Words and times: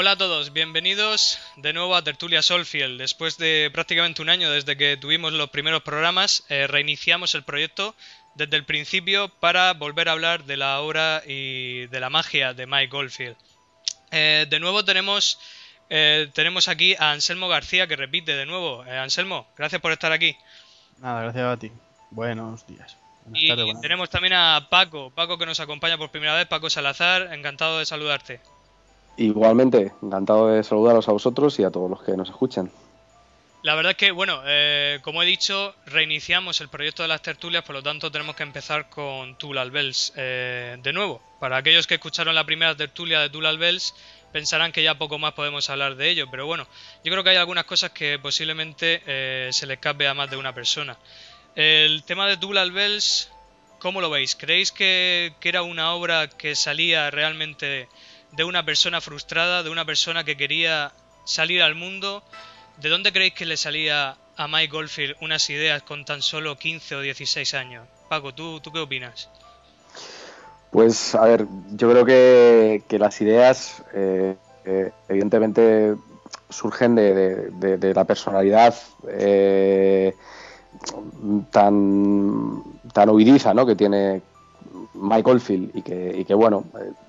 Hola 0.00 0.12
a 0.12 0.16
todos, 0.16 0.52
bienvenidos 0.52 1.40
de 1.56 1.72
nuevo 1.72 1.96
a 1.96 2.04
Tertulia 2.04 2.40
Solfield. 2.40 3.00
Después 3.00 3.36
de 3.36 3.68
prácticamente 3.74 4.22
un 4.22 4.28
año 4.28 4.48
desde 4.48 4.76
que 4.76 4.96
tuvimos 4.96 5.32
los 5.32 5.50
primeros 5.50 5.82
programas, 5.82 6.44
eh, 6.48 6.68
reiniciamos 6.68 7.34
el 7.34 7.42
proyecto 7.42 7.96
desde 8.36 8.54
el 8.54 8.64
principio 8.64 9.28
para 9.28 9.72
volver 9.72 10.08
a 10.08 10.12
hablar 10.12 10.44
de 10.44 10.56
la 10.56 10.78
obra 10.78 11.24
y 11.26 11.88
de 11.88 11.98
la 11.98 12.10
magia 12.10 12.54
de 12.54 12.68
Mike 12.68 12.92
Goldfield. 12.92 13.34
Eh, 14.12 14.46
de 14.48 14.60
nuevo 14.60 14.84
tenemos, 14.84 15.40
eh, 15.90 16.30
tenemos 16.32 16.68
aquí 16.68 16.94
a 16.94 17.10
Anselmo 17.10 17.48
García 17.48 17.88
que 17.88 17.96
repite 17.96 18.36
de 18.36 18.46
nuevo. 18.46 18.82
Anselmo, 18.82 19.48
gracias 19.56 19.82
por 19.82 19.90
estar 19.90 20.12
aquí. 20.12 20.36
Nada, 20.98 21.22
gracias 21.22 21.44
a 21.44 21.56
ti. 21.56 21.72
Buenos 22.12 22.64
días. 22.68 22.96
y 23.34 23.52
tenemos 23.80 24.08
también 24.10 24.34
a 24.34 24.68
Paco, 24.70 25.10
Paco 25.10 25.38
que 25.38 25.46
nos 25.46 25.58
acompaña 25.58 25.98
por 25.98 26.12
primera 26.12 26.36
vez, 26.36 26.46
Paco 26.46 26.70
Salazar, 26.70 27.34
encantado 27.34 27.80
de 27.80 27.84
saludarte. 27.84 28.40
Igualmente, 29.18 29.92
encantado 30.00 30.48
de 30.48 30.62
saludaros 30.62 31.08
a 31.08 31.12
vosotros 31.12 31.58
y 31.58 31.64
a 31.64 31.70
todos 31.70 31.90
los 31.90 32.02
que 32.02 32.16
nos 32.16 32.30
escuchan. 32.30 32.70
La 33.62 33.74
verdad 33.74 33.90
es 33.90 33.96
que, 33.96 34.12
bueno, 34.12 34.40
eh, 34.46 35.00
como 35.02 35.22
he 35.22 35.26
dicho, 35.26 35.74
reiniciamos 35.86 36.60
el 36.60 36.68
proyecto 36.68 37.02
de 37.02 37.08
las 37.08 37.20
tertulias, 37.20 37.64
por 37.64 37.74
lo 37.74 37.82
tanto 37.82 38.12
tenemos 38.12 38.36
que 38.36 38.44
empezar 38.44 38.88
con 38.88 39.36
Tulal 39.36 39.72
Bells 39.72 40.12
eh, 40.16 40.76
de 40.80 40.92
nuevo. 40.92 41.20
Para 41.40 41.56
aquellos 41.56 41.88
que 41.88 41.94
escucharon 41.94 42.36
la 42.36 42.46
primera 42.46 42.76
tertulia 42.76 43.18
de 43.18 43.28
Tulal 43.28 43.58
Bells, 43.58 43.92
pensarán 44.32 44.70
que 44.70 44.84
ya 44.84 44.96
poco 44.96 45.18
más 45.18 45.32
podemos 45.32 45.68
hablar 45.70 45.96
de 45.96 46.08
ello, 46.10 46.28
pero 46.30 46.46
bueno, 46.46 46.68
yo 47.04 47.10
creo 47.10 47.24
que 47.24 47.30
hay 47.30 47.36
algunas 47.36 47.64
cosas 47.64 47.90
que 47.90 48.20
posiblemente 48.20 49.02
eh, 49.06 49.48
se 49.52 49.66
le 49.66 49.74
escape 49.74 50.06
a 50.06 50.14
más 50.14 50.30
de 50.30 50.36
una 50.36 50.54
persona. 50.54 50.96
El 51.56 52.04
tema 52.04 52.28
de 52.28 52.36
Tulal 52.36 52.70
Bells, 52.70 53.32
¿cómo 53.80 54.00
lo 54.00 54.10
veis? 54.10 54.36
¿Creéis 54.36 54.70
que, 54.70 55.34
era 55.42 55.62
una 55.62 55.94
obra 55.94 56.28
que 56.28 56.54
salía 56.54 57.10
realmente 57.10 57.88
una 58.44 58.64
persona 58.64 59.00
frustrada, 59.00 59.62
de 59.62 59.70
una 59.70 59.84
persona 59.84 60.24
que 60.24 60.36
quería 60.36 60.92
salir 61.24 61.62
al 61.62 61.74
mundo. 61.74 62.22
¿De 62.80 62.88
dónde 62.88 63.12
creéis 63.12 63.34
que 63.34 63.46
le 63.46 63.56
salía 63.56 64.16
a 64.36 64.48
Mike 64.48 64.72
Goldfield 64.72 65.16
unas 65.20 65.50
ideas 65.50 65.82
con 65.82 66.04
tan 66.04 66.22
solo 66.22 66.56
15 66.56 66.96
o 66.96 67.00
16 67.00 67.54
años? 67.54 67.86
Paco, 68.08 68.32
¿tú, 68.32 68.60
tú 68.60 68.72
qué 68.72 68.78
opinas? 68.78 69.28
Pues 70.70 71.14
a 71.14 71.22
ver, 71.22 71.46
yo 71.72 71.90
creo 71.90 72.04
que, 72.04 72.98
las 72.98 73.20
ideas 73.20 73.82
eh, 73.94 74.36
eh, 74.64 74.92
evidentemente 75.08 75.94
surgen 76.50 76.94
de, 76.94 77.92
la 77.94 78.04
personalidad 78.04 78.74
eh, 79.08 80.14
tan, 81.50 82.62
tan 82.92 83.08
¿no? 83.54 83.66
que 83.66 83.76
tiene 83.76 84.22
Mike 84.94 85.30
Oldfield 85.30 85.76
y 85.76 85.82
que, 85.82 86.18
y 86.18 86.24
que 86.24 86.34
bueno, 86.34 86.64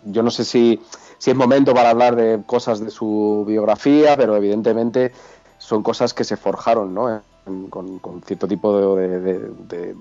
yo 0.05 0.23
no 0.23 0.31
sé 0.31 0.45
si 0.45 0.79
si 1.19 1.29
es 1.29 1.35
momento 1.35 1.73
para 1.75 1.91
hablar 1.91 2.15
de 2.15 2.41
cosas 2.45 2.79
de 2.79 2.89
su 2.89 3.43
biografía, 3.47 4.17
pero 4.17 4.35
evidentemente 4.35 5.11
son 5.59 5.83
cosas 5.83 6.13
que 6.13 6.23
se 6.23 6.37
forjaron, 6.37 6.93
¿no? 6.95 7.21
con, 7.69 8.21
cierto 8.25 8.47
tipo 8.47 8.95
de, 8.95 9.95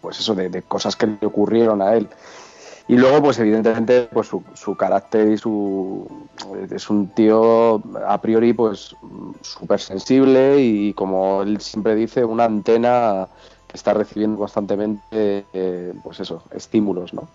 pues 0.00 0.18
eso, 0.20 0.34
de, 0.34 0.62
cosas 0.62 0.96
que 0.96 1.06
le 1.06 1.26
ocurrieron 1.26 1.82
a 1.82 1.94
él. 1.94 2.08
Y 2.88 2.96
luego, 2.96 3.22
pues 3.22 3.38
evidentemente, 3.38 4.08
pues 4.10 4.28
su, 4.28 4.76
carácter 4.76 5.28
y 5.28 5.36
su 5.36 6.08
es 6.70 6.88
un 6.88 7.08
tío 7.08 7.82
a 8.06 8.18
priori, 8.18 8.54
pues 8.54 8.96
súper 9.42 9.78
sensible 9.78 10.58
y 10.62 10.94
como 10.94 11.42
él 11.42 11.60
siempre 11.60 11.94
dice, 11.94 12.24
una 12.24 12.44
antena 12.44 13.28
que 13.66 13.76
está 13.76 13.92
recibiendo 13.92 14.38
constantemente, 14.38 15.44
eh, 15.52 15.92
pues 16.02 16.20
eso, 16.20 16.42
estímulos, 16.50 17.12
¿no? 17.12 17.28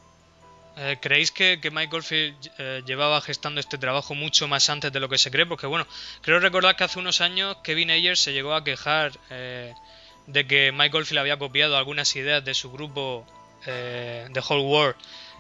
Eh, 0.76 0.98
¿Creéis 1.00 1.32
que, 1.32 1.60
que 1.62 1.70
Mike 1.70 1.92
Goldfield 1.92 2.52
eh, 2.58 2.82
llevaba 2.86 3.22
gestando 3.22 3.60
este 3.60 3.78
trabajo 3.78 4.16
mucho 4.16 4.48
más 4.48 4.70
antes 4.70 4.92
de 4.92 5.00
lo 5.00 5.08
que 5.08 5.20
se 5.20 5.30
cree? 5.30 5.46
Porque 5.46 5.68
bueno, 5.68 5.86
creo 6.22 6.40
recordar 6.40 6.76
que 6.76 6.84
hace 6.84 6.98
unos 6.98 7.22
años 7.22 7.58
Kevin 7.64 7.92
Ayers 7.92 8.20
se 8.20 8.34
llegó 8.34 8.56
a 8.56 8.64
quejar 8.64 9.12
eh, 9.30 9.74
de 10.26 10.48
que 10.48 10.72
Mike 10.72 10.90
Goldfield 10.90 11.20
había 11.20 11.38
copiado 11.38 11.78
algunas 11.78 12.16
ideas 12.16 12.44
de 12.44 12.54
su 12.54 12.72
grupo 12.72 13.26
The 13.66 14.42
Whole 14.50 14.64
World 14.64 14.96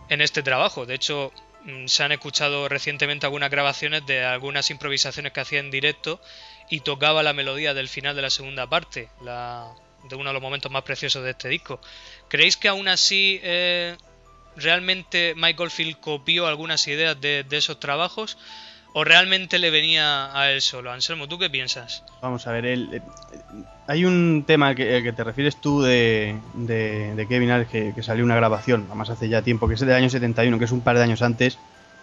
en 0.10 0.22
este 0.22 0.44
trabajo. 0.44 0.86
De 0.86 0.94
hecho, 0.94 1.34
mm, 1.66 1.88
se 1.88 2.04
han 2.04 2.12
escuchado 2.12 2.70
recientemente 2.70 3.26
algunas 3.26 3.50
grabaciones 3.50 4.06
de 4.06 4.24
algunas 4.24 4.70
improvisaciones 4.70 5.34
que 5.34 5.42
hacía 5.42 5.60
en 5.60 5.72
directo 5.72 6.22
y 6.70 6.82
tocaba 6.82 7.24
la 7.24 7.34
melodía 7.34 7.74
del 7.74 7.90
final 7.90 8.16
de 8.16 8.22
la 8.22 8.30
segunda 8.30 8.68
parte, 8.68 9.10
de 9.20 10.16
uno 10.16 10.30
de 10.30 10.34
los 10.34 10.42
momentos 10.42 10.72
más 10.72 10.84
preciosos 10.84 11.24
de 11.24 11.32
este 11.32 11.50
disco. 11.50 11.82
¿Creéis 12.30 12.56
que 12.56 12.70
aún 12.70 12.88
así 12.88 13.42
¿realmente 14.56 15.34
Michael 15.36 15.72
Field 15.72 16.00
copió 16.00 16.47
algunas 16.47 16.88
ideas 16.88 17.19
de, 17.19 17.46
esos 17.52 17.80
trabajos? 17.80 18.38
¿O 18.94 19.03
realmente 19.03 19.58
le 19.58 19.72
venía 19.72 20.38
a 20.38 20.52
él 20.52 20.62
solo? 20.62 20.91
Anselmo, 20.91 21.28
¿tú 21.28 21.40
qué 21.40 21.50
piensas? 21.50 22.03
Vamos 22.22 22.46
a 22.46 22.52
ver, 22.52 22.66
el, 22.66 23.02
hay 23.88 24.06
un 24.06 24.44
tema 24.46 24.75
que, 24.75 25.02
que 25.03 25.12
te 25.12 25.24
refieres 25.24 25.58
tú 25.58 25.81
de, 25.81 26.38
de, 26.53 27.25
Kevin 27.28 27.52
Alex 27.52 27.72
que, 27.72 28.03
salió 28.03 28.24
una 28.24 28.36
grabación, 28.36 28.86
además 28.88 29.09
hace 29.09 29.30
ya 29.30 29.41
tiempo, 29.41 29.68
que 29.68 29.74
es 29.74 29.80
del 29.80 29.91
año 29.91 30.09
71, 30.09 30.58
que 30.59 30.66
es 30.66 30.72
un 30.72 30.81
par 30.81 30.97
de 30.97 31.03
años 31.03 31.22
antes 31.22 31.58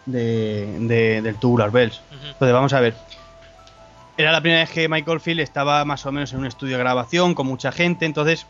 de, 0.05 1.21
del 1.23 1.37
Tubular 1.37 1.71
Bells. 1.71 2.01
Entonces, 2.11 2.53
vamos 2.53 2.73
a 2.73 2.81
ver. 2.81 2.95
Era 4.17 4.33
la 4.33 4.41
primera 4.41 4.61
vez 4.61 4.71
que 4.71 4.89
Michael 4.89 5.21
Field 5.21 5.41
estaba 5.41 5.85
más 5.87 6.05
o 6.05 6.13
menos 6.13 6.33
en 6.33 6.41
un 6.41 6.47
estudio 6.47 6.77
de 6.77 6.83
grabación 6.83 7.35
con 7.35 7.47
mucha 7.47 7.73
gente, 7.73 8.05
entonces 8.05 8.47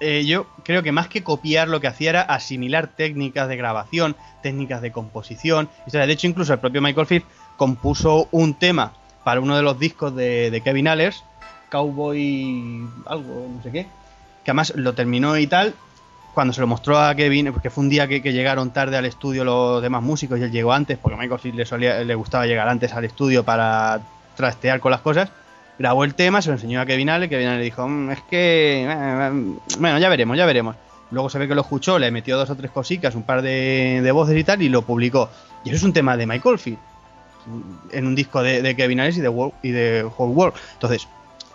eh, 0.00 0.24
yo 0.26 0.46
creo 0.62 0.82
que 0.82 0.92
más 0.92 1.08
que 1.08 1.22
copiar 1.22 1.68
lo 1.68 1.80
que 1.80 1.86
hacía 1.86 2.10
era 2.10 2.22
asimilar 2.22 2.88
técnicas 2.88 3.48
de 3.48 3.56
grabación, 3.56 4.16
técnicas 4.42 4.82
de 4.82 4.92
composición. 4.92 5.68
De 5.90 6.12
hecho, 6.12 6.26
incluso 6.26 6.52
el 6.52 6.58
propio 6.58 6.82
Michael 6.82 7.06
Field 7.06 7.24
compuso 7.56 8.28
un 8.30 8.54
tema 8.54 8.92
para 9.24 9.40
uno 9.40 9.56
de 9.56 9.62
los 9.62 9.78
discos 9.78 10.14
de, 10.14 10.60
Kevin 10.62 10.88
Allers, 10.88 11.24
Cowboy 11.70 12.86
algo, 13.06 13.48
no 13.56 13.62
sé 13.62 13.72
qué, 13.72 13.86
que 14.44 14.50
además 14.50 14.72
lo 14.76 14.94
terminó 14.94 15.36
y 15.36 15.46
tal. 15.46 15.74
Cuando 16.34 16.52
se 16.52 16.60
lo 16.60 16.66
mostró 16.66 16.98
a 16.98 17.14
Kevin, 17.14 17.50
porque 17.50 17.70
fue 17.70 17.82
un 17.82 17.88
día 17.88 18.06
que, 18.06 18.20
llegaron 18.20 18.70
tarde 18.70 18.98
al 18.98 19.06
estudio 19.06 19.42
los 19.42 19.80
demás 19.80 20.02
músicos 20.02 20.38
y 20.38 20.42
él 20.42 20.52
llegó 20.52 20.74
antes, 20.74 20.98
porque 20.98 21.14
a 21.14 21.18
Michael 21.18 21.40
Field 21.40 21.78
le, 21.78 22.04
le 22.04 22.14
gustaba 22.14 22.46
llegar 22.46 22.68
antes 22.68 22.92
al 22.92 23.06
estudio 23.06 23.42
para 23.42 24.00
trastear 24.36 24.78
con 24.80 24.90
las 24.90 25.00
cosas 25.00 25.30
grabó 25.78 26.04
el 26.04 26.14
tema, 26.14 26.42
se 26.42 26.48
lo 26.48 26.54
enseñó 26.54 26.80
a 26.80 26.86
Kevin 26.86 27.10
Allen, 27.10 27.28
Kevin 27.28 27.48
Allen 27.48 27.58
le 27.58 27.64
dijo, 27.64 27.86
mm, 27.86 28.10
es 28.10 28.20
que, 28.22 28.84
eh, 28.84 28.88
eh, 28.88 29.30
bueno, 29.78 29.98
ya 29.98 30.08
veremos, 30.08 30.36
ya 30.36 30.46
veremos. 30.46 30.76
Luego 31.10 31.30
se 31.30 31.38
ve 31.38 31.46
que 31.46 31.54
lo 31.54 31.60
escuchó, 31.60 31.98
le 31.98 32.10
metió 32.10 32.36
dos 32.36 32.50
o 32.50 32.56
tres 32.56 32.70
cositas, 32.70 33.14
un 33.14 33.22
par 33.22 33.42
de, 33.42 34.10
voces 34.12 34.36
y 34.36 34.44
tal, 34.44 34.62
y 34.62 34.68
lo 34.68 34.82
publicó. 34.82 35.30
Y 35.64 35.68
eso 35.68 35.76
es 35.76 35.82
un 35.84 35.92
tema 35.92 36.16
de 36.16 36.26
Michael 36.26 36.58
Field, 36.58 36.78
en 37.92 38.06
un 38.06 38.14
disco 38.14 38.42
de, 38.42 38.74
Kevin 38.74 39.00
Allen 39.00 39.14
y 39.14 39.20
de, 39.20 39.50
y 39.62 39.70
de 39.70 40.04
Whole 40.04 40.32
World. 40.32 40.54
Entonces, 40.74 41.06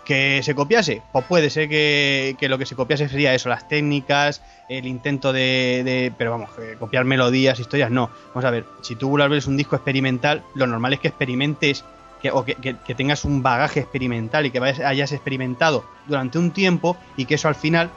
que 0.04 0.42
se 0.42 0.54
copiase, 0.54 1.02
pues 1.12 1.24
puede 1.26 1.50
ser 1.50 1.68
que, 1.68 2.36
lo 2.48 2.58
que 2.58 2.66
se 2.66 2.74
copiase 2.74 3.08
sería 3.08 3.34
eso, 3.34 3.48
las 3.48 3.68
técnicas, 3.68 4.42
el 4.68 4.86
intento 4.86 5.32
de, 5.32 6.12
pero 6.18 6.30
vamos, 6.30 6.50
copiar 6.78 7.04
melodías, 7.04 7.60
historias, 7.60 7.90
no. 7.90 8.10
Vamos 8.28 8.44
a 8.44 8.50
ver, 8.50 8.64
si 8.82 8.96
tú 8.96 9.10
vuelves 9.10 9.46
un 9.46 9.56
disco 9.56 9.76
experimental, 9.76 10.42
lo 10.54 10.66
normal 10.66 10.94
es 10.94 11.00
que 11.00 11.08
experimentes 11.08 11.84
que, 12.22 12.30
o 12.30 12.44
que, 12.44 12.94
tengas 12.96 13.24
un 13.24 13.42
bagaje 13.42 13.80
experimental 13.80 14.46
y 14.46 14.50
que 14.50 14.60
hayas 14.60 15.12
experimentado 15.12 15.84
durante 16.06 16.38
un 16.38 16.52
tiempo 16.52 16.96
y 17.16 17.26
que 17.26 17.34
eso 17.34 17.48
al 17.48 17.56
final 17.56 17.90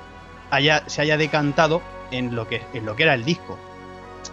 haya, 0.50 0.84
se 0.90 1.02
haya 1.02 1.16
decantado 1.16 1.82
en 2.12 2.36
lo, 2.36 2.48
que, 2.48 2.62
en 2.74 2.86
lo 2.86 2.96
que 2.96 3.04
era 3.04 3.14
el 3.14 3.24
disco. 3.24 3.58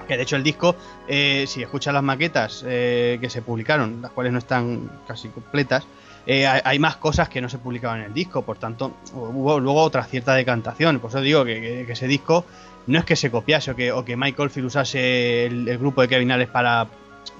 Que 0.09 0.17
de 0.17 0.23
hecho 0.23 0.37
el 0.37 0.43
disco, 0.43 0.75
eh, 1.07 1.45
si 1.47 1.63
escuchas 1.63 1.93
las 1.93 2.03
maquetas 2.03 2.65
eh, 2.67 3.19
que 3.21 3.29
se 3.29 3.43
publicaron, 3.43 4.01
las 4.01 4.11
cuales 4.13 4.33
no 4.33 4.39
están 4.39 4.91
casi 5.07 5.29
completas, 5.29 5.87
eh, 6.25 6.47
hay, 6.47 6.79
más 6.79 6.97
cosas 6.97 7.29
que 7.29 7.41
no 7.41 7.49
se 7.49 7.59
publicaban 7.59 8.01
en 8.01 8.07
el 8.07 8.15
disco, 8.15 8.43
por 8.43 8.57
tanto 8.57 8.95
hubo 9.13 9.61
luego 9.61 9.83
otra 9.83 10.05
cierta 10.05 10.35
decantación. 10.35 11.01
Por 11.01 11.11
eso 11.11 11.21
digo 11.21 11.45
que, 11.45 11.83
ese 11.83 12.07
disco 12.07 12.47
no 12.87 12.99
es 12.99 13.05
que 13.05 13.17
se 13.17 13.31
copiase 13.31 13.73
o 13.73 13.77
que, 13.77 13.93
o 13.93 14.05
que 14.05 14.17
Michael 14.17 14.49
Field 14.49 14.69
usase 14.69 15.47
el, 15.47 15.69
el, 15.69 15.79
grupo 15.79 16.01
de 16.01 16.09
Kevin 16.09 16.31
Alex 16.31 16.51
para 16.51 16.87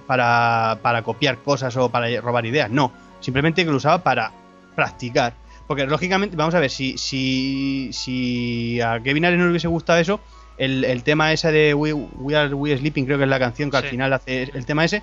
para, 0.07 0.79
para 0.83 1.03
copiar 1.03 1.39
cosas 1.39 1.77
o 1.77 1.89
para 1.89 2.21
robar 2.21 2.47
ideas, 2.47 2.71
no. 2.71 2.93
Simplemente 3.21 3.65
que 3.65 3.71
lo 3.71 3.77
usaba 3.77 4.03
para 4.03 4.33
practicar. 4.75 5.35
Porque 5.67 5.87
lógicamente, 5.87 6.37
vamos 6.37 6.55
a 6.55 6.61
ver, 6.61 6.71
si, 6.71 6.99
si, 6.99 7.91
si 7.93 8.81
a 8.81 9.01
Kevin 9.03 9.25
Allen 9.25 9.39
no 9.39 9.45
le 9.45 9.51
hubiese 9.51 9.69
gustado 9.69 9.99
eso, 9.99 10.21
el, 10.59 11.03
tema 11.03 11.33
ese 11.33 11.51
de 11.51 11.75
We, 11.75 12.37
Are 12.37 12.53
We 12.55 12.77
Sleeping, 12.77 13.07
creo 13.07 13.19
que 13.19 13.25
es 13.25 13.31
la 13.31 13.39
canción 13.39 13.71
que 13.71 13.77
al 13.79 13.85
final 13.85 14.13
hace 14.13 14.43
el 14.43 14.67
tema 14.67 14.85
ese, 14.85 15.03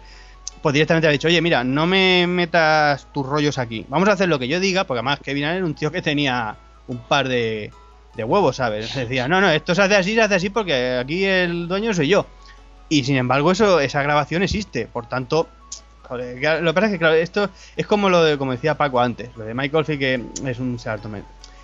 pues 0.62 0.74
directamente 0.74 1.08
ha 1.08 1.12
dicho, 1.12 1.28
oye, 1.28 1.42
mira, 1.42 1.64
no 1.64 1.88
me 1.88 2.28
metas 2.28 3.08
tus 3.14 3.26
rollos 3.26 3.58
aquí. 3.58 3.86
Vamos 3.90 4.10
a 4.10 4.14
hacer 4.14 4.30
lo 4.30 4.40
que 4.40 4.48
yo 4.48 4.60
diga, 4.60 4.84
porque 4.84 5.00
además 5.00 5.20
Kevin 5.22 5.46
Allen 5.46 5.58
era 5.58 5.66
un 5.66 5.76
tío 5.76 5.92
que 5.92 6.02
tenía 6.02 6.56
un 6.88 7.00
par 7.00 7.28
de, 7.28 7.72
de 8.16 8.24
huevos, 8.24 8.58
¿sabes? 8.58 8.94
Decía, 8.96 9.28
no, 9.28 9.42
no, 9.42 9.50
esto 9.50 9.74
se 9.74 9.82
hace 9.82 9.96
así, 9.96 10.14
se 10.14 10.22
hace 10.22 10.36
así 10.36 10.50
porque 10.50 10.98
aquí 10.98 11.26
el 11.26 11.68
dueño 11.68 11.94
soy 11.94 12.10
yo. 12.10 12.26
Y 12.90 13.04
sin 13.04 13.16
embargo, 13.18 13.52
eso, 13.52 13.80
esa 13.80 14.02
grabación 14.02 14.44
existe. 14.44 14.88
Por 14.88 15.08
tanto, 15.08 15.48
joder, 16.08 16.62
lo 16.64 16.72
que 16.72 16.74
pasa 16.74 16.88
es 16.88 16.92
que, 16.94 17.00
claro, 17.00 17.16
esto 17.16 17.50
es 17.78 17.86
como 17.86 18.10
lo 18.10 18.24
de, 18.24 18.38
como 18.38 18.52
decía 18.52 18.76
Paco 18.76 19.00
antes, 19.00 19.30
lo 19.38 19.46
de 19.46 19.54
Michael 19.54 19.86
Field, 19.86 20.00
que 20.00 20.50
es 20.50 20.60
un 20.60 20.80
salto. 20.80 21.10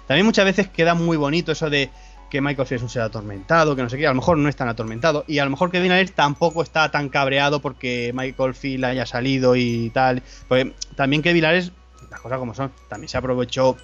También 0.08 0.26
muchas 0.26 0.46
veces 0.46 0.68
queda 0.70 0.94
muy 0.94 1.18
bonito 1.18 1.52
eso 1.52 1.70
de, 1.70 1.90
que 2.30 2.42
Michael 2.42 2.68
Field 2.68 2.80
es 2.80 2.84
un 2.84 2.90
ser 2.90 3.02
atormentado, 3.02 3.76
que 3.76 3.82
no 3.82 3.90
sé 3.90 3.98
qué, 3.98 4.06
a 4.06 4.10
lo 4.10 4.16
mejor 4.16 4.38
no 4.38 4.50
es 4.50 4.56
tan 4.56 4.68
atormentado, 4.68 5.24
y 5.28 5.40
a 5.40 5.46
lo 5.46 5.52
mejor 5.52 5.72
Kevin 5.72 5.92
Ayers 5.92 6.12
tampoco 6.14 6.62
está 6.62 6.92
tan 6.92 7.10
cabreado 7.10 7.60
porque 7.60 8.12
Michael 8.14 8.54
Field 8.54 8.86
haya 8.86 9.06
salido 9.06 9.56
y 9.56 9.90
tal. 9.92 10.22
Porque 10.48 10.74
también 10.96 11.22
Kevin 11.22 11.46
Ayers, 11.46 11.72
las 12.12 12.20
cosas 12.20 12.38
como 12.38 12.54
son, 12.54 12.72
también 12.88 13.10
se 13.10 13.18
aprovechó 13.18 13.78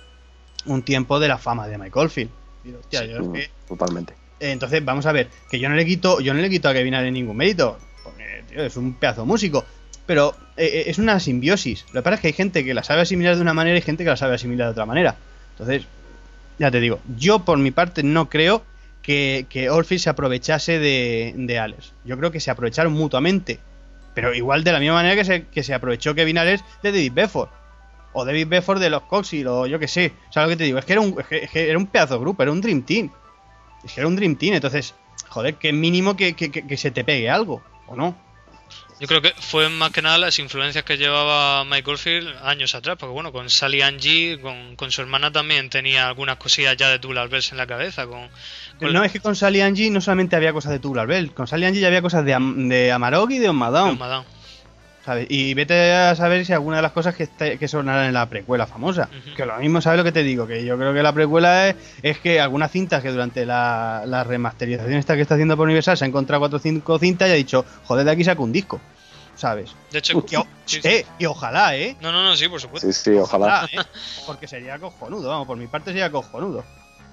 un 0.65 0.83
tiempo 0.83 1.19
de 1.19 1.27
la 1.27 1.38
fama 1.38 1.67
de 1.67 1.77
Michael 1.77 2.09
Field. 2.09 2.29
Y, 2.63 2.73
hostia, 2.73 3.01
Sí, 3.01 3.07
yo 3.09 3.17
es 3.17 3.27
que- 3.29 3.51
Totalmente. 3.67 4.13
Entonces, 4.49 4.83
vamos 4.83 5.05
a 5.05 5.11
ver, 5.11 5.27
que 5.49 5.59
yo 5.59 5.69
no 5.69 5.75
le 5.75 5.85
quito, 5.85 6.19
yo 6.19 6.33
no 6.33 6.41
le 6.41 6.49
quito 6.49 6.67
a 6.69 6.73
Kevin 6.73 6.95
Ayers 6.95 7.13
ningún 7.13 7.38
mérito, 7.38 7.77
porque 8.03 8.43
tío, 8.49 8.63
es 8.63 8.75
un 8.77 8.93
pedazo 8.95 9.25
músico, 9.25 9.63
pero 10.05 10.35
eh, 10.57 10.65
eh, 10.65 10.83
es 10.88 10.97
una 10.97 11.19
simbiosis. 11.19 11.85
Lo 11.93 12.01
que 12.01 12.03
pasa 12.03 12.15
es 12.15 12.21
que 12.21 12.27
hay 12.27 12.33
gente 12.33 12.65
que 12.65 12.73
la 12.73 12.83
sabe 12.83 13.01
asimilar 13.01 13.35
de 13.35 13.41
una 13.41 13.53
manera 13.53 13.77
y 13.77 13.81
gente 13.81 14.03
que 14.03 14.09
la 14.09 14.17
sabe 14.17 14.35
asimilar 14.35 14.67
de 14.67 14.71
otra 14.71 14.85
manera. 14.85 15.15
Entonces, 15.51 15.85
ya 16.59 16.71
te 16.71 16.79
digo, 16.79 16.99
yo 17.17 17.39
por 17.45 17.57
mi 17.57 17.71
parte 17.71 18.03
no 18.03 18.29
creo 18.29 18.63
que, 19.01 19.45
que 19.49 19.69
se 19.99 20.09
aprovechase 20.09 20.79
de, 20.79 21.33
de 21.35 21.59
Alex. 21.59 21.93
Yo 22.05 22.17
creo 22.17 22.31
que 22.31 22.39
se 22.39 22.51
aprovecharon 22.51 22.93
mutuamente. 22.93 23.59
Pero 24.13 24.33
igual 24.33 24.63
de 24.63 24.71
la 24.73 24.79
misma 24.79 24.95
manera 24.95 25.15
que 25.15 25.23
se, 25.23 25.45
que 25.47 25.63
se 25.63 25.73
aprovechó 25.73 26.13
Kevin 26.13 26.38
Alex 26.38 26.63
de 26.83 26.91
David 26.91 27.13
Bedford. 27.13 27.49
O 28.13 28.25
David 28.25 28.47
Bedford 28.47 28.79
de 28.81 28.89
los 28.89 29.03
Coxil, 29.03 29.47
o 29.47 29.65
yo 29.67 29.79
que 29.79 29.88
sé. 29.88 30.11
O 30.29 30.33
sea, 30.33 30.43
lo 30.43 30.49
que 30.49 30.57
te 30.57 30.65
digo, 30.65 30.77
es 30.77 30.83
que 30.85 30.91
era 30.93 31.01
un, 31.01 31.15
es 31.19 31.49
que- 31.49 31.69
era 31.69 31.77
un 31.77 31.88
pedazo 31.88 32.19
grupo, 32.19 32.43
era 32.43 32.51
un 32.51 32.59
Dream 32.59 32.81
Team. 32.83 33.09
Es 33.83 33.94
que 33.94 34.00
era 34.01 34.07
un 34.07 34.16
Dream 34.16 34.36
Team, 34.36 34.54
entonces, 34.56 34.94
joder, 35.30 35.56
que 35.56 35.74
mínimo 35.74 36.16
que, 36.16 36.33
que- 36.36 36.51
que- 36.51 36.78
se 36.78 36.92
te 36.92 37.04
pegue 37.04 37.30
algo, 37.30 37.63
¿o 37.88 37.95
no? 37.95 38.16
Yo 39.00 39.07
creo 39.07 39.22
que 39.24 39.33
fue 39.39 39.68
más 39.69 39.89
que 39.92 40.04
nada 40.04 40.19
las 40.19 40.38
influencias 40.38 40.83
que 40.83 40.95
llevaba 40.95 41.66
Mike 41.66 41.89
Oldfield 41.89 42.38
años 42.44 42.75
atrás, 42.75 42.98
porque 43.00 43.13
bueno, 43.13 43.31
con 43.31 43.50
Sally 43.50 43.81
Angie, 43.81 44.39
con, 44.39 44.75
con 44.75 44.92
su 44.92 45.01
hermana 45.01 45.31
también 45.31 45.72
tenía 45.72 46.07
algunas 46.07 46.38
cosillas 46.38 46.78
ya 46.78 46.88
de 46.88 47.00
Tubular 47.00 47.28
Bells 47.28 47.51
en 47.51 47.57
la 47.57 47.66
cabeza. 47.66 48.06
Con, 48.06 48.30
con 48.78 48.94
No, 48.94 49.04
es 49.04 49.12
que 49.12 49.19
con 49.19 49.36
Sally 49.36 49.62
Angie 49.62 49.89
no 49.89 50.01
solamente 50.01 50.36
había 50.36 50.54
cosas 50.54 50.72
de 50.74 50.77
Tubular 50.80 51.07
Bell, 51.07 51.34
con 51.34 51.48
Sally 51.48 51.66
Angie 51.66 51.81
ya 51.81 51.88
había 51.88 52.04
cosas 52.04 52.24
de, 52.24 52.36
Am- 52.36 52.69
de 52.69 52.92
Amarok 52.92 53.31
y 53.31 53.39
de 53.39 53.50
On 53.50 53.56
Madame. 53.57 53.98
¿Sabes? 55.03 55.27
Y 55.30 55.53
vete 55.53 55.94
a 55.94 56.15
saber 56.15 56.45
si 56.45 56.53
alguna 56.53 56.77
de 56.77 56.81
las 56.83 56.92
cosas 56.92 57.15
que, 57.15 57.24
está- 57.24 57.57
que 57.57 57.68
sonarán 57.68 58.06
en 58.06 58.13
la 58.13 58.27
precuela 58.30 58.68
famosa. 58.68 59.09
Que 59.36 59.45
lo 59.45 59.57
mismo, 59.57 59.81
¿sabes 59.81 59.98
lo 59.98 60.03
que 60.03 60.12
te 60.12 60.24
digo? 60.24 60.45
Que 60.48 60.63
yo 60.63 60.77
creo 60.77 60.94
que 60.94 61.01
la 61.03 61.13
precuela 61.13 61.69
es, 61.69 61.75
es 62.01 62.19
que 62.19 62.39
algunas 62.39 62.71
cintas 62.71 63.01
que 63.01 63.09
durante 63.09 63.45
la, 63.45 64.03
la 64.06 64.24
remasterización 64.24 64.94
esta 64.94 65.15
que 65.15 65.21
está 65.21 65.36
haciendo 65.36 65.57
por 65.57 65.65
Universal 65.65 65.98
se 65.98 66.06
ha 66.06 66.07
encontrado 66.07 66.39
cuatro 66.42 66.57
o 66.57 66.62
cinco 66.62 67.00
cintas 67.00 67.30
y 67.30 67.31
ha 67.31 67.36
dicho, 67.36 67.65
joder, 67.86 68.06
de 68.06 68.12
aquí 68.12 68.24
saco 68.24 68.44
un 68.44 68.51
disco, 68.51 68.80
¿sabes? 69.36 69.74
De 69.92 70.00
hecho, 70.00 70.24
sí, 70.65 70.81
sí. 70.81 70.88
eh, 70.88 71.06
y 71.18 71.25
ojalá, 71.25 71.75
¿eh? 71.75 71.95
no, 72.00 72.12
no, 72.12 72.24
no, 72.24 72.36
sí, 72.36 72.48
por 72.48 72.62
supuesto. 72.62 72.92
Sí, 72.92 73.12
sí, 73.12 73.18
ojalá. 73.18 73.65
Ojalá, 73.65 73.69
¿eh? 73.74 73.86
Porque 74.27 74.48
sería 74.48 74.77
cojonudo, 74.80 75.30
vamos, 75.30 75.48
por 75.48 75.57
mi 75.57 75.68
parte 75.68 75.92
sería 75.92 76.12
cojonudo. 76.12 76.63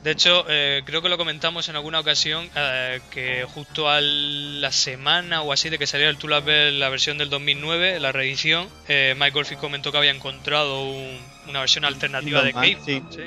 De 0.02 0.12
hecho, 0.12 0.44
eh, 0.48 0.82
creo 0.84 1.02
que 1.02 1.08
lo 1.08 1.18
comentamos 1.18 1.68
en 1.68 1.74
alguna 1.76 1.98
ocasión 2.00 2.48
eh, 2.54 3.00
que 3.10 3.44
justo 3.52 3.90
a 3.90 4.00
la 4.00 4.70
semana 4.70 5.42
o 5.42 5.52
así 5.52 5.70
de 5.70 5.78
que 5.78 5.86
saliera 5.88 6.10
el 6.10 6.18
Bell, 6.44 6.78
la 6.78 6.88
versión 6.88 7.18
del 7.18 7.28
2009, 7.30 7.98
la 7.98 8.12
reedición, 8.12 8.68
eh, 8.86 9.14
Mike 9.18 9.36
Oldfield 9.38 9.60
comentó 9.60 9.90
que 9.90 9.98
había 9.98 10.12
encontrado 10.12 10.84
un- 10.88 11.20
una 11.48 11.60
versión 11.60 11.84
alternativa 11.84 12.42
de 12.42 12.52
Normal, 12.52 12.76
Cave. 12.78 12.84
sí. 13.10 13.22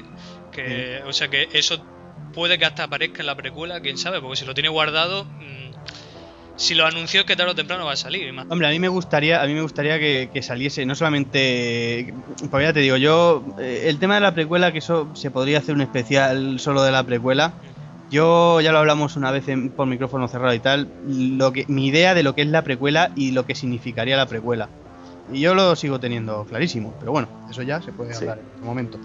Que, 0.52 1.02
O 1.06 1.14
sea 1.14 1.28
que 1.30 1.50
eso 1.54 1.84
puede 2.34 2.58
que 2.58 2.66
hasta 2.66 2.84
aparezca 2.84 3.22
en 3.22 3.26
la 3.28 3.36
precuela, 3.36 3.82
quién 3.82 3.98
sabe, 3.98 4.22
porque 4.22 4.38
si 4.38 4.46
lo 4.46 4.54
tiene 4.54 4.70
guardado, 4.70 5.26
mm, 5.40 5.61
si 6.62 6.76
lo 6.76 6.86
anunció 6.86 7.22
es 7.22 7.26
que 7.26 7.36
tarde 7.36 7.52
o 7.52 7.56
temprano 7.56 7.86
va 7.86 7.94
a 7.94 7.96
salir. 7.96 8.32
más. 8.34 8.46
Hombre, 8.50 8.68
a 8.68 8.70
mí 8.72 8.80
me 8.80 8.88
gustaría, 8.88 9.42
a 9.42 9.48
mí 9.48 9.54
me 9.54 9.62
gustaría 9.62 10.00
que, 10.00 10.30
que 10.32 10.42
saliese, 10.42 10.86
no 10.86 10.96
solamente, 10.96 12.14
pues 12.50 12.64
ya 12.64 12.72
te 12.74 12.80
digo, 12.82 12.98
yo, 12.98 13.44
eh, 13.60 13.86
el 13.88 14.00
tema 14.00 14.16
de 14.16 14.22
la 14.22 14.34
precuela, 14.34 14.72
que 14.72 14.78
eso 14.80 15.10
se 15.16 15.32
podría 15.32 15.58
hacer 15.60 15.74
un 15.76 15.82
especial 15.82 16.60
solo 16.60 16.84
de 16.84 16.92
la 16.92 17.04
precuela. 17.04 17.54
Yo 18.10 18.60
ya 18.62 18.72
lo 18.72 18.80
hablamos 18.80 19.16
una 19.16 19.32
vez 19.32 19.48
en- 19.48 19.72
por 19.72 19.88
micrófono 19.88 20.28
cerrado 20.28 20.54
y 20.54 20.60
tal, 20.60 20.90
lo 21.08 21.52
que, 21.54 21.66
mi 21.68 21.88
idea 21.88 22.14
de 22.14 22.24
lo 22.24 22.36
que 22.36 22.42
es 22.42 22.48
la 22.48 22.62
precuela 22.62 23.12
y 23.16 23.32
lo 23.32 23.46
que 23.46 23.56
significaría 23.56 24.18
la 24.18 24.26
precuela. 24.28 24.70
Y 25.32 25.40
yo 25.40 25.56
lo 25.56 25.76
sigo 25.78 26.00
teniendo 26.00 26.44
clarísimo, 26.46 26.94
pero 27.00 27.12
bueno, 27.14 27.30
eso 27.50 27.64
ya 27.64 27.82
se 27.82 27.94
puede 27.94 28.14
Sí. 28.14 28.20
hablar 28.22 28.40
en 28.40 28.46
otro 28.56 28.66
momento. 28.66 29.00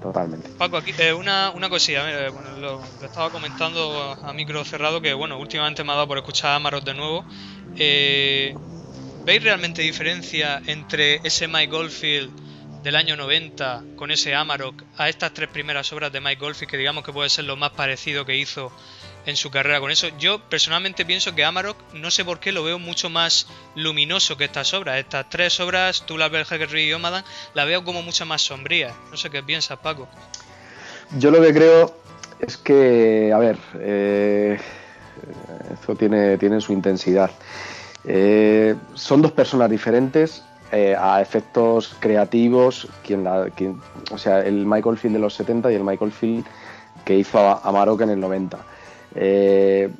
Totalmente. 0.00 0.48
Paco, 0.50 0.78
aquí 0.78 0.92
eh, 0.98 1.12
una, 1.12 1.50
una 1.50 1.68
cosilla, 1.68 2.30
bueno, 2.30 2.56
lo, 2.56 2.82
estaba 3.04 3.30
comentando 3.30 4.16
a 4.22 4.32
micro 4.32 4.64
cerrado 4.64 5.00
que 5.00 5.12
bueno, 5.12 5.38
últimamente 5.38 5.84
me 5.84 5.92
ha 5.92 5.94
dado 5.96 6.08
por 6.08 6.18
escuchar 6.18 6.52
a 6.52 6.54
Amaros 6.56 6.84
de 6.84 6.94
nuevo. 6.94 7.24
Eh, 7.76 8.54
¿Veis 9.24 9.42
realmente 9.42 9.82
diferencia 9.82 10.62
entre 10.66 11.16
ese 11.22 11.46
Mike 11.46 11.70
Goldfield 11.70 12.82
del 12.82 12.96
año 12.96 13.16
90 13.16 13.84
con 13.96 14.10
ese 14.10 14.34
Amarok 14.34 14.82
a 14.96 15.08
estas 15.08 15.34
tres 15.34 15.50
primeras 15.50 15.92
obras 15.92 16.10
de 16.10 16.20
Mike 16.20 16.40
Goldfield 16.40 16.70
que 16.70 16.76
digamos 16.78 17.04
que 17.04 17.12
puede 17.12 17.28
ser 17.28 17.44
lo 17.44 17.56
más 17.56 17.72
parecido 17.72 18.24
que 18.24 18.36
hizo 18.36 18.72
en 19.26 19.36
su 19.36 19.50
carrera 19.50 19.80
con 19.80 19.90
eso? 19.90 20.08
Yo 20.18 20.38
personalmente 20.38 21.04
pienso 21.04 21.34
que 21.34 21.44
Amarok, 21.44 21.76
no 21.94 22.10
sé 22.10 22.24
por 22.24 22.40
qué, 22.40 22.52
lo 22.52 22.64
veo 22.64 22.78
mucho 22.78 23.10
más 23.10 23.46
luminoso 23.74 24.36
que 24.36 24.44
estas 24.44 24.72
obras. 24.74 24.98
Estas 24.98 25.28
tres 25.28 25.60
obras, 25.60 26.04
Tubular 26.06 26.30
Bell, 26.30 26.44
Hackerry 26.44 26.84
y 26.84 26.92
Omadan, 26.92 27.24
la 27.54 27.64
veo 27.64 27.84
como 27.84 28.02
mucho 28.02 28.26
más 28.26 28.42
sombría. 28.42 28.94
No 29.10 29.16
sé 29.16 29.30
qué 29.30 29.42
piensas, 29.42 29.78
Paco. 29.78 30.08
Yo 31.18 31.30
lo 31.30 31.40
que 31.42 31.52
creo 31.52 31.94
es 32.38 32.56
que, 32.56 33.32
a 33.34 33.38
ver, 33.38 33.58
eh, 33.78 34.58
esto 35.72 35.94
tiene, 35.96 36.38
tiene 36.38 36.60
su 36.60 36.72
intensidad. 36.72 37.30
Eh, 38.04 38.74
son 38.94 39.20
dos 39.20 39.32
personas 39.32 39.70
diferentes 39.70 40.42
eh, 40.72 40.96
a 40.98 41.20
efectos 41.20 41.96
creativos. 41.98 42.88
Quien 43.04 43.24
la, 43.24 43.48
o 44.10 44.18
sea, 44.18 44.40
el 44.40 44.66
Michael 44.66 44.96
Field 44.96 45.16
de 45.16 45.20
los 45.20 45.34
70 45.34 45.72
y 45.72 45.74
el 45.74 45.84
Michael 45.84 46.12
Field 46.12 46.44
que 47.04 47.16
hizo 47.16 47.38
a, 47.38 47.60
a 47.64 48.02
en 48.02 48.10
el 48.10 48.20
90. 48.20 48.58
Eh, 49.14 49.90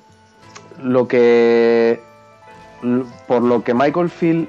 lo 0.82 1.06
que. 1.08 2.00
Por 3.26 3.42
lo 3.42 3.62
que 3.62 3.74
Michael 3.74 4.08
Field 4.08 4.48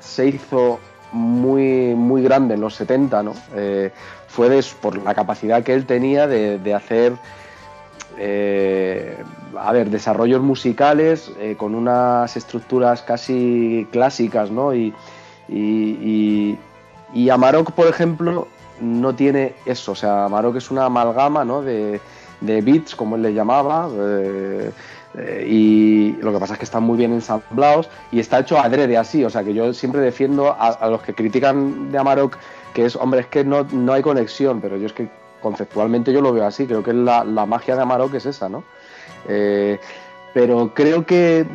se 0.00 0.26
hizo 0.28 0.78
muy, 1.12 1.94
muy 1.94 2.22
grande 2.22 2.54
en 2.54 2.60
los 2.60 2.74
70, 2.74 3.22
¿no? 3.22 3.34
Eh, 3.54 3.90
fue 4.28 4.48
des- 4.48 4.74
por 4.74 4.96
la 5.02 5.14
capacidad 5.14 5.62
que 5.62 5.74
él 5.74 5.84
tenía 5.86 6.26
de, 6.26 6.58
de 6.58 6.74
hacer 6.74 7.12
eh, 8.18 9.16
a 9.58 9.72
ver, 9.72 9.90
desarrollos 9.90 10.40
musicales 10.42 11.30
con 11.56 11.74
unas 11.74 12.36
estructuras 12.36 13.02
casi 13.02 13.86
clásicas, 13.92 14.50
¿no? 14.50 14.74
Y, 14.74 14.94
y, 15.48 15.58
y- 15.58 16.58
y 17.12 17.30
Amarok, 17.30 17.72
por 17.72 17.86
ejemplo, 17.86 18.48
no 18.80 19.14
tiene 19.14 19.54
eso. 19.66 19.92
O 19.92 19.94
sea, 19.94 20.24
Amarok 20.24 20.56
es 20.56 20.70
una 20.70 20.86
amalgama, 20.86 21.44
¿no? 21.44 21.62
De, 21.62 22.00
de 22.44 22.60
beats, 22.60 22.94
como 22.94 23.16
él 23.16 23.22
le 23.22 23.34
llamaba. 23.34 23.88
eh, 23.92 24.70
eh, 25.16 25.46
y 25.48 26.12
lo 26.20 26.32
que 26.32 26.38
pasa 26.38 26.54
es 26.54 26.58
que 26.58 26.64
están 26.64 26.82
muy 26.82 26.98
bien 26.98 27.12
ensamblados 27.12 27.88
y 28.10 28.18
está 28.18 28.40
hecho 28.40 28.58
adrede 28.58 28.96
así. 28.96 29.24
O 29.24 29.30
sea, 29.30 29.44
que 29.44 29.54
yo 29.54 29.72
siempre 29.72 30.00
defiendo 30.00 30.54
a, 30.58 30.88
los 30.88 31.02
que 31.02 31.14
critican 31.14 31.92
de 31.92 31.98
Amarok 31.98 32.36
que 32.72 32.84
es, 32.86 32.96
hombre, 32.96 33.20
es 33.20 33.26
que 33.28 33.44
no, 33.44 33.64
no 33.70 33.92
hay 33.92 34.02
conexión, 34.02 34.60
pero 34.60 34.76
yo 34.76 34.86
es 34.86 34.92
que 34.92 35.08
conceptualmente 35.40 36.12
yo 36.12 36.20
lo 36.20 36.32
veo 36.32 36.44
así. 36.44 36.66
Creo 36.66 36.82
que 36.82 36.92
la, 36.92 37.22
la 37.24 37.46
magia 37.46 37.76
de 37.76 37.82
Amarok 37.82 38.14
es 38.14 38.26
esa, 38.26 38.48
¿no? 38.48 38.64
Eh, 39.28 39.78
pero 40.32 40.74
creo 40.74 41.06
que, 41.06 41.46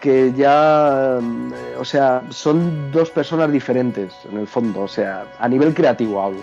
que 0.00 0.32
ya, 0.32 1.18
mm, 1.20 1.52
o 1.78 1.84
sea, 1.84 2.22
son 2.30 2.90
dos 2.90 3.10
personas 3.10 3.52
diferentes 3.52 4.14
en 4.30 4.38
el 4.38 4.46
fondo, 4.46 4.80
o 4.80 4.88
sea, 4.88 5.26
a 5.38 5.48
nivel 5.48 5.74
creativo 5.74 6.22
hablo, 6.22 6.40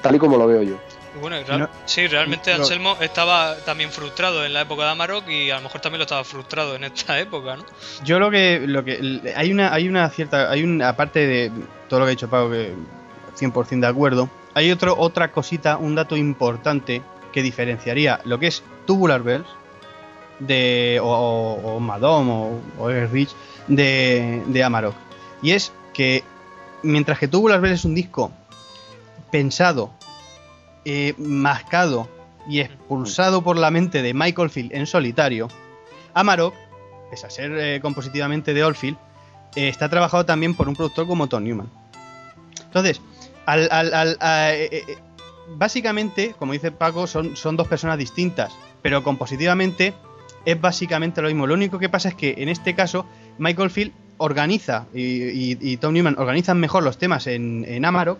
tal 0.00 0.16
y 0.16 0.18
como 0.18 0.38
lo 0.38 0.46
veo 0.46 0.62
yo. 0.62 0.76
Bueno, 1.20 1.38
y 1.40 1.44
real- 1.44 1.60
No- 1.60 1.68
sí, 1.86 2.06
realmente 2.06 2.50
no- 2.54 2.62
Anselmo 2.62 2.96
estaba 3.00 3.56
también 3.64 3.90
frustrado 3.90 4.44
en 4.44 4.52
la 4.52 4.62
época 4.62 4.84
de 4.84 4.90
Amarok 4.90 5.28
y 5.28 5.50
a 5.50 5.56
lo 5.56 5.62
mejor 5.62 5.80
también 5.80 5.98
lo 5.98 6.04
estaba 6.04 6.24
frustrado 6.24 6.74
en 6.76 6.84
esta 6.84 7.18
época, 7.20 7.56
¿no? 7.56 7.64
Yo 8.04 8.18
lo 8.18 8.30
que, 8.30 8.60
lo 8.66 8.84
que 8.84 9.32
hay 9.36 9.52
una, 9.52 9.72
hay 9.72 9.88
una 9.88 10.08
cierta, 10.10 10.50
hay 10.50 10.62
una 10.62 10.88
aparte 10.90 11.26
de 11.26 11.52
todo 11.88 12.00
lo 12.00 12.06
que 12.06 12.10
ha 12.10 12.14
dicho 12.14 12.28
Pau, 12.30 12.50
que 12.50 12.72
100% 13.38 13.80
de 13.80 13.86
acuerdo, 13.86 14.28
hay 14.54 14.70
otro, 14.72 14.94
otra 14.98 15.30
cosita, 15.30 15.76
un 15.76 15.94
dato 15.94 16.16
importante 16.16 17.02
que 17.32 17.42
diferenciaría 17.42 18.20
lo 18.24 18.38
que 18.38 18.48
es 18.48 18.62
Tubular 18.86 19.22
Bells 19.22 19.46
de 20.40 20.98
o, 21.02 21.06
o, 21.08 21.76
o 21.76 21.80
Madom 21.80 22.28
o, 22.30 22.60
o 22.78 22.88
Reach 22.88 23.30
de, 23.66 24.42
de 24.46 24.64
Amarok. 24.64 24.94
Y 25.42 25.52
es 25.52 25.72
que 25.92 26.24
mientras 26.82 27.18
que 27.18 27.28
Tubular 27.28 27.60
Bells 27.60 27.80
es 27.80 27.84
un 27.84 27.94
disco 27.94 28.32
pensado, 29.30 29.90
eh, 30.88 31.14
mascado 31.18 32.08
y 32.48 32.60
expulsado 32.60 33.42
por 33.42 33.56
la 33.58 33.70
mente 33.70 34.00
de 34.02 34.14
Michael 34.14 34.50
Field 34.50 34.72
en 34.74 34.86
solitario, 34.86 35.48
Amarok, 36.14 36.54
pese 37.10 37.26
a 37.26 37.30
ser 37.30 37.52
eh, 37.58 37.80
compositivamente 37.82 38.54
de 38.54 38.64
Oldfield, 38.64 38.96
eh, 39.56 39.68
está 39.68 39.88
trabajado 39.88 40.24
también 40.24 40.54
por 40.54 40.68
un 40.68 40.74
productor 40.74 41.06
como 41.06 41.26
Tom 41.28 41.44
Newman. 41.44 41.70
Entonces, 42.64 43.00
al, 43.46 43.68
al- 43.70 43.92
al- 43.94 44.16
a- 44.20 44.52
básicamente, 45.56 46.34
como 46.38 46.52
dice 46.52 46.70
Paco, 46.72 47.06
son, 47.06 47.36
son 47.36 47.56
dos 47.56 47.68
personas 47.68 47.98
distintas, 47.98 48.52
pero 48.82 49.02
compositivamente 49.02 49.94
es 50.44 50.60
básicamente 50.60 51.20
lo 51.22 51.28
mismo. 51.28 51.46
Lo 51.46 51.54
único 51.54 51.78
que 51.78 51.88
pasa 51.88 52.08
es 52.10 52.14
que 52.14 52.34
en 52.38 52.48
este 52.48 52.74
caso, 52.74 53.06
Michael 53.38 53.70
Field 53.70 53.92
organiza 54.18 54.86
y, 54.94 55.00
y- 55.02 55.58
y 55.60 55.76
Tom 55.76 55.92
Newman 55.94 56.16
organizan 56.18 56.58
mejor 56.60 56.82
los 56.82 56.98
temas 56.98 57.26
en, 57.26 57.64
en 57.68 57.84
Amarok, 57.84 58.18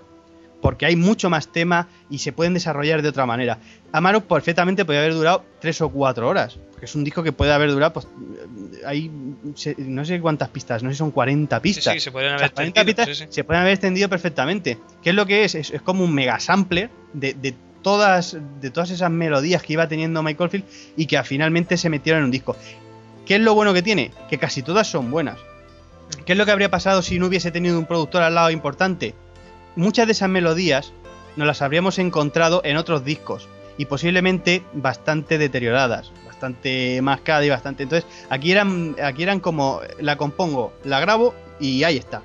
porque 0.60 0.86
hay 0.86 0.96
mucho 0.96 1.30
más 1.30 1.52
tema 1.52 1.88
y 2.10 2.18
se 2.18 2.32
pueden 2.32 2.54
desarrollar 2.54 3.02
de 3.02 3.08
otra 3.08 3.26
manera. 3.26 3.58
Amarok 3.92 4.24
perfectamente 4.24 4.84
podría 4.84 5.00
haber 5.02 5.14
durado 5.14 5.44
3 5.60 5.80
o 5.82 5.88
4 5.90 6.28
horas, 6.28 6.58
porque 6.70 6.86
es 6.86 6.94
un 6.94 7.04
disco 7.04 7.22
que 7.22 7.32
puede 7.32 7.52
haber 7.52 7.70
durado, 7.70 7.92
pues, 7.92 8.08
hay 8.84 9.10
no 9.78 10.04
sé 10.04 10.20
cuántas 10.20 10.48
pistas, 10.48 10.82
no 10.82 10.90
sé 10.90 10.94
si 10.94 10.98
son 10.98 11.10
40 11.10 11.60
pistas. 11.60 11.94
Sí, 11.94 12.00
se 12.00 12.12
pueden 12.12 12.32
haber 12.32 12.46
extendido. 12.46 13.14
Se 13.30 13.44
pueden 13.44 13.62
haber 13.62 13.74
extendido 13.74 14.08
perfectamente. 14.08 14.78
¿Qué 15.02 15.10
es 15.10 15.16
lo 15.16 15.26
que 15.26 15.44
es? 15.44 15.54
Es, 15.54 15.72
como 15.82 16.04
un 16.04 16.14
mega 16.14 16.38
sampler 16.40 16.90
de, 17.12 17.34
de, 17.34 17.54
todas, 17.82 18.36
de 18.60 18.70
todas 18.70 18.90
esas 18.90 19.10
melodías 19.10 19.62
que 19.62 19.74
iba 19.74 19.88
teniendo 19.88 20.22
Michael 20.22 20.50
Field 20.50 20.64
y 20.96 21.06
que 21.06 21.22
finalmente 21.22 21.76
se 21.76 21.88
metieron 21.88 22.20
en 22.20 22.24
un 22.26 22.30
disco. 22.30 22.56
¿Qué 23.24 23.36
es 23.36 23.40
lo 23.40 23.54
bueno 23.54 23.74
que 23.74 23.82
tiene? 23.82 24.10
Que 24.28 24.38
casi 24.38 24.62
todas 24.62 24.86
son 24.86 25.10
buenas. 25.10 25.38
¿Qué 26.24 26.32
es 26.32 26.38
lo 26.38 26.46
que 26.46 26.50
habría 26.50 26.70
pasado 26.70 27.02
si 27.02 27.18
no 27.18 27.26
hubiese 27.26 27.50
tenido 27.50 27.78
un 27.78 27.86
productor 27.86 28.22
al 28.22 28.34
lado 28.34 28.50
importante? 28.50 29.14
Muchas 29.78 30.06
de 30.06 30.12
esas 30.12 30.28
melodías 30.28 30.92
nos 31.36 31.46
las 31.46 31.62
habríamos 31.62 32.00
encontrado 32.00 32.62
en 32.64 32.76
otros 32.76 33.04
discos 33.04 33.48
y 33.76 33.84
posiblemente 33.84 34.64
bastante 34.72 35.38
deterioradas, 35.38 36.10
bastante 36.26 37.00
mascadas 37.00 37.46
y 37.46 37.50
bastante. 37.50 37.84
Entonces, 37.84 38.10
aquí 38.28 38.50
eran, 38.50 38.96
aquí 39.00 39.22
eran 39.22 39.38
como 39.38 39.80
la 40.00 40.16
compongo, 40.16 40.72
la 40.82 40.98
grabo 40.98 41.32
y 41.60 41.84
ahí 41.84 41.96
está. 41.96 42.22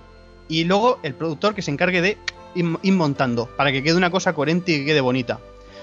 Y 0.47 0.63
luego 0.63 0.97
el 1.03 1.13
productor 1.13 1.53
que 1.53 1.61
se 1.61 1.69
encargue 1.69 2.01
de 2.01 2.17
ir, 2.55 2.93
montando 2.93 3.45
para 3.55 3.71
que 3.71 3.83
quede 3.83 3.97
una 3.97 4.09
cosa 4.09 4.33
coherente 4.33 4.71
y 4.71 4.79
que 4.79 4.85
quede 4.85 5.01
bonita. 5.01 5.39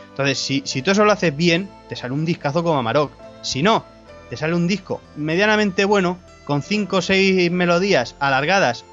Entonces, 0.08 0.40
si, 0.40 0.64
si 0.64 0.82
tú 0.82 0.90
eso 0.90 1.04
lo 1.04 1.12
haces 1.12 1.36
bien, 1.36 1.70
te 1.88 1.94
sale 1.94 2.14
un 2.14 2.24
discazo 2.24 2.64
como 2.64 2.80
Amarok. 2.80 3.12
Si 3.42 3.62
no, 3.62 3.84
te 4.28 4.36
sale 4.36 4.56
un 4.56 4.66
disco 4.66 5.00
medianamente 5.14 5.84
bueno, 5.84 6.18
con 6.46 6.62
5 6.62 6.96
o 6.96 7.00
6 7.00 7.48
melodías 7.52 8.16
alargadas, 8.18 8.84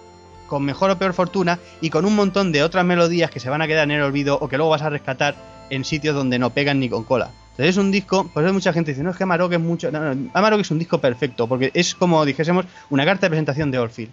con 0.47 0.63
mejor 0.63 0.89
o 0.89 0.97
peor 0.97 1.13
fortuna, 1.13 1.59
y 1.81 1.89
con 1.89 2.05
un 2.05 2.15
montón 2.15 2.51
de 2.51 2.63
otras 2.63 2.85
melodías 2.85 3.29
que 3.29 3.39
se 3.39 3.49
van 3.49 3.61
a 3.61 3.67
quedar 3.67 3.83
en 3.83 3.91
el 3.91 4.01
olvido 4.01 4.37
o 4.39 4.47
que 4.47 4.57
luego 4.57 4.71
vas 4.71 4.81
a 4.81 4.89
rescatar 4.89 5.35
en 5.69 5.85
sitios 5.85 6.15
donde 6.15 6.39
no 6.39 6.49
pegan 6.49 6.79
ni 6.79 6.89
con 6.89 7.03
cola. 7.03 7.29
Entonces 7.51 7.75
es 7.75 7.77
un 7.77 7.91
disco, 7.91 8.29
por 8.33 8.43
eso 8.43 8.53
mucha 8.53 8.71
gente 8.71 8.91
dice, 8.91 9.03
no, 9.03 9.09
es 9.09 9.17
que 9.17 9.23
Amarok 9.23 9.53
es 9.53 9.59
mucho... 9.59 9.91
No, 9.91 10.13
no, 10.13 10.29
Amarok 10.33 10.61
es 10.61 10.71
un 10.71 10.79
disco 10.79 10.99
perfecto, 10.99 11.47
porque 11.47 11.71
es 11.73 11.95
como 11.95 12.23
dijésemos 12.23 12.65
una 12.89 13.03
carta 13.03 13.25
de 13.25 13.29
presentación 13.31 13.71
de 13.71 13.79
Orfield. 13.79 14.11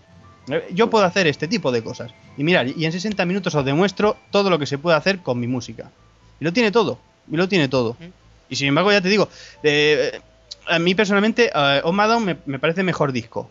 Eh, 0.48 0.68
yo 0.72 0.90
puedo 0.90 1.04
hacer 1.04 1.26
este 1.26 1.48
tipo 1.48 1.70
de 1.70 1.82
cosas. 1.82 2.12
Y 2.36 2.44
mirad, 2.44 2.66
y 2.66 2.84
en 2.84 2.92
60 2.92 3.24
minutos 3.26 3.54
os 3.54 3.64
demuestro 3.64 4.16
todo 4.30 4.50
lo 4.50 4.58
que 4.58 4.66
se 4.66 4.78
puede 4.78 4.96
hacer 4.96 5.18
con 5.18 5.38
mi 5.38 5.46
música. 5.46 5.90
Y 6.40 6.44
lo 6.44 6.52
tiene 6.52 6.70
todo, 6.70 6.98
y 7.30 7.36
lo 7.36 7.48
tiene 7.48 7.68
todo. 7.68 7.96
Y 8.48 8.56
sin 8.56 8.68
embargo, 8.68 8.92
ya 8.92 9.00
te 9.00 9.08
digo, 9.08 9.28
eh, 9.62 10.20
a 10.66 10.78
mí 10.78 10.94
personalmente, 10.94 11.50
uh, 11.54 11.92
me, 11.92 12.36
me, 12.46 12.58
parece 12.58 12.82
mejor 12.82 13.12
disco. 13.12 13.50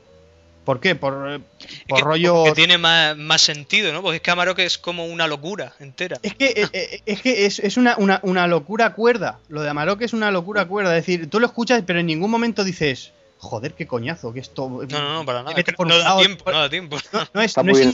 ¿Por 0.65 0.79
qué? 0.79 0.95
Por, 0.95 1.41
por 1.87 2.01
rollo. 2.01 2.45
Que 2.45 2.53
tiene 2.53 2.77
más, 2.77 3.17
más, 3.17 3.41
sentido, 3.41 3.91
¿no? 3.91 4.01
Porque 4.01 4.17
es 4.17 4.21
que 4.21 4.31
Amarok 4.31 4.59
es 4.59 4.77
como 4.77 5.05
una 5.05 5.27
locura 5.27 5.73
entera. 5.79 6.19
Es 6.23 6.35
que, 6.35 6.45
eh, 6.45 6.69
eh, 6.71 7.01
es, 7.05 7.21
que 7.21 7.45
es, 7.45 7.59
es 7.59 7.77
una, 7.77 7.95
una, 7.97 8.19
una, 8.23 8.47
locura 8.47 8.93
cuerda. 8.93 9.39
Lo 9.49 9.61
de 9.61 9.69
Amarok 9.69 10.01
es 10.01 10.13
una 10.13 10.31
locura 10.31 10.65
cuerda. 10.65 10.97
Es 10.97 11.05
decir, 11.05 11.29
tú 11.29 11.39
lo 11.39 11.47
escuchas, 11.47 11.83
pero 11.85 11.99
en 11.99 12.05
ningún 12.05 12.31
momento 12.31 12.63
dices, 12.63 13.11
joder, 13.39 13.73
qué 13.73 13.85
coñazo, 13.87 14.31
que 14.31 14.39
esto. 14.39 14.69
No, 14.69 14.99
no, 14.99 15.13
no, 15.13 15.25
para 15.25 15.43
nada. 15.43 15.53
no, 15.53 15.97
da 15.97 16.17
tiempo, 16.17 16.51
no 16.51 16.59
da 16.59 16.69
tiempo. 16.69 16.97
No, 17.33 17.41
es, 17.41 17.47
Está 17.47 17.63
muy 17.63 17.79
bien 17.79 17.93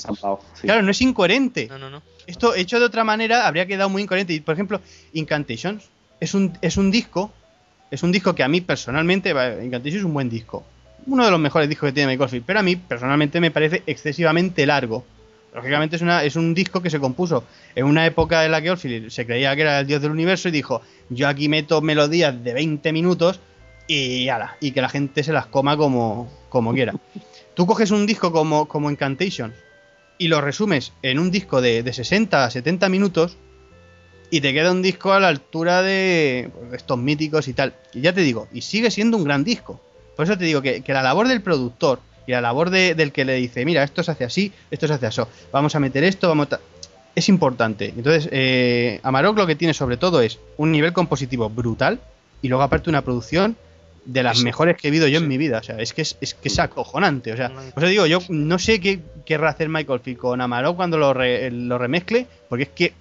Claro, 0.62 0.82
no 0.84 0.92
es 0.92 1.02
incoherente. 1.02 1.68
No, 1.68 1.80
no, 1.80 1.90
no. 1.90 2.04
Esto 2.28 2.54
hecho 2.54 2.80
de 2.80 2.86
otra 2.86 3.04
manera 3.04 3.48
habría 3.48 3.66
quedado 3.66 3.90
muy 3.90 4.04
incoherente. 4.04 4.40
Por 4.42 4.54
ejemplo, 4.54 4.80
Incantations 5.14 5.90
es 6.20 6.34
un, 6.36 6.58
es 6.62 6.78
un 6.78 6.92
disco 6.92 7.32
es 7.92 8.04
un 8.04 8.12
disco 8.12 8.36
que 8.36 8.44
a 8.44 8.48
mí 8.48 8.62
personalmente, 8.62 9.30
Incantation 9.30 10.00
es 10.00 10.04
un 10.04 10.14
buen 10.14 10.30
disco. 10.30 10.64
Uno 11.06 11.26
de 11.26 11.32
los 11.32 11.40
mejores 11.40 11.70
discos 11.70 11.90
que 11.90 11.94
tiene 11.94 12.12
Michael 12.12 12.30
Field, 12.30 12.46
pero 12.46 12.60
a 12.60 12.64
mí 12.64 12.76
personalmente 12.76 13.40
me 13.40 13.52
parece 13.52 13.84
excesivamente 13.86 14.66
largo. 14.66 15.04
Lógicamente 15.54 15.96
es, 15.96 16.02
una, 16.02 16.24
es 16.24 16.36
un 16.36 16.54
disco 16.54 16.82
que 16.82 16.90
se 16.90 17.00
compuso 17.00 17.44
en 17.76 17.86
una 17.86 18.06
época 18.06 18.46
en 18.46 18.52
la 18.52 18.62
que 18.62 18.70
Oldfield 18.70 19.10
se 19.10 19.26
creía 19.26 19.56
que 19.56 19.64
era 19.64 19.80
el 19.80 19.88
dios 19.88 20.02
del 20.02 20.12
universo 20.12 20.50
y 20.50 20.52
dijo, 20.52 20.82
yo 21.10 21.28
aquí 21.28 21.50
meto 21.50 21.82
melodías 21.82 22.44
de 22.44 22.54
20 22.54 22.94
minutos 22.94 23.40
y 23.88 24.30
ala, 24.30 24.58
y 24.60 24.72
que 24.72 24.82
la 24.82 24.90
gente 24.90 25.24
se 25.24 25.34
las 25.34 25.48
coma 25.48 25.76
como, 25.76 26.32
como 26.50 26.74
quiera. 26.74 26.94
Tú 27.56 27.66
coges 27.66 27.90
un 27.90 28.06
disco 28.06 28.32
como, 28.32 28.68
como 28.68 28.92
Incantation 28.92 29.54
y 30.20 30.28
lo 30.28 30.40
resumes 30.42 30.94
en 31.02 31.18
un 31.18 31.32
disco 31.32 31.62
de, 31.62 31.82
de 31.82 31.94
60 31.94 32.46
a 32.46 32.52
70 32.52 32.88
minutos 32.90 33.38
y 34.30 34.42
te 34.42 34.54
queda 34.54 34.72
un 34.72 34.82
disco 34.82 35.14
a 35.14 35.20
la 35.20 35.30
altura 35.30 35.82
de, 35.82 36.52
pues, 36.54 36.74
estos 36.74 36.98
míticos 36.98 37.48
y 37.48 37.54
tal. 37.54 37.74
Y 37.94 38.02
ya 38.02 38.14
te 38.14 38.22
digo, 38.22 38.48
y 38.54 38.62
sigue 38.62 38.92
siendo 38.92 39.18
un 39.18 39.24
gran 39.24 39.44
disco. 39.44 39.82
Por 40.20 40.26
eso 40.26 40.38
te 40.38 40.44
digo 40.44 40.62
que, 40.62 40.84
la 40.86 41.02
labor 41.02 41.30
del 41.30 41.40
productor 41.42 42.02
y 42.28 42.34
la 42.34 42.42
labor 42.42 42.72
del 42.72 43.14
que 43.14 43.24
le 43.24 43.36
dice, 43.36 43.64
mira, 43.64 43.86
esto 43.86 44.04
se 44.04 44.12
hace 44.12 44.26
así, 44.26 44.52
esto 44.70 44.86
se 44.86 44.96
hace 44.96 45.06
así, 45.06 45.22
vamos 45.54 45.76
a 45.76 45.80
meter 45.80 46.04
esto, 46.04 46.28
vamos 46.28 46.52
a... 46.52 46.60
Es 47.16 47.30
importante. 47.30 47.94
Entonces, 47.96 48.28
eh, 48.34 49.00
Amarok 49.04 49.38
lo 49.38 49.48
que 49.48 49.56
tiene 49.56 49.74
sobre 49.74 49.96
todo 49.96 50.20
es 50.20 50.38
un 50.58 50.74
nivel 50.74 50.92
compositivo 50.92 51.50
brutal 51.50 52.02
y 52.42 52.50
luego 52.50 52.64
aparte 52.64 52.90
una 52.90 53.02
producción 53.02 53.56
de 54.04 54.22
las 54.22 54.44
mejores 54.44 54.76
que 54.76 54.90
he 54.90 54.92
visto 54.92 55.08
yo 55.08 55.20
en 55.20 55.28
mi 55.30 55.38
vida. 55.38 55.60
O 55.60 55.64
sea, 55.64 55.78
es 55.78 55.94
que 55.94 56.02
es, 56.02 56.16
que 56.16 56.50
es 56.50 56.60
acojonante. 56.60 57.32
O 57.32 57.38
sea, 57.38 57.54
eso 57.78 57.88
digo, 57.88 58.06
yo 58.06 58.20
no 58.28 58.60
sé 58.60 58.82
qué 58.82 59.00
querrá 59.26 59.52
hacer 59.52 59.70
Michael 59.70 60.02
Field 60.02 60.18
con 60.18 60.42
Amarok 60.42 60.76
cuando 60.76 60.98
lo, 60.98 61.14
lo 61.14 61.78
remezcle, 61.78 62.28
porque 62.50 62.64
es 62.64 62.70
que 62.72 62.94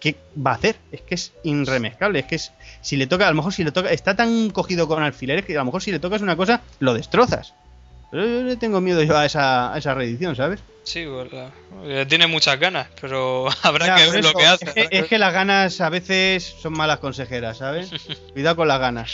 ¿qué 0.00 0.16
va 0.44 0.52
a 0.52 0.54
hacer? 0.54 0.76
Es 0.92 1.00
que 1.02 1.14
es 1.14 1.32
irremezcable, 1.44 2.20
es 2.20 2.26
que 2.26 2.36
es, 2.36 2.52
si 2.82 2.96
le 2.96 3.06
toca, 3.06 3.26
a 3.26 3.30
lo 3.30 3.36
mejor 3.36 3.52
si 3.52 3.64
le 3.64 3.72
toca, 3.72 3.90
está 3.90 4.14
tan 4.16 4.50
cogido 4.50 4.88
con 4.88 5.02
alfileres 5.02 5.44
que 5.44 5.54
a 5.54 5.60
lo 5.60 5.66
mejor 5.66 5.82
si 5.82 5.92
le 5.92 5.98
tocas 5.98 6.22
una 6.22 6.36
cosa, 6.36 6.62
lo 6.80 6.94
destrozas. 6.94 7.54
Pero 8.10 8.24
yo 8.24 8.42
le 8.42 8.56
tengo 8.56 8.80
miedo 8.80 9.02
yo 9.02 9.16
a 9.16 9.26
esa, 9.26 9.74
a 9.74 9.78
esa 9.78 9.94
reedición, 9.94 10.36
¿sabes? 10.36 10.60
Sí, 10.84 11.04
eh, 11.84 12.06
tiene 12.08 12.28
muchas 12.28 12.60
ganas, 12.60 12.86
pero 13.00 13.48
habrá 13.62 13.96
que 13.96 14.10
ver 14.10 14.24
lo 14.24 14.32
que 14.32 14.46
hace. 14.46 14.88
Es 14.90 15.06
que, 15.06 15.18
las 15.18 15.32
ganas 15.32 15.80
a 15.80 15.88
veces 15.88 16.54
son 16.62 16.74
malas 16.74 17.00
consejeras, 17.00 17.58
¿sabes? 17.58 17.90
Cuidado 18.32 18.56
con 18.56 18.68
las 18.68 18.78
ganas. 18.78 19.12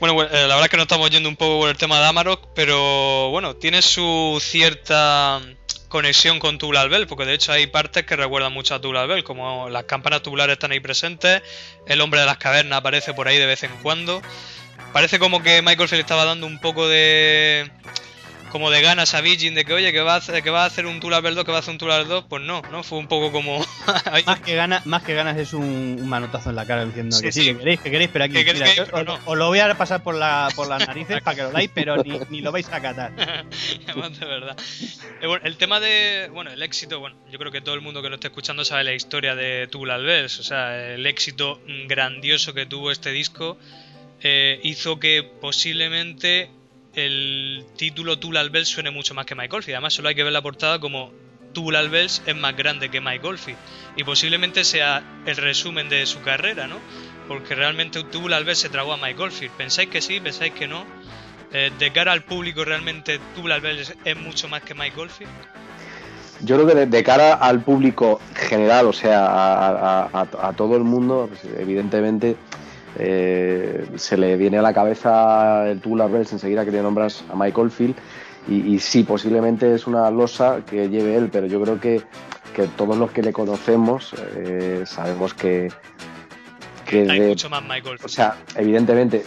Bueno, 0.00 0.20
eh, 0.24 0.28
la 0.30 0.56
verdad 0.56 0.64
es 0.64 0.68
que 0.70 0.76
nos 0.76 0.84
estamos 0.84 1.10
yendo 1.10 1.28
un 1.28 1.36
poco 1.36 1.60
por 1.60 1.70
el 1.70 1.76
tema 1.76 2.00
de 2.00 2.06
Amarok, 2.06 2.48
pero 2.54 3.30
bueno, 3.30 3.54
tiene 3.54 3.80
su 3.80 4.38
cierta 4.42 5.40
conexión 5.88 6.38
con 6.38 6.58
Tubular 6.58 6.88
Bell, 6.88 7.06
porque 7.06 7.24
de 7.24 7.34
hecho 7.34 7.52
hay 7.52 7.66
partes 7.66 8.04
que 8.04 8.16
recuerdan 8.16 8.52
mucho 8.52 8.74
a 8.74 8.80
Tubular 8.80 9.08
Bell, 9.08 9.24
como 9.24 9.68
las 9.68 9.84
campanas 9.84 10.22
tubulares 10.22 10.54
están 10.54 10.72
ahí 10.72 10.80
presentes, 10.80 11.42
el 11.86 12.00
hombre 12.00 12.20
de 12.20 12.26
las 12.26 12.38
cavernas 12.38 12.78
aparece 12.78 13.14
por 13.14 13.28
ahí 13.28 13.38
de 13.38 13.46
vez 13.46 13.62
en 13.62 13.72
cuando. 13.82 14.22
Parece 14.92 15.18
como 15.18 15.42
que 15.42 15.62
Michael 15.62 15.88
Field 15.88 16.00
estaba 16.00 16.24
dando 16.24 16.46
un 16.46 16.60
poco 16.60 16.88
de 16.88 17.70
como 18.50 18.70
de 18.70 18.80
ganas 18.80 19.14
a 19.14 19.20
Virgin 19.20 19.54
de 19.54 19.64
que 19.64 19.72
oye 19.72 19.92
que 19.92 20.00
va 20.00 20.14
a 20.14 20.16
hacer, 20.16 20.42
que 20.42 20.50
va 20.50 20.64
a 20.64 20.66
hacer 20.66 20.86
un 20.86 21.00
Tular 21.00 21.22
2 21.22 21.44
que 21.44 21.50
va 21.50 21.58
a 21.58 21.60
hacer 21.60 21.72
un 21.72 21.78
Tular 21.78 22.06
2 22.06 22.24
pues 22.28 22.42
no 22.42 22.62
no 22.70 22.82
fue 22.82 22.98
un 22.98 23.08
poco 23.08 23.32
como 23.32 23.58
más 24.26 24.40
que 24.40 24.54
ganas 24.54 24.86
más 24.86 25.02
que 25.02 25.14
ganas 25.14 25.36
es 25.36 25.52
un, 25.52 26.08
manotazo 26.08 26.50
en 26.50 26.56
la 26.56 26.66
cara 26.66 26.84
diciendo 26.84 27.18
que 27.20 27.32
sí, 27.32 27.44
que 27.46 27.58
queréis 27.58 27.80
que 27.80 27.90
queréis 27.90 28.10
pero 28.12 28.24
aquí 28.24 28.36
os, 29.26 29.36
lo 29.36 29.48
voy 29.48 29.60
a 29.60 29.74
pasar 29.76 30.02
por 30.02 30.14
la 30.14 30.48
por 30.54 30.68
las 30.68 30.86
narices 30.86 31.20
para 31.22 31.34
que 31.34 31.42
lo 31.42 31.50
dais 31.50 31.70
pero 31.72 32.02
ni, 32.02 32.18
ni, 32.30 32.40
lo 32.40 32.52
vais 32.52 32.68
a 32.70 32.80
catar. 32.80 33.12
De 33.16 34.26
verdad. 34.26 34.56
Eh, 35.20 35.38
el 35.42 35.56
tema 35.56 35.80
de 35.80 36.30
bueno 36.32 36.50
el 36.50 36.62
éxito 36.62 37.00
bueno 37.00 37.16
yo 37.30 37.38
creo 37.38 37.52
que 37.52 37.60
todo 37.60 37.74
el 37.74 37.80
mundo 37.80 38.02
que 38.02 38.08
lo 38.08 38.16
esté 38.16 38.28
escuchando 38.28 38.64
sabe 38.64 38.84
la 38.84 38.94
historia 38.94 39.34
de 39.34 39.66
Tubular 39.66 40.00
Bells 40.02 40.38
o 40.38 40.42
sea 40.42 40.94
el 40.94 41.06
éxito 41.06 41.60
grandioso 41.86 42.54
que 42.54 42.66
tuvo 42.66 42.90
este 42.90 43.10
disco 43.10 43.58
eh, 44.22 44.60
hizo 44.62 44.98
que 44.98 45.22
posiblemente 45.22 46.50
el 46.96 47.64
título 47.76 48.18
Tubular 48.18 48.50
Bells 48.50 48.68
suene 48.68 48.90
mucho 48.90 49.14
más 49.14 49.26
que 49.26 49.34
Mike 49.34 49.54
Oldfield. 49.54 49.76
Además, 49.76 49.94
solo 49.94 50.08
hay 50.08 50.14
que 50.14 50.24
ver 50.24 50.32
la 50.32 50.42
portada 50.42 50.80
como 50.80 51.12
Tubular 51.52 51.88
Bells 51.88 52.22
es 52.26 52.34
más 52.34 52.56
grande 52.56 52.90
que 52.90 53.00
Mike 53.00 53.26
Oldfield. 53.26 53.58
Y 53.96 54.04
posiblemente 54.04 54.64
sea 54.64 55.02
el 55.26 55.36
resumen 55.36 55.88
de 55.88 56.04
su 56.06 56.20
carrera, 56.22 56.66
¿no? 56.66 56.76
Porque 57.28 57.54
realmente 57.54 58.02
Tubular 58.02 58.44
Bells 58.44 58.58
se 58.58 58.70
tragó 58.70 58.94
a 58.94 58.96
Mike 58.96 59.22
Oldfield. 59.22 59.52
¿Pensáis 59.54 59.90
que 59.90 60.00
sí? 60.00 60.20
¿Pensáis 60.20 60.52
que 60.52 60.66
no? 60.66 60.84
Eh, 61.52 61.70
de 61.78 61.92
cara 61.92 62.12
al 62.12 62.22
público, 62.24 62.64
realmente 62.64 63.20
Tubular 63.34 63.60
Bells 63.60 63.94
es 64.04 64.16
mucho 64.16 64.48
más 64.48 64.62
que 64.62 64.74
Mike 64.74 64.98
Oldfield. 64.98 65.30
Yo 66.40 66.56
creo 66.56 66.66
que 66.66 66.86
de, 66.86 67.02
cara 67.02 67.34
al 67.34 67.62
público 67.62 68.20
general, 68.34 68.86
o 68.86 68.92
sea, 68.92 70.08
a, 70.12 70.52
todo 70.56 70.76
el 70.76 70.84
mundo, 70.84 71.28
pues, 71.30 71.54
evidentemente 71.58 72.36
eh, 72.98 73.86
se 73.96 74.16
le 74.16 74.36
viene 74.36 74.58
a 74.58 74.62
la 74.62 74.72
cabeza 74.72 75.68
el 75.68 75.80
Tubular 75.80 76.08
Bells 76.10 76.32
enseguida 76.32 76.64
que 76.64 76.70
le 76.70 76.80
nombras 76.82 77.24
a 77.30 77.36
Michael 77.36 77.70
Field 77.70 77.96
y, 78.48 78.78
sí, 78.78 79.02
posiblemente 79.02 79.74
es 79.74 79.88
una 79.88 80.08
losa 80.08 80.60
que 80.64 80.88
lleve 80.88 81.16
él, 81.16 81.30
pero 81.32 81.48
yo 81.48 81.60
creo 81.60 81.80
que, 81.80 82.00
todos 82.76 82.96
los 82.96 83.10
que 83.10 83.20
le 83.20 83.32
conocemos 83.32 84.14
eh, 84.36 84.84
sabemos 84.86 85.34
que, 85.34 85.68
hay 86.90 87.20
mucho 87.20 87.50
más 87.50 87.64
Michael. 87.64 87.98
O 88.04 88.08
sea, 88.08 88.36
evidentemente, 88.54 89.24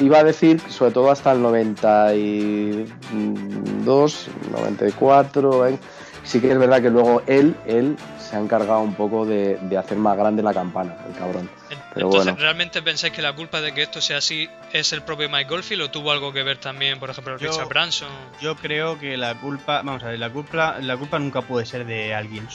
iba 0.00 0.20
a 0.20 0.24
decir 0.24 0.58
sobre 0.70 0.92
todo 0.92 1.10
hasta 1.10 1.32
el 1.32 1.42
92, 1.42 4.28
94, 4.50 5.66
¿eh? 5.66 5.78
Sí 6.24 6.40
que 6.40 6.52
es 6.52 6.58
verdad 6.58 6.80
que 6.80 6.90
luego 6.90 7.22
él, 7.26 7.56
él 7.66 7.96
se 8.18 8.36
ha 8.36 8.40
encargado 8.40 8.80
un 8.80 8.94
poco 8.94 9.24
de, 9.26 9.58
hacer 9.78 9.98
más 9.98 10.16
grande 10.16 10.42
la 10.42 10.54
campana, 10.54 10.96
el 11.08 11.14
cabrón. 11.14 11.50
Entonces, 11.94 12.38
¿realmente 12.38 12.82
pensáis 12.82 13.12
que 13.12 13.22
la 13.22 13.34
culpa 13.34 13.60
de 13.60 13.72
que 13.72 13.82
esto 13.82 14.00
sea 14.00 14.18
así 14.18 14.48
es 14.72 14.92
el 14.92 15.02
propio 15.02 15.28
Mike 15.28 15.50
Goldfield 15.50 15.82
o 15.82 15.90
tuvo 15.90 16.12
algo 16.12 16.32
que 16.32 16.42
ver 16.42 16.58
también, 16.58 16.98
por 16.98 17.10
ejemplo, 17.10 17.36
Richard 17.36 17.68
Branson? 17.68 18.08
Yo 18.40 18.56
creo 18.56 18.98
que 18.98 19.16
la 19.16 19.34
culpa, 19.34 19.82
vamos 19.82 20.02
a 20.02 20.08
ver, 20.08 20.18
la 20.18 20.30
culpa, 20.30 20.76
la 20.80 20.96
culpa 20.96 21.18
nunca 21.18 21.42
puede 21.42 21.66
ser 21.66 21.86
de 21.86 22.14
alguien. 22.14 22.46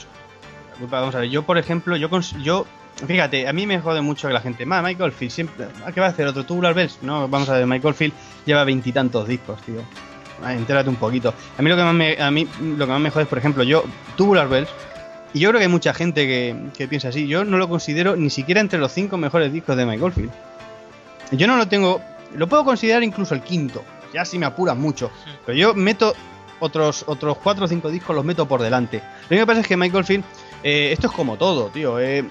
culpa, 0.78 1.00
vamos 1.00 1.14
a 1.14 1.20
ver, 1.20 1.28
yo 1.28 1.44
por 1.44 1.58
ejemplo, 1.58 1.96
yo, 1.96 2.08
yo 2.42 2.66
Fíjate, 3.06 3.46
a 3.46 3.52
mí 3.52 3.64
me 3.64 3.78
jode 3.78 4.00
mucho 4.00 4.26
que 4.26 4.34
la 4.34 4.40
gente, 4.40 4.66
más 4.66 4.82
Michael 4.82 5.12
Field, 5.12 5.30
siempre, 5.30 5.68
¿qué 5.94 6.00
va 6.00 6.06
a 6.06 6.10
hacer 6.10 6.26
otro 6.26 6.44
Tubular 6.44 6.74
Bells? 6.74 6.98
No, 7.02 7.28
vamos 7.28 7.48
a 7.48 7.54
ver, 7.54 7.66
Michael 7.66 7.94
Field 7.94 8.12
lleva 8.44 8.64
veintitantos 8.64 9.28
discos, 9.28 9.62
tío. 9.62 9.82
Entérate 10.46 10.88
un 10.88 10.96
poquito. 10.96 11.34
A 11.56 11.62
mí 11.62 11.68
lo 11.68 11.76
que 11.76 11.82
más 11.82 11.94
me, 11.94 12.20
a 12.20 12.30
mí 12.30 12.46
lo 12.60 12.86
que 12.86 12.92
más 12.92 13.00
me 13.00 13.10
jode 13.10 13.24
es, 13.24 13.28
por 13.28 13.38
ejemplo, 13.38 13.62
yo, 13.62 13.84
Tubular 14.16 14.48
Bells, 14.48 14.68
y 15.34 15.40
yo 15.40 15.50
creo 15.50 15.58
que 15.58 15.66
hay 15.66 15.70
mucha 15.70 15.92
gente 15.92 16.26
que, 16.26 16.56
que 16.76 16.88
piensa 16.88 17.08
así, 17.08 17.26
yo 17.26 17.44
no 17.44 17.58
lo 17.58 17.68
considero 17.68 18.16
ni 18.16 18.30
siquiera 18.30 18.60
entre 18.60 18.78
los 18.78 18.92
cinco 18.92 19.16
mejores 19.16 19.52
discos 19.52 19.76
de 19.76 19.84
Michael 19.84 20.12
Field. 20.12 20.32
Yo 21.32 21.46
no 21.46 21.56
lo 21.56 21.68
tengo, 21.68 22.00
lo 22.34 22.46
puedo 22.46 22.64
considerar 22.64 23.02
incluso 23.02 23.34
el 23.34 23.42
quinto, 23.42 23.84
ya 24.14 24.24
si 24.24 24.38
me 24.38 24.46
apuras 24.46 24.76
mucho, 24.76 25.10
pero 25.44 25.58
yo 25.58 25.74
meto 25.74 26.14
otros, 26.60 27.04
otros 27.06 27.36
cuatro 27.38 27.66
o 27.66 27.68
cinco 27.68 27.90
discos, 27.90 28.16
los 28.16 28.24
meto 28.24 28.46
por 28.46 28.62
delante. 28.62 29.02
Lo 29.28 29.36
que 29.36 29.46
pasa 29.46 29.60
es 29.60 29.66
que 29.66 29.76
Michael 29.76 30.04
Field 30.04 30.24
eh, 30.62 30.90
esto 30.92 31.06
es 31.06 31.12
como 31.12 31.36
todo, 31.36 31.68
tío. 31.68 32.00
Eh, 32.00 32.24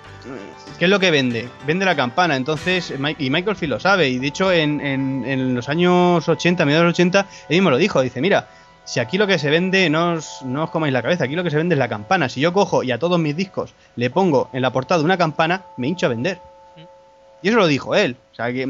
¿Qué 0.78 0.86
es 0.86 0.92
lo 0.92 1.00
que 1.00 1.12
vende? 1.12 1.48
Vende 1.66 1.86
la 1.86 1.96
campana. 1.96 2.36
Entonces, 2.36 2.94
y 3.18 3.30
Michael 3.30 3.56
Field 3.56 3.74
lo 3.74 3.80
sabe. 3.80 4.10
Y 4.10 4.20
de 4.20 4.28
hecho, 4.28 4.52
en, 4.52 5.56
los 5.56 5.70
años 5.70 6.28
80, 6.28 6.66
mediados 6.66 6.84
de 6.84 6.88
los 6.88 6.96
80, 6.96 7.28
él 7.50 7.56
mismo 7.56 7.70
lo 7.70 7.78
dijo. 7.78 8.02
Dice, 8.02 8.22
mira, 8.22 8.50
si 8.84 9.00
aquí 9.00 9.18
lo 9.18 9.28
que 9.28 9.40
se 9.40 9.50
vende, 9.50 9.90
no 9.90 10.14
os, 10.14 10.42
no 10.44 10.66
os 10.66 10.70
comáis 10.70 10.94
la 10.94 11.02
cabeza, 11.02 11.24
aquí 11.24 11.36
lo 11.36 11.44
que 11.44 11.52
se 11.52 11.58
vende 11.58 11.76
es 11.76 11.80
la 11.80 11.90
campana. 11.90 12.30
Si 12.30 12.42
yo 12.42 12.54
cojo 12.54 12.84
y 12.84 12.92
a 12.92 13.00
todos 13.00 13.20
mis 13.20 13.36
discos 13.36 13.74
le 13.96 14.10
pongo 14.10 14.50
en 14.54 14.62
la 14.62 14.72
portada 14.72 15.04
una 15.04 15.18
campana, 15.18 15.64
me 15.78 15.88
hincho 15.88 16.06
a 16.06 16.10
vender. 16.10 16.40
Y 17.42 17.50
eso 17.50 17.58
lo 17.58 17.68
dijo 17.68 17.96
él. 17.96 18.18
O 18.34 18.36
sea, 18.36 18.52
que, 18.52 18.68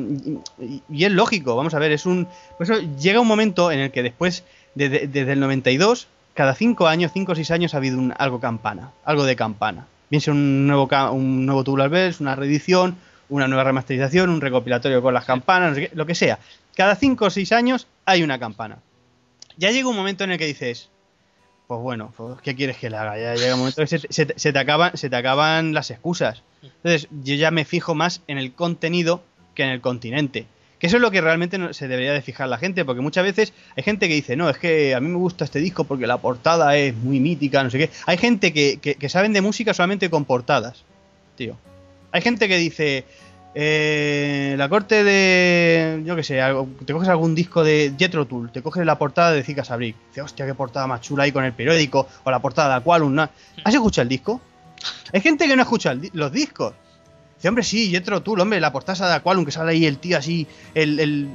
y, 0.90 1.04
es 1.04 1.12
lógico, 1.12 1.56
vamos 1.56 1.74
a 1.74 1.80
ver, 1.80 1.92
es 1.92 2.06
un... 2.06 2.28
Por 2.58 2.70
eso 2.70 2.80
llega 3.00 3.20
un 3.20 3.28
momento 3.28 3.72
en 3.72 3.80
el 3.80 3.92
que 3.92 4.04
después, 4.04 4.44
desde 4.76 5.32
el 5.32 5.40
92, 5.40 6.08
cada 6.38 6.54
cinco 6.54 6.86
años, 6.86 7.12
cinco 7.12 7.32
o 7.32 7.36
seis 7.36 7.50
años 7.50 7.74
ha 7.74 7.78
habido 7.78 7.98
un, 7.98 8.14
algo 8.16 8.40
campana, 8.40 8.92
algo 9.04 9.24
de 9.24 9.36
campana. 9.36 9.88
Bien 10.12 10.22
sea 10.22 10.34
un 10.34 10.68
nuevo, 10.68 10.88
un 11.12 11.48
nuevo 11.48 11.64
Tubular 11.64 11.90
Bells, 11.90 12.22
una 12.22 12.36
reedición, 12.36 12.96
una 13.28 13.48
nueva 13.48 13.64
remasterización, 13.64 14.30
un 14.30 14.40
recopilatorio 14.40 15.02
con 15.02 15.16
las 15.16 15.26
campanas, 15.26 15.76
lo 15.96 16.06
que 16.06 16.14
sea. 16.14 16.38
Cada 16.76 16.96
cinco 16.96 17.26
o 17.26 17.30
seis 17.32 17.52
años 17.52 17.88
hay 18.06 18.22
una 18.22 18.38
campana. 18.38 18.78
Ya 19.58 19.72
llega 19.72 19.90
un 19.90 19.96
momento 19.96 20.26
en 20.26 20.32
el 20.32 20.38
que 20.38 20.46
dices, 20.46 20.92
pues 21.66 21.82
bueno, 21.82 22.14
pues, 22.16 22.40
¿qué 22.44 22.56
quieres 22.56 22.78
que 22.78 22.92
le 22.92 22.98
haga? 22.98 23.18
Ya 23.18 23.34
llega 23.34 23.56
un 23.56 23.62
momento 23.62 23.82
en 23.82 23.88
que 23.88 23.98
se, 23.98 24.08
se, 24.36 24.54
te 24.54 24.60
acaban, 24.60 24.96
se 24.96 25.10
te 25.10 25.16
acaban 25.16 25.74
las 25.74 25.90
excusas. 25.90 26.44
Entonces, 26.62 27.08
yo 27.24 27.34
ya 27.34 27.50
me 27.50 27.66
fijo 27.66 27.96
más 27.96 28.22
en 28.28 28.38
el 28.38 28.54
contenido 28.54 29.24
que 29.56 29.64
en 29.64 29.70
el 29.70 29.82
continente. 29.82 30.46
Que 30.80 30.88
eso 30.88 30.98
es 30.98 31.02
lo 31.02 31.10
que 31.10 31.22
realmente 31.22 31.74
se 31.74 31.88
debería 31.88 32.14
de 32.14 32.22
fijar 32.22 32.48
la 32.48 32.58
gente, 32.58 32.86
porque 32.86 33.02
muchas 33.02 33.24
veces 33.24 33.54
hay 33.76 33.84
gente 33.84 34.08
que 34.08 34.14
dice, 34.14 34.36
no, 34.36 34.50
es 34.50 34.58
que 34.58 34.94
a 34.94 35.00
mí 35.00 35.08
me 35.08 35.18
gusta 35.18 35.44
este 35.44 35.60
disco 35.60 35.86
porque 35.86 36.06
la 36.06 36.20
portada 36.20 36.78
es 36.78 36.96
muy 36.96 37.20
mítica, 37.20 37.64
no 37.64 37.72
sé 37.72 37.80
qué. 37.80 37.90
Hay 38.06 38.18
gente 38.18 38.54
que, 38.54 38.78
que, 38.80 39.10
saben 39.10 39.34
de 39.34 39.42
música 39.42 39.74
solamente 39.74 40.10
con 40.10 40.26
portadas, 40.26 40.84
tío. 41.36 41.58
Hay 42.12 42.22
gente 42.22 42.48
que 42.48 42.58
dice, 42.58 43.06
eh, 43.56 44.54
la 44.56 44.70
corte 44.70 45.04
de, 45.04 46.04
yo 46.06 46.16
qué 46.16 46.24
sé, 46.24 46.40
te 46.86 46.94
coges 46.94 47.10
algún 47.10 47.34
disco 47.34 47.64
de 47.64 47.94
Jetro 47.98 48.28
Tool, 48.28 48.52
te 48.52 48.62
coges 48.62 48.86
la 48.86 49.00
portada 49.00 49.32
de 49.32 49.44
Zika 49.44 49.64
Sabrik, 49.64 49.96
dice, 50.10 50.22
hostia, 50.22 50.46
qué 50.46 50.54
portada 50.54 50.86
más 50.86 51.02
chula 51.02 51.24
ahí 51.24 51.32
con 51.32 51.44
el 51.44 51.54
periódico, 51.54 52.08
o 52.24 52.30
la 52.30 52.40
portada 52.40 52.70
de 52.70 52.76
Aqualum. 52.76 53.18
¿Has 53.18 53.74
escuchado 53.74 54.04
el 54.04 54.10
disco? 54.10 54.42
Hay 55.12 55.22
gente 55.22 55.48
que 55.48 55.56
no 55.56 55.64
escucha 55.64 55.96
los 56.14 56.32
discos. 56.32 56.74
Dice, 57.38 57.50
hombre, 57.50 57.64
sí, 57.64 57.90
Jetro 57.92 58.22
tú, 58.22 58.34
hombre, 58.40 58.60
la 58.60 58.72
portada 58.72 59.08
de 59.08 59.14
Aqualum, 59.16 59.46
que 59.46 59.52
sale 59.52 59.72
ahí 59.72 59.86
el 59.86 59.98
tío 60.00 60.18
así, 60.18 60.48
el... 60.74 61.00
el... 61.00 61.30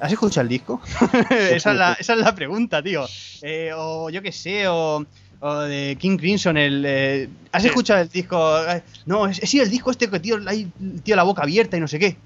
¿Has 0.00 0.12
escuchado 0.12 0.42
el 0.42 0.48
disco? 0.48 0.82
esa, 1.30 1.72
es 1.72 1.78
la, 1.78 1.92
esa, 1.94 2.12
es 2.12 2.18
la, 2.18 2.34
pregunta, 2.34 2.82
tío. 2.82 3.06
Eh, 3.40 3.70
o 3.74 4.10
yo 4.10 4.20
qué 4.20 4.32
sé, 4.32 4.68
o, 4.68 5.06
o, 5.40 5.54
de 5.60 5.96
King 5.98 6.18
Crimson, 6.18 6.58
el... 6.58 6.84
Eh, 6.86 7.28
¿Has 7.52 7.64
escuchado 7.64 8.02
el 8.02 8.08
disco? 8.10 8.58
Eh, 8.68 8.82
no, 9.06 9.26
es, 9.26 9.38
sí, 9.38 9.60
el 9.60 9.70
disco 9.70 9.90
este 9.90 10.10
que 10.10 10.20
tío, 10.20 10.38
hay, 10.46 10.70
tío 11.02 11.16
la 11.16 11.22
boca 11.22 11.42
abierta 11.42 11.78
y 11.78 11.80
no 11.80 11.88
sé 11.88 11.98
qué. 11.98 12.16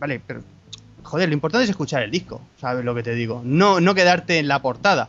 Vale, 0.00 0.20
pero... 0.26 0.42
Joder, 1.04 1.28
lo 1.28 1.34
importante 1.34 1.64
es 1.64 1.70
escuchar 1.70 2.02
el 2.02 2.10
disco, 2.10 2.40
¿sabes 2.60 2.84
lo 2.84 2.94
que 2.94 3.02
te 3.02 3.14
digo? 3.14 3.40
No, 3.44 3.80
no 3.80 3.94
quedarte 3.94 4.38
en 4.38 4.48
la 4.48 4.60
portada. 4.60 5.08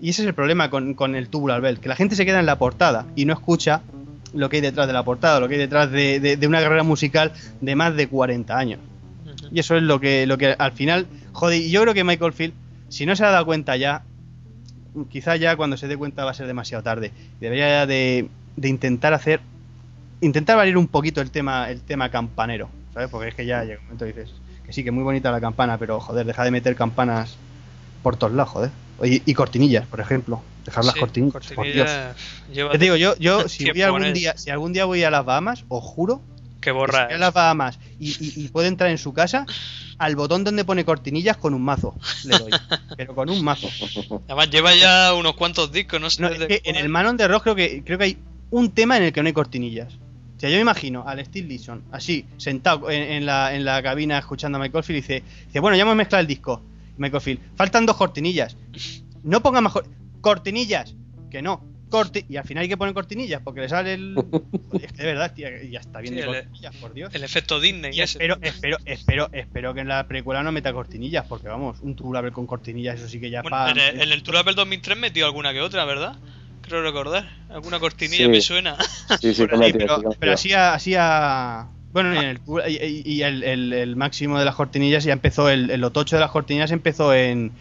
Y 0.00 0.10
ese 0.10 0.22
es 0.22 0.28
el 0.28 0.34
problema 0.34 0.70
con, 0.70 0.94
con 0.94 1.14
el 1.14 1.28
Tubular 1.28 1.60
Bell, 1.60 1.80
que 1.80 1.88
la 1.88 1.96
gente 1.96 2.14
se 2.14 2.26
queda 2.26 2.40
en 2.40 2.46
la 2.46 2.58
portada 2.58 3.06
y 3.16 3.24
no 3.24 3.32
escucha 3.32 3.82
lo 4.32 4.48
que 4.48 4.56
hay 4.56 4.62
detrás 4.62 4.86
de 4.86 4.92
la 4.92 5.04
portada, 5.04 5.40
lo 5.40 5.48
que 5.48 5.54
hay 5.54 5.60
detrás 5.60 5.90
de, 5.90 6.38
una 6.46 6.60
carrera 6.60 6.82
musical 6.82 7.32
de 7.60 7.74
más 7.74 7.94
de 7.96 8.08
40 8.08 8.56
años. 8.56 8.80
Y 9.52 9.60
eso 9.60 9.76
es 9.76 9.82
lo 9.82 10.00
que, 10.00 10.26
lo 10.26 10.38
que 10.38 10.54
al 10.58 10.72
final, 10.72 11.06
joder, 11.32 11.60
y 11.60 11.70
yo 11.70 11.82
creo 11.82 11.94
que 11.94 12.04
Michael 12.04 12.32
Field, 12.32 12.54
si 12.88 13.06
no 13.06 13.16
se 13.16 13.24
ha 13.24 13.30
dado 13.30 13.46
cuenta 13.46 13.76
ya, 13.76 14.04
quizás 15.08 15.40
ya 15.40 15.56
cuando 15.56 15.76
se 15.76 15.88
dé 15.88 15.96
cuenta 15.96 16.24
va 16.24 16.30
a 16.30 16.34
ser 16.34 16.46
demasiado 16.46 16.82
tarde. 16.82 17.12
Debería 17.40 17.86
de, 17.86 18.28
de 18.56 18.68
intentar 18.68 19.14
hacer, 19.14 19.40
intentar 20.20 20.56
valer 20.56 20.76
un 20.76 20.88
poquito 20.88 21.20
el 21.20 21.30
tema, 21.30 21.70
el 21.70 21.80
tema 21.80 22.10
campanero, 22.10 22.68
¿sabes? 22.92 23.08
Porque 23.08 23.28
es 23.28 23.34
que 23.34 23.46
ya 23.46 23.64
llega 23.64 23.80
un 23.80 23.84
momento 23.86 24.04
y 24.06 24.08
dices 24.08 24.30
que 24.64 24.72
sí, 24.72 24.84
que 24.84 24.90
muy 24.90 25.02
bonita 25.02 25.30
la 25.30 25.40
campana, 25.40 25.78
pero 25.78 26.00
joder, 26.00 26.26
deja 26.26 26.44
de 26.44 26.50
meter 26.50 26.76
campanas 26.76 27.36
por 28.02 28.16
todos 28.16 28.32
lados, 28.32 28.50
joder. 28.50 28.70
Y, 29.02 29.34
cortinillas, 29.34 29.86
por 29.86 30.00
ejemplo. 30.00 30.42
Dejar 30.64 30.84
las 30.84 30.94
cortinillas. 30.94 31.46
Por 31.54 31.66
Dios. 31.72 31.90
Te 32.52 32.78
digo, 32.78 32.96
yo, 32.96 33.16
yo 33.18 33.48
si 33.48 33.70
voy 33.70 33.82
algún 33.82 34.12
día, 34.12 34.36
si 34.36 34.50
algún 34.50 34.72
día 34.72 34.84
voy 34.84 35.02
a 35.04 35.10
las 35.10 35.24
Bahamas, 35.24 35.64
os 35.68 35.82
juro 35.82 36.20
que 36.60 36.70
borra. 36.70 37.16
las 37.16 37.32
Bahamas 37.32 37.78
y, 37.98 38.14
y, 38.20 38.48
puede 38.48 38.68
entrar 38.68 38.90
en 38.90 38.98
su 38.98 39.12
casa, 39.12 39.46
al 39.98 40.16
botón 40.16 40.44
donde 40.44 40.64
pone 40.64 40.84
cortinillas 40.84 41.36
con 41.36 41.54
un 41.54 41.62
mazo 41.62 41.94
le 42.24 42.38
doy. 42.38 42.50
pero 42.96 43.14
con 43.14 43.30
un 43.30 43.42
mazo. 43.42 43.68
Además 44.26 44.50
lleva 44.50 44.74
ya 44.74 45.14
unos 45.14 45.34
cuantos 45.34 45.72
discos, 45.72 46.00
no 46.00 46.10
sé. 46.10 46.60
en 46.64 46.76
el 46.76 46.88
Manon 46.88 47.16
de 47.16 47.28
Rock 47.28 47.44
creo 47.44 47.54
que, 47.54 47.82
creo 47.84 47.98
que 47.98 48.04
hay 48.04 48.18
un 48.50 48.70
tema 48.72 48.96
en 48.96 49.04
el 49.04 49.12
que 49.12 49.22
no 49.22 49.28
hay 49.28 49.32
cortinillas. 49.32 49.94
O 50.36 50.40
sea, 50.40 50.48
yo 50.48 50.56
me 50.56 50.62
imagino 50.62 51.06
al 51.06 51.22
Steve 51.22 51.48
Leeson, 51.48 51.82
así, 51.92 52.24
sentado 52.38 52.90
en, 52.90 53.26
la, 53.26 53.54
en 53.54 53.62
la 53.62 53.82
cabina 53.82 54.18
escuchando 54.18 54.56
a 54.56 54.60
Michael 54.60 54.82
Field 54.82 54.96
y 54.96 55.00
dice, 55.02 55.22
dice, 55.46 55.60
bueno, 55.60 55.76
ya 55.76 55.82
hemos 55.82 55.96
mezclado 55.96 56.22
el 56.22 56.26
disco. 56.26 56.62
Michael 57.00 57.22
Field, 57.22 57.40
faltan 57.56 57.86
dos 57.86 57.96
cortinillas. 57.96 58.56
No 59.22 59.42
ponga 59.42 59.60
mejor. 59.60 59.86
Cortinillas. 60.20 60.94
Que 61.30 61.40
no. 61.40 61.64
Corte. 61.88 62.24
Y 62.28 62.36
al 62.36 62.44
final 62.44 62.62
hay 62.62 62.68
que 62.68 62.76
poner 62.76 62.94
cortinillas 62.94 63.40
porque 63.42 63.62
le 63.62 63.68
sale 63.68 63.94
el. 63.94 64.14
es 64.80 64.92
que 64.92 64.98
de 64.98 65.06
verdad, 65.06 65.32
tía, 65.34 65.50
ya 65.64 65.80
está 65.80 66.00
bien 66.00 66.14
de 66.14 66.26
cortinillas, 66.26 66.76
por 66.76 66.92
Dios. 66.92 67.14
El 67.14 67.24
efecto 67.24 67.58
Disney. 67.58 67.96
Y 67.96 68.02
espero, 68.02 68.36
espero, 68.42 68.76
espero, 68.84 69.30
espero 69.32 69.74
que 69.74 69.80
en 69.80 69.88
la 69.88 70.06
precuela 70.06 70.42
no 70.42 70.52
meta 70.52 70.72
cortinillas, 70.72 71.24
porque 71.26 71.48
vamos, 71.48 71.80
un 71.80 71.96
Turabel 71.96 72.32
con 72.32 72.46
cortinillas, 72.46 72.98
eso 72.98 73.08
sí 73.08 73.18
que 73.18 73.30
ya 73.30 73.42
bueno, 73.42 73.68
En 73.68 73.78
el, 73.78 74.00
en 74.02 74.12
el 74.12 74.22
2003 74.22 74.98
metió 74.98 75.24
alguna 75.24 75.52
que 75.52 75.62
otra, 75.62 75.84
¿verdad? 75.86 76.16
Creo 76.60 76.82
recordar. 76.82 77.28
Alguna 77.48 77.80
cortinilla 77.80 78.28
me 78.28 78.42
suena. 78.42 78.76
Sí, 79.20 79.34
sí, 79.34 79.46
pero, 79.46 80.16
pero, 80.18 80.32
así 80.32 80.52
así 80.52 80.94
a 80.96 81.68
bueno, 81.92 82.14
y, 82.68 83.22
el, 83.22 83.42
el, 83.72 83.96
máximo 83.96 84.38
de 84.38 84.44
las 84.44 84.54
cortinillas 84.54 85.02
ya 85.02 85.12
empezó, 85.12 85.48
el, 85.48 85.70
el 85.70 85.82
otocho 85.82 86.16
de 86.16 86.20
las 86.20 86.30
cortinillas 86.30 86.70
empezó 86.70 87.12
en, 87.12 87.52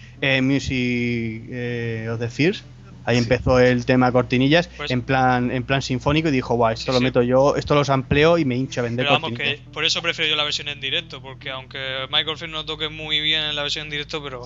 Music 0.44 1.44
eh, 1.50 2.08
of 2.12 2.20
the 2.20 2.30
Fears, 2.30 2.64
Ahí 3.10 3.18
empezó 3.18 3.60
el 3.60 3.88
tema 3.88 4.12
cortinillas 4.12 4.68
pues 4.78 4.92
en 4.92 5.02
plan 5.02 5.50
en 5.50 5.64
plan 5.64 5.82
sinfónico 5.82 6.30
y 6.30 6.32
dijo, 6.32 6.54
guau, 6.54 6.72
esto 6.72 6.92
lo 6.92 7.02
meto 7.02 7.24
yo, 7.24 7.56
esto 7.56 7.74
los 7.74 7.90
amplio 7.90 8.38
y 8.38 8.46
me 8.46 8.56
hincho 8.56 8.82
a 8.82 8.84
vender 8.84 9.08
Pero 9.08 9.20
vamos, 9.20 9.38
que 9.38 9.60
por 9.74 9.84
eso 9.84 10.00
prefiero 10.04 10.30
yo 10.30 10.36
la 10.36 10.44
versión 10.44 10.68
en 10.68 10.80
directo, 10.80 11.20
porque 11.20 11.50
aunque 11.50 12.06
Michael 12.12 12.38
Field 12.38 12.54
no 12.54 12.66
toque 12.66 12.90
muy 12.90 13.20
bien 13.20 13.42
en 13.42 13.56
la 13.56 13.64
versión 13.64 13.86
en 13.86 13.90
directo, 13.90 14.22
pero 14.24 14.46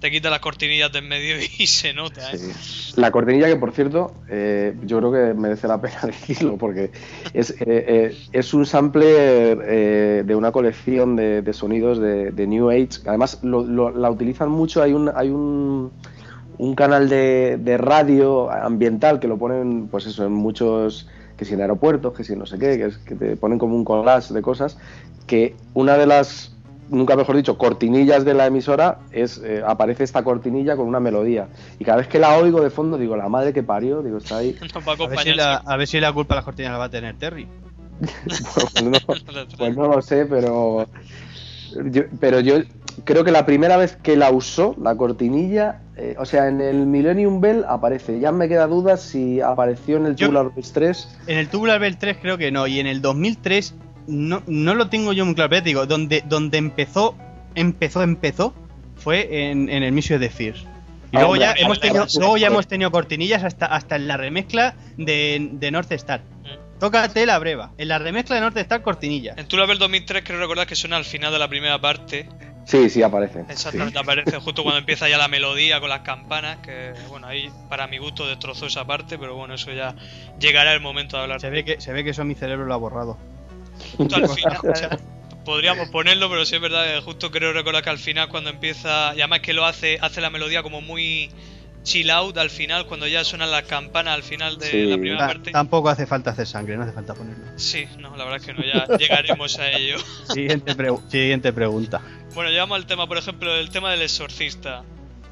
te 0.00 0.10
quita 0.10 0.28
las 0.28 0.40
cortinillas 0.40 0.92
de 0.92 0.98
en 0.98 1.08
medio 1.08 1.36
y 1.58 1.66
se 1.66 1.94
nota. 1.94 2.30
¿eh? 2.30 2.38
La 2.96 3.10
cortinilla 3.10 3.46
que, 3.46 3.56
por 3.56 3.72
cierto, 3.72 4.14
eh, 4.28 4.74
yo 4.84 4.98
creo 4.98 5.12
que 5.12 5.34
merece 5.38 5.66
la 5.66 5.80
pena 5.80 6.00
decirlo, 6.04 6.58
porque 6.58 6.90
es, 7.32 7.54
eh, 7.60 8.14
es 8.32 8.52
un 8.54 8.66
sample 8.66 9.06
de 9.06 10.34
una 10.34 10.52
colección 10.52 11.16
de, 11.16 11.52
sonidos 11.54 11.98
de, 12.00 12.46
New 12.46 12.68
Age. 12.68 13.00
Además, 13.06 13.40
la 13.42 14.10
utilizan 14.10 14.50
mucho, 14.50 14.82
hay 14.82 14.92
un... 14.92 15.10
Hay 15.14 15.30
un 15.30 15.90
un 16.58 16.74
canal 16.74 17.08
de, 17.08 17.58
de, 17.60 17.78
radio 17.78 18.50
ambiental 18.50 19.20
que 19.20 19.28
lo 19.28 19.38
ponen, 19.38 19.88
pues 19.88 20.06
eso, 20.06 20.24
en 20.26 20.32
muchos, 20.32 21.08
que 21.36 21.44
si 21.44 21.54
en 21.54 21.60
aeropuertos, 21.60 22.14
que 22.14 22.24
si 22.24 22.36
no 22.36 22.46
sé 22.46 22.58
qué, 22.58 22.78
que, 22.78 22.86
es, 22.86 22.98
que 22.98 23.14
te 23.14 23.36
ponen 23.36 23.58
como 23.58 23.76
un 23.76 23.84
collage 23.84 24.32
de 24.32 24.42
cosas, 24.42 24.78
que 25.26 25.54
una 25.74 25.96
de 25.96 26.06
las, 26.06 26.54
nunca 26.88 27.16
mejor 27.16 27.36
dicho, 27.36 27.58
cortinillas 27.58 28.24
de 28.24 28.34
la 28.34 28.46
emisora 28.46 28.98
es, 29.12 29.38
eh, 29.38 29.62
aparece 29.66 30.04
esta 30.04 30.22
cortinilla 30.24 30.76
con 30.76 30.86
una 30.86 31.00
melodía. 31.00 31.48
Y 31.78 31.84
cada 31.84 31.98
vez 31.98 32.08
que 32.08 32.18
la 32.18 32.36
oigo 32.36 32.60
de 32.60 32.70
fondo 32.70 32.96
digo, 32.98 33.16
la 33.16 33.28
madre 33.28 33.52
que 33.52 33.62
parió, 33.62 34.02
digo, 34.02 34.18
está 34.18 34.38
ahí. 34.38 34.56
a, 34.74 35.06
ver 35.06 35.18
si 35.18 35.34
la, 35.34 35.56
a 35.56 35.76
ver 35.76 35.86
si 35.86 36.00
la 36.00 36.12
culpa 36.12 36.34
de 36.34 36.38
las 36.38 36.44
cortinillas 36.44 36.72
la 36.72 36.78
va 36.78 36.84
a 36.84 36.90
tener 36.90 37.16
Terry. 37.16 37.48
pues, 38.26 38.82
no, 38.84 38.90
pues 39.56 39.76
no 39.76 39.88
lo 39.88 40.02
sé, 40.02 40.26
pero 40.26 40.86
pero 42.20 42.40
yo 42.40 42.56
creo 43.04 43.24
que 43.24 43.30
la 43.30 43.46
primera 43.46 43.76
vez 43.76 43.96
que 43.96 44.16
la 44.16 44.30
usó, 44.30 44.74
la 44.80 44.96
cortinilla, 44.96 45.80
eh, 45.96 46.14
o 46.18 46.24
sea, 46.24 46.48
en 46.48 46.60
el 46.60 46.86
Millennium 46.86 47.40
Bell 47.40 47.64
aparece. 47.68 48.20
Ya 48.20 48.32
me 48.32 48.48
queda 48.48 48.66
duda 48.66 48.96
si 48.96 49.40
apareció 49.40 49.96
en 49.96 50.06
el 50.06 50.16
Tubular 50.16 50.52
Bells 50.54 50.72
3. 50.72 51.18
En 51.26 51.38
el 51.38 51.48
Tubular 51.48 51.80
Bell 51.80 51.96
3 51.96 52.18
creo 52.20 52.38
que 52.38 52.50
no, 52.50 52.66
y 52.66 52.80
en 52.80 52.86
el 52.86 53.00
2003 53.02 53.74
no, 54.06 54.42
no 54.46 54.74
lo 54.74 54.88
tengo 54.88 55.12
yo 55.12 55.24
muy 55.24 55.34
claro, 55.34 55.50
pero 55.50 55.62
digo, 55.62 55.86
donde, 55.86 56.22
donde 56.26 56.58
empezó, 56.58 57.16
empezó, 57.54 58.02
empezó, 58.02 58.54
fue 58.96 59.50
en, 59.50 59.68
el 59.68 59.92
Mission 59.92 60.20
de 60.20 60.30
Fears. 60.30 60.64
Y 61.12 61.18
luego 61.18 61.36
ya, 61.36 61.52
hemos 61.52 61.80
tenido, 61.80 62.06
luego 62.18 62.36
ya 62.36 62.48
hemos 62.48 62.66
tenido 62.66 62.90
cortinillas 62.90 63.44
hasta, 63.44 63.66
hasta 63.66 63.96
en 63.96 64.08
la 64.08 64.16
remezcla 64.16 64.74
de, 64.96 65.50
de 65.52 65.70
North 65.70 65.92
Star. 65.92 66.20
Mm. 66.20 66.78
Tócate 66.78 67.24
la 67.24 67.38
breva. 67.38 67.72
En 67.78 67.88
la 67.88 67.98
remezcla 67.98 68.34
de 68.36 68.42
North 68.42 68.56
Star, 68.58 68.82
cortinillas. 68.82 69.38
En 69.38 69.46
Tulabel 69.46 69.78
2003 69.78 70.22
creo 70.24 70.38
recordar 70.38 70.66
que 70.66 70.74
suena 70.74 70.96
al 70.96 71.04
final 71.04 71.32
de 71.32 71.38
la 71.38 71.48
primera 71.48 71.80
parte. 71.80 72.28
Sí, 72.66 72.90
sí, 72.90 73.00
aparece. 73.00 73.44
Exactamente, 73.48 73.96
aparece 73.96 74.38
justo 74.40 74.64
cuando 74.64 74.80
empieza 74.80 75.08
ya 75.08 75.16
la 75.16 75.28
melodía 75.28 75.78
con 75.78 75.88
las 75.88 76.00
campanas, 76.00 76.58
que 76.58 76.92
bueno, 77.08 77.28
ahí 77.28 77.48
para 77.68 77.86
mi 77.86 77.98
gusto 77.98 78.26
destrozó 78.26 78.66
esa 78.66 78.84
parte, 78.84 79.18
pero 79.18 79.36
bueno, 79.36 79.54
eso 79.54 79.70
ya 79.72 79.94
llegará 80.40 80.74
el 80.74 80.80
momento 80.80 81.16
de 81.16 81.22
hablar. 81.22 81.40
Se 81.40 81.48
ve 81.48 81.64
que, 81.64 81.80
se 81.80 81.92
ve 81.92 82.02
que 82.02 82.10
eso 82.10 82.24
mi 82.24 82.34
cerebro 82.34 82.66
lo 82.66 82.74
ha 82.74 82.76
borrado. 82.76 83.18
Justo 83.96 84.16
al 84.16 84.28
final, 84.34 84.58
o 84.58 84.74
sea, 84.74 84.98
podríamos 85.44 85.90
ponerlo, 85.90 86.28
pero 86.28 86.44
sí 86.44 86.56
es 86.56 86.60
verdad 86.60 86.92
que 86.92 87.00
justo 87.02 87.30
creo 87.30 87.52
recordar 87.52 87.84
que 87.84 87.90
al 87.90 87.98
final 87.98 88.28
cuando 88.28 88.50
empieza, 88.50 89.14
y 89.14 89.20
además 89.20 89.40
que 89.40 89.52
lo 89.52 89.64
hace, 89.64 89.98
hace 90.00 90.20
la 90.20 90.30
melodía 90.30 90.64
como 90.64 90.80
muy 90.80 91.30
chill 91.86 92.10
out 92.10 92.36
al 92.36 92.50
final, 92.50 92.84
cuando 92.86 93.06
ya 93.06 93.22
suenan 93.22 93.50
las 93.52 93.62
campanas 93.62 94.14
al 94.16 94.22
final 94.24 94.58
de 94.58 94.66
Sí. 94.70 94.84
la 94.86 94.96
primera 94.98 95.18
Ta- 95.18 95.26
parte. 95.28 95.52
tampoco 95.52 95.88
hace 95.88 96.04
falta 96.06 96.30
hacer 96.32 96.46
sangre, 96.46 96.76
no 96.76 96.82
hace 96.82 96.92
falta 96.92 97.14
ponerlo. 97.14 97.44
Sí, 97.56 97.86
no, 97.98 98.16
la 98.16 98.24
verdad 98.24 98.40
es 98.40 98.46
que 98.46 98.52
no, 98.54 98.62
ya 98.64 98.86
llegaremos 98.98 99.56
a 99.60 99.70
ello. 99.70 99.96
Siguiente, 100.34 100.76
pregu- 100.76 101.00
siguiente 101.08 101.52
pregunta. 101.52 102.00
Bueno, 102.34 102.50
llegamos 102.50 102.76
al 102.76 102.86
tema, 102.86 103.06
por 103.06 103.18
ejemplo, 103.18 103.54
el 103.54 103.70
tema 103.70 103.92
del 103.92 104.02
exorcista. 104.02 104.82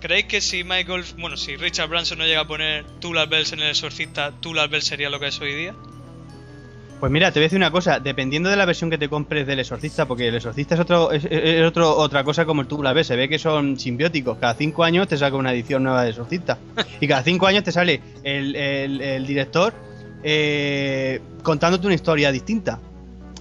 ¿Creéis 0.01 0.27
que 0.27 0.41
si 0.41 0.63
Michael, 0.65 1.05
bueno, 1.19 1.37
si 1.37 1.57
Richard 1.57 1.89
Branson 1.89 2.19
no 2.19 2.25
llega 2.27 2.41
a 2.43 2.47
poner 2.47 2.85
Tulas 3.01 3.29
Bells 3.29 3.53
en 3.53 3.61
el 3.61 3.71
exorcista, 3.71 4.33
Tulas 4.41 4.71
Bells 4.71 4.85
sería 4.87 5.11
lo 5.11 5.19
que 5.19 5.27
es 5.29 5.41
hoy 5.41 5.55
día? 5.55 5.75
Pues 7.05 7.13
mira, 7.13 7.31
te 7.33 7.39
voy 7.39 7.45
a 7.45 7.47
decir 7.49 7.59
una 7.59 7.71
cosa, 7.71 8.01
dependiendo 8.01 8.49
de 8.49 8.57
la 8.57 8.65
versión 8.65 8.89
que 8.89 8.97
te 8.97 9.11
compres 9.11 9.47
del 9.47 9.59
exorcista, 9.61 10.07
porque 10.07 10.29
el 10.29 10.37
exorcista 10.37 10.75
es 10.75 10.81
otro, 10.81 11.13
es, 11.13 11.27
es 11.31 11.63
otro, 11.63 11.95
otra 11.95 12.25
cosa 12.25 12.47
como 12.47 12.63
el 12.63 12.67
tubular 12.67 12.95
B, 12.95 13.05
se 13.05 13.15
ve 13.15 13.29
que 13.29 13.39
son 13.39 13.79
simbióticos, 13.79 14.39
cada 14.39 14.55
cinco 14.55 14.85
años 14.85 15.07
te 15.07 15.19
saca 15.19 15.37
una 15.37 15.53
edición 15.53 15.83
nueva 15.83 16.03
de 16.05 16.11
exorcista. 16.11 16.57
Y 17.03 17.07
cada 17.07 17.23
cinco 17.23 17.47
años 17.47 17.63
te 17.63 17.73
sale 17.73 18.01
el, 18.23 18.57
el- 18.57 19.01
el 19.03 19.27
director 19.27 19.75
eh, 20.23 21.21
contándote 21.43 21.87
una 21.87 21.95
historia 21.95 22.33
distinta. 22.33 22.81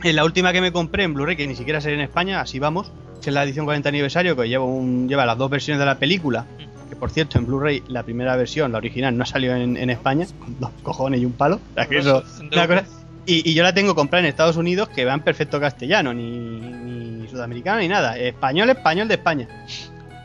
En 0.04 0.18
la 0.18 0.26
última 0.26 0.52
que 0.52 0.60
me 0.60 0.74
compré 0.74 1.04
en 1.06 1.14
Blu-ray, 1.14 1.38
que 1.38 1.48
ni 1.48 1.56
siquiera 1.56 1.80
sale 1.80 1.94
en 1.96 2.02
España, 2.02 2.42
así 2.42 2.60
vamos, 2.60 2.92
que 3.22 3.30
es 3.30 3.34
la 3.34 3.44
edición 3.46 3.64
40 3.64 3.88
aniversario, 3.88 4.36
que 4.36 4.50
lleva, 4.50 4.66
un, 4.66 5.08
lleva 5.08 5.26
las 5.26 5.38
dos 5.38 5.50
versiones 5.50 5.80
de 5.80 5.86
la 5.86 5.96
película. 5.98 6.46
Que 6.90 6.98
por 6.98 7.10
cierto, 7.12 7.38
en 7.40 7.46
Blu-ray, 7.46 7.82
la 7.88 8.04
primera 8.04 8.36
versión, 8.36 8.74
la 8.74 8.80
original, 8.80 9.18
no 9.18 9.26
salió 9.26 9.56
en, 9.56 9.78
en 9.78 9.90
España, 9.90 10.28
con 10.40 10.60
dos 10.60 10.72
cojones 10.84 11.22
y 11.22 11.26
un 11.26 11.32
palo. 11.32 11.62
O 11.72 11.74
sea, 11.76 11.86
que 11.88 12.00
eso, 12.00 12.24
una 12.42 12.68
cosa- 12.68 12.86
y, 13.26 13.50
y 13.50 13.54
yo 13.54 13.64
la 13.64 13.74
tengo 13.74 13.96
comprada 13.96 14.24
en 14.24 14.30
Estados 14.30 14.58
Unidos 14.58 14.90
que 14.90 15.06
va 15.06 15.14
en 15.14 15.22
perfecto 15.22 15.60
castellano, 15.60 16.14
ni, 16.14 16.30
ni 16.30 17.28
sudamericano 17.28 17.80
ni 17.80 17.88
nada. 17.88 18.18
Español, 18.18 18.70
español 18.70 19.08
de 19.08 19.16
España. 19.16 19.48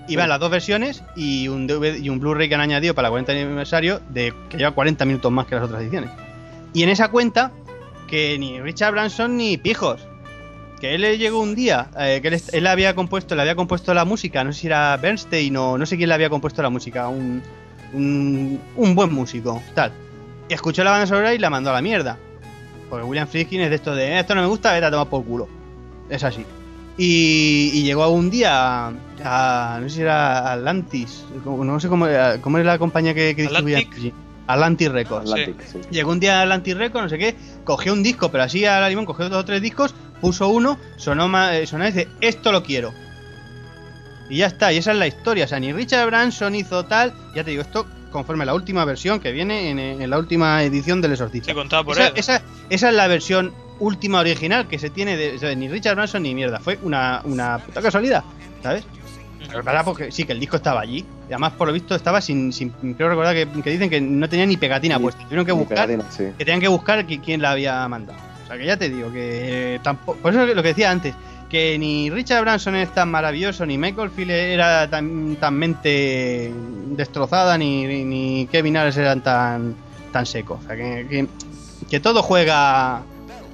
Y 0.08 0.16
van 0.16 0.30
las 0.30 0.40
dos 0.40 0.50
versiones 0.50 1.02
y 1.16 1.48
un 1.48 1.66
DVD 1.66 1.98
y 1.98 2.08
un 2.08 2.18
Blu-ray 2.18 2.48
que 2.48 2.54
han 2.54 2.62
añadido 2.62 2.94
para 2.94 3.08
el 3.08 3.12
40 3.12 3.32
aniversario 3.32 4.00
de 4.08 4.32
que 4.48 4.56
lleva 4.56 4.70
40 4.70 5.04
minutos 5.04 5.30
más 5.30 5.46
que 5.46 5.54
las 5.54 5.64
otras 5.64 5.82
ediciones. 5.82 6.10
Y 6.72 6.82
en 6.82 6.88
esa 6.88 7.08
cuenta 7.08 7.52
que 8.06 8.38
ni 8.38 8.58
Richard 8.60 8.92
Branson 8.92 9.36
ni 9.36 9.58
pijos. 9.58 10.00
Que 10.80 10.94
él 10.94 11.02
le 11.02 11.18
llegó 11.18 11.40
un 11.40 11.56
día, 11.56 11.88
eh, 11.98 12.20
que 12.22 12.28
él, 12.28 12.40
él 12.52 12.66
había 12.68 12.94
compuesto, 12.94 13.34
le 13.34 13.42
había 13.42 13.56
compuesto 13.56 13.92
la 13.94 14.04
música, 14.04 14.44
no 14.44 14.52
sé 14.52 14.60
si 14.60 14.66
era 14.68 14.96
Bernstein 14.96 15.56
o 15.56 15.76
no 15.76 15.84
sé 15.84 15.96
quién 15.96 16.08
le 16.08 16.14
había 16.14 16.30
compuesto 16.30 16.62
la 16.62 16.70
música, 16.70 17.08
un, 17.08 17.42
un, 17.92 18.60
un 18.76 18.94
buen 18.94 19.12
músico, 19.12 19.60
tal. 19.74 19.92
Y 20.48 20.54
escuchó 20.54 20.84
la 20.84 20.92
banda 20.92 21.06
sonora 21.06 21.34
y 21.34 21.38
la 21.38 21.50
mandó 21.50 21.70
a 21.70 21.72
la 21.74 21.82
mierda. 21.82 22.16
Porque 22.88 23.04
William 23.04 23.28
Friedkin 23.28 23.60
es 23.60 23.70
de 23.70 23.76
esto 23.76 23.94
de 23.94 24.18
esto 24.18 24.34
no 24.34 24.40
me 24.42 24.46
gusta, 24.48 24.72
vete 24.72 24.86
a 24.86 24.90
tomar 24.90 25.08
por 25.08 25.24
culo. 25.24 25.48
Es 26.08 26.24
así. 26.24 26.44
Y, 26.96 27.70
y 27.74 27.82
llegó 27.84 28.08
un 28.08 28.28
día 28.30 28.86
a, 28.88 28.92
a- 29.24 29.78
no 29.80 29.88
sé 29.88 29.94
si 29.96 30.00
era 30.02 30.52
Atlantis, 30.52 31.24
no 31.44 31.78
sé 31.78 31.88
cómo, 31.88 32.06
era- 32.06 32.40
cómo 32.40 32.58
es 32.58 32.64
la 32.66 32.78
compañía 32.78 33.14
que, 33.14 33.36
que 33.36 33.42
distribuía 33.42 33.78
Atlantic. 34.48 34.90
Records. 34.92 35.30
Atlantic, 35.30 35.62
sí. 35.66 35.78
Llegó 35.90 36.10
un 36.10 36.18
día 36.20 36.40
a 36.40 36.42
Atlantic 36.42 36.76
Records, 36.76 37.04
no 37.04 37.08
sé 37.10 37.18
qué, 37.18 37.36
cogió 37.64 37.92
un 37.92 38.02
disco, 38.02 38.30
pero 38.30 38.44
así 38.44 38.64
a 38.64 38.80
la 38.80 38.88
limón, 38.88 39.04
cogió 39.04 39.28
dos 39.28 39.38
o 39.40 39.44
tres 39.44 39.60
discos, 39.62 39.94
puso 40.20 40.48
uno, 40.48 40.78
sonó 40.96 41.28
más, 41.28 41.52
eh, 41.54 41.66
sonó 41.66 41.84
y 41.84 41.92
dice, 41.92 42.08
esto 42.20 42.50
lo 42.50 42.62
quiero. 42.64 42.92
Y 44.30 44.38
ya 44.38 44.46
está, 44.46 44.72
y 44.72 44.78
esa 44.78 44.92
es 44.92 44.98
la 44.98 45.06
historia. 45.06 45.44
O 45.44 45.48
sea, 45.48 45.60
ni 45.60 45.72
Richard 45.72 46.06
Branson 46.06 46.54
hizo 46.54 46.84
tal, 46.86 47.14
ya 47.34 47.44
te 47.44 47.50
digo, 47.50 47.62
esto 47.62 47.86
conforme 48.10 48.42
a 48.44 48.46
la 48.46 48.54
última 48.54 48.84
versión 48.84 49.20
que 49.20 49.32
viene 49.32 49.70
en, 49.70 49.78
en 49.78 50.10
la 50.10 50.18
última 50.18 50.62
edición 50.62 51.00
del 51.00 51.12
Exorcista. 51.12 51.50
Sí, 51.50 51.54
contaba 51.54 51.84
por 51.84 51.96
esa, 51.98 52.08
él. 52.08 52.12
esa- 52.16 52.42
esa 52.70 52.88
es 52.90 52.94
la 52.94 53.06
versión 53.08 53.52
última 53.80 54.20
original 54.20 54.66
que 54.66 54.78
se 54.78 54.90
tiene 54.90 55.16
de, 55.16 55.36
o 55.36 55.38
sea, 55.38 55.54
ni 55.54 55.68
Richard 55.68 55.94
Branson 55.96 56.22
ni 56.22 56.34
mierda. 56.34 56.58
Fue 56.60 56.78
una, 56.82 57.20
una 57.24 57.58
puta 57.58 57.80
casualidad, 57.82 58.24
¿sabes? 58.62 58.84
Pero 59.46 59.62
verdad, 59.62 59.84
porque 59.84 60.10
sí, 60.10 60.24
que 60.24 60.32
el 60.32 60.40
disco 60.40 60.56
estaba 60.56 60.80
allí. 60.80 60.98
Y 61.28 61.32
además, 61.32 61.52
por 61.52 61.68
lo 61.68 61.72
visto, 61.72 61.94
estaba 61.94 62.20
sin. 62.20 62.52
sin 62.52 62.70
creo 62.94 63.08
recordar 63.08 63.34
que, 63.34 63.46
que 63.62 63.70
dicen 63.70 63.88
que 63.88 64.00
no 64.00 64.28
tenía 64.28 64.44
ni 64.46 64.56
pegatina 64.56 64.96
Ni- 64.96 65.02
puesta. 65.02 65.22
Tuvieron 65.24 65.46
que 65.46 65.52
buscar 65.52 65.86
pegatina, 65.86 66.10
sí. 66.10 66.24
que 66.36 66.44
tenían 66.44 66.60
que 66.60 66.68
buscar 66.68 67.06
qui- 67.06 67.20
quién 67.24 67.40
la 67.40 67.52
había 67.52 67.86
mandado. 67.88 68.18
O 68.44 68.46
sea, 68.48 68.58
que 68.58 68.66
ya 68.66 68.76
te 68.76 68.88
digo 68.90 69.12
que 69.12 69.76
eh, 69.76 69.80
tampoco. 69.82 70.18
Por 70.18 70.34
eso 70.34 70.44
lo 70.44 70.62
que 70.62 70.68
decía 70.68 70.90
antes, 70.90 71.14
que 71.50 71.78
ni 71.78 72.10
Richard 72.10 72.42
Branson 72.42 72.74
es 72.76 72.92
tan 72.92 73.10
maravilloso, 73.10 73.64
ni 73.64 73.78
Michael 73.78 74.10
Field 74.10 74.30
era 74.30 74.88
tan, 74.90 75.36
tan 75.36 75.54
mente 75.54 76.52
destrozada, 76.90 77.56
ni, 77.56 78.04
ni- 78.04 78.46
Kevin 78.50 78.76
Ares 78.76 78.96
eran 78.98 79.22
tan, 79.22 79.74
tan 80.12 80.26
secos. 80.26 80.60
O 80.62 80.66
sea, 80.66 80.76
que, 80.76 81.26
que, 81.88 82.00
todo 82.00 82.22
juega 82.22 83.00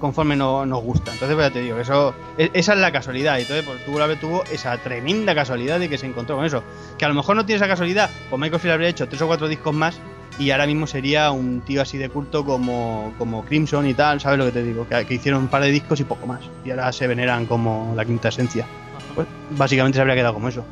conforme 0.01 0.35
no- 0.37 0.67
nos 0.67 0.83
gusta. 0.83 1.13
Entonces, 1.13 1.35
pues 1.37 1.47
ya 1.49 1.53
te 1.53 1.61
digo, 1.61 1.79
eso, 1.79 2.15
e- 2.37 2.51
esa 2.53 2.73
es 2.73 2.79
la 2.81 2.91
casualidad. 2.93 3.39
Y 3.39 3.43
entonces, 3.43 3.65
pues 3.65 3.85
tuvo, 3.85 3.99
la- 4.01 4.15
tuvo 4.17 4.45
esa 4.53 4.77
tremenda 4.79 5.35
casualidad 5.35 5.79
de 5.79 5.89
que 5.89 5.97
se 5.97 6.07
encontró 6.07 6.37
con 6.37 6.45
eso. 6.45 6.63
Que 6.99 7.05
a 7.05 7.09
lo 7.09 7.15
mejor 7.15 7.37
no 7.37 7.47
tiene 7.47 7.57
esa 7.59 7.69
casualidad, 7.69 8.11
pues 8.29 8.41
Michael 8.41 8.61
Field 8.61 8.73
habría 8.75 8.89
hecho 8.89 9.09
tres 9.09 9.23
o 9.23 9.27
cuatro 9.27 9.47
discos 9.49 9.73
más 9.75 9.97
y 10.39 10.51
ahora 10.51 10.67
mismo 10.67 10.87
sería 10.87 11.31
un 11.31 11.61
tío 11.61 11.81
así 11.83 11.97
de 11.99 12.09
culto 12.09 12.45
como, 12.45 13.13
como 13.19 13.45
Crimson 13.45 13.87
y 13.87 13.95
tal, 13.95 14.21
¿sabes 14.21 14.39
lo 14.39 14.45
que 14.47 14.53
te 14.53 14.63
digo? 14.63 14.87
Que, 14.89 15.05
que 15.07 15.15
hicieron 15.15 15.43
un 15.43 15.49
par 15.49 15.63
de 15.63 15.71
discos 15.71 16.01
y 16.01 16.05
poco 16.05 16.27
más. 16.27 16.41
Y 16.65 16.71
ahora 16.71 16.93
se 16.93 17.07
veneran 17.07 17.47
como 17.47 17.93
la 17.97 18.05
quinta 18.05 18.29
esencia. 18.29 18.67
Pues 19.15 19.27
básicamente 19.57 19.97
se 19.97 20.01
habría 20.01 20.17
quedado 20.17 20.35
como 20.35 20.49
eso. 20.49 20.65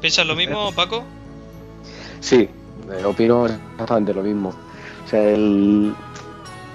¿Piensas 0.00 0.26
lo 0.26 0.36
mismo, 0.36 0.72
Paco? 0.72 1.04
Sí, 2.20 2.48
eh, 2.92 3.04
opino 3.04 3.46
exactamente 3.46 4.12
lo 4.12 4.22
mismo. 4.22 4.50
O 4.50 5.08
sea, 5.08 5.22
el- 5.22 5.94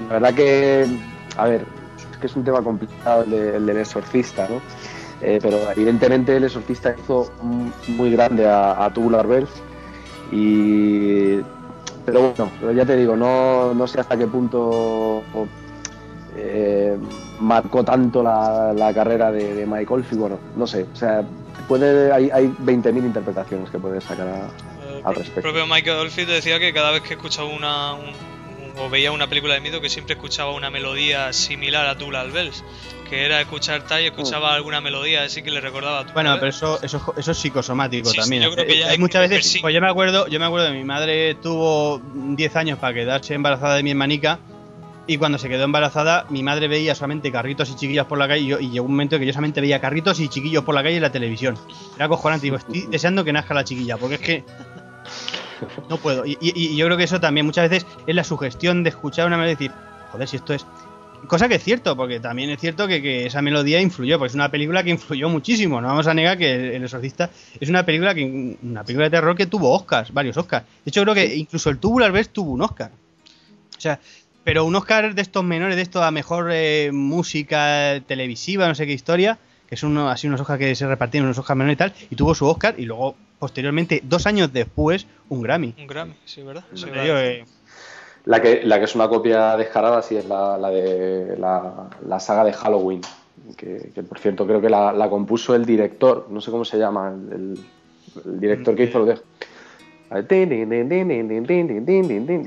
la 0.08 0.13
verdad 0.13 0.34
que, 0.34 0.88
a 1.38 1.46
ver, 1.46 1.65
es 2.12 2.17
que 2.17 2.28
es 2.28 2.36
un 2.36 2.43
tema 2.43 2.62
complicado 2.62 3.24
el, 3.24 3.30
de- 3.32 3.58
el 3.58 3.65
del 3.65 3.78
exorcista, 3.78 4.48
¿no? 4.50 4.62
Eh, 5.22 5.39
pero 5.41 5.69
evidentemente 5.72 6.36
el 6.36 6.43
exorcista 6.46 6.96
hizo 7.02 7.32
muy 7.88 8.12
grande 8.12 8.46
a, 8.48 8.84
a 8.84 8.91
Tubular 8.93 9.26
Bells 9.28 9.50
y 10.32 11.38
pero 12.06 12.20
bueno, 12.22 12.50
pero 12.60 12.72
ya 12.74 12.86
te 12.86 12.96
digo, 12.96 13.16
no, 13.16 13.74
no 13.74 13.88
sé 13.88 14.00
hasta 14.00 14.18
qué 14.18 14.28
punto 14.28 15.24
eh, 16.36 16.98
marcó 17.39 17.84
tanto 17.84 18.24
la, 18.24 18.74
la 18.74 18.94
carrera 18.94 19.32
de, 19.32 19.54
de 19.54 19.66
Mike 19.66 19.94
Oldfield, 19.94 20.20
bueno, 20.22 20.39
no 20.56 20.66
sé, 20.68 20.86
o 20.92 20.96
sea, 20.96 21.24
puede, 21.68 22.12
hay, 22.12 22.30
hay 22.32 22.48
20.000 22.60 22.98
interpretaciones 23.06 23.70
que 23.70 23.80
puedes 23.80 24.04
sacar 24.04 24.28
a, 24.28 24.38
Eh, 24.38 25.02
Al 25.04 25.16
respecto. 25.16 25.42
propio 25.42 25.66
Michael 25.68 25.98
Oldfield 25.98 26.30
decía 26.30 26.60
que 26.60 26.74
cada 26.74 26.92
vez 26.92 27.02
que 27.04 27.13
escuchaba 27.13 27.48
una 27.50 27.94
un- 27.94 28.08
un- 28.08 28.33
o 28.78 28.90
veía 28.90 29.12
una 29.12 29.28
película 29.28 29.54
de 29.54 29.62
miedo 29.62 29.82
que 29.82 29.90
siempre 29.90 30.16
escuchaba 30.16 30.52
una 30.52 30.70
melodía 30.70 31.32
similar 31.34 31.86
a 31.88 31.98
Tubular 31.98 32.32
Bells 32.32 32.64
que 33.10 33.26
era 33.26 33.40
escuchar 33.42 33.86
tal 33.86 34.02
y 34.02 34.06
escuchaba 34.08 34.56
alguna 34.56 34.82
melodía 34.82 35.24
así 35.24 35.44
que 35.44 35.52
le 35.52 35.62
recordaba 35.62 36.00
a 36.00 36.02
Tubular 36.02 36.14
Bueno, 36.16 36.36
pero 36.40 36.50
eso, 36.50 36.80
eso, 36.82 37.14
eso 37.16 37.32
es 37.32 37.38
psicosomático 37.38 38.10
Sí, 38.10 38.16
sí, 38.16 38.20
también. 38.22 38.44
yo 38.44 38.52
creo 38.54 38.66
que 38.66 38.78
ya 38.80 38.82
Eh, 38.82 38.84
hay 38.86 38.92
hay- 38.94 38.98
muchas 38.98 39.30
veces. 39.30 39.46
sí. 39.52 39.60
Pues 39.60 39.74
yo 39.76 39.82
me 39.82 39.90
acuerdo, 39.90 40.28
yo 40.28 40.40
me 40.40 40.46
acuerdo 40.46 40.68
de 40.68 40.74
mi 40.74 40.84
madre 40.84 41.36
tuvo 41.36 42.02
10 42.14 42.56
años 42.56 42.80
para 42.80 42.94
quedarse 42.94 43.34
embarazada 43.36 43.76
de 43.76 43.84
mi 43.84 43.92
hermanica. 43.92 44.40
Y 45.06 45.18
cuando 45.18 45.38
se 45.38 45.50
quedó 45.50 45.66
embarazada, 45.66 46.26
mi 46.30 46.44
madre 46.44 46.70
veía 46.70 46.96
solamente 46.96 47.30
carritos 47.30 47.70
y 47.70 47.76
chiquillos 47.76 48.08
por 48.08 48.18
la 48.18 48.26
calle. 48.28 48.42
Y, 48.44 48.48
yo- 48.48 48.60
y 48.62 48.70
llegó 48.70 48.86
un 48.86 48.92
momento 48.94 49.20
que 49.20 49.26
yo 49.26 49.34
solamente 49.34 49.60
veía 49.60 49.82
carritos 49.82 50.18
y 50.22 50.30
chiquillos 50.30 50.64
por 50.64 50.74
la 50.74 50.82
calle 50.82 50.96
en 50.96 51.02
la 51.02 51.12
televisión. 51.12 51.58
Era 51.98 52.06
acojonante. 52.06 52.46
Digo, 52.46 52.56
estoy 52.56 52.86
deseando 52.90 53.24
que 53.26 53.34
nazca 53.34 53.54
la 53.54 53.66
chiquilla, 53.66 53.98
porque 53.98 54.16
es 54.16 54.22
que 54.22 54.44
no 55.89 55.97
puedo. 55.97 56.26
Y, 56.26 56.38
y- 56.41 56.54
y 56.56 56.76
yo 56.76 56.86
creo 56.86 56.97
que 56.97 57.04
eso 57.04 57.19
también 57.19 57.45
muchas 57.45 57.69
veces 57.69 57.88
es 58.08 58.15
la 58.15 58.23
sugestión 58.23 58.84
de 58.84 58.89
escuchar 58.89 59.28
una 59.28 59.38
melodía 59.38 59.54
y 59.54 59.56
decir, 59.56 59.71
joder, 60.12 60.28
si 60.28 60.36
esto 60.38 60.54
es. 60.54 60.65
Cosa 61.28 61.47
que 61.47 61.56
es 61.56 61.63
cierto, 61.63 61.95
porque 61.95 62.19
también 62.19 62.49
es 62.49 62.60
cierto 62.60 62.86
que, 62.86 63.02
que 63.02 63.26
esa 63.28 63.41
melodía 63.41 63.80
influyó, 63.80 64.17
porque 64.19 64.28
es 64.32 64.36
una 64.36 64.52
película 64.52 64.84
que 64.84 64.89
influyó 64.89 65.30
muchísimo. 65.30 65.80
No 65.80 65.88
vamos 65.88 66.06
a 66.08 66.13
negar 66.13 66.38
que 66.38 66.52
El, 66.54 66.65
El 66.73 66.84
Exorcista 66.84 67.30
es 67.62 67.69
una 67.69 67.86
película 67.86 68.13
que 68.13 68.58
una 68.62 68.84
película 68.84 69.06
de 69.06 69.12
terror 69.12 69.34
que 69.38 69.45
tuvo 69.45 69.71
Oscars, 69.73 70.12
varios 70.13 70.36
Oscars. 70.36 70.65
De 70.84 70.89
hecho, 70.89 71.02
creo 71.04 71.15
que 71.15 71.34
incluso 71.36 71.69
el 71.69 71.78
Tubular 71.78 72.12
Bells 72.12 72.28
tuvo 72.30 72.52
un 72.52 72.62
Oscar. 72.62 72.91
O 73.78 73.80
sea, 73.80 74.02
pero 74.43 74.65
un 74.65 74.76
Oscar 74.76 75.15
de 75.15 75.21
estos 75.21 75.45
menores, 75.45 75.78
de 75.78 75.82
esto 75.84 76.04
a 76.04 76.12
mejor 76.12 76.49
eh, 76.52 76.89
música 76.91 78.02
televisiva, 78.06 78.67
no 78.67 78.76
sé 78.76 78.86
qué 78.86 78.91
historia, 78.93 79.38
que 79.74 79.78
son 79.78 79.90
uno- 79.92 80.08
así 80.08 80.28
unos 80.28 80.40
Oscars 80.40 80.60
que 80.60 80.76
se 80.76 80.86
repartieron, 80.86 81.26
unos 81.26 81.40
Oscars 81.40 81.58
menores 81.58 81.74
y 81.74 81.78
tal, 81.78 81.94
y 82.12 82.16
tuvo 82.16 82.36
su 82.36 82.46
Oscar, 82.48 82.76
y 82.78 82.86
luego, 82.86 83.16
posteriormente, 83.40 84.02
dos 84.04 84.28
años 84.28 84.54
después, 84.54 85.08
un 85.30 85.42
Grammy. 85.42 85.74
un 85.80 85.88
Grammy 85.88 86.14
sí 86.26 86.44
verdad 86.44 86.64
Sí, 86.76 86.86
Te 86.86 86.92
verdad. 86.92 87.04
digo, 87.04 87.18
eh, 87.18 87.46
La 88.26 88.40
que, 88.40 88.62
la 88.64 88.78
que 88.78 88.86
es 88.86 88.94
una 88.94 89.08
copia 89.10 89.58
descarada 89.58 90.04
sí 90.04 90.16
es 90.16 90.26
la, 90.28 90.60
la 90.60 90.70
de 90.70 91.36
la, 91.40 91.90
la 92.08 92.20
saga 92.20 92.44
de 92.44 92.54
Halloween, 92.54 93.02
que, 93.58 93.92
que, 93.96 94.04
por 94.04 94.20
cierto 94.20 94.46
creo 94.46 94.62
que 94.62 94.70
la, 94.70 94.94
la 94.94 95.10
compuso 95.10 95.56
el 95.56 95.66
director, 95.66 96.28
no 96.30 96.40
sé 96.40 96.52
cómo 96.52 96.64
se 96.64 96.78
llama, 96.78 97.10
el, 97.32 97.58
director 98.40 98.76
que 98.76 98.84
hizo 98.84 99.00
lo 99.00 99.06
de... 99.06 99.20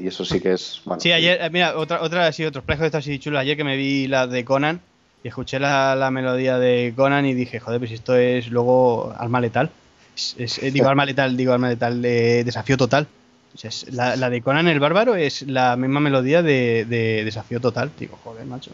Y 0.01 0.07
eso 0.07 0.25
sí 0.25 0.41
que 0.41 0.53
es. 0.53 0.81
Bueno, 0.85 1.01
Sí, 1.01 1.11
ayer, 1.11 1.39
eh, 1.43 1.51
mira, 1.51 1.77
otra, 1.77 2.03
otra 2.03 2.31
sí, 2.31 2.45
otros 2.45 2.65
plagio 2.65 2.83
de 2.83 2.87
estos 2.87 3.01
así 3.01 3.19
chulos. 3.19 3.41
Ayer 3.41 3.57
que 3.57 3.65
me 3.65 3.77
vi 3.77 4.07
la 4.07 4.29
de 4.29 4.45
Conan 4.45 4.81
y 5.27 5.29
escuché 5.29 5.59
la, 5.59 5.97
la 5.97 6.13
melodía 6.13 6.57
de 6.57 6.93
Conan 6.95 7.27
y 7.27 7.35
dije, 7.35 7.59
joder, 7.59 7.81
pues 7.81 7.91
esto 7.91 8.15
es 8.15 8.49
luego 8.49 9.13
Letal. 9.41 9.71
Es- 10.15 10.37
es- 10.39 10.59
eh, 10.63 10.71
digo 10.71 10.89
Alma 10.89 11.05
Letal, 11.05 11.37
digo 11.37 11.53
Alma 11.53 11.69
Letal 11.69 12.01
de 12.01 12.45
Desafío 12.45 12.77
Total. 12.77 13.09
O 13.53 13.59
sea, 13.59 13.71
es- 13.71 13.93
la, 13.93 14.15
la 14.15 14.31
de 14.31 14.41
Conan 14.41 14.69
el 14.69 14.79
Bárbaro 14.79 15.17
es 15.17 15.43
la 15.43 15.75
misma 15.77 15.99
melodía 15.99 16.43
de, 16.43 16.85
de 16.89 17.25
Desafío 17.25 17.59
Total. 17.61 17.91
Digo, 17.99 18.17
joder, 18.23 18.47
macho. 18.47 18.71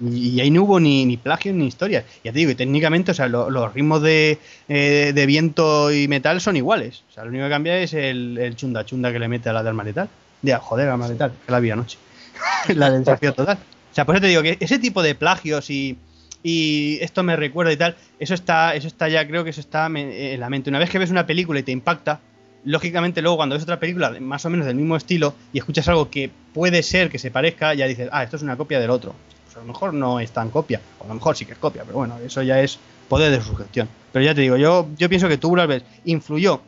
Y, 0.00 0.18
y 0.36 0.40
ahí 0.40 0.50
no 0.50 0.64
hubo 0.64 0.80
ni, 0.80 1.04
ni 1.04 1.16
plagios 1.16 1.54
ni 1.54 1.68
historias. 1.68 2.04
Ya 2.24 2.32
te 2.32 2.40
digo, 2.40 2.50
y 2.50 2.56
técnicamente, 2.56 3.12
o 3.12 3.14
sea, 3.14 3.28
lo- 3.28 3.48
los 3.48 3.72
ritmos 3.72 4.02
de, 4.02 4.38
eh, 4.68 5.12
de 5.14 5.26
viento 5.26 5.92
y 5.92 6.08
metal 6.08 6.40
son 6.40 6.56
iguales. 6.56 7.02
O 7.08 7.14
sea, 7.14 7.22
lo 7.22 7.30
único 7.30 7.44
que 7.44 7.50
cambia 7.50 7.78
es 7.78 7.94
el, 7.94 8.36
el 8.38 8.56
chunda 8.56 8.84
chunda 8.84 9.12
que 9.12 9.20
le 9.20 9.28
mete 9.28 9.48
a 9.48 9.52
la 9.52 9.62
de 9.62 9.68
Alma 9.68 9.84
Letal. 9.84 10.08
Ya, 10.42 10.58
joder, 10.58 10.88
Alma 10.88 11.06
Letal, 11.06 11.30
que 11.46 11.52
la 11.52 11.60
vi 11.60 11.70
anoche. 11.70 11.98
la 12.74 12.90
de 12.90 12.98
Desafío 12.98 13.32
Total. 13.32 13.58
O 13.94 13.96
sea, 13.96 14.04
por 14.04 14.16
eso 14.16 14.22
te 14.22 14.26
digo 14.26 14.42
que 14.42 14.56
ese 14.58 14.80
tipo 14.80 15.04
de 15.04 15.14
plagios 15.14 15.70
y, 15.70 15.96
y 16.42 16.98
esto 17.00 17.22
me 17.22 17.36
recuerda 17.36 17.72
y 17.72 17.76
tal, 17.76 17.94
eso 18.18 18.34
está, 18.34 18.74
eso 18.74 18.88
está 18.88 19.08
ya, 19.08 19.24
creo 19.24 19.44
que 19.44 19.50
eso 19.50 19.60
está 19.60 19.86
en 19.86 20.40
la 20.40 20.50
mente. 20.50 20.68
Una 20.68 20.80
vez 20.80 20.90
que 20.90 20.98
ves 20.98 21.12
una 21.12 21.26
película 21.26 21.60
y 21.60 21.62
te 21.62 21.70
impacta, 21.70 22.18
lógicamente 22.64 23.22
luego 23.22 23.36
cuando 23.36 23.54
ves 23.54 23.62
otra 23.62 23.78
película 23.78 24.10
más 24.18 24.44
o 24.46 24.50
menos 24.50 24.66
del 24.66 24.74
mismo 24.74 24.96
estilo 24.96 25.36
y 25.52 25.58
escuchas 25.58 25.86
algo 25.86 26.10
que 26.10 26.28
puede 26.52 26.82
ser 26.82 27.08
que 27.08 27.20
se 27.20 27.30
parezca, 27.30 27.72
ya 27.74 27.86
dices, 27.86 28.08
ah, 28.10 28.24
esto 28.24 28.34
es 28.34 28.42
una 28.42 28.56
copia 28.56 28.80
del 28.80 28.90
otro. 28.90 29.14
Pues 29.44 29.56
a 29.58 29.60
lo 29.60 29.66
mejor 29.66 29.94
no 29.94 30.18
es 30.18 30.32
tan 30.32 30.50
copia, 30.50 30.80
o 30.98 31.04
a 31.04 31.06
lo 31.06 31.14
mejor 31.14 31.36
sí 31.36 31.46
que 31.46 31.52
es 31.52 31.58
copia, 31.58 31.84
pero 31.84 31.98
bueno, 31.98 32.18
eso 32.18 32.42
ya 32.42 32.60
es 32.60 32.80
poder 33.08 33.30
de 33.30 33.40
sugestión. 33.40 33.88
Pero 34.12 34.24
ya 34.24 34.34
te 34.34 34.40
digo, 34.40 34.56
yo, 34.56 34.88
yo 34.98 35.08
pienso 35.08 35.28
que 35.28 35.38
Tubular 35.38 35.68
Bells 35.68 35.84
influyó, 36.04 36.62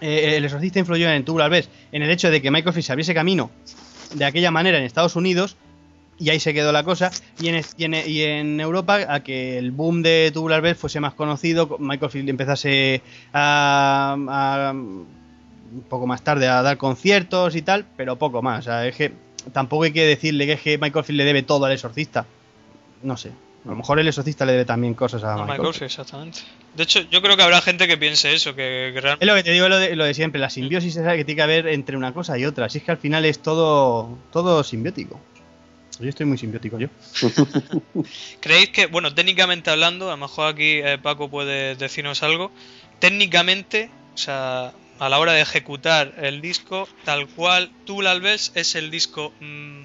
eh, 0.00 0.38
el 0.38 0.44
exorcista 0.46 0.78
influyó 0.78 1.10
en 1.10 1.26
Tubular 1.26 1.50
Bells 1.50 1.68
en 1.92 2.02
el 2.02 2.08
hecho 2.08 2.30
de 2.30 2.40
que 2.40 2.50
Michael 2.50 2.74
Fish 2.74 2.90
abriese 2.90 3.12
camino 3.12 3.50
de 4.14 4.24
aquella 4.24 4.50
manera 4.50 4.78
en 4.78 4.84
Estados 4.84 5.14
Unidos 5.14 5.56
y 6.18 6.30
ahí 6.30 6.38
se 6.40 6.54
quedó 6.54 6.70
la 6.72 6.82
cosa. 6.84 7.10
Y 7.40 7.48
en, 7.48 7.62
y 7.76 7.84
en, 7.84 7.94
y 7.94 8.22
en 8.22 8.60
Europa, 8.60 9.00
a 9.08 9.20
que 9.20 9.58
el 9.58 9.70
boom 9.72 10.02
de 10.02 10.30
Tubular 10.32 10.60
Bells 10.62 10.78
fuese 10.78 11.00
más 11.00 11.14
conocido, 11.14 11.76
Michael 11.78 12.10
Field 12.10 12.28
empezase 12.28 13.02
a, 13.32 14.16
a- 14.28 14.72
un 14.72 15.82
poco 15.88 16.06
más 16.06 16.22
tarde 16.22 16.46
a 16.48 16.62
dar 16.62 16.76
conciertos 16.76 17.56
y 17.56 17.62
tal, 17.62 17.84
pero 17.96 18.16
poco 18.16 18.42
más. 18.42 18.60
O 18.60 18.62
sea, 18.62 18.86
es 18.86 18.94
que 18.96 19.12
tampoco 19.52 19.82
hay 19.84 19.92
que 19.92 20.04
decirle 20.06 20.46
que 20.46 20.52
es 20.52 20.60
que 20.60 20.78
Michael 20.78 21.04
Field 21.04 21.18
le 21.18 21.24
debe 21.24 21.42
todo 21.42 21.64
al 21.64 21.72
exorcista. 21.72 22.26
No 23.02 23.16
sé. 23.16 23.30
A 23.64 23.70
lo 23.70 23.76
mejor 23.76 23.98
el 23.98 24.06
exorcista 24.06 24.44
le 24.44 24.52
debe 24.52 24.64
también 24.66 24.94
cosas 24.94 25.24
a 25.24 25.32
A 25.32 25.36
Michael, 25.38 25.50
Michael 25.58 25.74
Field. 25.74 25.84
Exactamente. 25.84 26.38
De 26.76 26.82
hecho, 26.82 27.00
yo 27.10 27.22
creo 27.22 27.36
que 27.36 27.42
habrá 27.42 27.60
gente 27.60 27.88
que 27.88 27.96
piense 27.96 28.32
eso, 28.34 28.54
que, 28.54 28.90
que 28.94 29.00
real- 29.00 29.16
Es 29.20 29.26
lo 29.26 29.34
que 29.34 29.42
te 29.42 29.50
digo, 29.52 29.68
lo 29.68 29.78
de, 29.78 29.96
lo 29.96 30.04
de 30.04 30.12
siempre, 30.14 30.40
la 30.40 30.50
simbiosis 30.50 30.94
esa 30.96 31.16
que 31.16 31.24
tiene 31.24 31.36
que 31.36 31.42
haber 31.42 31.66
entre 31.68 31.96
una 31.96 32.12
cosa 32.12 32.38
y 32.38 32.44
otra. 32.44 32.68
Si 32.68 32.78
es 32.78 32.84
que 32.84 32.90
al 32.92 32.98
final 32.98 33.24
es 33.24 33.40
todo, 33.40 34.16
todo 34.32 34.62
simbiótico. 34.64 35.18
Yo 36.00 36.08
estoy 36.08 36.26
muy 36.26 36.38
simbiótico 36.38 36.78
yo. 36.78 36.88
¿Creéis 38.40 38.70
que, 38.70 38.86
bueno, 38.86 39.14
técnicamente 39.14 39.70
hablando, 39.70 40.08
a 40.08 40.12
lo 40.12 40.16
mejor 40.16 40.48
aquí 40.48 40.80
eh, 40.82 40.98
Paco 41.00 41.28
puede 41.28 41.76
decirnos 41.76 42.22
algo, 42.22 42.50
técnicamente, 42.98 43.90
o 44.14 44.18
sea, 44.18 44.72
a 44.98 45.08
la 45.08 45.18
hora 45.18 45.32
de 45.32 45.40
ejecutar 45.40 46.14
el 46.18 46.40
disco, 46.40 46.88
tal 47.04 47.28
cual, 47.28 47.70
Tubular 47.84 48.20
Bells 48.20 48.52
es 48.54 48.74
el 48.74 48.90
disco 48.90 49.32
mm, 49.40 49.84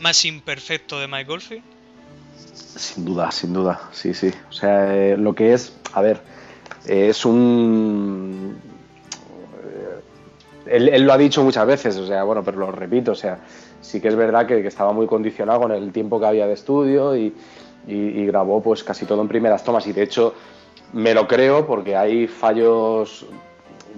más 0.00 0.24
imperfecto 0.24 1.00
de 1.00 1.08
Mike 1.08 1.32
Oldfield? 1.32 1.64
Sin 2.76 3.04
duda, 3.06 3.30
sin 3.30 3.52
duda, 3.54 3.80
sí, 3.92 4.12
sí. 4.12 4.30
O 4.50 4.52
sea, 4.52 4.94
eh, 4.94 5.16
lo 5.16 5.34
que 5.34 5.54
es, 5.54 5.72
a 5.94 6.02
ver, 6.02 6.20
eh, 6.86 7.08
es 7.08 7.24
un... 7.24 8.58
eh, 9.64 10.74
Él, 10.76 10.88
él 10.90 11.02
lo 11.02 11.12
ha 11.14 11.18
dicho 11.18 11.42
muchas 11.42 11.66
veces, 11.66 11.96
o 11.96 12.06
sea, 12.06 12.24
bueno, 12.24 12.44
pero 12.44 12.58
lo 12.58 12.70
repito, 12.70 13.12
o 13.12 13.14
sea, 13.14 13.38
sí 13.80 14.00
que 14.00 14.08
es 14.08 14.16
verdad 14.16 14.46
que, 14.46 14.66
estaba 14.66 14.92
muy 14.92 15.06
condicionado 15.06 15.60
con 15.60 15.72
el 15.72 15.92
tiempo 15.92 16.18
que 16.18 16.26
había 16.26 16.46
de 16.46 16.54
estudio 16.54 17.16
y, 17.16 17.34
grabó 18.26 18.60
pues 18.60 18.82
casi 18.82 19.06
todo 19.06 19.22
en 19.22 19.28
primeras 19.28 19.62
tomas 19.62 19.86
y 19.86 19.92
de 19.92 20.02
hecho 20.02 20.34
me 20.92 21.14
lo 21.14 21.28
creo 21.28 21.64
porque 21.64 21.94
hay 21.94 22.26
fallos 22.26 23.26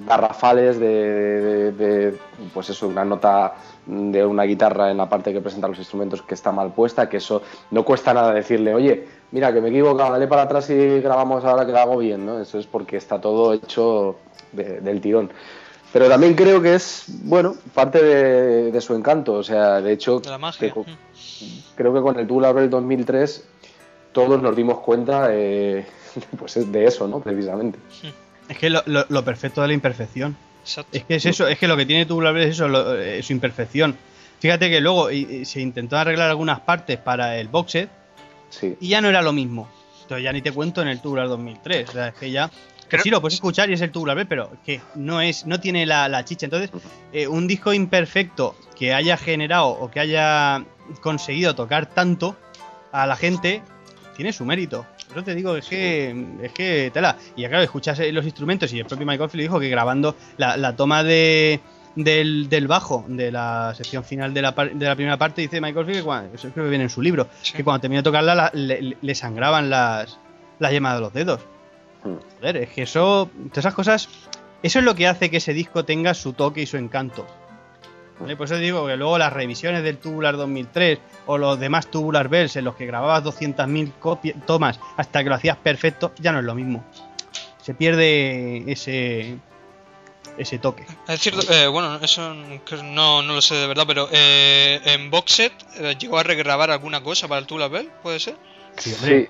garrafales 0.06 0.78
de, 0.78 2.14
pues 2.52 2.70
eso, 2.70 2.88
una 2.88 3.04
nota 3.04 3.54
de 3.86 4.24
una 4.24 4.42
guitarra 4.44 4.90
en 4.90 4.98
la 4.98 5.08
parte 5.08 5.32
que 5.32 5.40
presenta 5.40 5.68
los 5.68 5.78
instrumentos 5.78 6.22
que 6.22 6.34
está 6.34 6.52
mal 6.52 6.72
puesta, 6.72 7.08
que 7.08 7.16
eso 7.16 7.42
no 7.70 7.84
cuesta 7.84 8.12
nada 8.12 8.32
decirle, 8.32 8.74
oye, 8.74 9.06
mira 9.32 9.52
que 9.52 9.60
me 9.60 9.68
he 9.68 9.70
equivocado, 9.70 10.12
dale 10.12 10.26
para 10.26 10.42
atrás 10.42 10.68
y 10.70 11.00
grabamos 11.00 11.44
ahora 11.44 11.64
que 11.64 11.72
lo 11.72 11.78
hago 11.78 11.96
bien, 11.96 12.26
¿no? 12.26 12.38
Eso 12.40 12.58
es 12.58 12.66
porque 12.66 12.98
está 12.98 13.20
todo 13.20 13.54
hecho 13.54 14.16
de- 14.52 14.80
del 14.80 15.00
tirón. 15.00 15.30
Pero 15.92 16.08
también 16.08 16.34
creo 16.34 16.60
que 16.60 16.74
es, 16.74 17.04
bueno, 17.22 17.54
parte 17.74 18.02
de, 18.02 18.70
de 18.70 18.80
su 18.80 18.94
encanto, 18.94 19.32
o 19.34 19.42
sea, 19.42 19.80
de 19.80 19.92
hecho, 19.92 20.20
De 20.20 20.28
la 20.30 20.38
magia. 20.38 20.72
que- 20.72 20.84
creo 21.76 21.94
que 21.94 22.00
con 22.00 22.18
el 22.18 22.26
Tubular 22.26 22.54
Bells 22.54 22.70
2003 22.70 23.44
todos 24.12 24.42
nos 24.42 24.54
dimos 24.54 24.80
cuenta 24.80 25.28
eh, 25.32 25.86
pues 26.38 26.56
es 26.58 26.70
de 26.70 26.84
eso, 26.84 27.08
¿no? 27.08 27.20
Precisamente. 27.20 27.78
Es 28.48 28.58
que 28.58 28.68
lo, 28.70 28.82
lo- 28.86 29.06
lo 29.08 29.24
perfecto 29.24 29.62
de 29.62 29.68
la 29.68 29.74
imperfección. 29.74 30.36
Exacto. 30.62 30.96
Es 30.96 31.04
que 31.04 31.14
es 31.16 31.24
eso, 31.26 31.48
es 31.48 31.58
que 31.58 31.66
lo 31.68 31.76
que 31.76 31.86
tiene 31.86 32.04
Tubular 32.04 32.34
Bells 32.34 32.48
es 32.50 32.54
eso, 32.56 32.68
lo- 32.68 32.94
eh, 32.98 33.22
su 33.22 33.32
imperfección. 33.32 33.96
Fíjate 34.40 34.68
que 34.70 34.80
luego 34.80 35.10
y- 35.10 35.26
y 35.40 35.44
se 35.46 35.60
intentó 35.60 35.96
arreglar 35.96 36.28
algunas 36.28 36.60
partes 36.60 36.98
para 36.98 37.38
el 37.38 37.48
box 37.48 37.72
set 37.72 37.88
Sí. 38.50 38.76
y 38.80 38.88
ya 38.88 39.00
no 39.00 39.08
era 39.08 39.22
lo 39.22 39.32
mismo. 39.32 39.68
Entonces 40.02 40.24
ya 40.24 40.32
ni 40.32 40.42
te 40.42 40.52
cuento 40.52 40.82
en 40.82 40.88
el 40.88 41.00
Tubular 41.00 41.28
2003. 41.28 41.88
O 41.88 41.92
sea, 41.92 42.08
es 42.08 42.14
que 42.14 42.30
ya. 42.30 42.50
Que 42.88 42.96
Creo- 42.96 43.02
sí, 43.02 43.10
lo 43.10 43.20
puedes 43.20 43.34
escuchar 43.34 43.68
y 43.70 43.74
es 43.74 43.80
el 43.82 43.90
Tubular 43.92 44.26
pero 44.28 44.50
que 44.64 44.80
no 44.94 45.20
es, 45.20 45.44
no 45.46 45.60
tiene 45.60 45.84
la, 45.86 46.08
la 46.08 46.24
chicha. 46.24 46.46
Entonces, 46.46 46.70
eh, 47.12 47.26
un 47.28 47.46
disco 47.46 47.72
imperfecto 47.74 48.56
que 48.76 48.94
haya 48.94 49.16
generado 49.16 49.68
o 49.68 49.90
que 49.90 50.00
haya 50.00 50.64
conseguido 51.02 51.54
tocar 51.54 51.86
tanto 51.86 52.36
a 52.92 53.06
la 53.06 53.16
gente 53.16 53.62
tiene 54.16 54.32
su 54.32 54.44
mérito. 54.44 54.86
Eso 55.10 55.22
te 55.22 55.34
digo, 55.34 55.56
es 55.56 55.66
que, 55.66 56.26
es 56.42 56.52
que 56.52 56.90
tela. 56.92 57.16
Y 57.36 57.42
ya 57.42 57.48
claro, 57.48 57.62
escuchas 57.64 57.98
eh, 58.00 58.10
los 58.12 58.24
instrumentos 58.24 58.72
y 58.72 58.78
el 58.78 58.86
propio 58.86 59.06
Michael 59.06 59.30
Field 59.30 59.42
dijo 59.42 59.60
que 59.60 59.68
grabando 59.68 60.16
la, 60.36 60.56
la 60.56 60.74
toma 60.76 61.02
de, 61.04 61.60
del, 61.94 62.48
del 62.48 62.66
bajo 62.68 63.04
de 63.08 63.30
la 63.32 63.72
sección 63.76 64.04
final 64.04 64.34
de 64.34 64.42
la, 64.42 64.54
par- 64.54 64.72
de 64.74 64.86
la 64.86 64.94
primera 64.96 65.16
parte, 65.16 65.40
dice 65.42 65.60
Michael 65.60 65.86
Field, 65.86 65.98
que 65.98 66.04
cuando, 66.04 66.34
eso 66.34 66.50
creo 66.52 66.64
que 66.64 66.70
viene 66.70 66.84
en 66.84 66.90
su 66.90 67.00
libro, 67.02 67.28
Sí. 67.42 67.52
que 67.54 67.64
cuando 67.64 67.80
terminó 67.80 68.00
de 68.00 68.04
tocarla 68.04 68.34
la- 68.34 68.50
le- 68.52 68.96
le 69.00 69.14
sangraban 69.14 69.70
las, 69.70 70.18
las 70.58 70.72
yemas 70.72 70.94
de 70.94 71.00
los 71.00 71.12
dedos. 71.12 71.40
Joder, 72.40 72.56
es 72.58 72.68
que 72.70 72.82
eso, 72.82 73.30
todas 73.50 73.58
esas 73.58 73.74
cosas, 73.74 74.08
eso 74.62 74.78
es 74.78 74.84
lo 74.84 74.94
que 74.94 75.06
hace 75.06 75.30
que 75.30 75.36
ese 75.38 75.52
disco 75.52 75.84
tenga 75.84 76.14
su 76.14 76.32
toque 76.32 76.62
y 76.62 76.66
su 76.66 76.76
encanto. 76.76 77.26
¿Vale? 78.20 78.36
Por 78.36 78.46
eso 78.46 78.56
digo 78.56 78.86
que 78.86 78.96
luego 78.96 79.16
las 79.18 79.32
revisiones 79.32 79.82
del 79.84 79.98
Tubular 79.98 80.36
2003 80.36 80.98
o 81.26 81.38
los 81.38 81.60
demás 81.60 81.86
Tubular 81.88 82.28
Bells 82.28 82.56
en 82.56 82.64
los 82.64 82.74
que 82.74 82.84
grababas 82.86 83.22
200.000 83.22 83.92
copi- 84.00 84.34
tomas 84.44 84.80
hasta 84.96 85.22
que 85.22 85.28
lo 85.28 85.36
hacías 85.36 85.56
perfecto, 85.56 86.12
ya 86.18 86.32
no 86.32 86.40
es 86.40 86.44
lo 86.44 86.54
mismo. 86.56 86.84
Se 87.62 87.74
pierde 87.74 88.64
ese 88.70 89.36
ese 90.36 90.58
toque. 90.58 90.86
Es 91.08 91.20
cierto, 91.20 91.40
eh, 91.52 91.66
bueno, 91.66 91.96
eso 92.00 92.32
no, 92.84 93.22
no 93.22 93.34
lo 93.34 93.40
sé 93.42 93.56
de 93.56 93.66
verdad, 93.66 93.84
pero 93.88 94.08
eh, 94.12 94.80
en 94.84 95.10
Boxset 95.10 95.52
eh, 95.78 95.96
llegó 95.98 96.16
a 96.18 96.22
regrabar 96.22 96.70
alguna 96.70 97.02
cosa 97.02 97.26
para 97.26 97.40
el 97.40 97.46
Tubular 97.46 97.68
Bells, 97.70 97.90
¿puede 98.02 98.20
ser? 98.20 98.36
Sí, 98.76 98.94
hombre. 98.94 99.24
Sí. 99.24 99.28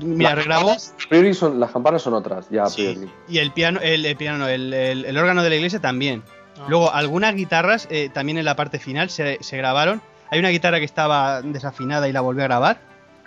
Mira, 0.00 0.30
Las 0.30 0.38
regrabó 0.38 0.66
campanas, 0.68 0.94
a 1.04 1.08
priori 1.08 1.34
son- 1.34 1.58
las 1.60 1.70
campanas 1.70 2.02
son 2.02 2.14
otras, 2.14 2.46
ya 2.50 2.64
a 2.64 2.66
sí, 2.70 2.98
y 3.28 3.38
el 3.38 3.50
piano, 3.52 3.80
el, 3.82 4.04
el 4.04 4.16
piano, 4.16 4.38
no, 4.38 4.48
el, 4.48 4.72
el- 4.74 5.04
el 5.04 5.18
órgano 5.18 5.42
de 5.42 5.50
la 5.50 5.56
iglesia 5.56 5.80
también. 5.80 6.22
No. 6.58 6.68
Luego, 6.68 6.92
algunas 6.92 7.34
guitarras 7.34 7.86
eh, 7.90 8.08
también 8.12 8.38
en 8.38 8.44
la 8.44 8.56
parte 8.56 8.78
final 8.78 9.10
se, 9.10 9.38
se 9.42 9.56
grabaron. 9.56 10.00
Hay 10.30 10.38
una 10.38 10.48
guitarra 10.48 10.78
que 10.78 10.84
estaba 10.84 11.40
desafinada 11.42 12.08
y 12.08 12.12
la 12.12 12.20
volvió 12.20 12.42
a 12.44 12.46
grabar. 12.48 12.80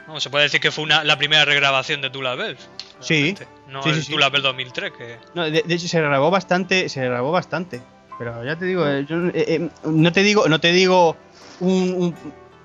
No, 0.07 0.19
se 0.19 0.29
puede 0.29 0.45
decir 0.45 0.59
que 0.59 0.71
fue 0.71 0.83
una, 0.83 1.03
la 1.03 1.17
primera 1.17 1.45
regrabación 1.45 2.01
de 2.01 2.09
Tubular 2.09 2.37
Bells. 2.37 2.67
Sí. 2.99 3.35
No 3.67 3.83
Sí, 3.83 3.89
sí, 3.91 3.95
el 3.97 4.01
sí. 4.03 4.07
Tubular 4.11 4.31
Bells 4.31 4.43
2003, 4.43 4.91
que... 4.97 5.17
No, 5.35 5.43
de, 5.43 5.61
de 5.61 5.73
hecho 5.75 5.87
se 5.87 6.01
grabó 6.01 6.31
bastante, 6.31 6.89
se 6.89 7.05
grabó 7.05 7.31
bastante. 7.31 7.81
Pero 8.17 8.43
ya 8.43 8.55
te 8.57 8.65
digo, 8.65 8.85
eh, 8.87 9.05
yo, 9.07 9.17
eh, 9.27 9.31
eh, 9.35 9.69
no 9.85 10.11
te 10.11 10.23
digo, 10.23 10.47
no 10.49 10.59
te 10.59 10.71
digo 10.71 11.15
un, 11.61 11.93
un, 11.93 12.15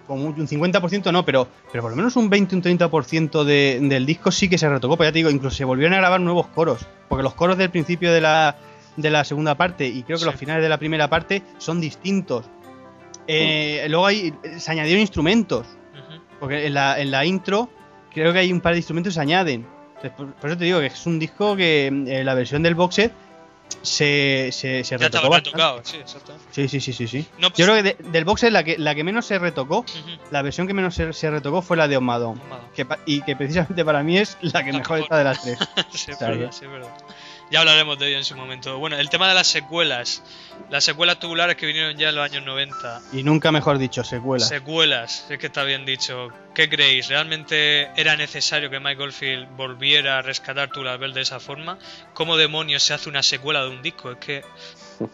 como 0.06 0.24
un 0.24 0.34
50% 0.48 1.12
no, 1.12 1.24
pero, 1.24 1.48
pero 1.72 1.82
por 1.82 1.90
lo 1.90 1.96
menos 1.96 2.16
un 2.16 2.28
20, 2.30 2.56
un 2.56 2.62
30% 2.62 3.44
de, 3.44 3.78
del 3.82 4.04
disco 4.06 4.30
sí 4.30 4.48
que 4.48 4.58
se 4.58 4.68
retocó. 4.68 4.96
Pero 4.96 5.08
ya 5.08 5.12
te 5.12 5.18
digo, 5.18 5.30
incluso 5.30 5.56
se 5.56 5.64
volvieron 5.64 5.94
a 5.94 5.98
grabar 5.98 6.20
nuevos 6.20 6.46
coros. 6.48 6.86
Porque 7.08 7.22
los 7.22 7.34
coros 7.34 7.56
del 7.58 7.70
principio 7.70 8.12
de 8.12 8.20
la, 8.20 8.56
de 8.96 9.10
la 9.10 9.24
segunda 9.24 9.54
parte 9.56 9.86
y 9.86 10.02
creo 10.02 10.16
que 10.16 10.20
Sí. 10.24 10.26
los 10.26 10.34
finales 10.36 10.62
de 10.62 10.68
la 10.68 10.78
primera 10.78 11.08
parte 11.08 11.42
son 11.58 11.80
distintos. 11.80 12.44
Eh, 13.26 13.86
Luego 13.88 14.06
hay, 14.06 14.34
se 14.58 14.70
añadieron 14.70 15.00
instrumentos. 15.00 15.66
Porque 16.40 16.66
en 16.66 16.74
la, 16.74 17.00
en 17.00 17.10
la 17.10 17.24
intro 17.24 17.70
creo 18.12 18.32
que 18.32 18.40
hay 18.40 18.52
un 18.52 18.60
par 18.60 18.72
de 18.72 18.78
instrumentos 18.78 19.12
que 19.12 19.14
se 19.14 19.20
añaden. 19.20 19.66
Entonces, 19.96 20.10
por, 20.12 20.32
por 20.34 20.50
eso 20.50 20.58
te 20.58 20.64
digo 20.64 20.80
que 20.80 20.86
es 20.86 21.06
un 21.06 21.18
disco 21.18 21.56
que 21.56 21.86
eh, 22.06 22.24
la 22.24 22.34
versión 22.34 22.62
del 22.62 22.74
box 22.74 22.96
set 22.96 23.12
se, 23.82 24.50
se, 24.52 24.84
se 24.84 24.98
Ya 24.98 25.06
retocó 25.08 25.34
retocado, 25.34 25.80
sí, 25.84 25.96
exactamente. 25.96 26.46
Sí, 26.52 26.68
sí, 26.68 26.80
sí, 26.80 26.92
sí, 26.92 27.06
sí. 27.08 27.26
No, 27.38 27.50
pues- 27.50 27.58
Yo 27.58 27.64
creo 27.66 27.76
que 27.76 27.82
de- 27.82 28.10
del 28.10 28.24
box 28.24 28.42
la 28.50 28.62
que, 28.64 28.76
la 28.78 28.94
que 28.94 29.04
menos 29.04 29.26
se 29.26 29.38
retocó, 29.38 29.78
Ujú. 29.78 30.10
la 30.30 30.42
versión 30.42 30.66
que 30.66 30.74
menos 30.74 30.94
se, 30.94 31.12
se 31.12 31.30
retocó 31.30 31.62
fue 31.62 31.76
la 31.76 31.88
de 31.88 31.96
Omadon. 31.96 32.40
Amado. 32.46 32.64
Que, 32.74 32.87
y 33.06 33.22
que 33.22 33.37
precisamente 33.37 33.84
para 33.84 34.02
mí 34.02 34.18
es 34.18 34.37
la 34.40 34.62
que 34.64 34.72
mejor 34.72 34.98
mejor. 34.98 35.00
está 35.00 35.18
de 35.18 35.24
las 35.24 35.42
tres. 35.42 35.58
sí, 35.94 36.10
es 36.10 36.18
verdad, 36.18 36.52
sí, 36.52 36.64
es 36.64 36.70
verdad. 36.70 36.90
Ya 37.50 37.61
hablaremos 37.61 37.98
de 37.98 38.09
ello 38.09 38.18
en 38.18 38.24
su 38.24 38.37
momento. 38.37 38.78
Bueno, 38.78 38.96
el 38.96 39.11
tema 39.11 39.28
de 39.28 39.35
las 39.35 39.46
secuelas. 39.46 40.22
Las 40.70 40.85
secuelas 40.85 41.18
tubulares 41.18 41.57
que 41.57 41.66
vinieron 41.66 41.96
ya 41.96 42.09
en 42.09 42.14
los 42.14 42.24
años 42.24 42.44
90. 42.44 43.02
Y 43.12 43.22
nunca 43.22 43.52
mejor 43.52 43.78
dicho, 43.78 44.02
secuelas. 44.02 44.48
Secuelas, 44.48 45.26
es 45.28 45.38
que 45.38 45.46
está 45.46 45.62
bien 45.64 45.85
dicho. 45.85 46.28
¿Qué 46.54 46.68
creéis? 46.68 47.09
¿Realmente 47.09 47.90
era 48.00 48.16
necesario 48.16 48.70
que 48.70 48.80
Michael 48.80 49.12
Field 49.12 49.57
volviera 49.57 50.18
a 50.18 50.22
rescatar 50.22 50.70
Tubular 50.70 50.98
Bells 50.98 51.14
de 51.14 51.20
esa 51.20 51.38
forma? 51.38 51.78
¿Cómo 52.14 52.37
demonios 52.37 52.83
se 52.83 52.94
hace 52.94 53.09
una 53.09 53.22
secuela 53.22 53.62
de 53.62 53.70
un 53.70 53.83
disco? 53.83 54.11
Es 54.11 54.18
que. 54.18 54.44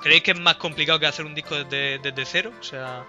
¿Creéis 0.00 0.22
que 0.22 0.30
es 0.32 0.38
más 0.38 0.56
complicado 0.56 1.00
que 1.00 1.06
hacer 1.06 1.24
un 1.24 1.34
disco 1.34 1.56
desde, 1.56 1.98
desde 1.98 2.24
cero? 2.24 2.52
O 2.60 2.62
sea. 2.62 3.04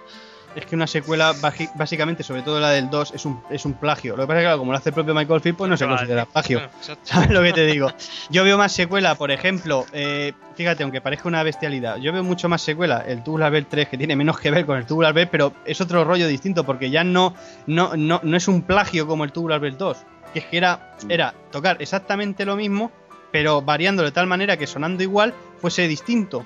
Es 0.55 0.65
que 0.65 0.75
una 0.75 0.87
secuela, 0.87 1.33
básicamente, 1.75 2.23
sobre 2.23 2.41
todo 2.41 2.59
la 2.59 2.71
del 2.71 2.89
2, 2.89 3.13
es 3.13 3.25
un, 3.25 3.41
es 3.49 3.63
un 3.65 3.73
plagio. 3.73 4.17
Lo 4.17 4.23
que 4.23 4.27
pasa 4.27 4.39
es 4.39 4.41
que, 4.41 4.45
claro, 4.47 4.57
como 4.57 4.71
lo 4.71 4.77
hace 4.77 4.89
el 4.89 4.95
propio 4.95 5.13
Michael 5.13 5.39
Field, 5.39 5.57
pues 5.57 5.69
no 5.69 5.77
se 5.77 5.87
considera 5.87 6.25
plagio. 6.25 6.61
¿Sabes 7.03 7.29
lo 7.29 7.41
que 7.41 7.53
te 7.53 7.65
digo? 7.65 7.89
Yo 8.29 8.43
veo 8.43 8.57
más 8.57 8.73
secuela, 8.73 9.15
por 9.15 9.31
ejemplo, 9.31 9.85
eh, 9.93 10.33
fíjate, 10.55 10.83
aunque 10.83 10.99
parezca 10.99 11.29
una 11.29 11.43
bestialidad, 11.43 11.97
yo 11.97 12.11
veo 12.11 12.23
mucho 12.23 12.49
más 12.49 12.61
secuela 12.61 13.03
el 13.07 13.23
Tubular 13.23 13.51
Bell 13.51 13.65
3, 13.65 13.87
que 13.87 13.97
tiene 13.97 14.15
menos 14.15 14.39
que 14.39 14.51
ver 14.51 14.65
con 14.65 14.77
el 14.77 14.85
Tubular 14.85 15.13
Bell, 15.13 15.29
pero 15.29 15.53
es 15.65 15.79
otro 15.79 16.03
rollo 16.03 16.27
distinto, 16.27 16.65
porque 16.65 16.89
ya 16.89 17.03
no, 17.03 17.33
no, 17.67 17.95
no, 17.95 18.19
no 18.21 18.37
es 18.37 18.47
un 18.47 18.63
plagio 18.63 19.07
como 19.07 19.23
el 19.23 19.31
Tubular 19.31 19.59
Bell 19.61 19.77
2, 19.77 19.97
que 20.33 20.39
es 20.39 20.45
que 20.45 20.57
era, 20.57 20.95
era 21.07 21.33
tocar 21.51 21.77
exactamente 21.79 22.45
lo 22.45 22.57
mismo, 22.57 22.91
pero 23.31 23.61
variando 23.61 24.03
de 24.03 24.11
tal 24.11 24.27
manera 24.27 24.57
que 24.57 24.67
sonando 24.67 25.01
igual 25.01 25.33
fuese 25.59 25.87
distinto. 25.87 26.45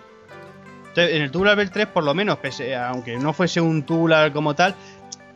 En 0.96 1.22
el 1.22 1.32
Tubular 1.32 1.56
Bell 1.58 1.70
3, 1.72 1.88
por 1.88 2.04
lo 2.04 2.14
menos, 2.14 2.38
pese, 2.38 2.76
aunque 2.76 3.18
no 3.18 3.34
fuese 3.34 3.60
un 3.62 3.84
tubular 3.84 4.32
como 4.32 4.54
tal, 4.56 4.76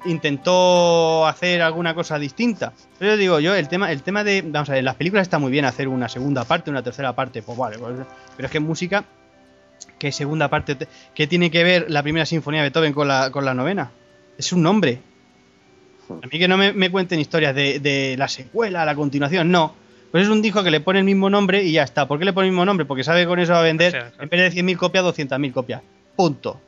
intentó 0.06 1.26
hacer 1.28 1.62
alguna 1.62 1.94
cosa 1.94 2.18
distinta. 2.20 2.74
Pero 2.98 3.12
yo 3.14 3.18
digo, 3.18 3.40
yo, 3.40 3.56
el 3.56 3.68
tema, 3.68 3.92
el 3.92 4.02
tema 4.04 4.24
de. 4.24 4.42
Vamos 4.42 4.70
a 4.70 4.74
ver, 4.74 4.80
en 4.80 4.86
las 4.86 4.96
películas 4.96 5.24
está 5.24 5.40
muy 5.40 5.52
bien 5.52 5.66
hacer 5.66 5.88
una 5.88 6.10
segunda 6.10 6.44
parte, 6.46 6.70
una 6.70 6.84
tercera 6.84 7.14
parte, 7.14 7.42
pues 7.42 7.58
vale, 7.58 7.78
pues, 7.78 7.96
pero 8.36 8.46
es 8.46 8.52
que 8.52 8.58
en 8.58 8.64
música, 8.66 9.06
¿qué 9.98 10.12
segunda 10.12 10.48
parte? 10.50 10.76
te- 10.76 10.88
¿Qué 11.14 11.28
tiene 11.28 11.52
que 11.52 11.64
ver 11.64 11.86
la 11.90 12.04
primera 12.04 12.26
sinfonía 12.26 12.62
de 12.62 12.68
Beethoven 12.70 12.94
con 12.94 13.08
la, 13.08 13.32
con 13.32 13.46
la 13.46 13.54
novena? 13.54 13.92
Es 14.38 14.54
un 14.54 14.64
nombre. 14.64 15.00
A 16.10 16.26
mí 16.28 16.40
que 16.40 16.48
no 16.48 16.58
me, 16.58 16.74
me 16.74 16.90
cuenten 16.90 17.20
historias 17.20 17.54
de, 17.54 17.80
de 17.80 18.16
la 18.18 18.28
secuela, 18.28 18.84
la 18.86 18.96
continuación, 18.96 19.52
no. 19.52 19.76
Pues 20.12 20.24
es 20.24 20.30
un 20.30 20.42
disco 20.42 20.64
que 20.64 20.72
le 20.72 20.80
pone 20.80 21.00
el 21.00 21.06
mismo 21.06 21.30
nombre 21.30 21.64
y 21.64 21.74
ya 21.74 21.84
está. 21.84 22.08
¿Por 22.08 22.18
qué 22.20 22.26
le 22.26 22.34
pone 22.34 22.48
el 22.48 22.52
mismo 22.54 22.66
nombre? 22.66 22.86
Porque 22.86 23.04
sabe 23.04 23.22
que 23.22 23.28
con 23.28 23.40
eso 23.40 23.54
va 23.54 23.60
a 23.60 23.64
vender, 23.64 24.12
en 24.20 24.30
vez 24.30 24.54
de 24.56 24.62
100.000 24.64 24.78
copias, 24.78 25.04
200.000 25.04 25.52
copias. 25.54 25.82
Punto. 26.16 26.60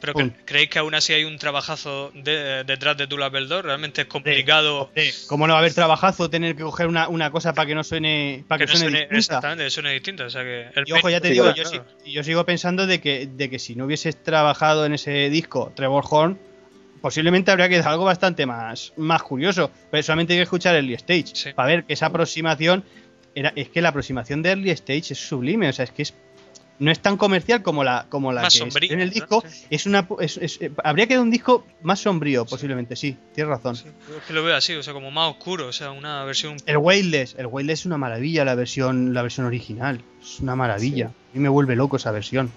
Pero. 0.00 0.14
¿creéis 0.44 0.68
que 0.68 0.80
aún 0.80 0.94
así 0.96 1.12
hay 1.12 1.22
un 1.22 1.38
trabajazo 1.38 2.10
de- 2.12 2.64
detrás 2.64 2.96
de 2.96 3.06
Tubular 3.06 3.30
Bells 3.30 3.48
2? 3.48 3.64
¿Realmente 3.64 4.00
es 4.02 4.06
complicado 4.08 4.90
¿Cómo 5.28 5.46
no 5.46 5.52
va 5.52 5.58
a 5.58 5.60
haber 5.60 5.74
trabajazo 5.74 6.28
tener 6.28 6.56
que 6.56 6.64
coger 6.64 6.88
una, 6.88 7.06
una 7.08 7.30
cosa 7.30 7.52
para 7.54 7.66
que 7.66 7.76
no 7.76 7.84
suene, 7.84 8.44
para 8.48 8.58
que 8.58 8.66
que, 8.66 8.72
no 8.72 8.78
suene, 8.80 8.98
distinta? 9.02 9.16
exactamente, 9.16 9.70
suene 9.70 9.92
distinto? 9.92 10.24
O 10.24 10.30
sea 10.30 10.42
que 10.42 10.70
el 10.74 10.84
Y 10.86 10.92
ojo, 10.92 11.08
ya 11.08 11.20
te 11.20 11.28
Sí, 11.28 11.34
digo, 11.34 11.44
claro. 11.54 11.56
yo, 11.56 11.64
sí- 12.04 12.10
yo 12.12 12.24
sigo 12.24 12.44
pensando 12.44 12.88
de 12.88 13.00
que, 13.00 13.28
de 13.32 13.48
que 13.48 13.60
si 13.60 13.76
no 13.76 13.84
hubieses 13.84 14.20
trabajado 14.20 14.84
en 14.86 14.94
ese 14.94 15.30
disco 15.30 15.72
Trevor 15.76 16.04
Horn, 16.10 16.36
posiblemente 17.02 17.50
habría 17.50 17.68
quedado 17.68 17.90
algo 17.90 18.04
bastante 18.04 18.46
más, 18.46 18.94
más 18.96 19.22
curioso. 19.22 19.70
Pero 19.90 20.02
solamente 20.02 20.32
hay 20.32 20.38
que 20.38 20.44
escuchar 20.44 20.74
Early 20.76 20.94
Stage 20.94 21.26
Sí. 21.34 21.52
para 21.52 21.68
ver 21.68 21.84
que 21.84 21.92
esa 21.92 22.06
aproximación 22.06 22.84
era, 23.34 23.52
es 23.56 23.68
que 23.68 23.82
la 23.82 23.90
aproximación 23.90 24.40
de 24.42 24.50
Early 24.50 24.70
Stage 24.70 25.12
es 25.12 25.18
sublime, 25.28 25.68
o 25.68 25.72
sea, 25.74 25.84
es 25.84 25.90
que 25.90 26.02
es 26.02 26.14
no 26.78 26.90
es 26.90 26.98
tan 26.98 27.16
comercial 27.16 27.62
como 27.62 27.84
la 27.84 28.06
como 28.08 28.32
la 28.32 28.42
Más 28.42 28.54
que 28.54 28.58
sombría, 28.60 28.92
en 28.92 29.00
el 29.00 29.08
¿no? 29.10 29.14
disco. 29.14 29.44
Sí. 29.46 29.66
Es 29.70 29.86
una 29.86 30.08
es- 30.20 30.36
es- 30.38 30.60
eh, 30.62 30.72
habría 30.82 31.06
quedado 31.06 31.22
un 31.22 31.30
disco 31.30 31.64
más 31.82 32.00
sombrío, 32.00 32.44
posiblemente, 32.44 32.96
sí, 32.96 33.16
tienes 33.34 33.50
razón. 33.50 33.76
Sí, 33.76 33.84
es 33.86 34.22
que 34.26 34.32
lo 34.32 34.42
veo 34.42 34.56
así, 34.56 34.74
o 34.74 34.82
sea, 34.82 34.92
como 34.92 35.10
más 35.12 35.30
oscuro, 35.30 35.68
o 35.68 35.72
sea, 35.72 35.92
una 35.92 36.24
versión 36.24 36.56
El 36.66 36.78
Wayless, 36.78 37.36
el 37.38 37.70
es 37.70 37.86
una 37.86 37.98
maravilla 37.98 38.44
la 38.44 38.54
versión, 38.56 39.14
la 39.14 39.22
versión 39.22 39.46
original. 39.46 40.00
Es 40.20 40.40
una 40.40 40.56
maravilla. 40.56 41.06
A 41.06 41.34
mí 41.34 41.40
me 41.40 41.48
vuelve 41.48 41.76
loco 41.76 41.96
esa 41.98 42.10
versión. 42.10 42.50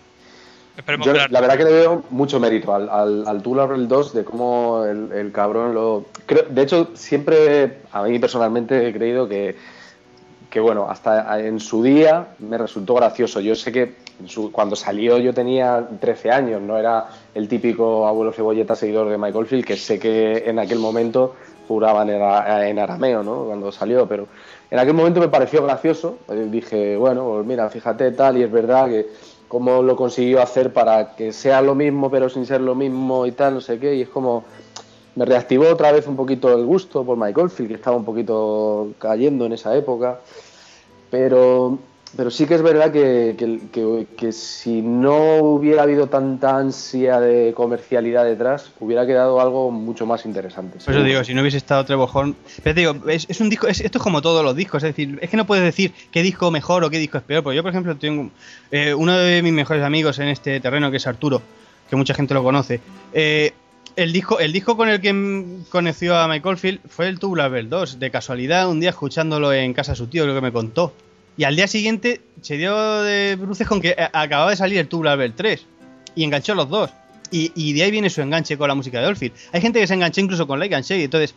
Esperemos 0.78 1.06
Yo 1.08 1.14
la- 1.14 1.28
la 1.30 1.42
verdad 1.42 1.58
que 1.58 1.64
le 1.64 1.72
veo 1.72 2.04
mucho 2.10 2.40
mérito 2.40 2.74
al, 2.74 2.90
al, 2.90 3.28
al 3.28 3.40
Bells 3.40 3.88
2 3.88 4.14
de 4.14 4.24
cómo 4.26 4.84
el, 4.86 5.12
el 5.14 5.32
cabrón 5.32 5.74
lo... 5.74 6.06
creo- 6.26 6.46
de 6.50 6.62
hecho, 6.62 6.90
siempre 6.94 7.78
a 7.92 8.04
mí 8.04 8.20
personalmente 8.20 8.88
he 8.88 8.94
creído 8.94 9.28
que, 9.28 9.56
que, 10.50 10.60
bueno, 10.60 10.88
hasta 10.90 11.40
en 11.40 11.60
su 11.60 11.82
día 11.82 12.28
me 12.40 12.58
resultó 12.58 12.94
gracioso. 12.96 13.40
Yo 13.40 13.56
sé 13.56 13.72
que 13.72 13.96
en 14.20 14.28
su- 14.28 14.52
cuando 14.52 14.76
salió 14.76 15.18
yo 15.18 15.34
tenía 15.34 15.88
13 16.00 16.32
años, 16.32 16.62
no 16.62 16.78
era 16.78 17.06
el 17.34 17.48
típico 17.48 18.06
abuelo 18.06 18.34
cebolleta 18.34 18.76
seguidor 18.76 19.10
de 19.10 19.18
Michael 19.18 19.46
Field, 19.46 19.66
que 19.66 19.78
sé 19.78 19.98
que 19.98 20.44
en 20.50 20.60
aquel 20.60 20.80
momento 20.80 21.36
juraban 21.70 22.10
en, 22.10 22.22
en 22.22 22.80
arameo, 22.80 23.24
¿no? 23.24 23.46
Cuando 23.46 23.72
salió, 23.72 24.08
pero 24.08 24.28
en 24.70 24.78
aquel 24.80 24.94
momento 24.94 25.20
me 25.22 25.30
pareció 25.30 25.64
gracioso. 25.64 26.18
Eh, 26.30 26.48
Dije, 26.52 26.96
bueno, 26.98 27.26
pues 27.30 27.46
mira, 27.46 27.70
fíjate 27.70 28.12
tal, 28.12 28.38
y 28.38 28.44
es 28.44 28.52
verdad 28.52 28.88
que 28.88 29.08
cómo 29.48 29.82
lo 29.82 29.96
consiguió 29.96 30.42
hacer 30.42 30.74
para 30.74 31.16
que 31.16 31.32
sea 31.32 31.62
lo 31.62 31.76
mismo, 31.76 32.10
pero 32.10 32.30
sin 32.30 32.46
ser 32.46 32.62
lo 32.62 32.76
mismo 32.76 33.26
y 33.26 33.32
tal, 33.32 33.56
no 33.56 33.62
sé 33.62 33.80
qué, 33.80 33.96
y 33.96 34.02
es 34.02 34.10
como 34.10 34.44
me 35.16 35.26
reactivó 35.26 35.70
otra 35.70 35.92
vez 35.92 36.08
un 36.08 36.16
poquito 36.16 36.54
el 36.54 36.66
gusto 36.66 37.04
por 37.06 37.18
Michael 37.18 37.50
Field, 37.50 37.70
que 37.70 37.76
estaba 37.76 37.96
un 37.96 38.04
poquito 38.04 38.90
cayendo 39.00 39.46
en 39.46 39.54
esa 39.54 39.76
época. 39.76 40.20
Pero, 41.10 41.80
pero 42.16 42.32
sí 42.32 42.46
que 42.46 42.56
es 42.56 42.62
verdad 42.62 42.92
que, 42.92 43.36
que- 43.38 44.08
que- 44.18 44.32
si 44.32 44.82
no 44.82 45.36
hubiera 45.38 45.84
habido 45.84 46.08
tanta 46.08 46.58
ansia 46.58 47.20
de 47.20 47.54
comercialidad 47.56 48.24
detrás, 48.26 48.72
hubiera 48.80 49.06
quedado 49.06 49.40
algo 49.42 49.72
mucho 49.72 50.06
más 50.06 50.26
interesante. 50.26 50.80
Por 50.84 50.94
eso 50.94 51.04
digo, 51.04 51.24
si 51.24 51.34
no 51.34 51.42
hubiese 51.42 51.58
estado 51.58 51.84
Trevor 51.86 52.10
Horn. 52.12 52.36
Pero 52.64 52.74
te 52.74 52.80
digo, 52.82 52.96
es, 53.10 53.40
un 53.42 53.50
disco, 53.50 53.68
es- 53.68 53.82
esto 53.82 53.98
es 53.98 54.04
como 54.04 54.22
todos 54.22 54.44
los 54.44 54.56
discos, 54.56 54.84
es 54.84 54.90
decir, 54.90 55.20
es 55.22 55.30
que 55.30 55.38
no 55.38 55.46
puedes 55.46 55.64
decir 55.64 55.94
qué 56.12 56.22
disco 56.24 56.52
mejor 56.52 56.84
o 56.84 56.90
qué 56.90 56.98
disco 57.00 57.18
es 57.18 57.24
peor. 57.24 57.44
Porque 57.44 57.56
yo, 57.58 57.64
por 57.64 57.72
ejemplo, 57.72 57.96
tengo 57.98 58.30
eh, 58.72 58.94
uno 58.94 59.18
de 59.18 59.42
mis 59.42 59.54
mejores 59.54 59.84
amigos 59.84 60.20
en 60.20 60.28
este 60.30 60.60
terreno, 60.60 60.90
que 60.92 60.98
es 60.98 61.08
Arturo, 61.08 61.42
que 61.90 61.96
mucha 61.96 62.14
gente 62.14 62.34
lo 62.34 62.44
conoce. 62.44 62.80
eh, 63.14 63.54
el 63.98 64.12
disco, 64.12 64.40
el 64.40 64.52
disco 64.52 64.76
con 64.76 64.90
el 64.90 65.00
que 65.00 65.14
conoció 65.70 66.18
a 66.18 66.28
Michael 66.28 66.58
Field 66.58 66.80
fue 66.90 67.08
el 67.08 67.18
Tubular 67.18 67.50
Bell 67.50 67.70
2. 67.70 67.98
De 67.98 68.12
casualidad, 68.12 68.70
un 68.70 68.82
día 68.82 68.90
escuchándolo 68.90 69.54
en 69.54 69.74
casa 69.74 69.94
de 69.94 69.96
su 69.96 70.08
tío, 70.08 70.24
creo 70.24 70.36
que 70.36 70.42
me 70.42 70.52
contó. 70.52 70.92
Y 71.38 71.44
al 71.44 71.56
día 71.56 71.68
siguiente 71.68 72.22
se 72.42 72.58
dio 72.58 73.02
de 73.02 73.36
bruces 73.36 73.68
con 73.68 73.82
que 73.82 73.90
eh, 73.90 74.10
acababa 74.14 74.52
de 74.52 74.56
salir 74.56 74.78
el 74.78 74.88
Tubular 74.88 75.18
Bell 75.18 75.34
3. 75.34 75.66
Y 76.16 76.24
enganchó 76.24 76.56
los 76.56 76.70
dos. 76.70 76.92
Y, 77.32 77.74
de 77.74 77.84
ahí 77.84 77.92
viene 77.92 78.10
su 78.10 78.22
enganche 78.22 78.58
con 78.58 78.70
la 78.70 78.76
música 78.76 79.02
de 79.02 79.08
Oldfield. 79.08 79.36
Hay 79.52 79.60
gente 79.60 79.82
que 79.82 79.88
se 79.88 79.94
enganchó 79.94 80.22
incluso 80.22 80.48
con 80.48 80.58
Like 80.58 80.74
and 80.74 80.86
Shake. 80.86 81.04
Entonces, 81.04 81.36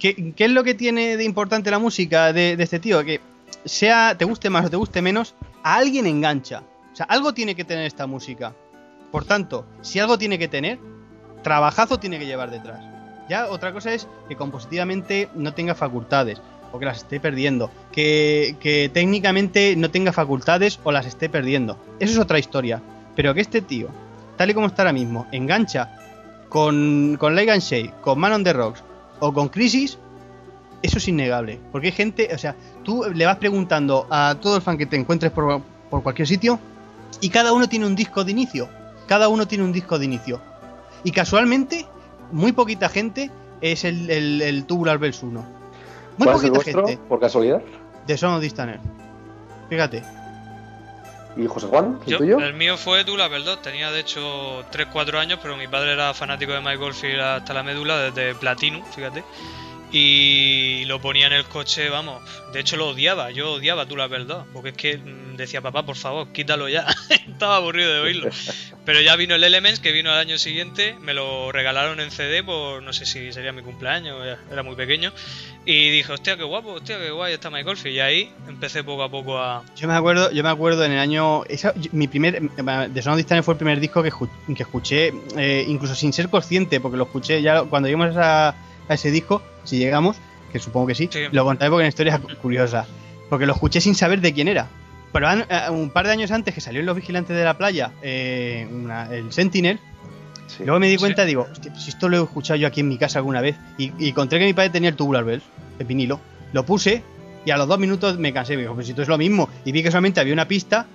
¿qué, 0.00 0.32
qué 0.34 0.46
es 0.46 0.50
lo 0.50 0.64
que 0.64 0.74
tiene 0.74 1.16
de 1.16 1.22
importante 1.22 1.70
la 1.70 1.78
música 1.78 2.32
de, 2.32 2.56
de 2.56 2.64
este 2.64 2.80
tío? 2.80 3.04
Que 3.04 3.20
sea, 3.64 4.16
te 4.18 4.24
guste 4.24 4.50
más 4.50 4.66
o 4.66 4.70
te 4.70 4.76
guste 4.76 5.00
menos, 5.00 5.34
a 5.62 5.76
alguien 5.76 6.06
engancha. 6.06 6.64
O 6.92 6.96
sea, 6.96 7.06
algo 7.06 7.32
tiene 7.32 7.54
que 7.54 7.64
tener 7.64 7.84
esta 7.84 8.08
música. 8.08 8.54
Por 9.12 9.24
tanto, 9.24 9.66
si 9.82 10.00
algo 10.00 10.18
tiene 10.18 10.36
que 10.36 10.48
tener, 10.48 10.80
trabajazo 11.44 12.00
tiene 12.00 12.18
que 12.18 12.26
llevar 12.26 12.50
detrás. 12.50 12.80
Ya 13.28 13.46
otra 13.46 13.72
cosa 13.72 13.92
es 13.92 14.08
que 14.28 14.36
compositivamente 14.36 15.28
no 15.34 15.54
tenga 15.54 15.74
facultades 15.74 16.40
o 16.72 16.78
que 16.78 16.86
las 16.86 16.98
esté 16.98 17.20
perdiendo. 17.20 17.70
Que, 17.92 18.90
técnicamente 18.92 19.76
no 19.76 19.90
tenga 19.90 20.12
facultades 20.12 20.80
o 20.84 20.92
las 20.92 21.06
esté 21.06 21.28
perdiendo. 21.28 21.78
Eso 22.00 22.12
es 22.12 22.18
otra 22.18 22.38
historia. 22.38 22.82
Pero 23.16 23.34
que 23.34 23.40
este 23.40 23.60
tío, 23.60 23.88
tal 24.36 24.50
y 24.50 24.54
como 24.54 24.66
está 24.66 24.82
ahora 24.82 24.92
mismo, 24.92 25.26
engancha 25.32 25.96
con, 26.48 27.16
con 27.18 27.34
Like 27.34 27.50
and 27.50 27.62
Shake, 27.62 28.00
con 28.00 28.18
Man 28.18 28.32
on 28.32 28.44
the 28.44 28.52
Rocks 28.52 28.82
o 29.18 29.32
con 29.32 29.48
Crisis, 29.48 29.98
eso 30.82 30.98
es 30.98 31.08
innegable. 31.08 31.58
Porque 31.72 31.88
hay 31.88 31.92
gente, 31.92 32.28
o 32.32 32.38
sea, 32.38 32.54
tú 32.84 33.04
le 33.12 33.26
vas 33.26 33.36
preguntando 33.36 34.06
a 34.10 34.36
todo 34.40 34.56
el 34.56 34.62
fan 34.62 34.78
que 34.78 34.86
te 34.86 34.96
encuentres 34.96 35.32
por, 35.32 35.62
cualquier 35.90 36.28
sitio 36.28 36.60
y 37.20 37.30
cada 37.30 37.52
uno 37.52 37.68
tiene 37.68 37.86
un 37.86 37.96
disco 37.96 38.24
de 38.24 38.30
inicio. 38.30 38.68
Cada 39.06 39.28
uno 39.28 39.48
tiene 39.48 39.64
un 39.64 39.72
disco 39.72 39.98
de 39.98 40.04
inicio. 40.04 40.40
Y 41.02 41.10
casualmente, 41.10 41.86
muy 42.30 42.52
poquita 42.52 42.88
gente 42.88 43.30
es 43.60 43.84
el, 43.84 44.10
el, 44.10 44.42
el 44.42 44.64
Tubular 44.64 44.98
Bells 44.98 45.22
1. 45.22 45.57
Muy 46.18 46.24
¿Cuál 46.26 46.36
es 46.36 46.44
el 46.44 46.50
vuestro, 46.50 46.86
gente 46.86 47.02
por 47.08 47.20
casualidad? 47.20 47.62
de 48.06 48.16
Son 48.16 48.34
of 48.34 48.40
Distaner. 48.40 48.80
Fíjate. 49.68 50.02
¿Y 51.36 51.46
José 51.46 51.66
Juan, 51.68 52.00
el 52.04 52.12
Yo- 52.12 52.18
tuyo? 52.18 52.38
el 52.40 52.54
mío 52.54 52.76
fue 52.76 53.04
Bells 53.04 53.44
2, 53.44 53.62
tenía 53.62 53.92
de 53.92 54.00
hecho 54.00 54.64
3-4 54.72 55.18
años, 55.18 55.38
pero 55.40 55.56
mi 55.56 55.68
padre 55.68 55.92
era 55.92 56.12
fanático 56.12 56.52
de 56.52 56.60
Michael 56.60 56.94
Field 56.94 57.20
hasta 57.20 57.54
la 57.54 57.62
médula, 57.62 57.98
desde 57.98 58.34
Platinum, 58.34 58.82
fíjate. 58.86 59.22
Y 59.90 60.84
lo 60.86 61.00
ponía 61.00 61.26
en 61.28 61.32
el 61.32 61.44
coche, 61.46 61.88
vamos. 61.88 62.22
De 62.52 62.60
hecho, 62.60 62.76
lo 62.76 62.88
odiaba. 62.88 63.30
Yo 63.30 63.52
odiaba 63.52 63.86
Tubular 63.86 64.08
Bells 64.10 64.26
2, 64.28 64.44
porque 64.52 64.70
es 64.70 64.76
que 64.76 64.98
mm, 64.98 65.36
decía, 65.36 65.62
papá, 65.62 65.84
por 65.86 65.96
favor, 65.96 66.28
quítalo 66.32 66.68
ya. 66.68 66.86
Estaba 67.10 67.56
aburrido 67.56 67.92
de 67.94 68.00
oírlo. 68.00 68.28
Pero 68.84 69.00
ya 69.00 69.16
vino 69.16 69.34
el 69.34 69.44
Elements, 69.44 69.80
que 69.80 69.92
vino 69.92 70.10
al 70.10 70.18
año 70.18 70.36
siguiente. 70.38 70.94
Me 71.00 71.14
lo 71.14 71.52
regalaron 71.52 72.00
en 72.00 72.10
CD 72.10 72.42
por 72.42 72.82
no 72.82 72.92
sé 72.92 73.06
si 73.06 73.32
sería 73.32 73.52
mi 73.52 73.62
cumpleaños, 73.62 74.18
era- 74.50 74.62
muy 74.62 74.76
pequeño. 74.76 75.12
Y 75.64 75.90
dije, 75.90 76.12
hostia, 76.12 76.36
qué 76.36 76.44
guapo, 76.44 76.72
hostia, 76.72 76.98
qué 76.98 77.10
guay 77.10 77.32
está 77.34 77.48
Michael. 77.48 77.78
Y 77.86 78.00
ahí 78.00 78.30
empecé 78.46 78.84
poco 78.84 79.02
a 79.02 79.10
poco 79.10 79.38
a. 79.38 79.62
Yo 79.76 79.88
me 79.88 79.94
acuerdo, 79.94 80.30
yo 80.32 80.42
me 80.42 80.50
acuerdo 80.50 80.84
en 80.84 80.92
el 80.92 80.98
año. 80.98 81.44
mi 81.92 82.08
primer. 82.08 82.40
De 82.42 83.02
Son 83.02 83.12
of 83.12 83.16
Distaner 83.16 83.42
fue 83.42 83.54
el 83.54 83.58
primer 83.58 83.80
disco 83.80 84.02
que, 84.02 84.10
que 84.54 84.62
escuché, 84.62 85.12
eh, 85.36 85.64
incluso 85.66 85.94
sin 85.94 86.12
ser 86.12 86.28
consciente, 86.28 86.78
porque 86.80 86.96
lo 86.98 87.04
escuché 87.04 87.40
ya 87.40 87.62
cuando 87.62 87.88
llegamos 87.88 88.14
a 88.16 88.54
ese 88.88 89.10
disco, 89.10 89.42
si 89.68 89.78
llegamos, 89.78 90.16
que 90.52 90.58
supongo 90.58 90.86
que 90.88 90.94
sí, 90.94 91.08
Sí. 91.12 91.20
lo 91.32 91.44
contaré 91.44 91.70
porque 91.70 91.82
es 91.82 91.86
una 91.86 91.88
historia 91.88 92.18
cu- 92.18 92.34
curiosa. 92.42 92.86
Porque 93.28 93.46
lo 93.46 93.52
escuché 93.52 93.80
sin 93.80 93.94
saber 93.94 94.20
de 94.20 94.32
quién 94.32 94.48
era. 94.48 94.68
Pero 95.12 95.30
eh, 95.30 95.44
un 95.70 95.90
par 95.90 96.06
de 96.06 96.12
años 96.12 96.30
antes 96.30 96.54
que 96.54 96.60
salió 96.60 96.80
en 96.80 96.86
Los 96.86 96.96
Vigilantes 96.96 97.36
de 97.36 97.44
la 97.44 97.56
Playa, 97.58 97.92
eh, 98.02 98.66
una- 98.70 99.12
el 99.14 99.32
Sentinel, 99.32 99.78
Sí. 100.46 100.64
luego 100.64 100.80
me 100.80 100.86
di 100.88 100.94
Sí. 100.94 100.98
cuenta, 100.98 101.24
digo, 101.26 101.46
hostia, 101.50 101.70
pues 101.72 101.84
si 101.84 101.90
esto 101.90 102.08
lo 102.08 102.18
he 102.18 102.22
escuchado 102.22 102.56
yo 102.56 102.66
aquí 102.66 102.80
en 102.80 102.88
mi 102.88 102.96
casa 102.98 103.18
alguna 103.18 103.40
vez, 103.42 103.56
y, 103.76 103.92
y 103.98 104.08
encontré 104.10 104.38
que 104.38 104.46
mi 104.46 104.54
padre 104.54 104.70
tenía 104.70 104.88
el 104.90 104.96
Tubular 104.96 105.24
Bells, 105.24 105.44
el 105.78 105.86
vinilo, 105.86 106.20
lo 106.54 106.64
puse, 106.64 107.02
y 107.44 107.50
a 107.50 107.56
los 107.58 107.68
dos 107.68 107.78
minutos 107.78 108.18
me 108.18 108.32
cansé, 108.32 108.56
me 108.56 108.62
dijo, 108.62 108.74
pues 108.74 108.86
si 108.86 108.92
esto 108.92 109.02
es 109.02 109.08
lo 109.08 109.18
mismo, 109.18 109.48
y 109.66 109.72
vi 109.72 109.82
que 109.82 109.90
solamente 109.90 110.20
había 110.20 110.32
una 110.32 110.48
pista, 110.48 110.86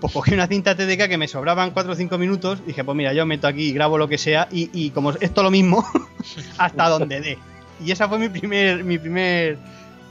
pues 0.00 0.12
cogí 0.14 0.32
una 0.32 0.46
cinta 0.46 0.74
TDK 0.74 1.08
que 1.08 1.18
me 1.18 1.28
sobraban 1.28 1.72
4 1.72 1.92
o 1.92 1.94
5 1.94 2.16
minutos, 2.16 2.64
dije, 2.66 2.84
pues 2.84 2.96
mira, 2.96 3.12
yo 3.12 3.26
meto 3.26 3.46
aquí 3.46 3.64
y 3.68 3.72
grabo 3.72 3.98
lo 3.98 4.08
que 4.08 4.16
sea, 4.16 4.48
y, 4.50 4.70
y 4.72 4.90
como 4.90 5.10
es 5.12 5.32
todo 5.34 5.44
lo 5.44 5.50
mismo, 5.50 5.84
hasta 6.58 6.88
donde 6.88 7.20
dé. 7.20 7.38
Y 7.84 7.90
esa 7.92 8.08
fue 8.08 8.18
mi 8.18 8.28
primer, 8.28 8.84
mi 8.84 8.98
primer 8.98 9.56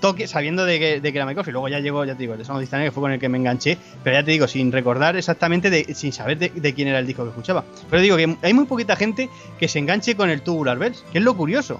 toque, 0.01 0.27
sabiendo 0.27 0.65
de 0.65 0.79
que, 0.79 1.01
de 1.01 1.11
que 1.11 1.17
era. 1.19 1.25
Luego 1.31 1.67
ya 1.67 1.79
llegó, 1.79 2.05
ya 2.05 2.13
te 2.13 2.19
digo, 2.19 2.33
el 2.33 2.39
de 2.39 2.45
Sound 2.45 2.67
que 2.69 2.91
fue 2.91 3.01
con 3.01 3.11
el 3.11 3.19
que 3.19 3.27
me 3.29 3.37
enganché, 3.37 3.77
pero 4.03 4.15
ya 4.17 4.23
te 4.23 4.31
digo, 4.31 4.47
sin 4.47 4.71
recordar 4.71 5.15
exactamente, 5.17 5.69
de, 5.69 5.93
sin 5.93 6.13
saber 6.13 6.37
de, 6.37 6.49
de 6.49 6.73
quién 6.73 6.87
era 6.87 6.99
el 6.99 7.05
disco 7.07 7.23
que 7.23 7.29
escuchaba. 7.29 7.63
Pero 7.89 8.01
digo 8.01 8.15
que 8.17 8.37
hay 8.41 8.53
muy 8.53 8.65
poquita 8.65 8.95
gente 8.95 9.29
que 9.59 9.67
se 9.67 9.79
enganche 9.79 10.15
con 10.15 10.29
el 10.29 10.41
Tubular 10.41 10.77
Bells, 10.77 11.03
que 11.11 11.17
es 11.17 11.23
lo 11.23 11.35
curioso. 11.35 11.79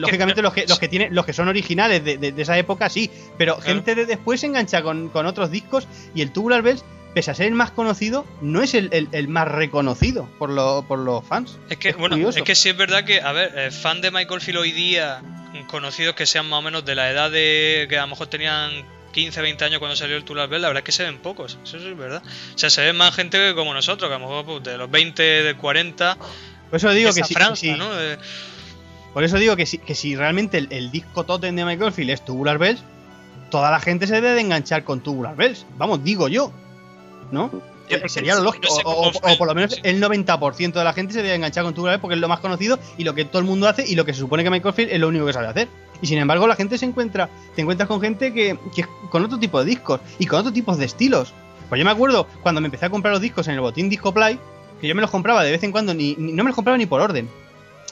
Lógicamente 0.00 0.40
los 0.40 0.54
que, 0.54 0.66
los 0.66 0.78
que 0.78 0.88
tienen, 0.88 1.14
los 1.14 1.26
que 1.26 1.34
son 1.34 1.48
originales 1.48 2.02
de, 2.02 2.16
de- 2.16 2.32
de 2.32 2.42
esa 2.42 2.56
época 2.56 2.88
sí, 2.88 3.10
pero 3.36 3.60
gente 3.60 3.94
de 3.94 4.06
después 4.06 4.40
se 4.40 4.46
engancha 4.46 4.82
con, 4.82 5.10
con 5.10 5.26
otros 5.26 5.50
discos 5.50 5.86
y 6.14 6.22
el 6.22 6.30
Tubular 6.32 6.62
Bells, 6.62 6.82
pese 7.16 7.30
a 7.30 7.34
ser 7.34 7.46
el 7.46 7.54
más 7.54 7.70
conocido, 7.70 8.26
no 8.42 8.60
es 8.60 8.74
el, 8.74 8.90
el- 8.92 9.08
el 9.12 9.26
más 9.26 9.48
reconocido 9.48 10.28
por, 10.38 10.50
lo- 10.50 10.84
por 10.86 10.98
los 10.98 11.24
fans. 11.24 11.56
Es 11.70 11.78
que, 11.78 11.88
Es 11.88 11.96
bueno, 11.96 12.14
curioso. 12.16 12.36
es 12.40 12.44
que 12.44 12.54
sí 12.54 12.68
es 12.68 12.76
verdad 12.76 13.04
que, 13.04 13.22
a 13.22 13.32
ver, 13.32 13.52
eh, 13.56 13.70
fan 13.70 14.02
de 14.02 14.10
Michael 14.10 14.42
Field 14.42 14.58
hoy 14.58 14.72
día, 14.72 15.22
conocidos 15.70 16.14
que 16.14 16.26
sean 16.26 16.46
más 16.46 16.58
o 16.58 16.62
menos 16.62 16.84
de 16.84 16.94
la 16.94 17.10
edad 17.10 17.30
de 17.30 17.86
que 17.88 17.96
a 17.96 18.02
lo 18.02 18.08
mejor 18.08 18.26
tenían 18.26 18.70
15, 19.12 19.40
20 19.40 19.64
años 19.64 19.78
cuando 19.78 19.96
salió 19.96 20.14
el 20.14 20.24
Tubular 20.24 20.46
Bells, 20.46 20.60
la 20.60 20.68
verdad 20.68 20.82
es 20.82 20.84
que 20.84 20.92
se 20.92 21.04
ven 21.04 21.16
pocos, 21.16 21.56
eso 21.64 21.78
sí 21.78 21.86
es 21.88 21.96
verdad. 21.96 22.22
O 22.54 22.58
sea, 22.58 22.68
se 22.68 22.82
ven 22.82 22.94
más 22.98 23.14
gente 23.14 23.54
como 23.54 23.72
nosotros, 23.72 24.10
que 24.10 24.14
a 24.14 24.18
lo 24.18 24.26
mejor 24.28 24.44
pues, 24.44 24.62
de 24.64 24.76
los 24.76 24.90
20, 24.90 25.22
de 25.22 25.54
40, 25.56 26.16
Por 26.68 26.76
eso 26.76 26.90
digo 26.92 27.14
que 27.14 27.24
sí- 27.24 27.72
¿no? 27.78 27.98
Eh, 27.98 28.18
Por 29.14 29.24
eso 29.24 29.38
digo 29.38 29.56
que 29.56 29.64
si, 29.64 29.78
que 29.78 29.94
si 29.94 30.14
realmente 30.16 30.58
el, 30.58 30.68
el 30.70 30.90
disco 30.90 31.24
totem 31.24 31.56
de 31.56 31.64
Michael 31.64 31.92
Field 31.94 32.10
es 32.10 32.22
Tubular 32.26 32.58
Bells, 32.58 32.82
toda 33.50 33.70
la 33.70 33.80
gente 33.80 34.06
se 34.06 34.16
debe 34.16 34.32
de 34.32 34.42
enganchar 34.42 34.84
con 34.84 35.00
Tubular 35.00 35.34
Bells. 35.34 35.64
Vamos, 35.78 36.04
digo 36.04 36.28
yo. 36.28 36.52
¿No? 37.30 37.50
Porque 37.88 38.08
Sería 38.08 38.34
lo 38.34 38.42
lógico. 38.42 38.66
no 38.68 38.74
sé 38.74 38.82
o, 38.84 39.38
por 39.38 39.46
lo 39.46 39.54
menos 39.54 39.78
el 39.84 40.02
90% 40.02 40.72
de 40.72 40.82
la 40.84 40.92
gente 40.92 41.12
se 41.12 41.22
debe 41.22 41.36
enganchar 41.36 41.62
con 41.62 41.72
Tubular 41.72 41.92
Bells 41.94 42.00
porque 42.00 42.14
es 42.16 42.20
lo 42.20 42.26
más 42.28 42.40
conocido 42.40 42.78
y 42.98 43.04
lo 43.04 43.14
que 43.14 43.24
todo 43.24 43.38
el 43.38 43.44
mundo 43.44 43.68
hace 43.68 43.86
y 43.86 43.94
lo 43.94 44.04
que 44.04 44.12
se 44.12 44.18
supone 44.20 44.42
que 44.42 44.50
Michael 44.50 44.74
Field 44.74 44.90
es 44.92 44.98
lo 44.98 45.06
único 45.08 45.24
que 45.26 45.32
sabe 45.32 45.46
hacer. 45.46 45.68
Y 46.02 46.08
sin 46.08 46.18
embargo, 46.18 46.46
la 46.48 46.56
gente 46.56 46.78
se 46.78 46.84
encuentra, 46.84 47.28
te 47.54 47.62
encuentras 47.62 47.86
con 47.88 48.00
gente 48.00 48.34
que, 48.34 48.58
que 48.74 48.80
es 48.82 48.88
con 49.10 49.24
otro 49.24 49.38
tipo 49.38 49.60
de 49.60 49.66
discos 49.66 50.00
y 50.18 50.26
con 50.26 50.40
otro 50.40 50.52
tipo 50.52 50.76
de 50.76 50.84
estilos. 50.84 51.32
Pues 51.68 51.78
yo 51.78 51.84
me 51.84 51.90
acuerdo 51.92 52.26
cuando 52.42 52.60
me 52.60 52.66
empecé 52.66 52.86
a 52.86 52.90
comprar 52.90 53.12
los 53.12 53.20
discos 53.22 53.46
en 53.48 53.54
el 53.54 53.60
botín 53.60 53.88
Disco 53.88 54.12
Play, 54.12 54.38
que 54.80 54.88
yo 54.88 54.94
me 54.96 55.00
los 55.00 55.10
compraba 55.10 55.42
de 55.44 55.52
vez 55.52 55.62
en 55.62 55.70
cuando, 55.72 55.94
ni, 55.94 56.16
ni- 56.16 56.32
no 56.32 56.42
me 56.42 56.50
los 56.50 56.54
compraba 56.56 56.76
ni 56.78 56.86
por 56.86 57.00
orden. 57.00 57.28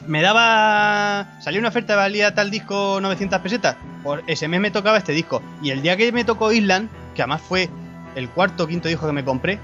Me 0.08 0.22
daba. 0.22 1.40
Salía 1.40 1.60
una 1.60 1.68
oferta, 1.68 1.96
valía 1.96 2.34
tal 2.34 2.50
disco 2.50 2.98
900 3.00 3.40
pesetas. 3.40 3.76
Por 4.02 4.22
ese 4.26 4.48
mes 4.48 4.60
me 4.60 4.70
tocaba 4.70 4.98
este 4.98 5.12
disco. 5.12 5.40
Y 5.62 5.70
el 5.70 5.82
día 5.82 5.96
que 5.96 6.10
me 6.12 6.24
tocó 6.24 6.52
Island, 6.52 6.88
que 7.14 7.22
además 7.22 7.42
fue 7.42 7.68
el 8.14 8.28
cuarto 8.30 8.64
o 8.64 8.66
quinto 8.66 8.88
disco 8.88 9.06
que 9.06 9.12
me 9.12 9.24
compré, 9.24 9.58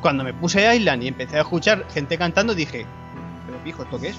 cuando 0.00 0.24
me 0.24 0.32
puse 0.32 0.66
a 0.66 0.74
Island 0.74 1.02
y 1.02 1.08
empecé 1.08 1.36
a 1.36 1.40
escuchar 1.40 1.84
gente 1.92 2.16
cantando, 2.18 2.54
dije: 2.54 2.86
Pero 3.46 3.58
pijo, 3.64 3.82
¿esto 3.82 4.00
qué 4.00 4.08
es? 4.08 4.18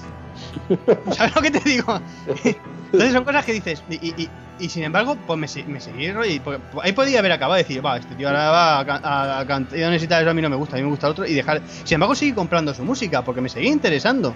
¿Sabes 1.16 1.34
lo 1.34 1.42
que 1.42 1.50
te 1.50 1.60
digo? 1.68 2.00
Entonces 2.26 3.12
son 3.12 3.24
cosas 3.24 3.44
que 3.44 3.52
dices. 3.52 3.82
Y, 3.88 3.94
y- 4.08 4.14
y- 4.22 4.30
y 4.58 4.68
sin 4.68 4.82
embargo, 4.82 5.16
pues 5.26 5.38
me, 5.38 5.72
me 5.72 5.80
seguí. 5.80 6.08
y 6.28 6.38
porque- 6.40 6.60
ahí 6.82 6.92
podía 6.92 7.20
haber 7.20 7.32
acabado 7.32 7.54
de 7.56 7.62
decir: 7.62 7.84
Va, 7.84 7.96
este 7.96 8.14
tío 8.14 8.28
ahora 8.28 8.50
va 8.50 8.80
a, 8.80 8.82
a, 8.82 9.38
a 9.40 9.46
canciones 9.46 10.02
y 10.02 10.06
tal, 10.06 10.22
eso 10.22 10.30
a 10.30 10.34
mí 10.34 10.42
no 10.42 10.50
me 10.50 10.56
gusta, 10.56 10.76
a 10.76 10.78
mí 10.78 10.82
me 10.84 10.90
gusta 10.90 11.06
el 11.06 11.12
otro. 11.12 11.26
Y 11.26 11.32
dejar. 11.34 11.62
Sin 11.84 11.94
embargo, 11.94 12.14
seguí 12.14 12.32
comprando 12.32 12.74
su 12.74 12.84
música 12.84 13.22
porque 13.22 13.40
me 13.40 13.48
seguía 13.48 13.70
interesando. 13.70 14.34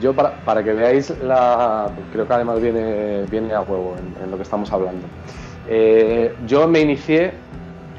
Yo, 0.00 0.14
para, 0.14 0.32
para 0.44 0.64
que 0.64 0.72
veáis, 0.72 1.10
la, 1.22 1.90
creo 2.12 2.26
que 2.26 2.32
además 2.34 2.60
viene, 2.60 3.22
viene 3.30 3.52
a 3.54 3.60
huevo 3.60 3.96
en, 3.98 4.24
en 4.24 4.30
lo 4.30 4.36
que 4.36 4.42
estamos 4.44 4.72
hablando. 4.72 5.06
Eh, 5.68 6.34
yo 6.46 6.66
me 6.66 6.80
inicié 6.80 7.32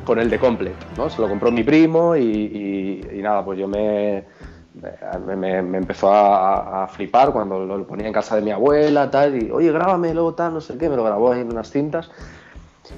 con 0.04 0.20
el 0.20 0.30
de 0.30 0.40
Complete, 0.40 0.86
¿no? 0.98 1.10
Se 1.10 1.22
lo 1.22 1.30
compró 1.30 1.52
mi 1.52 1.64
primo 1.64 2.16
y, 2.16 3.08
nada, 3.22 3.44
pues 3.46 3.60
yo 3.60 3.68
me, 3.68 4.24
me, 5.36 5.58
empezó 5.78 6.12
a, 6.14 6.88
flipar 6.88 7.32
cuando 7.32 7.66
lo 7.66 7.86
ponía 7.86 8.08
en 8.08 8.14
casa 8.14 8.36
de 8.36 8.42
mi 8.42 8.52
abuela, 8.52 9.10
tal, 9.12 9.42
y 9.42 9.52
oye, 9.52 9.72
grábame 9.72 10.14
luego 10.14 10.34
tal, 10.34 10.54
no 10.54 10.62
sé 10.62 10.78
qué, 10.78 10.90
me 10.90 10.96
lo 10.96 11.04
grabó 11.04 11.32
ahí 11.32 11.42
en 11.42 11.52
unas 11.52 11.70
cintas. 11.70 12.10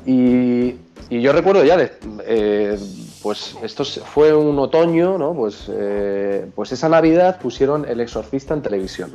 Y, 0.05 0.75
y 1.09 1.21
yo 1.21 1.33
recuerdo 1.33 1.63
ya, 1.63 1.77
eh, 2.25 2.79
pues 3.21 3.57
esto 3.61 3.83
fue 3.85 4.33
un 4.33 4.57
otoño, 4.59 5.17
¿no? 5.17 5.33
Pues, 5.33 5.69
eh, 5.69 6.49
pues 6.55 6.71
esa 6.71 6.89
Navidad 6.89 7.39
pusieron 7.39 7.85
El 7.87 7.99
Exorcista 8.01 8.53
en 8.53 8.61
televisión. 8.61 9.11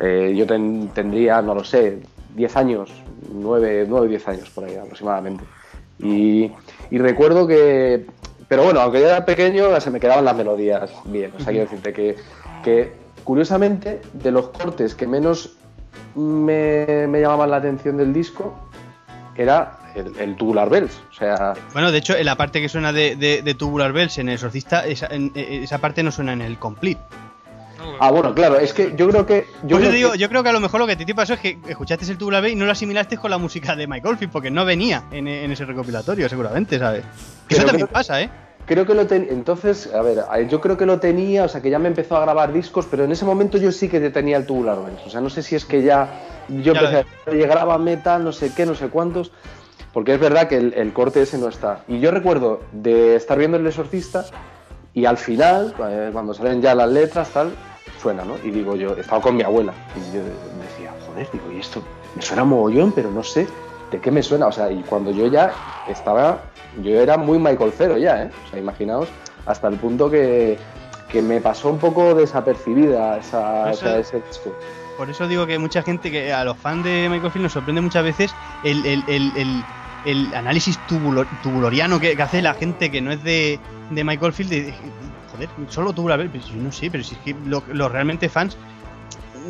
Eh, 0.00 0.34
yo 0.36 0.46
ten- 0.46 0.88
tendría, 0.94 1.42
no 1.42 1.54
lo 1.54 1.62
sé, 1.62 2.00
10 2.34 2.56
años, 2.56 2.90
9, 3.32 3.86
9 3.88 4.08
10 4.08 4.26
años 4.28 4.50
por 4.50 4.64
ahí 4.64 4.76
aproximadamente. 4.76 5.44
Y, 6.02 6.50
y 6.90 6.98
recuerdo 6.98 7.46
que, 7.46 8.06
pero 8.48 8.64
bueno, 8.64 8.80
aunque 8.80 9.00
yo 9.00 9.06
era 9.08 9.24
pequeño, 9.24 9.80
se 9.80 9.90
me 9.90 10.00
quedaban 10.00 10.24
las 10.24 10.36
melodías 10.36 10.90
bien. 11.04 11.32
O 11.36 11.38
sea, 11.38 11.48
quiero 11.52 11.64
decirte 11.68 11.92
que, 11.92 12.16
que 12.64 12.92
curiosamente, 13.24 14.00
de 14.12 14.30
los 14.30 14.48
cortes 14.48 14.94
que 14.94 15.06
menos 15.06 15.56
me, 16.14 17.06
me 17.06 17.20
llamaban 17.20 17.50
la 17.50 17.56
atención 17.58 17.96
del 17.96 18.12
disco, 18.12 18.54
era 19.36 19.78
el, 19.94 20.12
el 20.18 20.36
Tubular 20.36 20.68
Bells. 20.68 21.00
O 21.10 21.14
sea, 21.14 21.54
Bueno, 21.72 21.92
de 21.92 21.98
hecho, 21.98 22.16
en 22.16 22.26
la 22.26 22.36
parte 22.36 22.60
que 22.60 22.68
suena 22.68 22.92
de, 22.92 23.16
de, 23.16 23.42
de 23.42 23.54
Tubular 23.54 23.92
Bells 23.92 24.18
en 24.18 24.28
el 24.28 24.34
Exorcista, 24.34 24.86
esa, 24.86 25.06
en- 25.06 25.32
eh, 25.34 25.60
esa 25.62 25.78
parte 25.78 26.02
no 26.02 26.10
suena 26.10 26.32
en 26.32 26.42
el 26.42 26.58
Complete. 26.58 27.00
Ah, 27.98 28.10
bueno, 28.10 28.34
claro, 28.34 28.58
es 28.58 28.72
que 28.72 28.94
yo 28.96 29.08
creo 29.08 29.26
que. 29.26 29.46
Yo 29.64 29.78
creo 29.78 29.90
digo, 29.90 30.12
que- 30.12 30.18
yo 30.18 30.28
creo 30.28 30.42
que 30.42 30.48
a 30.48 30.52
lo 30.52 30.60
mejor 30.60 30.80
lo 30.80 30.86
que 30.86 30.96
te 30.96 31.14
pasó 31.14 31.34
es 31.34 31.40
que 31.40 31.58
escuchaste 31.66 32.04
el 32.10 32.18
Tubular 32.18 32.42
Bells 32.42 32.54
y 32.54 32.58
no 32.58 32.66
lo 32.66 32.72
asimilaste 32.72 33.16
con 33.16 33.30
la 33.30 33.38
música 33.38 33.74
de 33.76 33.86
Mike 33.86 34.06
Oldfield, 34.06 34.32
porque 34.32 34.50
no 34.50 34.64
venía 34.64 35.04
en, 35.10 35.26
en 35.28 35.50
ese 35.50 35.64
recopilatorio, 35.64 36.28
seguramente, 36.28 36.78
¿sabes? 36.78 37.04
Eso 37.48 37.64
también 37.64 37.86
pasa, 37.88 38.20
¿eh? 38.20 38.30
Creo 38.66 38.86
que 38.86 38.94
lo 38.94 39.06
tenía. 39.06 39.32
Entonces, 39.32 39.92
a 39.92 40.00
ver, 40.02 40.20
a- 40.30 40.40
yo 40.42 40.60
creo 40.60 40.76
que 40.76 40.86
lo 40.86 41.00
tenía, 41.00 41.44
o 41.44 41.48
sea, 41.48 41.60
que 41.60 41.70
ya 41.70 41.78
me 41.78 41.88
empezó 41.88 42.16
a 42.16 42.20
grabar 42.20 42.52
discos, 42.52 42.86
pero 42.88 43.04
en 43.04 43.10
ese 43.12 43.24
momento 43.24 43.58
yo 43.58 43.72
sí 43.72 43.88
que 43.88 43.98
tenía 44.10 44.36
el 44.36 44.46
Tubular 44.46 44.76
Bells. 44.84 45.00
O 45.06 45.10
sea, 45.10 45.20
no 45.20 45.30
sé 45.30 45.42
si 45.42 45.56
es 45.56 45.64
que 45.64 45.82
ya. 45.82 46.08
Yo 46.48 46.72
Ya 46.74 46.80
empecé 46.80 46.96
a 47.26 47.30
decir, 47.30 47.46
graba 47.48 47.78
metal, 47.78 48.22
no 48.22 48.32
sé 48.32 48.52
qué, 48.54 48.66
no 48.66 48.74
sé 48.74 48.88
cuántos. 48.88 49.32
Porque 49.92 50.14
es 50.14 50.20
verdad 50.20 50.46
que 50.46 50.56
el, 50.56 50.72
el 50.74 50.92
corte 50.92 51.22
ese 51.22 51.36
no 51.38 51.48
está. 51.48 51.82
Y 51.88 51.98
yo 51.98 52.12
recuerdo 52.12 52.60
de 52.70 53.16
estar 53.16 53.36
viendo 53.38 53.56
El 53.56 53.66
Exorcista 53.66 54.24
y 54.94 55.04
al 55.04 55.16
final, 55.16 55.74
eh, 55.88 56.10
cuando 56.12 56.32
salen 56.32 56.62
ya 56.62 56.74
las 56.76 56.88
letras, 56.90 57.28
tal, 57.30 57.50
suena, 58.00 58.24
¿no? 58.24 58.36
Y 58.44 58.50
digo 58.50 58.76
yo, 58.76 58.94
estaba 58.96 59.20
con 59.20 59.36
mi 59.36 59.42
abuela 59.42 59.72
y 59.96 60.14
yo 60.16 60.22
decía, 60.22 60.92
joder, 61.06 61.28
digo, 61.32 61.50
y 61.52 61.58
esto 61.60 61.82
me 62.16 62.22
suena 62.22 62.44
mogollón, 62.44 62.92
pero 62.92 63.10
no 63.10 63.22
sé 63.22 63.46
de 63.90 64.00
qué 64.00 64.10
me 64.10 64.22
suena. 64.22 64.46
O 64.46 64.52
sea, 64.52 64.70
y 64.70 64.82
cuando 64.82 65.10
yo 65.10 65.26
ya 65.26 65.54
estaba, 65.86 66.40
yo 66.82 67.00
era 67.00 67.16
muy 67.16 67.38
Michael 67.38 67.72
Cero 67.76 67.98
ya, 67.98 68.24
¿eh? 68.24 68.30
O 68.46 68.50
sea, 68.50 68.58
imaginaos, 68.58 69.08
hasta 69.46 69.68
el 69.68 69.76
punto 69.76 70.10
que, 70.10 70.58
que 71.10 71.20
me 71.22 71.40
pasó 71.40 71.70
un 71.70 71.78
poco 71.78 72.14
desapercibida 72.14 73.18
esa, 73.18 73.70
Eso- 73.72 73.86
esa- 73.86 73.98
ese 73.98 74.20
disco. 74.28 74.52
Por 74.96 75.08
eso 75.10 75.26
digo 75.28 75.46
que 75.46 75.58
mucha 75.58 75.82
gente, 75.82 76.10
que 76.10 76.32
a 76.32 76.44
los 76.44 76.56
fans 76.58 76.84
de 76.84 77.08
Michael 77.10 77.32
Field 77.32 77.44
nos 77.44 77.52
sorprende 77.52 77.80
muchas 77.80 78.04
veces 78.04 78.34
el, 78.62 78.84
el, 78.84 79.04
el, 79.06 79.36
el- 79.36 79.64
el 80.04 80.34
análisis 80.34 80.78
tubulo- 80.86 81.26
tubuloriano 81.42 82.00
que, 82.00 82.16
que 82.16 82.22
hace 82.22 82.40
la 82.42 82.54
gente 82.54 82.90
que 82.90 83.00
no 83.00 83.10
es 83.10 83.22
de, 83.24 83.58
de 83.90 84.04
Michael 84.04 84.32
Field. 84.32 84.50
de- 84.50 84.74
joder, 85.46 85.70
solo 85.72 85.92
Tubular 85.92 86.18
Bells, 86.18 86.32
pero 86.50 86.62
no 86.62 86.72
sé, 86.72 86.90
pero 86.90 87.02
si 87.04 87.14
es 87.14 87.20
que 87.20 87.34
lo- 87.46 87.62
los 87.72 87.90
realmente 87.92 88.28
fans. 88.28 88.56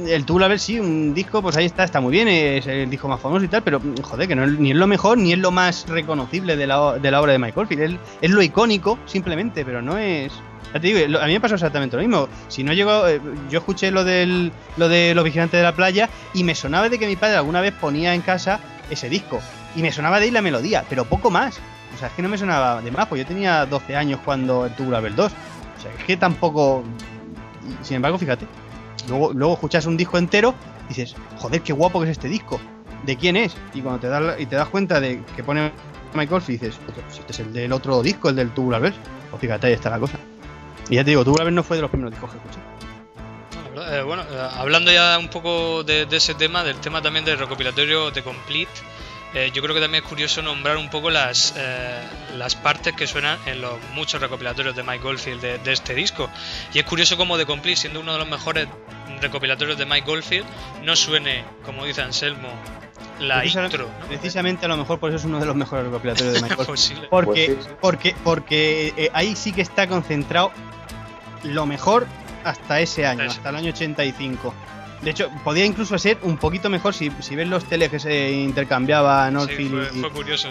El 0.07 0.25
Tubular 0.25 0.49
Bells 0.49 0.63
sí, 0.63 0.79
un 0.79 1.13
disco, 1.15 1.43
pues 1.43 1.57
ahí 1.57 1.67
está, 1.67 1.85
está 1.85 2.01
muy 2.01 2.13
bien, 2.13 2.29
es 2.29 2.67
el 2.67 2.89
disco 2.89 3.09
más 3.09 3.21
famoso 3.21 3.45
y 3.45 3.49
tal, 3.49 3.63
pero 3.63 3.81
joder, 4.03 4.29
que 4.29 4.37
no 4.37 4.47
ni 4.47 4.71
es 4.71 4.77
lo 4.77 4.87
mejor 4.87 5.19
ni 5.19 5.33
es 5.33 5.39
lo 5.39 5.51
más 5.51 5.87
reconocible 5.89 6.57
de 6.57 6.67
la, 6.67 6.95
de 6.99 7.11
la 7.11 7.21
obra 7.21 7.33
de 7.33 7.39
Michael 7.39 7.67
Field. 7.67 7.99
Es, 8.21 8.31
lo 8.31 8.43
icónico, 8.43 8.99
simplemente, 9.07 9.65
pero 9.65 9.83
no 9.83 9.99
es. 9.99 10.33
Ya 10.73 10.81
te 10.81 10.87
digo, 10.87 11.19
a 11.19 11.27
mí 11.27 11.33
me 11.33 11.41
pasó 11.41 11.55
exactamente 11.57 11.97
lo 11.97 12.03
mismo. 12.03 12.29
Si 12.47 12.63
no 12.63 12.73
llegó, 12.73 13.09
eh, 13.09 13.21
yo 13.51 13.59
escuché 13.59 13.91
lo 13.91 14.05
del 14.05 14.53
lo 14.77 14.89
de 14.89 15.15
los 15.17 15.25
vigilantes 15.25 15.59
de 15.59 15.65
la 15.65 15.75
playa 15.75 16.09
y 16.33 16.45
me 16.45 16.55
sonaba 16.55 16.89
de 16.89 16.97
que 16.99 17.09
mi 17.09 17.17
padre 17.17 17.37
alguna 17.37 17.61
vez 17.61 17.75
ponía 17.75 18.15
en 18.15 18.21
casa 18.21 18.61
ese 18.89 19.09
disco 19.09 19.41
y 19.75 19.83
me 19.83 19.91
sonaba 19.91 20.19
de 20.21 20.27
ahí 20.27 20.31
la 20.31 20.43
melodía, 20.43 20.85
pero 20.89 21.05
poco 21.05 21.31
más. 21.31 21.59
O 21.93 21.99
sea, 21.99 22.07
es 22.07 22.15
que 22.15 22.23
no 22.23 22.29
me 22.29 22.39
sonaba 22.39 22.81
de 22.81 22.93
más, 22.93 23.09
pues 23.09 23.21
yo 23.21 23.27
tenía 23.27 23.67
12 23.67 23.97
años 23.97 24.21
cuando 24.25 24.69
tuvo 24.77 24.93
la 24.93 25.01
2. 25.01 25.33
O 25.81 25.83
sea, 25.83 25.93
es 25.99 26.05
que 26.05 26.17
tampoco. 26.17 26.85
y 27.83 27.85
Sin 27.85 27.97
embargo, 27.97 28.19
fíjate, 28.19 28.47
luego, 29.09 29.33
luego 29.33 29.55
escuchas 29.55 29.87
un 29.87 29.97
disco 29.97 30.19
entero 30.19 30.55
y 30.85 30.89
dices, 30.89 31.17
joder, 31.39 31.63
qué 31.63 31.73
guapo 31.73 32.01
que 32.01 32.05
es 32.07 32.13
este 32.13 32.29
disco. 32.29 32.61
¿De 33.05 33.17
quién 33.17 33.37
es? 33.37 33.57
Y 33.73 33.81
cuando 33.81 33.99
te 34.01 34.09
das 34.09 34.39
y 34.39 34.45
te 34.47 34.57
das 34.57 34.69
cuenta 34.69 35.01
de 35.01 35.23
que 35.35 35.43
pone 35.43 35.73
Michael 36.13 36.43
Field, 36.43 36.61
dices, 36.61 36.79
"Hostia, 36.87 37.03
pues 37.05 37.19
este 37.19 37.33
es 37.33 37.41
el 37.41 37.53
del 37.55 37.73
otro 37.73 38.03
disco, 38.03 38.29
el 38.29 38.37
del 38.37 38.51
Tubular 38.51 38.81
Bells. 38.83 38.97
Pues 39.31 39.41
fíjate, 39.41 39.69
ahí 39.69 39.73
está 39.73 39.89
la 39.89 39.99
cosa. 39.99 40.19
Y 40.91 40.97
ya 40.97 41.05
te 41.05 41.11
digo, 41.11 41.25
Tubular 41.25 41.47
Bells 41.47 41.57
no 41.57 41.63
fue 41.63 41.77
de 41.79 41.83
los 41.83 41.91
primeros 41.91 42.13
discos 42.13 42.31
que 42.31 42.37
escuché. 42.37 42.61
Eh, 43.97 44.03
bueno, 44.03 44.23
eh, 44.31 44.49
hablando 44.59 44.93
ya 44.93 45.19
un 45.19 45.29
poco 45.29 45.83
de, 45.85 46.05
de 46.05 46.17
ese 46.17 46.35
tema, 46.35 46.63
del 46.63 46.77
tema 46.77 47.01
también 47.01 47.25
del 47.25 47.39
recopilatorio 47.39 48.11
de 48.11 48.23
Complete, 48.23 48.71
eh, 49.35 49.51
yo 49.53 49.63
creo 49.63 49.75
que 49.75 49.81
también 49.81 50.03
es 50.03 50.09
curioso 50.09 50.43
nombrar 50.43 50.77
un 50.77 50.91
poco 50.91 51.11
las, 51.11 51.55
eh, 51.57 52.01
las 52.37 52.57
partes 52.57 52.95
que 52.95 53.07
suenan 53.07 53.39
en 53.47 53.61
los 53.61 53.75
muchos 53.95 54.21
recopilatorios 54.21 54.75
de 54.75 54.83
Mike 54.83 55.03
Goldfield 55.03 55.41
de, 55.41 55.73
este 55.73 55.95
disco. 55.95 56.29
Y 56.75 56.81
es 56.81 56.85
curioso 56.85 57.17
como 57.17 57.39
The 57.39 57.47
Complete, 57.47 57.77
siendo 57.77 58.01
uno 58.01 58.13
de 58.13 58.19
los 58.19 58.29
mejores 58.29 58.67
recopilatorios 59.21 59.79
de 59.79 59.87
Mike 59.87 60.07
Goldfield, 60.07 60.47
no 60.83 60.97
suene, 60.97 61.45
como 61.65 61.85
dice 61.85 62.03
Anselmo, 62.03 62.49
la 63.21 63.45
intro. 63.45 63.89
Precisamente 64.09 64.65
a 64.67 64.69
lo 64.69 64.77
mejor 64.77 64.99
por 64.99 65.11
eso 65.11 65.19
es 65.19 65.25
uno 65.25 65.39
de 65.39 65.47
los 65.47 65.55
mejores 65.55 65.85
recopilatorios 65.85 66.35
de 66.35 66.43
Mike 66.49 66.55
Goldfield. 66.57 67.09
porque, 67.09 67.57
porque, 67.81 68.17
porque 68.25 68.95
eh, 68.97 69.11
ahí 69.13 69.37
sí 69.37 69.53
que 69.53 69.63
está 69.63 69.87
concentrado 69.87 70.51
lo 71.45 71.67
mejor 71.67 72.07
hasta 72.43 72.81
ese 72.81 73.07
año, 73.07 73.25
hasta 73.25 73.51
el 73.51 73.57
año 73.57 73.71
85. 73.71 74.55
De 75.03 75.11
hecho, 75.11 75.31
podía 75.45 75.65
incluso 75.65 75.99
ser 75.99 76.19
un 76.23 76.37
poquito 76.37 76.69
mejor 76.69 76.93
si, 76.93 77.11
si 77.21 77.35
ves 77.35 77.49
los 77.49 77.65
teles 77.65 77.89
que 77.89 77.99
se 77.99 78.33
intercambiaban 78.33 79.33
Northfield 79.33 79.89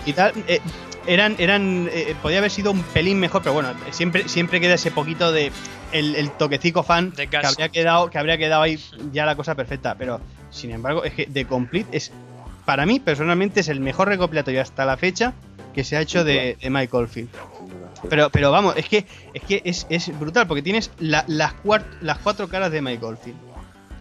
y, 0.05 0.13
tal. 0.13 0.33
Eh, 0.47 0.59
eran, 1.05 1.35
eran, 1.37 1.87
eh, 1.91 2.15
podía 2.21 2.39
haber 2.39 2.49
sido 2.49 2.71
un 2.71 2.81
pelín 2.81 3.19
mejor, 3.19 3.43
pero 3.43 3.53
bueno, 3.53 3.69
siempre, 3.91 4.27
siempre 4.27 4.59
queda 4.59 4.73
ese 4.73 4.89
poquito 4.89 5.31
de 5.31 5.51
el, 5.91 6.15
el 6.15 6.31
toquecico 6.31 6.81
fan 6.81 7.11
que 7.11 7.37
habría 7.37 7.69
quedado, 7.69 8.09
que 8.09 8.17
habría 8.17 8.37
quedado 8.37 8.63
ahí 8.63 8.79
ya 9.11 9.25
la 9.25 9.35
cosa 9.35 9.53
perfecta. 9.53 9.95
Pero 9.95 10.19
sin 10.49 10.71
embargo, 10.71 11.03
es 11.03 11.13
que 11.13 11.27
The 11.27 11.45
Complete 11.45 11.95
es, 11.95 12.11
para 12.65 12.87
mí 12.87 12.99
personalmente, 12.99 13.59
es 13.59 13.67
el 13.67 13.79
mejor 13.79 14.07
recopilatorio 14.07 14.61
hasta 14.61 14.83
la 14.83 14.97
fecha 14.97 15.33
que 15.75 15.83
se 15.83 15.95
ha 15.95 16.01
hecho 16.01 16.23
de, 16.23 16.57
de 16.59 16.69
Mike 16.71 16.97
Oldfield. 16.97 17.29
Pero, 18.09 18.29
pero 18.31 18.49
vamos, 18.49 18.75
es 18.77 18.87
que 18.87 19.05
es 19.33 19.43
que 19.43 19.61
es, 19.63 19.85
es 19.89 20.17
brutal, 20.17 20.47
porque 20.47 20.63
tienes 20.63 20.89
las, 20.99 21.25
las 21.27 21.53
cuatro 22.23 22.47
caras 22.47 22.71
de 22.71 22.81
Mike 22.81 23.05
Oldfield 23.05 23.48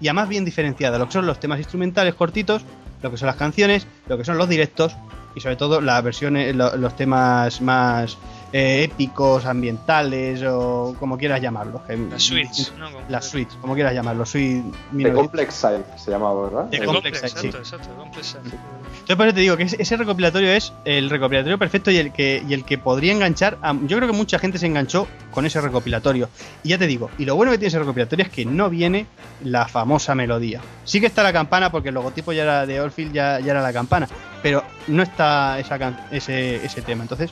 y 0.01 0.09
además 0.09 0.29
bien 0.29 0.45
diferenciada, 0.45 0.99
lo 0.99 1.07
que 1.07 1.13
son 1.13 1.27
los 1.27 1.41
temas 1.41 1.59
instrumentales 1.59 2.15
cortitos, 2.15 2.63
lo 3.03 3.11
que 3.11 3.17
son 3.17 3.27
las 3.27 3.37
canciones, 3.37 3.87
lo 4.09 4.19
que 4.19 4.25
son 4.25 4.39
los 4.39 4.49
directos 4.49 4.97
y 5.35 5.41
sobre 5.41 5.57
todo 5.57 5.81
las 5.81 6.03
versiones, 6.03 6.55
los 6.55 6.97
temas 6.97 7.61
más 7.61 8.19
eh, 8.53 8.85
épicos, 8.85 9.45
ambientales 9.45 10.43
o 10.43 10.95
como 10.99 11.19
quieras 11.19 11.43
llamarlos. 11.43 11.83
Las 12.11 12.23
suites, 12.23 12.73
¿no? 12.79 12.89
Las 13.09 13.27
suites, 13.27 13.57
como 13.61 13.75
quieras 13.75 13.93
llamarlos. 13.93 14.31
Soy 14.31 14.65
The 14.97 15.13
Complex 15.13 15.55
Side 15.55 15.85
se 15.97 16.11
llamaba, 16.11 16.45
¿verdad? 16.45 16.69
The 16.71 16.85
Complex, 16.85 17.23
exacto, 17.23 17.59
exacto, 17.59 17.89
Complex 17.97 18.37
Entonces 18.37 19.17
por 19.17 19.27
eso 19.27 19.35
te 19.35 19.41
digo 19.41 19.57
que 19.59 19.65
ese 19.65 19.97
recopilatorio 19.97 20.51
es 20.51 20.73
el 20.87 21.11
recopilatorio 21.11 21.59
perfecto 21.59 21.91
y 21.91 21.99
el 21.99 22.11
que, 22.13 22.43
y 22.49 22.55
el 22.55 22.65
que 22.65 22.79
podría 22.79 23.13
enganchar 23.13 23.59
a, 23.61 23.75
Yo 23.75 23.99
creo 23.99 24.11
que 24.11 24.17
mucha 24.17 24.39
gente 24.39 24.59
se 24.59 24.67
enganchó 24.67 25.07
con 25.31 25.45
ese 25.45 25.61
recopilatorio. 25.61 26.31
Y 26.63 26.71
ya 26.71 26.79
te 26.79 26.87
digo, 26.87 27.11
y 27.19 27.27
lo 27.27 27.37
bueno 27.37 27.53
que 27.53 27.59
tiene 27.59 27.69
ese 27.69 27.79
recopilatorio 27.79 28.25
es 28.25 28.31
que 28.31 28.47
no 28.47 28.71
viene 28.71 29.07
la 29.45 29.69
famosa 29.69 30.15
melodía. 30.15 30.63
Sí 30.85 31.01
que 31.01 31.07
está 31.07 31.23
la 31.23 31.35
campana 31.35 31.71
porque 31.71 31.91
el 31.91 31.95
logotipo 31.97 32.33
ya 32.33 32.45
era 32.45 32.67
de 32.67 32.81
Oldfield, 32.81 33.13
ya, 33.13 33.41
ya 33.41 33.51
era 33.53 33.61
la 33.61 33.75
campana, 33.75 34.09
pero 34.43 34.65
no 34.87 35.03
está 35.03 35.59
esa, 35.59 36.07
ese, 36.11 36.65
ese 36.65 36.81
tema. 36.81 37.03
Entonces 37.03 37.31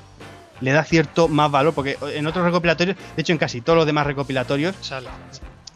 le 0.61 0.73
da 0.73 0.85
cierto 0.85 1.29
más 1.29 1.51
valor, 1.51 1.75
porque 1.75 1.99
en 2.15 2.27
otros 2.27 2.45
recopilatorios, 2.45 2.97
de 2.97 3.23
hecho 3.23 3.33
en 3.33 3.39
casi 3.39 3.61
todos 3.61 3.77
los 3.77 3.87
demás 3.87 4.07
recopilatorios, 4.07 4.75
sale, 4.81 5.09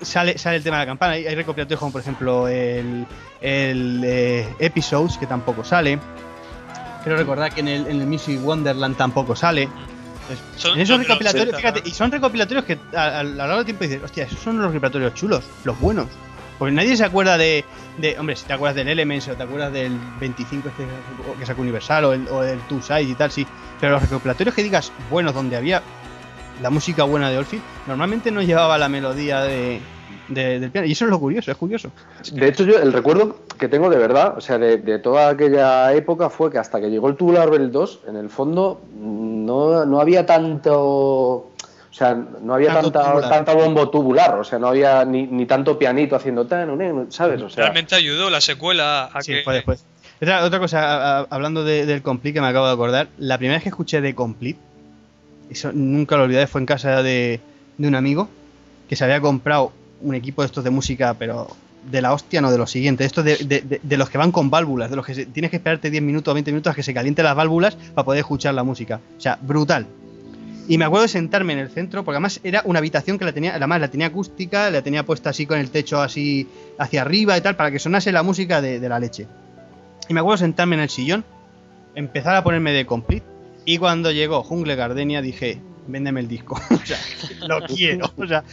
sale, 0.01 0.39
sale 0.39 0.57
el 0.57 0.63
tema 0.63 0.79
de 0.79 0.83
la 0.83 0.87
campana. 0.87 1.13
Hay, 1.15 1.35
recopilatorios 1.35 1.79
como 1.79 1.93
por 1.93 2.01
ejemplo 2.01 2.49
el, 2.49 3.07
el 3.41 4.03
eh, 4.05 4.49
Episodes, 4.59 5.19
que 5.19 5.27
tampoco 5.27 5.65
sale. 5.65 5.99
Quiero 7.03 7.17
recordar 7.17 7.53
que 7.53 7.61
en 7.61 7.69
el, 7.69 7.87
en 7.87 8.01
el 8.01 8.07
Music 8.07 8.39
Wonderland 8.43 8.97
tampoco 8.97 9.35
sale. 9.35 9.69
en 10.75 10.81
esos 10.81 10.99
recopilatorios, 10.99 11.57
fíjate, 11.57 11.83
y 11.85 11.91
son 11.91 12.11
recopilatorios 12.11 12.65
que 12.65 12.79
a, 12.95 13.23
lo 13.23 13.35
largo 13.35 13.57
del 13.57 13.65
tiempo 13.65 13.85
dices, 13.85 14.03
hostia, 14.03 14.25
esos 14.25 14.39
son 14.39 14.59
los 14.59 14.67
recopilatorios 14.67 15.15
chulos, 15.15 15.45
los 15.65 15.79
buenos. 15.81 16.09
Porque 16.61 16.75
nadie 16.75 16.95
se 16.95 17.07
acuerda 17.07 17.39
de, 17.39 17.65
hombre, 18.19 18.37
si 18.37 18.45
te 18.45 18.53
acuerdas 18.53 18.77
del 18.77 18.89
Elements 18.89 19.29
o 19.29 19.35
te 19.35 19.43
acuerdas 19.45 19.73
del 19.73 19.97
25 20.21 20.69
este 20.69 20.85
que 21.39 21.47
sacó 21.47 21.63
Universal 21.63 22.05
o 22.05 22.13
el, 22.13 22.29
o 22.29 22.45
el 22.45 22.59
Two 22.69 22.83
Sides 22.83 23.09
y 23.09 23.15
tal, 23.15 23.31
sí. 23.31 23.47
Pero 23.81 23.93
los 23.93 24.03
recopilatorios 24.03 24.55
que 24.55 24.63
digas 24.63 24.93
buenos 25.11 25.33
donde 25.33 25.57
había 25.57 25.81
la 26.61 26.69
música 26.69 27.05
buena 27.05 27.31
de 27.31 27.39
Olfi, 27.39 27.63
normalmente 27.87 28.31
no 28.31 28.43
llevaba 28.43 28.77
la 28.77 28.91
melodía 28.91 29.41
de, 29.41 29.81
del 30.29 30.71
piano. 30.71 30.87
Y 30.87 30.93
eso 30.93 31.07
es 31.07 31.11
lo 31.11 31.19
curioso, 31.19 31.51
es 31.51 31.57
curioso. 31.57 31.91
De 32.31 32.49
hecho, 32.49 32.65
yo 32.65 32.79
el 32.79 32.93
recuerdo 32.93 33.37
que 33.59 33.69
tengo 33.69 33.89
de 33.89 33.97
verdad, 33.97 34.35
o 34.37 34.43
sea, 34.43 34.59
de, 34.59 34.99
toda 34.99 35.31
aquella 35.31 35.95
época 35.95 36.29
fue 36.29 36.51
que 36.51 36.59
hasta 36.59 36.79
que 36.79 36.91
llegó 36.91 37.09
el 37.09 37.17
Tubular 37.17 37.51
Bell 37.51 37.73
2, 37.73 38.01
en 38.09 38.17
el 38.17 38.29
fondo 38.29 38.83
no, 39.01 39.87
no 39.87 39.99
había 39.99 40.27
tanto 40.27 41.50
o 41.91 41.93
sea, 41.93 42.15
no 42.15 42.55
había 42.55 42.73
tanta, 42.81 43.21
tanta, 43.29 43.53
bombo 43.53 43.91
tubular, 43.91 44.39
o 44.39 44.45
sea, 44.45 44.59
no 44.59 44.69
había 44.69 45.05
ni, 45.05 45.27
ni 45.27 45.45
tanto 45.45 45.77
pianito 45.77 46.15
haciendo 46.15 46.47
tan, 46.47 47.11
¿sabes? 47.11 47.43
O 47.43 47.51
sea, 47.51 47.65
Realmente 47.65 47.97
ayudó 47.97 48.31
la 48.31 48.41
secuela 48.41 49.07
a 49.07 49.23
sí, 49.23 49.35
fue 49.45 49.55
después. 49.55 49.85
Otra, 50.23 50.45
otra 50.45 50.59
cosa, 50.61 51.21
hablando 51.21 51.65
del 51.65 52.03
Complete 52.03 52.35
que 52.35 52.41
me 52.41 52.47
acabo 52.47 52.67
de 52.67 52.73
acordar, 52.73 53.09
la 53.19 53.39
primera 53.39 53.57
vez 53.57 53.65
que 53.65 53.71
escuché 53.71 54.01
de 54.01 54.15
Complete, 54.15 54.61
eso 55.51 55.73
nunca 55.73 56.17
lo 56.17 56.25
olvidé, 56.25 56.47
fue 56.47 56.61
en 56.61 56.67
casa 56.67 57.03
de, 57.03 57.41
de 57.77 57.89
un 57.89 57.97
amigo 57.97 58.29
que 58.89 58.95
se 58.95 59.05
había 59.05 59.21
comprado 59.21 59.73
un 60.01 60.15
equipo 60.15 60.43
de 60.43 60.47
estos 60.47 60.63
de 60.63 60.71
música, 60.71 61.15
pero 61.15 61.49
de 61.91 62.03
la 62.03 62.13
hostia, 62.13 62.41
no 62.41 62.51
de 62.51 62.59
lo 62.59 62.67
siguiente. 62.67 63.05
Estos 63.05 63.25
de, 63.25 63.37
de, 63.37 63.81
de, 63.83 63.97
los 63.97 64.11
que 64.11 64.19
van 64.19 64.33
con 64.33 64.51
válvulas, 64.51 64.91
de 64.91 64.97
los 64.97 65.07
que 65.07 65.27
tienes 65.27 65.51
que 65.51 65.57
esperarte 65.57 65.91
10 65.91 66.03
minutos 66.03 66.31
o 66.31 66.35
20 66.35 66.53
minutos 66.53 66.73
a 66.73 66.75
que 66.75 66.83
se 66.83 66.95
calienten 66.95 67.25
las 67.25 67.35
válvulas 67.35 67.77
para 67.95 68.05
poder 68.05 68.21
escuchar 68.21 68.55
la 68.55 68.63
música. 68.63 69.01
O 69.17 69.21
sea, 69.21 69.39
brutal. 69.41 69.87
Y 70.71 70.79
me 70.79 70.85
acuerdo 70.85 71.03
de 71.03 71.09
sentarme 71.09 71.53
en 71.55 71.59
el 71.59 71.69
centro, 71.69 72.05
porque 72.05 72.15
además 72.15 72.39
era 72.45 72.63
una 72.65 72.79
habitación 72.79 73.19
que 73.19 73.25
la 73.25 73.33
tenía, 73.33 73.57
además 73.57 73.81
la 73.81 73.89
tenía 73.89 74.07
acústica, 74.07 74.71
la 74.71 74.83
tenía 74.83 75.05
puesta 75.05 75.31
así 75.31 75.45
con 75.45 75.59
el 75.59 75.69
techo 75.73 76.01
así 76.01 76.47
hacia 76.79 77.03
arriba 77.03 77.37
y 77.37 77.41
tal, 77.41 77.57
para 77.57 77.73
que 77.73 77.81
sonase 77.81 78.13
la 78.13 78.23
música 78.23 78.63
de, 78.63 78.89
la 78.89 79.01
leche. 79.01 79.27
Y 80.09 80.15
me 80.15 80.21
acuerdo 80.21 80.37
de 80.37 80.47
sentarme 80.47 80.77
en 80.77 80.83
el 80.83 80.89
sillón, 80.89 81.25
empezar 81.97 82.37
a 82.37 82.45
ponerme 82.45 82.71
de 82.71 82.87
complete, 82.87 83.27
y 83.65 83.79
cuando 83.79 84.13
llegó 84.13 84.45
Jungle 84.45 84.77
Gardenia 84.77 85.21
dije, 85.21 85.59
véndeme 85.89 86.21
el 86.21 86.29
disco. 86.29 86.55
o 86.71 86.87
sea, 86.87 86.99
lo 87.49 87.67
quiero. 87.67 88.13
O 88.17 88.27
sea, 88.29 88.45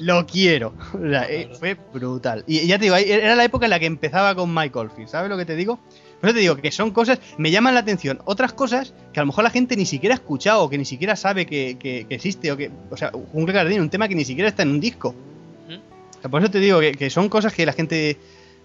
lo 0.00 0.24
quiero. 0.24 0.72
O 0.94 1.06
sea, 1.06 1.28
eh, 1.28 1.50
fue 1.58 1.76
brutal. 1.92 2.44
Y 2.46 2.66
ya 2.66 2.78
te 2.78 2.84
digo, 2.84 2.96
era 2.96 3.36
la 3.36 3.44
época 3.44 3.66
en 3.66 3.70
la 3.70 3.78
que 3.78 3.84
empezaba 3.84 4.34
con 4.34 4.54
Michael 4.54 4.88
Field. 4.88 5.10
¿Sabes 5.10 5.28
lo 5.28 5.36
que 5.36 5.44
te 5.44 5.54
digo? 5.54 5.78
Por 6.20 6.30
eso 6.30 6.34
te 6.34 6.40
digo 6.40 6.56
que 6.56 6.72
son 6.72 6.90
cosas, 6.90 7.20
me 7.36 7.50
llaman 7.50 7.74
la 7.74 7.80
atención. 7.80 8.20
Otras 8.24 8.52
cosas 8.52 8.92
que 9.12 9.20
a 9.20 9.22
lo 9.22 9.28
mejor 9.28 9.44
la 9.44 9.50
gente 9.50 9.76
ni 9.76 9.86
siquiera 9.86 10.14
ha 10.14 10.18
escuchado 10.18 10.62
o 10.62 10.68
que 10.68 10.76
ni 10.76 10.84
siquiera 10.84 11.14
sabe 11.14 11.46
que, 11.46 12.06
existe. 12.08 12.50
O 12.50 12.56
que, 12.56 12.70
o 12.90 12.96
sea, 12.96 13.12
un 13.32 13.46
Gardenia, 13.46 13.80
un 13.80 13.90
tema 13.90 14.08
que 14.08 14.14
ni 14.14 14.24
siquiera 14.24 14.48
está 14.48 14.62
en 14.62 14.70
un 14.70 14.80
disco. 14.80 15.14
por 16.28 16.40
eso 16.42 16.50
te 16.50 16.58
digo 16.58 16.80
que, 16.80 17.10
son 17.10 17.28
cosas 17.28 17.52
que 17.52 17.64
la 17.64 17.72
gente. 17.72 18.16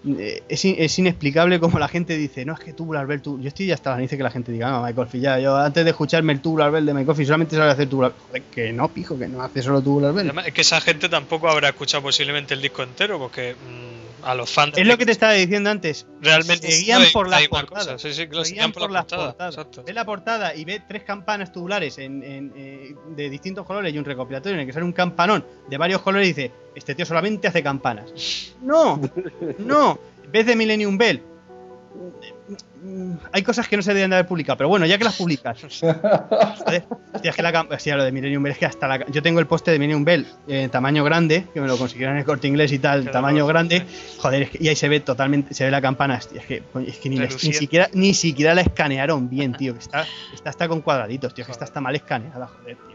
Eh, 0.06 0.42
es, 0.50 0.98
inexplicable 0.98 1.58
como 1.58 1.78
la 1.78 1.88
gente 1.88 2.14
dice, 2.18 2.44
no, 2.44 2.52
es 2.52 2.60
que 2.60 2.74
Tubular 2.74 3.06
Bell, 3.06 3.22
tú, 3.22 3.40
yo 3.40 3.48
estoy 3.48 3.64
ya 3.64 3.74
hasta 3.74 3.92
la 3.92 3.96
dice 3.96 4.18
que 4.18 4.22
la 4.22 4.30
gente 4.30 4.52
diga, 4.52 4.70
no, 4.70 4.82
Michael 4.82 5.08
Field, 5.08 5.24
ya, 5.24 5.38
yo 5.38 5.56
antes 5.56 5.82
de 5.82 5.92
escucharme 5.92 6.34
el 6.34 6.40
Tubular 6.40 6.70
Bell 6.70 6.84
de 6.84 6.92
Michael 6.92 7.24
solamente 7.24 7.56
sabe 7.56 7.70
hacer 7.70 7.88
Tubular 7.88 8.12
Bell. 8.30 8.42
Que 8.52 8.70
no, 8.74 8.88
pijo, 8.88 9.18
que 9.18 9.28
no 9.28 9.40
hace 9.40 9.62
solo 9.62 9.80
Tubular 9.80 10.12
Bell. 10.12 10.30
es 10.44 10.52
que 10.52 10.60
esa 10.60 10.78
gente 10.82 11.08
tampoco 11.08 11.48
habrá 11.48 11.70
escuchado 11.70 12.02
posiblemente 12.02 12.52
el 12.52 12.60
disco 12.60 12.82
entero, 12.82 13.18
porque 13.18 13.54
mm, 13.54 14.13
a 14.24 14.34
los 14.34 14.50
fans. 14.50 14.76
Es 14.76 14.86
lo 14.86 14.96
que 14.98 15.06
te 15.06 15.12
estaba 15.12 15.32
diciendo 15.32 15.70
antes. 15.70 16.06
Realmente 16.20 16.70
se 16.70 16.82
guían 16.82 17.02
por 17.12 17.28
las 17.28 17.46
portadas. 17.48 18.00
Sí, 18.00 18.12
sí, 18.12 18.26
guían 18.26 18.72
por, 18.72 18.90
las 18.90 19.04
portadas. 19.04 19.56
Ve 19.84 19.92
la 19.92 20.04
portada 20.04 20.54
y 20.54 20.64
ve 20.64 20.82
tres 20.86 21.04
campanas 21.04 21.52
tubulares 21.52 21.98
en, 21.98 22.22
eh, 22.56 22.94
de 23.14 23.30
distintos 23.30 23.66
colores 23.66 23.94
y 23.94 23.98
un 23.98 24.04
recopilatorio 24.04 24.54
en 24.54 24.60
el 24.60 24.66
que 24.66 24.72
sale 24.72 24.84
un 24.84 24.92
campanón 24.92 25.44
de 25.68 25.78
varios 25.78 26.02
colores 26.02 26.28
y 26.28 26.32
dice: 26.32 26.52
Este 26.74 26.94
tío 26.94 27.06
solamente 27.06 27.48
hace 27.48 27.62
campanas. 27.62 28.12
No, 28.64 28.98
no. 29.58 29.98
En 30.24 30.32
vez 30.32 30.46
de 30.46 30.56
Millennium 30.56 30.96
Bell, 30.96 31.22
hay 33.32 33.42
cosas 33.42 33.68
que 33.68 33.76
no 33.76 33.82
se 33.82 33.90
deberían 33.90 34.10
de 34.10 34.16
haber 34.16 34.26
publicado, 34.26 34.58
pero 34.58 34.68
bueno, 34.68 34.84
ya 34.84 34.98
que 34.98 35.04
las 35.04 35.16
publicas. 35.16 35.62
es 35.62 37.34
que 37.34 37.42
la 37.42 37.66
hostia, 37.70 37.96
lo 37.96 38.04
de 38.04 38.12
Millennium 38.12 38.42
Bell 38.42 38.52
es 38.52 38.58
que 38.58 38.66
hasta 38.66 38.86
la. 38.86 39.06
Yo 39.06 39.22
tengo 39.22 39.40
el 39.40 39.46
poste 39.46 39.70
de 39.70 39.78
Millennium 39.78 40.04
Bell 40.04 40.26
en 40.46 40.68
tamaño 40.70 41.02
grande, 41.04 41.46
que 41.54 41.60
me 41.60 41.66
lo 41.66 41.78
consiguieron 41.78 42.16
en 42.16 42.20
el 42.20 42.26
corte 42.26 42.46
inglés 42.46 42.72
y 42.72 42.78
tal, 42.78 43.10
tamaño 43.10 43.46
grande. 43.46 43.86
Joder, 44.18 44.50
y 44.60 44.68
ahí 44.68 44.76
se 44.76 44.88
ve 44.88 45.00
totalmente, 45.00 45.54
se 45.54 45.64
ve 45.64 45.70
la 45.70 45.80
campana. 45.80 46.16
es 46.16 46.26
que, 46.26 46.62
es 46.86 46.98
que 46.98 47.08
ni, 47.08 47.30
siquiera, 47.30 47.88
ni 47.94 48.12
siquiera 48.12 48.54
la 48.54 48.60
escanearon 48.60 49.30
bien, 49.30 49.54
tío. 49.54 49.72
Que 49.72 49.80
está, 49.80 50.06
está 50.34 50.50
hasta 50.50 50.68
con 50.68 50.82
cuadraditos, 50.82 51.32
tío. 51.34 51.46
Que 51.46 51.52
está, 51.52 51.64
está 51.64 51.80
mal 51.80 51.94
escaneada, 51.94 52.46
joder, 52.46 52.76
tío. 52.76 52.94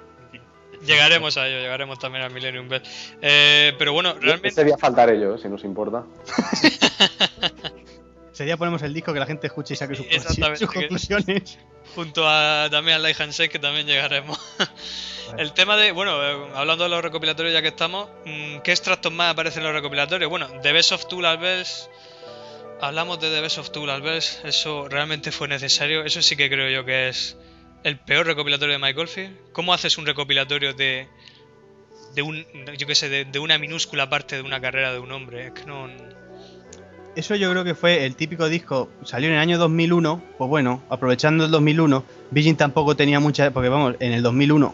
Llegaremos 0.86 1.38
a 1.38 1.47
ello, 1.47 1.60
llegaremos 1.60 2.00
también 2.00 2.24
a 2.24 2.30
Millennium 2.30 2.70
Bell. 2.70 2.82
Eh, 3.22 3.74
pero 3.78 3.93
bueno, 3.93 4.14
realmente. 4.14 4.52
Sería 4.52 4.78
faltar 4.78 5.10
ello, 5.10 5.38
si 5.38 5.50
nos 5.50 5.64
importa. 5.64 6.04
Sería 8.40 8.56
ponemos 8.56 8.82
el 8.84 8.94
disco 8.94 9.12
que 9.12 9.20
la 9.20 9.26
gente 9.26 9.48
escuche 9.48 9.74
y 9.74 9.76
saque 9.76 9.96
sus, 9.96 10.06
conclusiones. 10.66 11.60
Junto 11.96 12.26
a 12.26 12.70
también 12.72 12.96
a 12.96 13.00
Light 13.00 13.20
Handshake, 13.20 13.52
que 13.52 13.60
también 13.60 13.86
llegaremos. 13.86 14.40
El 15.38 15.52
tema 15.52 15.76
de, 15.76 15.92
bueno, 15.92 16.24
eh, 16.24 16.52
hablando 16.56 16.86
de 16.86 16.90
los 16.90 17.02
recopilatorios 17.02 17.54
ya 17.54 17.62
que 17.62 17.68
estamos, 17.68 18.08
mm, 18.24 18.60
¿qué 18.60 18.72
extractos 18.72 19.12
más 19.12 19.34
aparecen 19.34 19.60
en 19.60 19.66
los 19.66 19.74
recopilatorios? 19.74 20.30
Bueno, 20.30 20.48
The 20.62 20.72
Best 20.72 20.94
of 20.94 21.10
Two 21.10 21.20
Bells, 21.20 21.90
hablamos 22.80 23.20
de 23.20 23.30
The 23.30 23.42
Best 23.42 23.58
of 23.58 23.72
Two 23.72 23.86
Bells, 23.86 24.40
eso 24.46 24.88
realmente 24.88 25.34
fue 25.34 25.50
necesario, 25.50 26.06
eso 26.06 26.22
sí 26.22 26.38
que 26.38 26.50
creo 26.50 26.70
yo 26.70 26.86
que 26.86 27.10
es 27.10 27.36
el 27.84 28.00
peor 28.00 28.26
recopilatorio 28.26 28.72
de 28.72 28.80
Mike 28.80 29.02
Oldfield. 29.02 29.52
¿Cómo 29.52 29.74
haces 29.74 29.98
un 29.98 30.06
recopilatorio 30.06 30.74
de, 30.74 31.10
de 32.16 32.22
un, 32.22 32.46
yo 32.78 32.88
qué 32.88 32.96
sé, 32.96 33.10
de, 33.10 33.26
de, 33.26 33.40
una 33.40 33.58
minúscula 33.58 34.10
parte 34.10 34.38
de 34.38 34.44
una 34.44 34.62
carrera 34.62 34.94
de 34.94 35.00
un 35.00 35.12
hombre? 35.12 35.48
Es 35.48 35.52
que 35.52 35.66
no 35.66 35.90
eso 37.20 37.36
yo 37.36 37.51
creo 37.51 37.63
que 37.63 37.76
fue 37.76 38.05
el 38.05 38.15
típico 38.15 38.47
disco, 38.47 38.89
salió 39.03 39.28
en 39.28 39.36
el 39.36 39.39
año 39.39 39.57
2001, 39.57 40.22
pues 40.38 40.49
bueno, 40.49 40.82
aprovechando 40.89 41.45
el 41.45 41.51
2001, 41.51 42.03
Virgin 42.32 42.55
tampoco 42.55 42.95
tenía 42.95 43.20
mucha, 43.20 43.51
porque 43.51 43.70
vamos, 43.70 43.95
en 43.99 44.13
el 44.13 44.24
2001, 44.24 44.74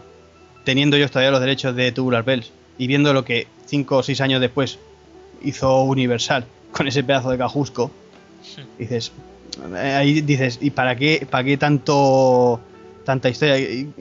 teniendo 0.64 0.96
ellos 0.96 1.12
todavía 1.12 1.32
los 1.32 1.42
derechos 1.42 1.76
de 1.76 1.92
Tubular 1.92 2.24
Bells 2.24 2.52
y 2.78 2.88
viendo 2.88 3.14
lo 3.14 3.26
que 3.26 3.48
5 3.66 3.98
o 3.98 4.04
6 4.04 4.22
años 4.22 4.42
después 4.42 4.80
hizo 5.44 5.84
Universal 5.84 6.46
con 6.72 6.88
ese 6.88 7.04
pedazo 7.04 7.32
de 7.32 7.38
cajusco, 7.38 7.92
dices, 8.78 9.12
eh, 9.76 9.94
ahí 9.94 10.22
dices, 10.22 10.60
¿y 10.62 10.70
para 10.70 10.96
qué, 10.96 11.28
para 11.30 11.44
qué 11.44 11.58
tanto 11.58 12.60
tanta 13.04 13.30
historia? 13.30 13.58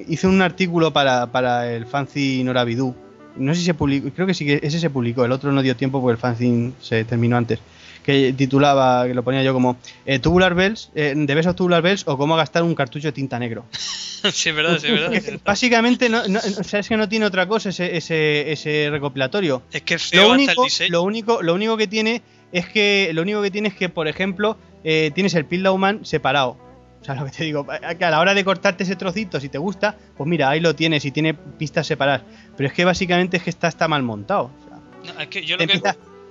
Hice 0.06 0.26
un 0.26 0.42
artículo 0.42 0.92
para, 0.92 1.26
para 1.32 1.72
el 1.72 1.86
fanzine 1.86 2.44
Norabidu, 2.44 2.94
no 3.36 3.54
sé 3.54 3.60
si 3.60 3.66
se 3.66 3.74
publicó, 3.74 4.10
creo 4.10 4.26
que 4.26 4.34
sí 4.34 4.44
que 4.44 4.60
ese 4.62 4.78
se 4.78 4.90
publicó, 4.90 5.24
el 5.24 5.32
otro 5.32 5.50
no 5.50 5.62
dio 5.62 5.76
tiempo 5.76 6.00
porque 6.00 6.12
el 6.12 6.18
fanzine 6.18 6.72
se 6.80 7.04
terminó 7.04 7.36
antes 7.36 7.58
que 8.04 8.34
titulaba, 8.34 9.06
que 9.06 9.14
lo 9.14 9.24
ponía 9.24 9.42
yo 9.42 9.52
como 9.52 9.76
eh, 10.06 10.18
Tubular 10.18 10.54
Bells, 10.54 10.90
eh, 10.94 11.14
de 11.16 11.34
besos 11.34 11.56
Tubular 11.56 11.82
Bells 11.82 12.04
o 12.06 12.16
cómo 12.16 12.36
gastar 12.36 12.62
un 12.62 12.74
cartucho 12.74 13.08
de 13.08 13.12
tinta 13.12 13.38
negro. 13.38 13.64
sí, 13.72 14.52
verdad, 14.52 14.78
sí, 14.78 14.90
verdad. 14.90 15.10
Básicamente, 15.44 16.08
no, 16.08 16.20
o 16.20 16.64
sea, 16.64 16.80
es 16.80 16.88
que 16.88 16.96
no 16.96 17.08
tiene 17.08 17.26
otra 17.26 17.48
cosa 17.48 17.70
ese, 17.70 17.96
ese, 17.96 18.52
ese 18.52 18.88
recopilatorio. 18.90 19.62
Es 19.72 19.82
que 19.82 19.94
es 19.94 20.02
feo 20.04 20.22
lo 20.22 20.32
hasta 20.32 20.34
único, 20.34 20.62
el 20.62 20.66
diseño. 20.66 20.92
lo 20.92 21.02
único, 21.02 21.42
lo 21.42 21.54
único 21.54 21.76
que 21.76 21.86
tiene 21.86 22.22
es 22.52 22.68
que, 22.68 23.10
lo 23.14 23.22
único 23.22 23.42
que 23.42 23.50
tiene 23.50 23.68
es 23.68 23.74
que, 23.74 23.88
por 23.88 24.06
ejemplo, 24.06 24.58
eh, 24.84 25.10
tienes 25.14 25.34
el 25.34 25.46
Pillow 25.46 25.76
Man 25.78 26.04
separado. 26.04 26.58
O 27.00 27.04
sea, 27.04 27.14
lo 27.16 27.24
que 27.24 27.30
te 27.30 27.44
digo, 27.44 27.66
que 27.98 28.04
a 28.04 28.10
la 28.10 28.20
hora 28.20 28.34
de 28.34 28.44
cortarte 28.44 28.84
ese 28.84 28.96
trocito, 28.96 29.40
si 29.40 29.48
te 29.48 29.58
gusta, 29.58 29.96
pues 30.16 30.28
mira, 30.28 30.50
ahí 30.50 30.60
lo 30.60 30.74
tienes 30.74 31.06
y 31.06 31.10
tiene 31.10 31.32
pistas 31.32 31.86
separadas. 31.86 32.22
Pero 32.54 32.68
es 32.68 32.74
que 32.74 32.84
básicamente 32.84 33.38
es 33.38 33.42
que 33.42 33.50
está, 33.50 33.68
está 33.68 33.88
mal 33.88 34.02
montado. 34.02 34.50
O 34.60 35.04
sea, 35.04 35.14
No, 35.14 35.20
es 35.20 35.28
que 35.28 35.44
yo 35.44 35.56
lo 35.56 35.66
que... 35.66 35.80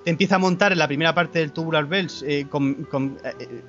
te 0.04 0.10
empieza 0.12 0.36
a 0.36 0.40
montar 0.40 0.72
en 0.72 0.80
la 0.80 0.88
primera 0.88 1.14
parte 1.14 1.40
del 1.40 1.52
Tubular 1.52 1.86
Bells 1.86 2.24
eh, 2.28 2.46
con, 2.50 2.88
eh, 3.24 3.34
eh, 3.40 3.62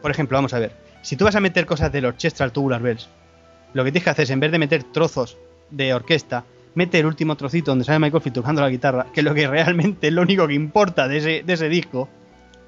por 0.00 0.10
ejemplo, 0.10 0.36
vamos 0.36 0.54
a 0.54 0.58
ver, 0.58 0.72
si 1.02 1.16
tú 1.16 1.24
vas 1.24 1.36
a 1.36 1.40
meter 1.40 1.66
cosas 1.66 1.92
del 1.92 2.04
orchestra 2.04 2.44
al 2.44 2.52
Tubular 2.52 2.80
Bells, 2.80 3.08
lo 3.72 3.84
que 3.84 3.90
tienes 3.90 4.04
que 4.04 4.10
hacer 4.10 4.24
es 4.24 4.30
en 4.30 4.40
vez 4.40 4.52
de 4.52 4.58
meter 4.58 4.84
trozos 4.84 5.36
de 5.70 5.92
orquesta, 5.92 6.44
mete 6.74 6.98
el 6.98 7.06
último 7.06 7.36
trocito 7.36 7.70
donde 7.70 7.84
sale 7.84 7.98
Michael 7.98 8.22
Field 8.22 8.34
tocando 8.34 8.60
la 8.60 8.70
guitarra, 8.70 9.06
que 9.12 9.20
es 9.20 9.24
lo 9.24 9.34
que 9.34 9.46
realmente 9.48 10.08
es 10.08 10.12
lo 10.12 10.22
único 10.22 10.46
que 10.46 10.54
importa 10.54 11.08
de 11.08 11.18
ese, 11.18 11.42
de 11.44 11.52
ese 11.52 11.68
disco. 11.68 12.08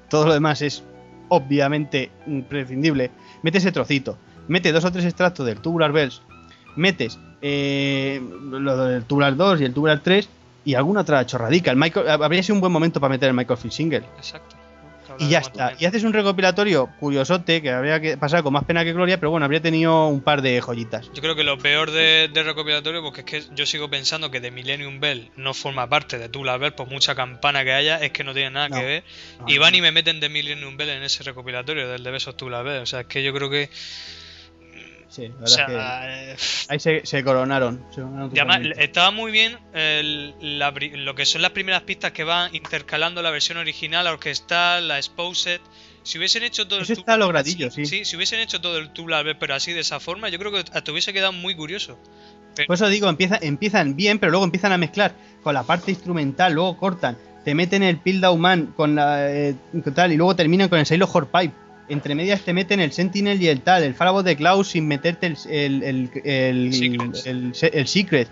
Todo 0.09 0.25
lo 0.25 0.33
demás 0.33 0.61
es 0.61 0.83
obviamente 1.29 2.09
imprescindible. 2.25 3.11
Mete 3.43 3.59
ese 3.59 3.71
trocito, 3.71 4.17
mete 4.47 4.71
dos 4.71 4.83
o 4.83 4.91
tres 4.91 5.05
extractos 5.05 5.45
del 5.45 5.61
Tubular 5.61 5.91
Bells, 5.91 6.21
metes 6.75 7.19
eh, 7.41 8.21
lo 8.51 8.85
del 8.85 9.03
Tubular 9.03 9.35
2 9.35 9.61
y 9.61 9.65
el 9.65 9.73
Tubular 9.73 10.01
3 10.01 10.27
y 10.71 10.75
alguna 10.75 11.01
otra 11.01 11.25
chorradica. 11.25 11.71
El 11.71 11.77
Michael, 11.77 12.09
habría 12.09 12.43
sido 12.43 12.55
un 12.55 12.61
buen 12.61 12.71
momento 12.73 12.99
para 12.99 13.11
meter 13.11 13.29
el 13.29 13.35
Michael 13.35 13.57
Field 13.59 13.73
single. 13.73 14.03
Exacto. 14.17 14.55
Y 15.17 15.27
ya 15.27 15.39
está. 15.39 15.73
Y 15.77 15.85
haces 15.85 16.03
un 16.03 16.13
recopilatorio 16.13 16.87
curiosote 16.99 17.61
que 17.61 17.71
habría 17.71 17.99
que 17.99 18.15
pasar 18.15 18.41
con 18.43 18.53
más 18.53 18.63
pena 18.63 18.85
que 18.85 18.93
gloria, 18.93 19.17
pero 19.19 19.31
bueno, 19.31 19.43
habría 19.43 19.59
tenido 19.61 20.07
un 20.07 20.21
par 20.21 20.41
de 20.41 20.61
joyitas. 20.61 21.11
Yo 21.13 21.21
creo 21.21 21.35
que 21.35 21.43
lo 21.43 21.57
peor 21.57 21.91
de, 21.91 22.29
de 22.31 22.43
recopilatorio, 22.43 23.01
porque 23.01 23.21
es 23.21 23.25
que 23.25 23.43
yo 23.55 23.65
sigo 23.65 23.89
pensando 23.89 24.31
que 24.31 24.39
de 24.39 24.51
Millennium 24.51 24.99
Bell 25.01 25.31
no 25.35 25.53
forma 25.53 25.89
parte 25.89 26.17
de 26.19 26.29
Tubular 26.29 26.59
Bell, 26.59 26.73
por 26.73 26.87
mucha 26.89 27.15
campana 27.15 27.63
que 27.65 27.73
haya, 27.73 27.97
es 27.97 28.11
que 28.11 28.23
no 28.23 28.33
tiene 28.33 28.51
nada 28.51 28.69
No. 28.69 28.77
que 28.77 28.85
ver. 28.85 29.03
No, 29.39 29.45
y 29.49 29.57
van 29.57 29.71
no. 29.71 29.77
y 29.79 29.81
me 29.81 29.91
meten 29.91 30.19
de 30.21 30.29
Millennium 30.29 30.77
Bell 30.77 30.89
en 30.89 31.03
ese 31.03 31.23
recopilatorio 31.23 31.89
del 31.89 32.03
de 32.03 32.11
Besos 32.11 32.37
Tubular 32.37 32.63
Bell. 32.63 32.83
O 32.83 32.85
sea, 32.85 33.01
es 33.01 33.07
que 33.07 33.21
yo 33.23 33.33
creo 33.33 33.49
que. 33.49 33.69
Sí, 35.09 35.27
la 35.27 35.33
O 35.41 35.45
es 35.45 35.55
que 35.57 35.71
sea, 35.71 36.31
eh, 36.31 36.35
ahí 36.69 36.79
se, 36.79 37.05
se 37.05 37.23
coronaron. 37.23 37.83
se 37.89 37.95
coronaron 38.01 38.31
Y 38.33 38.37
además, 38.39 38.57
totalmente. 38.57 38.83
estaba 38.83 39.11
muy 39.11 39.31
bien 39.31 39.57
el- 39.73 40.35
la 40.59 40.71
lo 40.71 41.15
que 41.15 41.25
son 41.25 41.41
las 41.41 41.51
primeras 41.51 41.81
pistas 41.81 42.11
que 42.11 42.23
van 42.23 42.53
intercalando 42.55 43.21
la 43.23 43.31
versión 43.31 43.57
original, 43.57 44.05
la 44.05 44.11
orquestal, 44.13 44.87
la 44.87 44.97
exposed. 44.97 45.59
Si 46.03 46.17
hubiesen 46.17 46.43
hecho 46.43 46.67
todo 46.67 46.81
Eso 46.81 46.93
el 46.93 46.99
está 46.99 47.17
logradillo, 47.17 47.69
sí. 47.71 47.85
si 47.85 48.15
hubiesen 48.15 48.39
hecho 48.39 48.61
todo 48.61 48.77
el 48.77 48.91
tubular 48.91 49.25
pero 49.39 49.53
así 49.55 49.73
de 49.73 49.81
esa 49.81 49.99
forma, 49.99 50.29
yo 50.29 50.39
creo 50.39 50.51
que 50.51 50.63
te 50.63 50.91
hubiese 50.91 51.11
quedado 51.11 51.33
muy 51.33 51.55
curioso. 51.55 51.99
Por 52.67 52.75
eso 52.75 52.87
digo, 52.87 53.07
empieza, 53.09 53.37
empiezan 53.41 53.95
bien, 53.95 54.19
pero 54.19 54.31
luego 54.31 54.45
empiezan 54.45 54.71
a 54.71 54.77
mezclar 54.77 55.13
con 55.43 55.53
la 55.53 55.63
parte 55.63 55.91
instrumental, 55.91 56.53
luego 56.53 56.77
cortan, 56.77 57.17
te 57.45 57.55
meten 57.55 57.83
el 57.83 57.97
Peel 57.97 58.21
Down 58.21 58.39
Man 58.39 58.73
con 58.75 58.95
la 58.95 59.31
eh, 59.31 59.55
con 59.83 59.93
tal, 59.93 60.11
y 60.11 60.17
luego 60.17 60.35
terminan 60.35 60.67
con 60.69 60.77
el 60.79 60.85
Sailor 60.85 61.09
Horpipe. 61.11 61.53
Entre 61.89 62.13
medias 62.15 62.41
te 62.41 62.53
meten 62.53 62.79
el 62.79 62.91
Sentinel 62.91 63.41
y 63.41 63.47
el 63.47 63.61
tal, 63.61 63.83
el 63.83 63.93
Farabot 63.95 64.23
de 64.25 64.35
Klaus 64.35 64.69
sin 64.69 64.87
meterte 64.87 65.27
el, 65.27 65.37
el, 65.49 65.83
el, 65.83 66.11
el, 66.23 67.11
el- 67.25 67.53
el 67.73 67.87
Secret. 67.87 68.27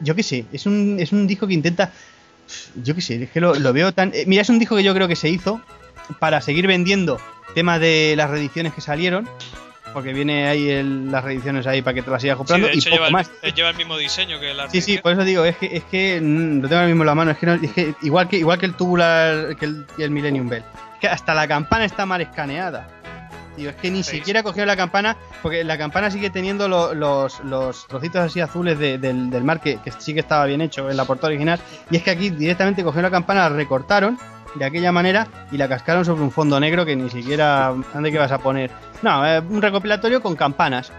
Yo 0.00 0.14
qué 0.14 0.22
sé, 0.22 0.44
es 0.52 0.66
un, 0.66 0.96
es 1.00 1.12
un 1.12 1.26
disco 1.26 1.46
que 1.46 1.54
intenta. 1.54 1.92
Yo 2.82 2.94
qué 2.94 3.00
sé, 3.00 3.22
es 3.24 3.30
que 3.30 3.40
lo, 3.40 3.54
lo 3.54 3.72
veo 3.72 3.92
tan. 3.92 4.10
eh, 4.14 4.24
mira, 4.26 4.42
es 4.42 4.48
un 4.48 4.58
disco 4.58 4.76
que 4.76 4.82
yo 4.82 4.94
creo 4.94 5.06
que 5.08 5.16
se 5.16 5.28
hizo 5.28 5.60
para 6.18 6.40
seguir 6.40 6.66
vendiendo 6.66 7.20
tema 7.54 7.78
de 7.78 8.14
las 8.16 8.30
reediciones 8.30 8.72
que 8.74 8.80
salieron. 8.80 9.28
Porque 9.94 10.12
viene 10.12 10.46
ahí 10.46 10.68
el- 10.68 11.10
las 11.10 11.24
reediciones 11.24 11.66
ahí 11.66 11.80
para 11.80 11.94
que 11.94 12.02
te 12.02 12.10
las 12.10 12.20
sigas 12.20 12.34
Sí, 12.36 12.38
comprando 12.38 12.68
de 12.68 12.74
y 12.74 12.80
poco 12.80 12.90
lleva 12.90 13.06
el, 13.06 13.12
más. 13.12 13.30
lleva 13.56 13.70
el 13.70 13.76
mismo 13.76 13.96
diseño 13.96 14.38
que 14.38 14.52
la 14.52 14.68
Sí, 14.68 14.82
sí, 14.82 14.98
por 14.98 15.12
eso 15.12 15.24
digo, 15.24 15.44
es 15.46 15.56
que, 15.56 15.76
es 15.76 15.84
que 15.84 16.20
mm, 16.20 16.56
lo 16.60 16.68
tengo 16.68 16.74
ahora 16.76 16.86
mismo 16.88 17.02
en 17.04 17.06
la 17.06 17.14
mano, 17.14 17.30
es 17.30 17.38
que, 17.38 17.46
no- 17.46 17.54
es 17.54 17.72
que 17.72 17.94
igual 18.02 18.28
que 18.28 18.36
igual 18.36 18.58
que 18.58 18.66
el 18.66 18.74
tubular, 18.74 19.56
que 19.56 19.64
el, 19.64 19.86
el 19.98 20.10
Millennium 20.10 20.48
Bell, 20.48 20.62
que 21.00 21.08
hasta 21.08 21.34
la 21.34 21.46
campana 21.48 21.84
está 21.84 22.06
mal 22.06 22.20
escaneada. 22.20 22.88
Tío, 23.56 23.70
es 23.70 23.76
que 23.76 23.90
ni 23.90 24.04
Sí, 24.04 24.18
siquiera 24.18 24.42
cogió 24.44 24.64
la 24.66 24.76
campana, 24.76 25.16
porque 25.42 25.64
la 25.64 25.76
campana 25.76 26.10
sigue 26.12 26.30
teniendo 26.30 26.68
lo- 26.68 26.94
los, 26.94 27.40
los 27.40 27.88
trocitos 27.88 28.20
así 28.20 28.40
azules 28.40 28.78
de- 28.78 28.98
del, 28.98 29.30
del 29.30 29.42
mar, 29.42 29.60
que, 29.60 29.78
que 29.78 29.90
sí 29.90 30.14
que 30.14 30.20
estaba 30.20 30.44
bien 30.44 30.60
hecho 30.60 30.88
en 30.88 30.96
la 30.96 31.04
portada 31.04 31.28
original, 31.28 31.58
y 31.90 31.96
es 31.96 32.02
que 32.04 32.10
aquí 32.12 32.30
directamente 32.30 32.84
cogió 32.84 33.02
la 33.02 33.10
campana, 33.10 33.48
la 33.48 33.56
recortaron 33.56 34.16
de 34.54 34.64
aquella 34.64 34.92
manera 34.92 35.26
y 35.50 35.56
la 35.56 35.68
cascaron 35.68 36.04
sobre 36.04 36.22
un 36.22 36.30
fondo 36.30 36.58
negro 36.60 36.86
que 36.86 36.94
ni 36.96 37.10
siquiera... 37.10 37.74
¿Dónde 37.92 38.12
que 38.12 38.18
vas 38.18 38.32
a 38.32 38.38
poner? 38.38 38.70
No, 39.02 39.26
eh, 39.26 39.40
un 39.40 39.60
recopilatorio 39.60 40.22
con 40.22 40.36
campanas. 40.36 40.92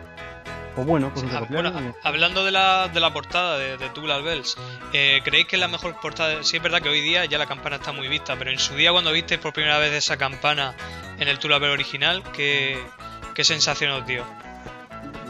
Pues 0.79 0.87
bueno, 0.87 1.11
pues 1.13 1.25
Ah, 1.33 1.43
bueno, 1.49 1.73
hablando 2.03 2.45
de 2.45 2.51
la, 2.51 2.87
de 2.87 2.99
la 3.01 3.11
portada 3.11 3.57
de, 3.57 3.75
de 3.77 3.89
Tubular 3.89 4.23
Bells, 4.23 4.55
eh, 4.93 5.19
¿creéis 5.25 5.45
que 5.47 5.57
es 5.57 5.59
la 5.59 5.67
mejor 5.67 5.99
portada? 5.99 6.41
Sí, 6.43 6.55
es 6.55 6.63
verdad 6.63 6.81
que 6.81 6.87
hoy 6.87 7.01
día 7.01 7.25
ya 7.25 7.37
la 7.37 7.47
campana 7.47 7.75
está 7.75 7.91
muy 7.91 8.07
vista, 8.07 8.37
pero 8.37 8.49
en 8.49 8.59
su 8.59 8.75
día 8.75 8.93
cuando 8.93 9.11
visteis 9.11 9.41
por 9.41 9.51
primera 9.51 9.77
vez 9.77 9.91
esa 9.91 10.15
campana 10.15 10.73
en 11.19 11.27
el 11.27 11.37
Tubular 11.37 11.59
Bell 11.59 11.71
original, 11.71 12.23
¿qué, 12.33 12.79
qué 13.33 13.43
sensación 13.43 13.91
os 13.91 14.07
dio? 14.07 14.23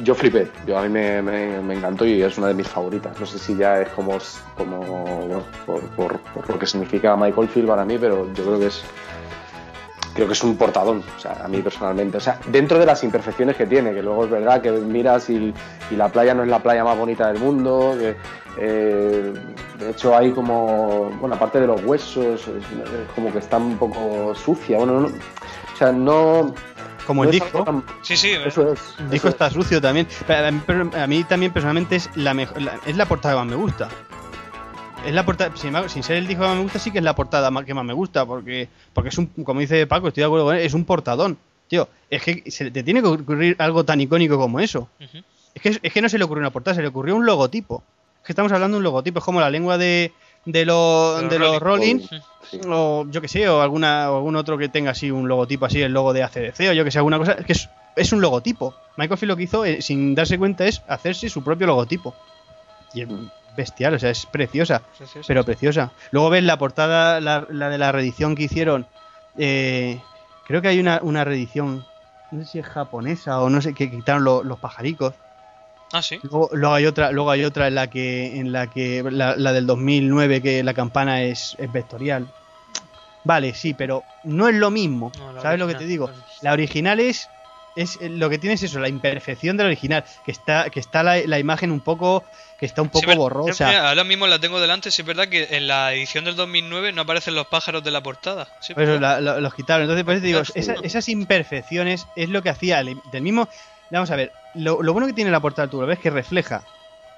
Yo 0.03 0.13
flipé, 0.15 0.47
yo 0.67 0.77
a 0.77 0.83
mí 0.83 0.89
me, 0.89 1.21
me- 1.23 1.59
me 1.61 1.73
encantó 1.73 2.05
y 2.05 2.21
es 2.21 2.37
una 2.37 2.47
de 2.47 2.53
mis 2.53 2.67
favoritas. 2.67 3.19
No 3.19 3.25
sé 3.25 3.39
si 3.39 3.57
ya 3.57 3.81
es 3.81 3.89
como, 3.89 4.17
como 4.55 4.77
bueno, 4.85 5.43
por, 5.65 5.81
por- 5.95 6.19
por 6.19 6.47
lo 6.49 6.59
que 6.59 6.67
significa 6.67 7.15
Michael 7.17 7.49
Field 7.49 7.67
para 7.67 7.83
mí, 7.85 7.97
pero 7.97 8.31
yo 8.33 8.43
creo 8.45 8.59
que 8.59 8.67
es 8.67 8.81
creo 10.19 10.27
que 10.27 10.33
es 10.33 10.43
un 10.43 10.57
portadón, 10.57 11.01
o 11.15 11.19
sea, 11.19 11.41
a 11.43 11.47
mí 11.47 11.61
personalmente. 11.61 12.17
O 12.17 12.21
sea, 12.21 12.39
dentro 12.47 12.77
de 12.77 12.85
las 12.85 13.03
imperfecciones 13.03 13.55
que 13.55 13.65
tiene, 13.65 13.93
que 13.93 14.01
luego 14.03 14.25
es 14.25 14.29
verdad 14.31 14.61
que 14.61 14.71
miras 14.71 15.29
y, 15.29 15.53
y 15.91 15.95
la 15.95 16.09
playa 16.09 16.33
no 16.33 16.43
es 16.43 16.49
la 16.49 16.59
playa 16.59 16.83
más 16.83 16.97
bonita 16.97 17.27
del 17.31 17.39
mundo, 17.41 17.95
que 17.97 18.15
eh, 18.57 19.33
de 19.79 19.89
hecho 19.89 20.15
hay 20.15 20.31
como, 20.31 21.09
bueno, 21.19 21.35
aparte 21.35 21.59
de 21.61 21.67
los 21.67 21.81
huesos, 21.83 22.41
es, 22.41 22.47
es 22.47 23.11
como 23.15 23.31
que 23.31 23.39
está 23.39 23.57
un 23.57 23.77
poco 23.77 24.33
sucia, 24.35 24.77
bueno, 24.77 24.99
no- 25.01 25.07
o 25.07 25.77
sea, 25.77 25.91
no... 25.91 26.53
Como 27.07 27.23
no 27.23 27.29
el 27.31 27.39
disco. 27.39 27.63
tan- 27.63 27.83
Sí, 28.03 28.15
sí, 28.17 28.29
eh, 28.31 28.43
Eso 28.45 28.71
es. 28.73 28.79
El 28.99 29.05
eso 29.05 29.11
disco 29.11 29.27
es. 29.29 29.33
está 29.33 29.49
sucio 29.49 29.81
también. 29.81 30.07
Pero 30.27 30.45
a 30.47 30.51
mí, 30.51 30.61
pero 30.67 30.89
a 31.01 31.07
mí 31.07 31.23
también 31.23 31.51
personalmente 31.51 31.95
es 31.95 32.09
la 32.15 32.33
mejor, 32.35 32.61
la- 32.61 32.77
es 32.85 32.95
la 32.97 33.05
portada 33.07 33.33
que 33.35 33.39
más 33.39 33.47
me 33.47 33.55
gusta. 33.55 33.87
Es 35.05 35.13
la 35.13 35.25
portada, 35.25 35.55
sin, 35.55 35.73
sin 35.89 36.03
ser 36.03 36.17
el 36.17 36.27
disco 36.27 36.43
que 36.43 36.47
más 36.49 36.57
me 36.57 36.63
gusta, 36.63 36.77
sí 36.79 36.91
que 36.91 36.97
es 36.99 37.03
la 37.03 37.15
portada 37.15 37.49
más- 37.49 37.65
que 37.65 37.73
más 37.73 37.85
me 37.85 37.93
gusta, 37.93 38.25
porque, 38.25 38.67
porque 38.93 39.09
es 39.09 39.17
un, 39.17 39.27
como 39.27 39.59
dice 39.59 39.87
Paco, 39.87 40.09
estoy 40.09 40.21
de 40.21 40.25
acuerdo 40.25 40.45
con 40.45 40.55
él, 40.55 40.61
es 40.61 40.73
un 40.73 40.85
portadón. 40.85 41.37
Tío, 41.67 41.87
es 42.09 42.21
que 42.23 42.49
se 42.51 42.69
te 42.71 42.83
tiene 42.83 43.01
que 43.01 43.07
ocurrir 43.07 43.55
algo 43.59 43.83
tan 43.85 44.01
icónico 44.01 44.37
como 44.37 44.59
eso. 44.59 44.89
Es 45.55 45.61
que, 45.61 45.79
es 45.81 45.93
que 45.93 46.01
no 46.01 46.09
se 46.09 46.17
le 46.17 46.23
ocurrió 46.25 46.41
una 46.41 46.51
portada, 46.51 46.75
se 46.75 46.81
le 46.81 46.87
ocurrió 46.89 47.15
un 47.15 47.25
logotipo. 47.25 47.83
Es 48.21 48.25
que 48.27 48.31
estamos 48.33 48.51
hablando 48.51 48.75
de 48.75 48.79
un 48.79 48.83
logotipo, 48.83 49.19
es 49.19 49.25
como 49.25 49.39
la 49.39 49.49
lengua 49.49 49.77
de, 49.77 50.11
de, 50.45 50.65
los, 50.65 51.17
De 51.17 51.21
los 51.23 51.31
de 51.31 51.39
los 51.39 51.59
Rolling. 51.61 51.95
Rolling, 51.99 52.21
Sí. 52.49 52.59
o 52.67 53.05
yo 53.09 53.21
que 53.21 53.27
sé, 53.27 53.47
o 53.47 53.61
alguna 53.61 54.11
o 54.11 54.17
algún 54.17 54.35
otro 54.35 54.57
que 54.57 54.69
tenga 54.69 54.91
así 54.91 55.11
un 55.11 55.27
logotipo 55.27 55.65
así, 55.65 55.81
el 55.81 55.91
logo 55.91 56.13
de 56.13 56.23
ACDC 56.23 56.69
o 56.69 56.73
yo 56.73 56.83
que 56.83 56.91
sé, 56.91 56.97
alguna 56.97 57.17
cosa, 57.19 57.33
es 57.33 57.45
que 57.45 57.53
es, 57.53 57.69
es 57.95 58.11
un 58.11 58.21
logotipo. 58.21 58.73
Michael 58.97 59.17
Field 59.17 59.29
lo 59.29 59.37
que 59.37 59.43
hizo, 59.43 59.65
eh, 59.65 59.81
sin 59.81 60.15
darse 60.15 60.37
cuenta, 60.39 60.65
es 60.65 60.81
hacerse 60.87 61.29
su 61.29 61.43
propio 61.43 61.67
logotipo. 61.67 62.15
Y 62.93 63.01
es 63.01 63.07
bestial, 63.59 63.93
o 63.93 63.99
sea, 63.99 64.09
es 64.09 64.25
preciosa, 64.25 64.81
sí. 64.97 65.19
pero 65.27 65.43
preciosa. 65.43 65.91
Luego 66.11 66.29
ves 66.31 66.43
la 66.43 66.57
portada, 66.57 67.19
la, 67.21 67.45
la 67.49 67.69
de 67.69 67.77
la 67.77 67.91
reedición 67.91 68.35
que 68.35 68.43
hicieron, 68.43 68.87
eh, 69.37 69.99
creo 70.47 70.61
que 70.61 70.69
hay 70.69 70.79
una, 70.79 70.99
una 71.03 71.23
reedición, 71.23 71.85
no 72.31 72.39
sé 72.43 72.45
si 72.51 72.59
es 72.59 72.65
japonesa 72.65 73.39
o 73.41 73.49
no 73.49 73.61
sé, 73.61 73.73
que 73.73 73.89
quitaron 73.91 74.23
lo- 74.23 74.43
los 74.43 74.57
pajaricos. 74.59 75.13
Ah, 75.91 76.01
sí. 76.01 76.19
Luego, 76.23 76.49
luego 76.53 76.73
hay 76.75 76.85
otra, 76.85 77.11
luego 77.11 77.31
hay 77.31 77.43
otra 77.43 77.67
en 77.67 77.75
la 77.75 77.87
que, 77.87 78.39
en 78.39 78.51
la 78.51 78.67
que 78.67 79.03
la, 79.11 79.35
la 79.35 79.51
del 79.53 79.65
2009 79.65 80.41
que 80.41 80.63
la 80.63 80.73
campana 80.73 81.23
es, 81.23 81.55
es 81.59 81.71
vectorial. 81.71 82.27
Vale, 83.23 83.53
sí, 83.53 83.73
pero 83.73 84.03
no 84.23 84.47
es 84.47 84.55
lo 84.55 84.71
mismo. 84.71 85.11
No, 85.17 85.41
¿Sabes 85.41 85.59
lo 85.59 85.67
que 85.67 85.75
te 85.75 85.85
digo? 85.85 86.09
La 86.41 86.53
original 86.53 86.99
es 86.99 87.29
es 87.79 87.97
eh, 88.01 88.09
lo 88.09 88.29
que 88.29 88.37
tiene 88.37 88.55
es 88.55 88.63
eso, 88.63 88.79
la 88.79 88.89
imperfección 88.89 89.55
del 89.55 89.67
original, 89.67 90.03
que 90.25 90.31
está, 90.31 90.69
que 90.69 90.81
está 90.81 91.01
la, 91.01 91.39
imagen 91.39 91.71
un 91.71 91.79
poco, 91.79 92.25
que 92.59 92.65
está 92.65 92.81
un 92.81 92.89
poco 92.89 93.15
borrosa. 93.15 93.87
ahora 93.87 94.03
mismo 94.03 94.27
la 94.27 94.37
tengo 94.39 94.59
delante, 94.59 94.91
sí 94.91 95.01
es 95.01 95.07
verdad 95.07 95.29
que 95.29 95.47
en 95.51 95.67
la 95.67 95.93
edición 95.93 96.25
del 96.25 96.35
2009 96.35 96.91
no 96.91 97.03
aparecen 97.03 97.35
los 97.35 97.47
pájaros 97.47 97.81
de 97.83 97.91
la 97.91 98.03
portada. 98.03 98.49
pues 98.75 98.99
los 98.99 99.53
quitaron, 99.53 99.83
entonces 99.83 100.03
por 100.03 100.13
eso 100.15 100.25
digo, 100.25 100.41
esas 100.55 101.07
imperfecciones 101.07 102.05
es 102.15 102.29
lo 102.29 102.41
que 102.43 102.49
hacía 102.49 102.83
del 102.83 103.21
mismo... 103.21 103.47
Vamos 103.91 104.11
a 104.11 104.15
ver, 104.15 104.33
lo, 104.53 104.77
bueno 104.93 105.07
que 105.07 105.13
tiene 105.13 105.31
la 105.31 105.39
portada 105.39 105.67
tú 105.67 105.81
lo 105.81 105.87
ves 105.87 105.97
que 105.97 106.11
refleja 106.11 106.63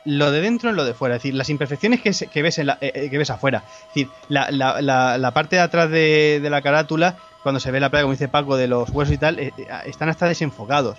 lo 0.06 0.32
de 0.32 0.42
dentro 0.42 0.70
en 0.70 0.78
lo 0.78 0.86
de 0.86 0.94
fuera. 0.94 1.16
Es 1.16 1.22
decir, 1.22 1.36
las 1.36 1.50
imperfecciones 1.50 2.02
que, 2.02 2.42
ves, 2.42 2.58
en 2.58 2.68
la, 2.68 2.78
eh, 2.82 3.10
que 3.12 3.18
ves 3.18 3.30
afuera. 3.30 3.64
Es 3.68 3.88
decir, 3.88 4.10
la, 4.30 4.50
la, 4.50 5.18
la 5.18 5.32
parte 5.32 5.58
de 5.58 5.62
atrás 5.62 5.92
de, 5.92 6.40
de, 6.42 6.50
la 6.50 6.62
carátula 6.64 7.18
cuando 7.44 7.60
se 7.60 7.72
ve 7.72 7.80
la 7.80 7.90
playa, 7.90 8.04
como 8.04 8.14
dice 8.14 8.28
Paco, 8.28 8.56
de 8.56 8.68
los 8.68 8.90
huesos 8.90 9.14
y 9.14 9.18
tal, 9.18 9.40
eh, 9.40 9.54
eh, 9.58 9.68
están 9.86 10.10
hasta 10.10 10.28
desenfocados. 10.28 10.98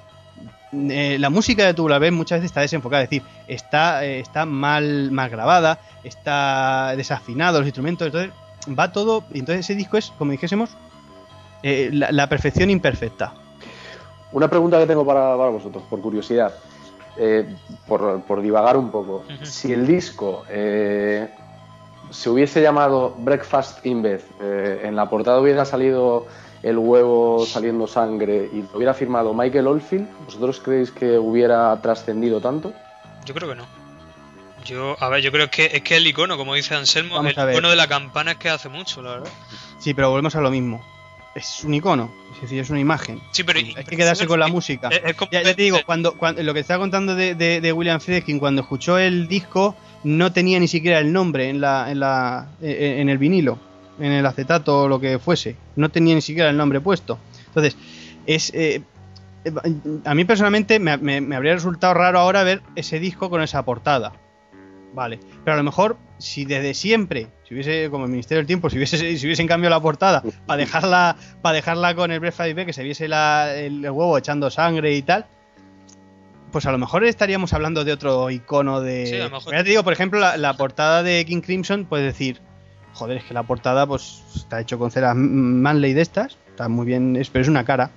Eh, 0.72 1.16
la 1.18 1.30
música 1.30 1.66
de 1.66 1.74
Tubular 1.74 2.00
Bells 2.00 2.16
muchas 2.16 2.38
veces 2.38 2.50
está 2.50 2.62
desenfocada, 2.62 3.02
es 3.02 3.10
decir, 3.10 3.22
está, 3.46 4.04
está 4.04 4.46
mal, 4.46 5.10
mal 5.10 5.28
grabada, 5.28 5.78
está 6.02 6.94
desafinado 6.96 7.58
los 7.58 7.66
instrumentos, 7.66 8.06
entonces 8.06 8.32
va 8.76 8.90
todo, 8.90 9.24
y 9.32 9.40
entonces 9.40 9.66
ese 9.66 9.74
disco 9.74 9.98
es, 9.98 10.12
como 10.18 10.32
dijésemos, 10.32 10.70
la, 11.62 12.26
perfección 12.28 12.70
imperfecta. 12.70 13.34
Una 14.32 14.48
pregunta 14.48 14.78
que 14.78 14.86
tengo 14.86 15.04
para, 15.04 15.34
vosotros, 15.34 15.84
por 15.90 16.00
curiosidad, 16.00 16.54
por, 17.86 18.40
divagar 18.40 18.78
un 18.78 18.90
poco. 18.90 19.24
Si 19.42 19.72
el 19.72 19.86
disco 19.86 20.44
se 22.12 22.28
hubiese 22.30 22.60
llamado 22.60 23.14
Breakfast 23.18 23.84
in 23.86 24.02
Bed, 24.02 24.20
eh, 24.40 24.82
en 24.84 24.94
la 24.94 25.08
portada 25.08 25.40
hubiera 25.40 25.64
salido 25.64 26.26
el 26.62 26.78
huevo 26.78 27.44
saliendo 27.46 27.86
sangre 27.86 28.48
y 28.52 28.62
lo 28.62 28.68
hubiera 28.74 28.94
firmado 28.94 29.34
Michael 29.34 29.66
Oldfield, 29.66 30.06
¿vosotros 30.26 30.60
creéis 30.60 30.90
que 30.90 31.18
hubiera 31.18 31.80
trascendido 31.80 32.40
tanto? 32.40 32.72
Yo 33.24 33.34
creo 33.34 33.48
que 33.48 33.54
no. 33.56 33.66
Yo, 34.64 34.96
a 35.00 35.08
ver, 35.08 35.22
yo 35.22 35.32
creo 35.32 35.50
que 35.50 35.70
es 35.72 35.82
que 35.82 35.96
el 35.96 36.06
icono, 36.06 36.36
como 36.36 36.54
dice 36.54 36.76
Anselmo, 36.76 37.20
el 37.20 37.30
icono 37.32 37.70
de 37.70 37.76
la 37.76 37.88
campana 37.88 38.32
es 38.32 38.36
que 38.36 38.48
hace 38.48 38.68
mucho, 38.68 39.02
la 39.02 39.12
verdad. 39.12 39.30
Sí, 39.80 39.92
pero 39.92 40.10
volvemos 40.10 40.36
a 40.36 40.40
lo 40.40 40.50
mismo. 40.50 40.84
Es 41.34 41.64
un 41.64 41.74
icono, 41.74 42.12
es 42.34 42.42
decir, 42.42 42.60
es 42.60 42.70
una 42.70 42.78
imagen. 42.78 43.20
Sí, 43.32 43.42
pero 43.42 43.58
hay 43.58 43.84
que 43.84 43.96
quedarse 43.96 44.26
con 44.26 44.38
la 44.38 44.48
música. 44.48 44.90
ya, 45.30 45.42
te 45.42 45.54
digo, 45.54 45.78
cuando, 45.84 46.16
cuando, 46.16 46.42
lo 46.42 46.54
que 46.54 46.60
estaba 46.60 46.78
contando 46.78 47.16
de, 47.16 47.34
de 47.34 47.72
William 47.72 48.00
Friedkin, 48.00 48.38
cuando 48.38 48.62
escuchó 48.62 48.98
el 48.98 49.26
disco, 49.26 49.74
no 50.04 50.32
tenía 50.32 50.58
ni 50.60 50.68
siquiera 50.68 50.98
el 50.98 51.12
nombre 51.12 51.48
en, 51.48 51.60
la, 51.60 51.90
en, 51.90 52.00
la, 52.00 52.48
eh, 52.60 52.96
en 52.98 53.08
el 53.08 53.18
vinilo, 53.18 53.58
en 53.98 54.12
el 54.12 54.26
acetato 54.26 54.82
o 54.82 54.88
lo 54.88 55.00
que 55.00 55.18
fuese. 55.18 55.56
No 55.76 55.90
tenía 55.90 56.14
ni 56.14 56.20
siquiera 56.20 56.50
el 56.50 56.56
nombre 56.56 56.80
puesto. 56.80 57.18
Entonces, 57.48 57.76
es 58.26 58.52
eh, 58.54 58.82
a 60.04 60.14
mí 60.14 60.24
personalmente 60.24 60.78
me, 60.78 60.96
me, 60.98 61.36
habría 61.36 61.54
resultado 61.54 61.94
raro 61.94 62.20
ahora 62.20 62.44
ver 62.44 62.62
ese 62.76 63.00
disco 63.00 63.30
con 63.30 63.42
esa 63.42 63.64
portada. 63.64 64.12
Vale, 64.94 65.18
pero 65.44 65.54
a 65.54 65.56
lo 65.56 65.62
mejor 65.62 65.96
si 66.18 66.44
desde 66.44 66.74
siempre, 66.74 67.28
si 67.48 67.54
hubiese, 67.54 67.88
como 67.90 68.04
el 68.04 68.10
Ministerio 68.10 68.40
del 68.40 68.46
Tiempo, 68.46 68.68
si 68.70 68.76
hubiese, 68.76 68.98
si 69.18 69.26
hubiesen 69.26 69.46
cambiado 69.46 69.74
la 69.74 69.80
portada 69.80 70.22
para 70.46 70.58
dejarla, 70.58 71.16
para 71.40 71.56
dejarla 71.56 71.94
con 71.94 72.12
el 72.12 72.20
Breakfast 72.20 72.54
que 72.54 72.72
se 72.72 72.82
viese 72.82 73.06
el, 73.06 73.80
huevo 73.82 74.16
echando 74.18 74.50
sangre 74.50 74.94
y 74.94 75.02
tal, 75.02 75.26
pues 76.52 76.66
a 76.66 76.72
lo 76.72 76.78
mejor 76.78 77.04
estaríamos 77.04 77.52
hablando 77.52 77.84
de 77.84 77.92
otro 77.92 78.30
icono 78.30 78.80
de. 78.80 79.06
Sí, 79.06 79.16
a 79.16 79.24
lo 79.24 79.30
mejor. 79.30 79.52
Ya 79.52 79.64
te 79.64 79.70
digo, 79.70 79.82
por 79.82 79.92
ejemplo, 79.92 80.20
la, 80.20 80.56
portada 80.56 81.02
de 81.02 81.24
King 81.24 81.40
Crimson, 81.40 81.86
puedes 81.86 82.06
decir, 82.06 82.40
joder, 82.92 83.16
es 83.16 83.24
que 83.24 83.34
la 83.34 83.42
portada 83.42 83.86
pues 83.86 84.22
está 84.36 84.60
hecho 84.60 84.78
con 84.78 84.90
cera 84.90 85.14
Manley 85.14 85.94
de 85.94 86.02
estas, 86.02 86.38
está 86.48 86.68
muy 86.68 86.86
bien, 86.86 87.20
pero 87.32 87.42
es 87.42 87.48
una 87.48 87.64
cara. 87.64 87.90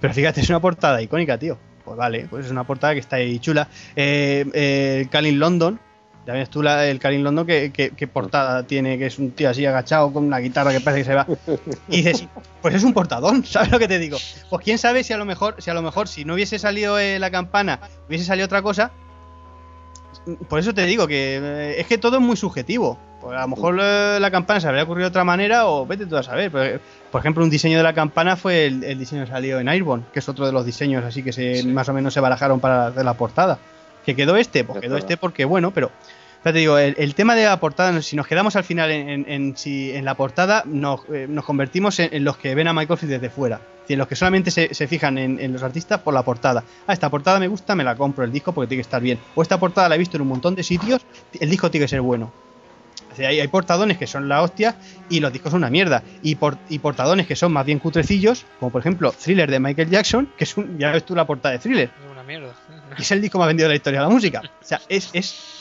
Pero 0.00 0.14
fíjate, 0.14 0.40
es 0.40 0.48
una 0.48 0.60
portada 0.60 1.02
icónica, 1.02 1.38
tío. 1.38 1.58
Pues 1.84 1.96
vale, 1.96 2.26
pues 2.30 2.46
es 2.46 2.52
una 2.52 2.64
portada 2.64 2.92
que 2.92 3.00
está 3.00 3.16
ahí 3.16 3.38
chula. 3.38 3.68
Eh, 3.96 4.44
eh, 4.52 5.08
Calin 5.10 5.40
London, 5.40 5.80
ya 6.28 6.34
ves 6.34 6.50
tú 6.50 6.60
el 6.60 6.98
Karim 6.98 7.22
Londo 7.22 7.46
que, 7.46 8.10
portada 8.12 8.62
tiene, 8.64 8.98
que 8.98 9.06
es 9.06 9.18
un 9.18 9.30
tío 9.30 9.48
así 9.48 9.64
agachado 9.64 10.12
con 10.12 10.24
una 10.24 10.36
guitarra 10.40 10.72
que 10.72 10.80
parece 10.80 11.00
que 11.00 11.04
se 11.06 11.14
va. 11.14 11.26
Y 11.88 12.02
dices, 12.02 12.26
pues 12.60 12.74
es 12.74 12.84
un 12.84 12.92
portadón, 12.92 13.44
¿sabes 13.46 13.70
lo 13.70 13.78
que 13.78 13.88
te 13.88 13.98
digo? 13.98 14.18
Pues 14.50 14.62
quién 14.62 14.76
sabe 14.76 15.04
si 15.04 15.14
a 15.14 15.16
lo 15.16 15.24
mejor, 15.24 15.54
si 15.56 15.70
a 15.70 15.74
lo 15.74 15.80
mejor, 15.80 16.06
si 16.06 16.26
no 16.26 16.34
hubiese 16.34 16.58
salido 16.58 16.98
eh, 16.98 17.18
la 17.18 17.30
campana, 17.30 17.80
hubiese 18.08 18.26
salido 18.26 18.44
otra 18.44 18.60
cosa. 18.60 18.90
Por 20.50 20.58
eso 20.58 20.74
te 20.74 20.84
digo 20.84 21.06
que 21.06 21.38
eh, 21.42 21.80
es 21.80 21.86
que 21.86 21.96
todo 21.96 22.18
es 22.18 22.22
muy 22.22 22.36
subjetivo. 22.36 22.98
Pues 23.22 23.34
a 23.34 23.40
lo 23.40 23.48
mejor 23.48 23.78
eh, 23.80 24.18
la 24.20 24.30
campana 24.30 24.60
se 24.60 24.68
habría 24.68 24.82
ocurrido 24.82 25.08
de 25.08 25.12
otra 25.12 25.24
manera 25.24 25.66
o 25.66 25.86
vete 25.86 26.04
tú 26.04 26.14
a 26.14 26.22
saber. 26.22 26.50
Por, 26.50 27.20
ejemplo, 27.20 27.42
un 27.42 27.48
diseño 27.48 27.78
de 27.78 27.84
la 27.84 27.94
campana 27.94 28.36
fue 28.36 28.66
el, 28.66 28.98
diseño 28.98 29.24
que 29.24 29.30
salió 29.30 29.60
en 29.60 29.68
Airborne, 29.70 30.04
que 30.12 30.18
es 30.18 30.28
otro 30.28 30.44
de 30.44 30.52
los 30.52 30.66
diseños 30.66 31.06
así 31.06 31.22
que 31.22 31.32
se, 31.32 31.64
más 31.64 31.88
o 31.88 31.94
menos 31.94 32.12
se 32.12 32.20
barajaron 32.20 32.60
para 32.60 32.88
hacer 32.88 33.06
la 33.06 33.14
portada. 33.14 33.58
¿Que 34.08 34.16
quedó 34.16 34.36
este? 34.36 34.64
Pues 34.64 34.80
quedó 34.80 34.96
este 34.96 35.18
porque, 35.18 35.44
bueno, 35.44 35.70
pero 35.70 35.90
ya 36.48 36.52
te 36.52 36.58
digo, 36.60 36.78
el, 36.78 37.14
tema 37.14 37.34
de 37.34 37.44
la 37.44 37.60
portada, 37.60 38.00
si 38.00 38.16
nos 38.16 38.26
quedamos 38.26 38.56
al 38.56 38.64
final 38.64 38.90
en, 38.90 39.56
si, 39.56 39.92
en 39.92 40.04
la 40.04 40.14
portada, 40.14 40.62
nos, 40.66 41.00
eh, 41.12 41.26
nos 41.28 41.44
convertimos 41.44 41.98
en, 41.98 42.24
los 42.24 42.38
que 42.38 42.54
ven 42.54 42.68
a 42.68 42.72
Michael 42.72 42.98
Field 42.98 43.12
desde 43.12 43.28
fuera. 43.28 43.60
En 43.88 43.98
los 43.98 44.08
que 44.08 44.16
solamente 44.16 44.50
se, 44.50 44.86
fijan 44.86 45.16
en, 45.18 45.52
los 45.52 45.62
artistas 45.62 46.00
por 46.00 46.14
la 46.14 46.22
portada. 46.22 46.64
Ah, 46.86 46.92
esta 46.92 47.10
portada 47.10 47.38
me 47.38 47.48
gusta, 47.48 47.74
me 47.74 47.84
la 47.84 47.96
compro 47.96 48.24
el 48.24 48.32
disco 48.32 48.52
porque 48.52 48.68
tiene 48.68 48.78
que 48.78 48.86
estar 48.86 49.00
bien. 49.00 49.18
O 49.34 49.42
esta 49.42 49.58
portada 49.58 49.88
la 49.88 49.94
he 49.94 49.98
visto 49.98 50.16
en 50.16 50.22
un 50.22 50.28
montón 50.28 50.54
de 50.54 50.62
sitios, 50.62 51.02
el 51.38 51.50
disco 51.50 51.70
tiene 51.70 51.84
que 51.84 51.88
ser 51.88 52.00
bueno. 52.00 52.32
hay, 53.18 53.40
hay, 53.40 53.48
portadones 53.48 53.96
que 53.96 54.06
son 54.06 54.28
la 54.28 54.42
hostia 54.42 54.76
y 55.08 55.20
los 55.20 55.32
discos 55.32 55.52
son 55.52 55.60
una 55.60 55.70
mierda. 55.70 56.02
Y, 56.22 56.36
y 56.68 56.78
portadones 56.78 57.26
que 57.26 57.36
son 57.36 57.52
más 57.52 57.64
bien 57.64 57.78
cutrecillos, 57.78 58.44
como 58.58 58.70
por 58.70 58.80
ejemplo 58.80 59.12
Thriller 59.12 59.50
de 59.50 59.60
Michael 59.60 59.90
Jackson, 59.90 60.32
que 60.36 60.44
es 60.44 60.56
un, 60.56 60.78
ya 60.78 60.90
ves 60.92 61.04
tú 61.04 61.14
la 61.14 61.26
portada 61.26 61.52
de 61.52 61.58
Thriller. 61.58 61.90
Es 62.04 62.10
una 62.10 62.22
mierda. 62.22 62.54
Es 62.98 63.10
el 63.10 63.20
disco 63.20 63.38
más 63.38 63.48
vendido 63.48 63.68
de 63.68 63.74
la 63.74 63.76
historia 63.76 64.00
de 64.00 64.06
la 64.06 64.12
música. 64.12 64.42
O 64.44 64.64
sea, 64.64 64.80
es, 64.88 65.10
es 65.12 65.57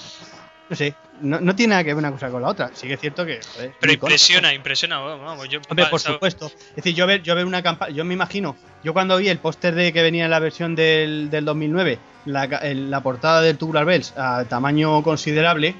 no 0.69 0.75
sé, 0.75 0.95
no, 1.21 1.55
tiene 1.55 1.71
nada 1.71 1.83
que 1.83 1.89
ver 1.89 1.97
una 1.97 2.11
cosa 2.11 2.29
con 2.29 2.41
la 2.41 2.49
otra. 2.49 2.71
Sí 2.73 2.87
que 2.87 2.93
es 2.95 2.99
cierto 2.99 3.25
que. 3.25 3.39
Pero 3.79 3.93
impresiona, 3.93 4.53
impresiona, 4.53 4.99
vamos. 4.99 5.47
Yo, 5.49 5.59
Hombre, 5.69 5.85
por 5.87 5.99
supuesto. 5.99 6.47
Es 6.47 6.75
decir, 6.75 6.93
yo 6.93 7.07
ver, 7.07 7.23
yo 7.23 7.35
ver 7.35 7.45
una 7.45 7.63
campaña. 7.63 7.91
Yo 7.91 8.05
me 8.05 8.13
imagino, 8.13 8.55
yo 8.83 8.93
cuando 8.93 9.17
vi 9.17 9.29
el 9.29 9.39
póster 9.39 9.73
de 9.75 9.93
que 9.93 10.01
venía 10.01 10.25
en 10.25 10.31
la 10.31 10.39
versión 10.39 10.75
del, 10.75 11.29
del 11.29 11.45
2009, 11.45 11.99
la, 12.25 12.47
la 12.47 13.01
portada 13.01 13.41
del 13.41 13.57
Tubular 13.57 13.85
Bells 13.85 14.13
a 14.17 14.45
tamaño 14.45 15.01
considerable. 15.03 15.75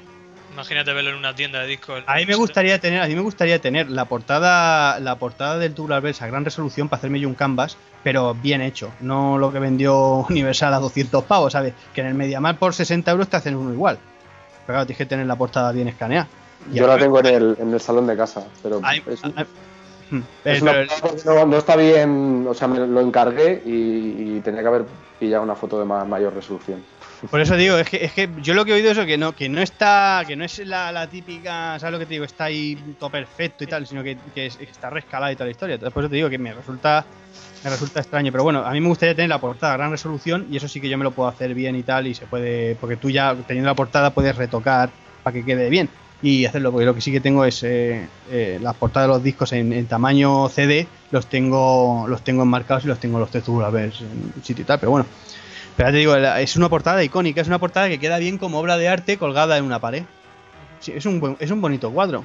Imagínate 0.52 0.92
verlo 0.92 1.10
en 1.10 1.16
una 1.16 1.34
tienda 1.34 1.60
de 1.60 1.68
discos. 1.68 2.02
A 2.06 2.16
mí 2.16 2.26
me 2.26 2.34
gustaría 2.34 2.80
tener, 2.80 3.00
a 3.00 3.06
mí 3.06 3.14
me 3.14 3.20
gustaría 3.20 3.60
tener 3.60 3.88
la 3.90 4.06
portada, 4.06 4.98
la 4.98 5.16
portada 5.16 5.56
del 5.58 5.72
Tubular 5.72 6.02
Bells 6.02 6.20
a 6.20 6.26
gran 6.26 6.44
resolución 6.44 6.88
para 6.88 6.98
hacerme 6.98 7.20
yo 7.20 7.28
un 7.28 7.34
canvas, 7.34 7.76
pero 8.02 8.34
bien 8.34 8.60
hecho, 8.60 8.92
no 8.98 9.38
lo 9.38 9.52
que 9.52 9.60
vendió 9.60 10.26
Universal 10.30 10.74
a 10.74 10.80
200 10.80 11.22
pavos, 11.24 11.52
¿sabes? 11.52 11.74
Que 11.94 12.00
en 12.00 12.08
el 12.08 12.14
Mediamar 12.14 12.58
por 12.58 12.74
60 12.74 13.08
euros 13.08 13.28
te 13.28 13.36
hacen 13.36 13.54
uno 13.54 13.72
igual. 13.72 14.00
Pero 14.68 14.76
claro, 14.76 14.86
tienes 14.86 14.98
que 14.98 15.06
tener 15.06 15.26
la 15.26 15.36
portada 15.36 15.72
bien 15.72 15.88
escaneada. 15.88 16.28
Yo 16.70 16.86
la 16.86 16.98
tengo 16.98 17.20
en 17.20 17.26
el, 17.26 17.56
en 17.58 17.72
el 17.72 17.80
salón 17.80 18.06
de 18.06 18.18
casa, 18.18 18.44
pero, 18.62 18.80
hmm. 20.10 20.20
no, 21.50 21.56
está 21.56 21.74
bien, 21.74 22.44
o 22.46 22.52
sea, 22.52 22.68
me 22.68 22.86
lo 22.86 23.00
encargué 23.00 23.62
y, 23.64 24.38
tenía 24.40 24.60
que 24.60 24.68
haber 24.68 24.84
pillado 25.18 25.42
una 25.42 25.54
foto 25.54 25.78
de 25.78 25.86
mayor 25.86 26.34
resolución. 26.34 26.84
Por 27.30 27.40
eso 27.40 27.56
digo, 27.56 27.78
es 27.78 27.88
que, 27.88 28.04
es 28.04 28.12
que 28.12 28.28
yo 28.42 28.52
lo 28.52 28.66
que 28.66 28.72
he 28.72 28.74
oído 28.74 28.90
es 28.90 28.98
que 28.98 29.16
no, 29.16 29.34
que 29.34 29.48
no 29.48 29.62
está, 29.62 30.22
que 30.28 30.36
no 30.36 30.44
es 30.44 30.58
la, 30.58 31.08
típica, 31.10 31.78
¿sabes 31.78 31.92
lo 31.94 31.98
que 31.98 32.04
te 32.04 32.12
digo? 32.12 32.26
Está 32.26 32.44
ahí 32.44 32.76
todo 33.00 33.08
perfecto 33.08 33.64
y 33.64 33.68
tal, 33.68 33.86
sino 33.86 34.02
que, 34.02 34.18
está 34.36 34.90
rescalada 34.90 35.32
y 35.32 35.36
toda 35.36 35.46
la 35.46 35.52
historia. 35.52 35.78
Por 35.78 36.02
eso 36.02 36.10
te 36.10 36.16
digo 36.16 36.28
que 36.28 36.36
me 36.36 36.52
resulta 36.52 37.06
me 37.64 37.70
resulta 37.70 38.00
extraño, 38.00 38.30
pero 38.32 38.44
bueno, 38.44 38.64
a 38.64 38.70
mí 38.72 38.80
me 38.80 38.88
gustaría 38.88 39.14
tener 39.14 39.28
la 39.28 39.40
portada 39.40 39.74
a 39.74 39.76
gran 39.76 39.90
resolución 39.90 40.46
y 40.50 40.56
eso 40.56 40.68
sí 40.68 40.80
que 40.80 40.88
yo 40.88 40.98
me 40.98 41.04
lo 41.04 41.10
puedo 41.10 41.28
hacer 41.28 41.54
bien 41.54 41.76
y 41.76 41.82
tal 41.82 42.06
y 42.06 42.14
se 42.14 42.26
puede, 42.26 42.76
porque 42.76 42.96
tú 42.96 43.10
ya 43.10 43.34
teniendo 43.46 43.68
la 43.68 43.74
portada 43.74 44.10
puedes 44.10 44.36
retocar 44.36 44.90
para 45.22 45.34
que 45.34 45.44
quede 45.44 45.68
bien 45.68 45.88
y 46.22 46.44
hacerlo, 46.44 46.72
porque 46.72 46.86
lo 46.86 46.94
que 46.94 47.00
sí 47.00 47.12
que 47.12 47.20
tengo 47.20 47.44
es 47.44 47.62
eh, 47.62 48.08
eh, 48.30 48.58
las 48.60 48.74
portadas 48.74 49.08
de 49.08 49.14
los 49.14 49.22
discos 49.22 49.52
en, 49.52 49.86
tamaño 49.86 50.48
CD, 50.48 50.86
los 51.10 51.26
tengo 51.26 52.06
los 52.08 52.22
tengo 52.22 52.42
enmarcados 52.42 52.84
y 52.84 52.88
los 52.88 52.98
tengo 52.98 53.18
los 53.18 53.30
textos 53.30 53.62
a 53.62 53.70
ver 53.70 53.92
en 54.00 54.42
sitio 54.42 54.62
y 54.62 54.66
tal, 54.66 54.78
pero 54.78 54.90
bueno. 54.90 55.06
Pero 55.76 55.92
te 55.92 55.96
digo, 55.98 56.16
es 56.16 56.56
una 56.56 56.68
portada 56.68 57.04
icónica, 57.04 57.40
es 57.40 57.46
una 57.46 57.60
portada 57.60 57.88
que 57.88 58.00
queda 58.00 58.18
bien 58.18 58.36
como 58.36 58.58
obra 58.58 58.76
de 58.78 58.88
arte 58.88 59.16
colgada 59.16 59.56
en 59.58 59.64
una 59.64 59.78
pared. 59.78 60.02
Es 60.84 61.06
un, 61.06 61.36
es 61.38 61.50
un 61.52 61.60
bonito 61.60 61.92
cuadro 61.92 62.24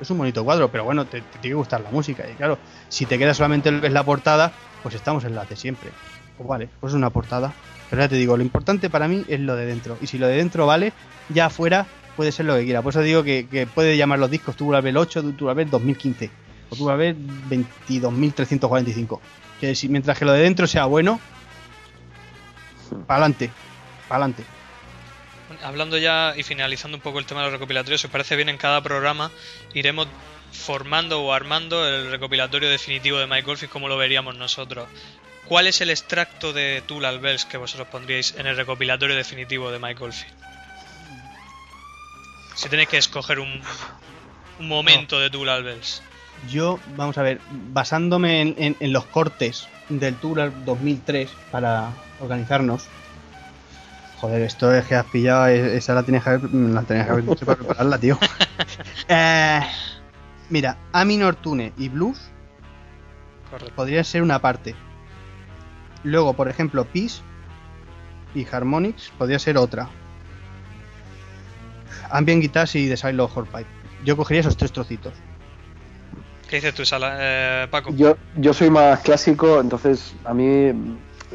es 0.00 0.10
un 0.10 0.18
bonito 0.18 0.44
cuadro, 0.44 0.70
pero 0.70 0.84
bueno, 0.84 1.04
te, 1.04 1.20
tiene 1.20 1.48
que 1.48 1.54
gustar 1.54 1.80
la 1.80 1.90
música. 1.90 2.24
Y 2.28 2.34
claro, 2.34 2.58
si 2.88 3.06
te 3.06 3.18
queda 3.18 3.34
solamente 3.34 3.68
en 3.68 3.94
la 3.94 4.04
portada, 4.04 4.52
pues 4.82 4.94
estamos 4.94 5.24
en 5.24 5.34
la 5.34 5.44
de 5.44 5.56
siempre. 5.56 5.90
Pues 6.36 6.48
vale, 6.48 6.68
pues 6.80 6.92
es 6.92 6.96
una 6.96 7.10
portada. 7.10 7.52
Pero 7.88 8.02
ya 8.02 8.08
te 8.08 8.16
digo, 8.16 8.36
lo 8.36 8.42
importante 8.42 8.90
para 8.90 9.08
mí 9.08 9.24
es 9.28 9.40
lo 9.40 9.56
de 9.56 9.66
dentro. 9.66 9.96
Y 10.00 10.06
si 10.06 10.18
lo 10.18 10.26
de 10.26 10.36
dentro 10.36 10.66
vale, 10.66 10.92
ya 11.28 11.46
afuera 11.46 11.86
puede 12.16 12.32
ser 12.32 12.46
lo 12.46 12.56
que 12.56 12.64
quiera. 12.64 12.82
Por 12.82 12.92
eso 12.92 13.00
digo 13.00 13.22
que, 13.22 13.68
puede 13.74 13.96
llamar 13.96 14.18
los 14.18 14.30
discos 14.30 14.56
Tubular 14.56 14.82
Bell 14.82 14.96
8, 14.96 15.22
Tubular 15.34 15.56
Bell 15.56 15.70
2015 15.70 16.30
o 16.70 16.76
Tubular 16.76 16.98
Bell 16.98 17.16
22.345. 17.48 19.20
Que 19.60 19.74
si 19.74 19.88
mientras 19.88 20.18
que 20.18 20.24
lo 20.24 20.32
de 20.32 20.40
dentro 20.40 20.66
sea 20.66 20.86
bueno, 20.86 21.20
para 23.06 23.20
adelante, 23.20 23.50
para 24.08 24.24
adelante 24.24 24.55
hablando 25.62 25.98
ya 25.98 26.34
y 26.36 26.42
finalizando 26.42 26.96
un 26.96 27.02
poco 27.02 27.18
el 27.18 27.26
tema 27.26 27.40
de 27.40 27.46
los 27.46 27.52
recopilatorios, 27.54 28.00
si 28.00 28.06
os 28.06 28.10
parece 28.12 28.36
bien, 28.36 28.48
en 28.48 28.58
cada 28.58 28.80
programa 28.82 29.30
iremos 29.74 30.06
formando 30.52 31.22
o 31.22 31.32
armando 31.32 31.86
el 31.86 32.10
recopilatorio 32.10 32.68
definitivo 32.70 33.18
de 33.18 33.26
Mike 33.26 33.42
Golf 33.42 33.64
como 33.68 33.88
lo 33.88 33.96
veríamos 33.96 34.36
nosotros. 34.36 34.88
¿cuál 35.46 35.68
es 35.68 35.80
el 35.80 35.90
extracto 35.90 36.52
de 36.52 36.82
Tullal 36.86 37.20
Bells 37.20 37.44
que 37.44 37.56
vosotros 37.56 37.86
pondríais 37.88 38.34
en 38.36 38.46
el 38.48 38.56
recopilatorio 38.56 39.14
definitivo 39.14 39.70
de 39.70 39.78
Michael 39.78 40.12
Field? 40.12 40.34
Si 42.54 42.68
tenéis 42.68 42.88
que 42.88 42.96
escoger 42.98 43.38
un, 43.38 43.60
un 44.58 44.68
momento 44.68 45.20
de 45.20 45.30
Tullal 45.30 45.62
Bells. 45.62 46.02
Yo, 46.50 46.78
vamos 46.96 47.16
a 47.18 47.22
ver, 47.22 47.40
basándome 47.50 48.40
en, 48.40 48.54
en- 48.58 48.76
en 48.80 48.92
los 48.92 49.04
cortes 49.04 49.68
del 49.88 50.16
Tour 50.16 50.52
2003 50.64 51.30
para 51.50 51.90
organizarnos. 52.20 52.86
Joder, 54.20 54.42
esto 54.42 54.74
es 54.74 54.86
que 54.86 54.94
has 54.94 55.04
pillado, 55.06 55.46
esa 55.48 55.94
la 55.94 56.02
tenías 56.02 56.24
que 56.24 56.30
haber, 56.30 56.50
la 56.54 56.82
tenías 56.82 57.06
que 57.06 57.12
haber 57.12 57.24
dicho 57.26 57.44
para 57.44 57.58
prepararla, 57.58 57.98
tío. 57.98 58.18
Eh, 59.08 59.60
mira, 60.50 60.76
A 60.92 61.04
minor 61.04 61.36
tune 61.36 61.72
y 61.76 61.88
blues 61.88 62.18
Correcto. 63.50 63.74
podrían 63.76 64.04
ser 64.04 64.22
una 64.22 64.40
parte. 64.40 64.74
Luego, 66.02 66.34
por 66.34 66.48
ejemplo, 66.48 66.84
Peace 66.84 67.20
y 68.34 68.46
Harmonics 68.50 69.12
podría 69.18 69.38
ser 69.38 69.56
otra. 69.58 69.88
Ambient 72.10 72.42
Guitars 72.42 72.74
y 72.76 72.88
The 72.88 72.96
Silo 72.96 73.30
Horpipe. 73.32 73.66
Yo 74.04 74.16
cogería 74.16 74.40
esos 74.40 74.56
tres 74.56 74.72
trocitos. 74.72 75.12
¿Qué 76.48 76.56
dices 76.56 76.74
tú, 76.74 76.84
Sala, 76.84 77.16
eh, 77.18 77.68
Paco? 77.70 77.92
Yo, 77.94 78.16
yo 78.36 78.54
soy 78.54 78.70
más 78.70 79.00
clásico, 79.00 79.60
entonces 79.60 80.14
a 80.24 80.32
mí 80.32 80.72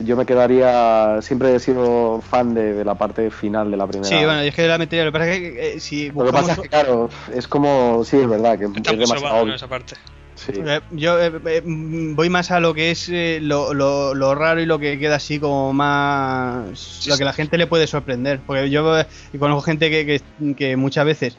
yo 0.04 0.16
me 0.16 0.26
quedaría. 0.26 1.22
Siempre 1.22 1.56
he 1.56 1.60
sido 1.60 2.22
fan 2.22 2.54
de, 2.54 2.74
de 2.74 2.86
la 2.86 2.95
parte 2.95 3.30
final 3.32 3.70
de 3.72 3.78
la 3.78 3.88
primera. 3.88 4.10
Sí, 4.10 4.16
bueno, 4.26 4.39
es 4.41 4.54
que 4.56 4.68
la 4.68 4.78
metería. 4.78 5.06
Lo 5.06 5.12
que 5.12 5.20
pasa 5.20 5.32
es 5.34 5.39
que 5.39 5.74
eh, 5.76 5.80
si 5.80 6.10
Lo 6.12 6.26
que 6.26 6.32
pasa 6.32 6.52
es 6.54 6.60
que, 6.60 6.70
claro, 6.70 7.10
es 7.34 7.47
como. 7.47 8.04
Sí, 8.06 8.18
es 8.18 8.28
verdad, 8.30 8.58
que 8.60 8.66
Está 8.66 8.91
es 8.91 8.99
demasiado 8.99 9.36
obvio. 9.43 9.56
esa 9.56 9.68
parte. 9.68 9.95
Sí. 10.36 10.54
Eh, 10.56 10.80
Yo 10.91 11.22
eh, 11.22 11.32
eh, 11.45 11.62
mm, 11.64 12.16
voy 12.16 12.30
más 12.30 12.49
a 12.52 12.60
lo 12.60 12.74
que 12.74 12.89
es 12.91 13.10
eh, 13.10 13.39
lo, 13.41 13.74
lo- 13.76 14.16
lo 14.16 14.34
raro 14.34 14.60
y 14.60 14.66
lo 14.66 14.80
que 14.80 14.97
queda 14.97 15.18
así 15.18 15.39
como 15.39 15.72
más... 15.74 17.06
Lo 17.08 17.18
que 17.18 17.26
la 17.26 17.34
gente 17.34 17.58
le 17.58 17.68
puede 17.68 17.86
sorprender. 17.86 18.39
Porque 18.47 18.70
yo 18.70 18.99
eh, 18.99 19.06
conozco 19.38 19.62
gente 19.62 19.89
que, 19.91 20.06
que- 20.06 20.56
que 20.56 20.76
muchas 20.78 21.06
veces... 21.06 21.38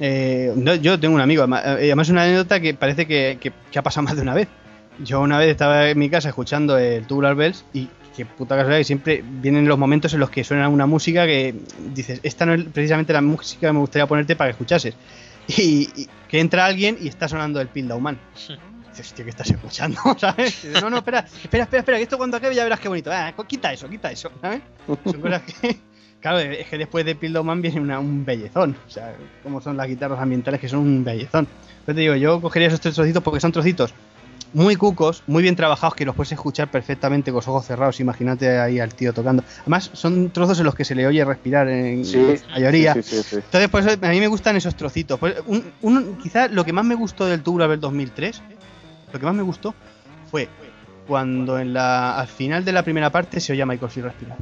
eh, 0.00 0.52
no, 0.56 0.74
yo 0.74 0.98
tengo 0.98 1.14
un 1.14 1.20
amigo, 1.20 1.42
además 1.42 1.62
además 1.64 2.08
es 2.08 2.12
una 2.12 2.22
anécdota 2.24 2.58
que 2.60 2.74
parece 2.74 3.06
que, 3.06 3.38
que- 3.40 3.52
que 3.70 3.78
ha 3.78 3.82
pasado 3.82 4.04
más 4.04 4.16
de 4.16 4.22
una 4.22 4.34
vez. 4.34 4.48
Yo 4.98 5.20
una 5.20 5.38
vez 5.38 5.48
estaba 5.50 5.88
en 5.88 5.98
mi 5.98 6.08
casa 6.10 6.28
escuchando 6.28 6.76
el 6.78 7.06
Tubular 7.06 7.34
Bells 7.34 7.64
y 7.72 7.88
qué 8.16 8.26
puta 8.26 8.56
casualidad 8.56 8.78
que 8.78 8.84
siempre 8.84 9.24
vienen 9.26 9.66
los 9.66 9.78
momentos 9.78 10.12
en 10.14 10.20
los 10.20 10.30
que 10.30 10.44
suena 10.44 10.68
una 10.68 10.86
música 10.86 11.24
que 11.26 11.54
dices, 11.94 12.20
esta 12.22 12.44
no 12.46 12.54
es 12.54 12.64
precisamente 12.64 13.12
la 13.12 13.22
música 13.22 13.68
que 13.68 13.72
me 13.72 13.78
gustaría 13.80 14.06
ponerte 14.06 14.36
para 14.36 14.48
que 14.48 14.52
escuchases. 14.52 14.94
Y, 15.48 15.88
y 15.96 16.08
que 16.28 16.38
entra 16.38 16.64
alguien 16.66 16.96
y 17.00 17.08
está 17.08 17.26
sonando 17.26 17.60
el 17.60 17.66
Pilda 17.66 17.96
Human. 17.96 18.16
Dices, 18.92 19.12
tío, 19.14 19.24
¿qué 19.24 19.30
estás 19.30 19.50
escuchando? 19.50 19.98
¿Sabes? 20.18 20.62
Dices, 20.62 20.80
no, 20.80 20.88
no, 20.88 20.98
espera, 20.98 21.26
espera, 21.42 21.64
espera, 21.64 21.80
espera, 21.80 21.96
que 21.96 22.02
esto 22.04 22.16
cuando 22.16 22.36
acabe 22.36 22.54
ya 22.54 22.62
verás 22.62 22.78
qué 22.78 22.88
bonito. 22.88 23.10
Ah, 23.12 23.32
quita 23.48 23.72
eso, 23.72 23.88
quita 23.88 24.12
eso, 24.12 24.30
¿sabes? 24.40 24.60
Son 24.86 25.20
cosas 25.20 25.42
que. 25.42 25.76
Claro, 26.20 26.38
es 26.38 26.66
que 26.68 26.78
después 26.78 27.04
de 27.04 27.16
Pilda 27.16 27.42
Man 27.42 27.60
viene 27.60 27.80
una- 27.80 27.98
un 27.98 28.24
bellezón. 28.24 28.76
O 28.86 28.90
sea, 28.90 29.16
como 29.42 29.60
son 29.60 29.76
las 29.76 29.88
guitarras 29.88 30.20
ambientales 30.20 30.60
que 30.60 30.68
son 30.68 30.80
un 30.80 31.02
bellezón. 31.02 31.48
Pero 31.84 31.96
te 31.96 32.00
digo, 32.02 32.14
yo 32.14 32.40
cogería 32.40 32.68
esos 32.68 32.80
tres 32.80 32.94
trocitos 32.94 33.20
porque 33.22 33.40
son 33.40 33.50
trocitos 33.50 33.92
muy 34.54 34.76
cucos, 34.76 35.22
muy 35.26 35.42
bien 35.42 35.56
trabajados, 35.56 35.94
que 35.94 36.04
los 36.04 36.14
puedes 36.14 36.32
escuchar 36.32 36.70
perfectamente 36.70 37.30
con 37.30 37.38
los 37.38 37.48
ojos 37.48 37.66
cerrados. 37.66 38.00
Imagínate 38.00 38.58
ahí 38.58 38.78
al 38.80 38.94
tío 38.94 39.12
tocando. 39.12 39.42
Además, 39.62 39.90
son 39.94 40.30
trozos 40.30 40.58
en 40.58 40.64
los 40.64 40.74
que 40.74 40.84
se 40.84 40.94
le 40.94 41.06
oye 41.06 41.24
respirar 41.24 41.68
en 41.68 42.04
Sí, 42.04 42.18
la 42.48 42.54
mayoría. 42.54 42.94
sí, 42.94 43.02
sí, 43.02 43.16
sí, 43.16 43.22
sí. 43.22 43.36
Entonces, 43.36 43.68
por 43.70 43.80
eso 43.80 43.90
a 44.00 44.08
mí 44.10 44.20
me 44.20 44.26
gustan 44.28 44.56
esos 44.56 44.74
trocitos. 44.76 45.18
Pues, 45.18 45.36
un, 45.46 45.64
un- 45.82 46.16
quizá 46.18 46.48
lo 46.48 46.64
que 46.64 46.72
más 46.72 46.84
me 46.84 46.94
gustó 46.94 47.24
del 47.26 47.42
Tour 47.42 47.66
del 47.68 47.80
2003, 47.80 48.42
lo 49.12 49.18
que 49.18 49.24
más 49.26 49.34
me 49.34 49.42
gustó 49.42 49.74
fue 50.30 50.48
cuando 51.06 51.58
en 51.58 51.72
la, 51.74 52.18
al 52.18 52.28
final 52.28 52.64
de 52.64 52.72
la 52.72 52.82
primera 52.82 53.10
parte 53.10 53.40
se 53.40 53.52
oía 53.52 53.64
a 53.64 53.66
Michael 53.66 53.90
Field 53.90 54.06
respirar. 54.08 54.38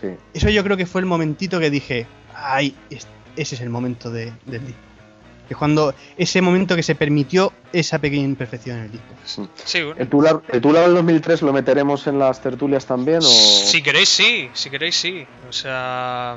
Sí. 0.00 0.08
Eso 0.34 0.50
yo 0.50 0.62
creo 0.62 0.76
que 0.76 0.86
fue 0.86 1.00
el 1.00 1.06
momentito 1.06 1.58
que 1.58 1.70
dije, 1.70 2.06
ay, 2.34 2.74
es- 2.90 3.06
ese 3.36 3.54
es 3.54 3.60
el 3.60 3.70
momento 3.70 4.10
de- 4.10 4.32
del 4.44 4.66
disco. 4.66 4.80
Que 5.48 5.54
es 5.54 5.58
cuando 5.58 5.94
ese 6.16 6.40
momento 6.42 6.74
que 6.74 6.82
se 6.82 6.94
permitió 6.94 7.52
esa 7.72 7.98
pequeña 7.98 8.24
imperfección 8.24 8.78
en 8.78 8.84
el 8.84 8.92
disco. 8.92 9.14
sí. 9.24 9.42
Sí, 9.64 9.82
bueno. 9.82 10.00
¿El 10.00 10.08
Tular, 10.08 10.40
¿El 10.48 10.60
Tular 10.60 10.84
del 10.86 10.94
2003 10.94 11.42
lo 11.42 11.52
meteremos 11.52 12.06
en 12.06 12.18
las 12.18 12.40
tertulias 12.42 12.84
también? 12.86 13.18
O... 13.18 13.22
Si 13.22 13.82
queréis, 13.82 14.08
sí. 14.08 14.50
Si 14.54 14.70
queréis, 14.70 14.96
sí. 14.96 15.24
O 15.48 15.52
sea, 15.52 16.36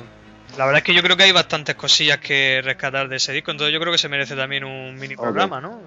la 0.56 0.64
verdad 0.66 0.78
es 0.78 0.84
que 0.84 0.94
yo 0.94 1.02
creo 1.02 1.16
que 1.16 1.24
hay 1.24 1.32
bastantes 1.32 1.74
cosillas 1.76 2.18
que 2.18 2.60
rescatar 2.62 3.08
de 3.08 3.16
ese 3.16 3.32
disco. 3.32 3.50
Entonces 3.50 3.72
yo 3.72 3.80
creo 3.80 3.92
que 3.92 3.98
se 3.98 4.08
merece 4.08 4.36
también 4.36 4.64
un 4.64 4.96
mini 4.96 5.16
programa, 5.16 5.60
¿no? 5.60 5.80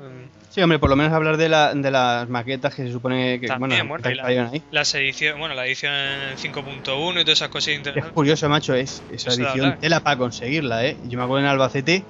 Sí, 0.49 0.61
hombre, 0.61 0.77
por 0.79 0.89
lo 0.89 0.95
menos 0.95 1.11
hablar 1.13 1.37
de, 1.37 1.49
la, 1.49 1.73
de 1.73 1.89
las 1.91 2.29
maquetas 2.29 2.75
que 2.75 2.83
se 2.85 2.91
supone 2.91 3.39
que, 3.39 3.47
También, 3.47 3.87
bueno, 3.87 4.03
la- 4.11 4.25
ahí. 4.51 4.61
Las 4.71 4.93
ediciones, 4.95 5.39
bueno, 5.39 5.55
la 5.55 5.65
edición 5.65 5.93
en 5.93 6.37
5.1 6.37 7.21
y 7.21 7.23
todas 7.23 7.29
esas 7.39 7.49
cosas. 7.49 7.73
inter- 7.73 7.97
Es 7.97 8.05
curioso, 8.05 8.47
macho, 8.49 8.73
es 8.75 9.01
esa 9.11 9.31
edición 9.33 9.77
tela 9.79 9.99
para 10.01 10.17
conseguirla, 10.17 10.85
¿eh? 10.85 10.97
Yo 11.05 11.17
me 11.17 11.23
acuerdo 11.23 11.45
en 11.45 11.51
Albacete, 11.51 12.03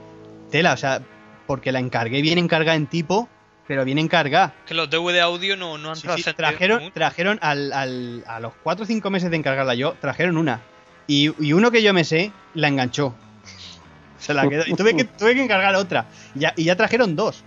tela, 0.54 0.74
o 0.74 0.78
sea, 0.78 1.02
porque 1.48 1.72
la 1.72 1.80
encargué 1.80 2.22
bien 2.22 2.38
encargada 2.38 2.76
en 2.78 2.86
tipo, 2.86 3.28
pero 3.68 3.84
bien 3.86 3.98
encargada. 3.98 4.54
Que 4.68 4.76
los 4.76 4.88
DVD 4.88 5.20
audio 5.22 5.58
no, 5.58 5.80
no 5.80 5.90
han 5.90 5.96
Sí, 5.96 6.08
trajeron, 6.36 6.92
trajeron 6.94 7.40
al, 7.42 7.74
al- 7.74 8.24
a 8.28 8.40
los 8.40 8.54
4 8.62 8.84
o 8.84 8.86
5 8.86 9.10
meses 9.10 9.32
de 9.32 9.38
encargarla 9.38 9.74
yo, 9.74 9.94
trajeron 10.00 10.38
una. 10.38 10.62
Y, 11.08 11.32
y 11.44 11.54
uno 11.54 11.72
que 11.72 11.82
yo 11.82 11.92
me 11.94 12.04
sé, 12.04 12.32
la 12.54 12.68
enganchó. 12.68 13.16
Se 14.20 14.34
la 14.34 14.48
quedó. 14.48 14.64
Y 14.68 14.74
tuve 14.76 14.96
que, 14.96 15.04
tuve 15.06 15.34
que 15.34 15.44
encargar 15.44 15.76
otra. 15.76 16.06
Y 16.36 16.40
ya, 16.42 16.54
y 16.56 16.64
ya 16.66 16.76
trajeron 16.78 17.16
dos. 17.16 17.44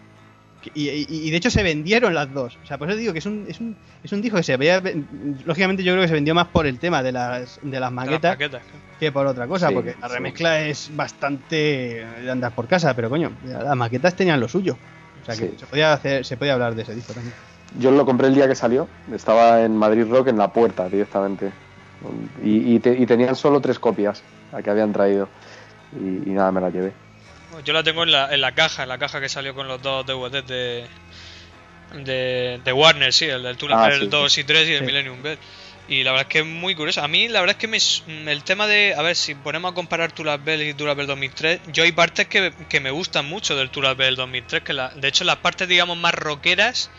Y, 0.75 0.89
y- 0.91 1.07
y 1.09 1.31
de 1.31 1.37
hecho 1.37 1.51
se 1.51 1.63
vendieron 1.63 2.15
las 2.15 2.33
dos. 2.33 2.59
O 2.63 2.67
sea, 2.67 2.79
por 2.79 2.89
eso 2.89 2.99
digo 2.99 3.13
que 3.13 3.19
es 3.21 3.27
un, 3.27 3.45
es 3.49 3.61
un, 3.61 3.77
es 4.03 4.13
un 4.13 4.23
disco 4.23 4.37
que 4.37 4.43
se 4.43 4.57
veía. 4.57 4.83
Lógicamente, 5.45 5.83
yo 5.83 5.93
creo 5.93 6.03
que 6.03 6.09
se 6.09 6.15
vendió 6.15 6.35
más 6.35 6.49
por 6.49 6.67
el 6.67 6.79
tema 6.79 7.03
de 7.03 7.13
las, 7.13 7.59
de 7.63 7.71
las 7.71 7.73
De 7.73 7.81
las 7.81 7.93
maquetas 7.93 8.37
que 8.99 9.13
por 9.13 9.27
otra 9.27 9.47
cosa, 9.47 9.69
Sí, 9.69 9.75
porque 9.75 9.95
la 10.01 10.09
sí. 10.09 10.15
remezcla 10.15 10.61
es 10.63 10.95
bastante 10.97 11.57
de 12.23 12.31
andar 12.31 12.53
por 12.55 12.67
casa, 12.67 12.95
pero 12.95 13.09
coño, 13.11 13.31
las 13.45 13.77
maquetas 13.77 14.15
tenían 14.15 14.41
lo 14.41 14.49
suyo. 14.49 14.77
O 15.23 15.25
sea 15.25 15.35
que 15.37 15.49
Sí. 15.51 15.55
se 15.59 15.67
podía 15.67 15.93
hacer, 15.93 16.25
se 16.25 16.37
podía 16.37 16.55
hablar 16.55 16.75
de 16.75 16.83
ese 16.83 16.95
disco 16.95 17.13
también. 17.13 17.35
Yo 17.79 17.91
lo 17.91 18.07
compré 18.07 18.29
el 18.29 18.35
día 18.35 18.47
que 18.49 18.55
salió. 18.55 18.89
Estaba 19.13 19.63
en 19.63 19.77
Madrid 19.77 20.05
Rock 20.09 20.29
en 20.29 20.39
la 20.39 20.49
puerta 20.49 20.89
directamente. 20.89 21.51
Y, 22.45 22.75
y 22.75 22.79
te- 22.79 22.97
y 22.97 23.07
tenían 23.07 23.35
solo 23.35 23.61
tres 23.61 23.79
copias 23.79 24.23
a 24.53 24.63
que 24.63 24.71
habían 24.71 24.93
traído. 24.93 25.29
Y, 26.01 26.31
y 26.31 26.33
nada, 26.35 26.53
me 26.53 26.61
la 26.61 26.71
llevé. 26.71 26.93
Yo 27.65 27.73
la 27.73 27.83
tengo 27.83 28.03
en 28.03 28.13
la, 28.13 28.33
en 28.33 28.41
la 28.41 28.53
caja, 28.55 28.83
en 28.85 28.89
la 28.89 28.99
caja 28.99 29.21
que 29.21 29.29
salió 29.29 29.55
con 29.55 29.69
los 29.69 29.81
dos 29.83 30.05
DVDs 30.07 30.47
de, 30.47 30.87
de, 31.95 32.61
de 32.65 32.73
Warner, 32.73 33.13
sí, 33.13 33.27
el 33.27 33.43
del 33.43 33.57
Tool 33.57 33.73
Ah, 33.73 33.91
sí. 33.99 34.07
2 34.07 34.39
y 34.39 34.45
3 34.45 34.69
y 34.69 34.73
el 34.73 34.79
Sí. 34.81 34.85
Millennium 34.85 35.23
Bell. 35.23 35.39
Y 35.89 36.03
la 36.03 36.11
verdad 36.11 36.27
es 36.27 36.33
que 36.33 36.39
es 36.41 36.45
muy 36.47 36.75
curioso. 36.75 37.01
A 37.03 37.07
mí 37.07 37.29
la 37.29 37.41
verdad 37.41 37.57
es 37.57 37.61
que 37.61 37.69
me, 37.69 38.33
el 38.33 38.43
tema 38.43 38.67
de, 38.67 38.95
a 38.97 39.03
ver, 39.03 39.15
si 39.15 39.37
ponemos 39.37 39.71
a 39.71 39.75
comparar 39.75 40.11
Tool 40.11 40.37
Bell 40.39 40.63
y 40.63 40.75
Tool 40.75 40.93
Bell 40.97 41.07
2003, 41.07 41.61
yo 41.73 41.85
hay 41.85 41.93
partes 41.93 42.27
que, 42.27 42.53
que 42.69 42.81
me 42.81 42.91
gustan 42.91 43.27
mucho 43.27 43.55
del 43.55 43.71
Tool 43.71 43.95
Bell 43.95 44.17
2003, 44.17 44.63
que 44.65 44.73
la, 44.73 44.89
de 44.89 45.07
hecho 45.07 45.23
las 45.23 45.37
partes 45.37 45.69
digamos 45.69 45.97
más 45.97 46.13
rockeras 46.13 46.91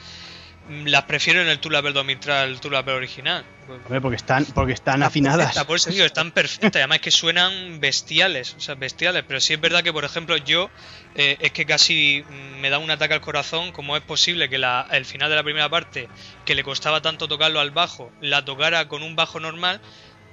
las 0.86 1.04
prefiero 1.04 1.42
en 1.42 1.48
el 1.48 1.60
Tool 1.60 1.82
Bell 1.82 1.94
2003 1.94 2.36
al 2.36 2.60
Tool 2.60 2.74
Bell 2.84 2.96
original. 2.96 3.44
Hombre, 3.86 4.00
porque 4.02 4.16
están, 4.16 4.46
porque 4.46 4.74
están 4.74 5.04
afinadas. 5.04 5.50
Está, 5.50 5.68
por 5.68 5.76
eso 5.76 5.90
digo, 5.90 6.06
están 6.06 6.32
perfectas. 6.32 6.76
y 6.76 6.78
Además 6.80 7.00
que 7.00 7.12
suenan 7.12 7.80
bestiales, 7.80 8.56
o 8.56 8.60
sea, 8.60 8.76
bestiales. 8.76 9.24
Pero 9.28 9.40
sí 9.40 9.54
es 9.54 9.62
verdad 9.62 9.84
que, 9.84 9.92
por 9.92 10.06
ejemplo, 10.06 10.38
yo 10.38 10.70
eh, 11.16 11.38
es 11.40 11.52
que 11.52 11.66
casi 11.66 12.24
mm, 12.30 12.60
me 12.62 12.70
da 12.70 12.78
un 12.80 12.90
ataque 12.92 13.14
al 13.14 13.22
corazón. 13.22 13.72
¿Cómo 13.72 13.98
es 13.98 14.04
posible 14.04 14.50
que 14.50 14.58
la, 14.58 14.88
el 14.92 15.06
final 15.06 15.30
de 15.30 15.36
la 15.36 15.44
primera 15.44 15.70
parte, 15.70 16.08
que 16.46 16.56
le 16.56 16.64
costaba 16.64 17.02
tanto 17.02 17.28
tocarlo 17.28 17.60
al 17.60 17.72
bajo, 17.72 18.12
la 18.22 18.46
tocara 18.46 18.88
con 18.88 19.04
un 19.04 19.16
bajo 19.16 19.40
normal 19.40 19.82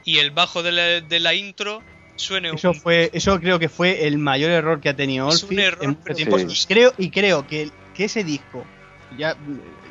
y 0.04 0.18
el 0.18 0.30
bajo 0.30 0.62
de 0.62 0.72
la, 0.72 0.82
de 1.00 1.20
la 1.20 1.34
intro 1.34 1.82
suene 2.16 2.50
Eso 2.54 2.70
un... 2.70 2.80
fue, 2.80 3.10
eso 3.12 3.40
creo 3.40 3.58
que 3.58 3.68
fue 3.68 4.06
el 4.06 4.18
mayor 4.18 4.50
error 4.50 4.80
que 4.80 4.88
ha 4.90 4.94
tenido 4.96 5.28
Es 5.28 5.42
un 5.42 5.48
Oldfield 5.48 5.60
error, 5.66 5.84
en 5.84 5.90
mucho 5.90 6.00
pero 6.04 6.14
tiempo. 6.14 6.38
sí. 6.38 6.44
Y 6.46 6.66
creo, 6.66 6.94
y 6.98 7.10
creo 7.10 7.46
que, 7.46 7.70
que 7.94 8.04
ese 8.04 8.22
disco, 8.22 8.64
ya, 9.16 9.36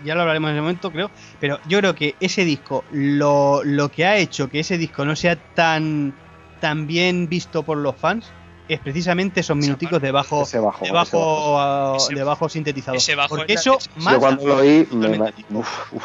ya 0.03 0.15
lo 0.15 0.21
hablaremos 0.21 0.49
en 0.49 0.55
ese 0.57 0.61
momento, 0.61 0.91
creo, 0.91 1.09
pero 1.39 1.59
yo 1.67 1.80
creo 1.80 1.95
que 1.95 2.15
ese 2.19 2.45
disco, 2.45 2.84
lo, 2.91 3.63
lo 3.63 3.89
que 3.89 4.05
ha 4.05 4.17
hecho 4.17 4.49
que 4.49 4.59
ese 4.59 4.78
disco 4.78 5.05
no 5.05 5.15
sea 5.15 5.36
tan, 5.36 6.13
tan 6.59 6.88
bien 6.88 7.28
visto 7.30 7.63
por 7.63 7.78
los 7.78 7.95
fans, 7.95 8.26
es 8.69 8.80
precisamente 8.80 9.41
esos 9.41 9.57
minuticos 9.57 10.01
de 10.01 10.11
bajo, 10.11 10.43
Ese 10.43 10.57
bajo. 10.57 10.80
de 10.80 10.86
ese 10.86 10.93
bajo, 10.93 11.59
ah, 11.59 11.93
Ese- 11.97 12.15
de 12.15 12.24
bajo 12.24 12.47
sintetizado. 12.47 12.95
ese 12.97 13.13
bajo 13.13 13.36
Porque 13.36 13.53
es 13.53 13.65
la 13.65 13.74
eso 13.74 13.74
leche. 13.74 13.89
Yo 13.95 14.01
mata, 14.03 14.19
cuando 14.19 14.47
lo 14.47 14.57
oí, 14.57 14.88
me, 14.91 15.34
uf, 15.49 15.93
uf, 15.93 16.03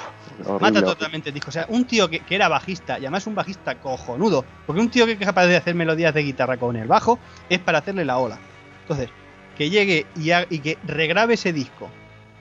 Mata 0.60 0.82
totalmente 0.84 1.30
el 1.30 1.34
disco. 1.34 1.50
O 1.50 1.52
sea, 1.52 1.66
un 1.68 1.84
tío 1.84 2.08
que, 2.08 2.20
que 2.20 2.34
era 2.34 2.48
bajista, 2.48 2.94
y 2.98 3.02
además 3.02 3.26
un 3.26 3.34
bajista 3.36 3.76
cojonudo, 3.76 4.44
porque 4.66 4.80
un 4.80 4.88
tío 4.90 5.04
que 5.06 5.12
es 5.12 5.18
capaz 5.18 5.46
de 5.46 5.56
hacer 5.56 5.74
melodías 5.74 6.12
de 6.14 6.22
guitarra 6.22 6.56
con 6.56 6.76
el 6.76 6.86
bajo 6.88 7.18
es 7.48 7.58
para 7.60 7.78
hacerle 7.78 8.04
la 8.04 8.18
ola. 8.18 8.38
Entonces, 8.82 9.08
que 9.56 9.70
llegue 9.70 10.06
y, 10.16 10.30
ha- 10.32 10.46
y 10.50 10.58
que 10.60 10.78
regrabe 10.84 11.34
ese 11.34 11.52
disco 11.52 11.90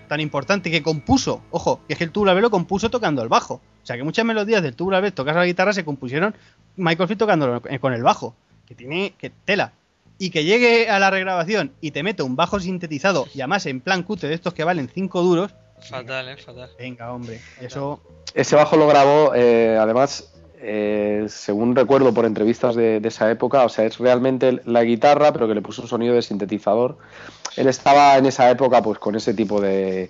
tan 0.07 0.19
importante 0.19 0.71
que 0.71 0.81
compuso, 0.81 1.41
ojo, 1.51 1.81
que 1.87 1.93
es 1.93 1.97
que 1.97 2.05
el 2.05 2.11
Tubular 2.11 2.35
Bells 2.35 2.43
lo 2.43 2.51
compuso 2.51 2.89
tocando 2.89 3.21
el 3.21 3.29
bajo. 3.29 3.55
O 3.55 3.85
sea, 3.85 3.95
que 3.95 4.03
muchas 4.03 4.25
melodías 4.25 4.61
del 4.61 4.75
Tubular 4.75 5.01
Bells 5.01 5.15
tocadas 5.15 5.37
a 5.37 5.39
la 5.41 5.45
guitarra 5.45 5.73
se 5.73 5.85
compusieron 5.85 6.35
Michael 6.75 7.07
Field 7.07 7.19
tocándolo 7.19 7.61
con 7.79 7.93
el 7.93 8.03
bajo, 8.03 8.35
que 8.65 8.75
tiene 8.75 9.13
que 9.17 9.29
tela. 9.29 9.73
Y 10.19 10.31
que 10.31 10.43
llegue 10.43 10.89
a 10.89 10.97
la 10.97 11.11
regrabación 11.11 11.73
y 11.79 11.91
te 11.91 12.01
mete 12.01 12.23
un 12.23 12.35
bajo 12.35 12.59
sintetizado 12.59 13.27
y 13.35 13.41
además 13.41 13.67
en 13.67 13.81
plan 13.81 14.01
cute 14.01 14.27
de 14.27 14.33
estos 14.33 14.55
que 14.55 14.63
valen 14.63 14.89
5 14.91 15.21
duros, 15.21 15.53
Fatal, 15.81 16.29
eh, 16.29 16.37
fatal. 16.37 16.69
Venga, 16.77 17.11
hombre. 17.13 17.39
Eso. 17.61 18.01
Ese 18.33 18.55
bajo 18.55 18.77
lo 18.77 18.87
grabó, 18.87 19.33
eh, 19.35 19.77
además, 19.79 20.33
eh, 20.59 21.25
según 21.29 21.75
recuerdo 21.75 22.13
por 22.13 22.25
entrevistas 22.25 22.75
de, 22.75 22.99
de 22.99 23.07
esa 23.07 23.29
época, 23.31 23.63
o 23.63 23.69
sea, 23.69 23.85
es 23.85 23.97
realmente 23.97 24.61
la 24.65 24.83
guitarra, 24.83 25.31
pero 25.33 25.47
que 25.47 25.55
le 25.55 25.61
puso 25.61 25.81
un 25.83 25.87
sonido 25.87 26.13
de 26.15 26.21
sintetizador. 26.21 26.97
Él 27.55 27.67
estaba 27.67 28.17
en 28.17 28.25
esa 28.25 28.49
época, 28.49 28.81
pues, 28.81 28.99
con 28.99 29.15
ese 29.15 29.33
tipo 29.33 29.59
de, 29.61 30.09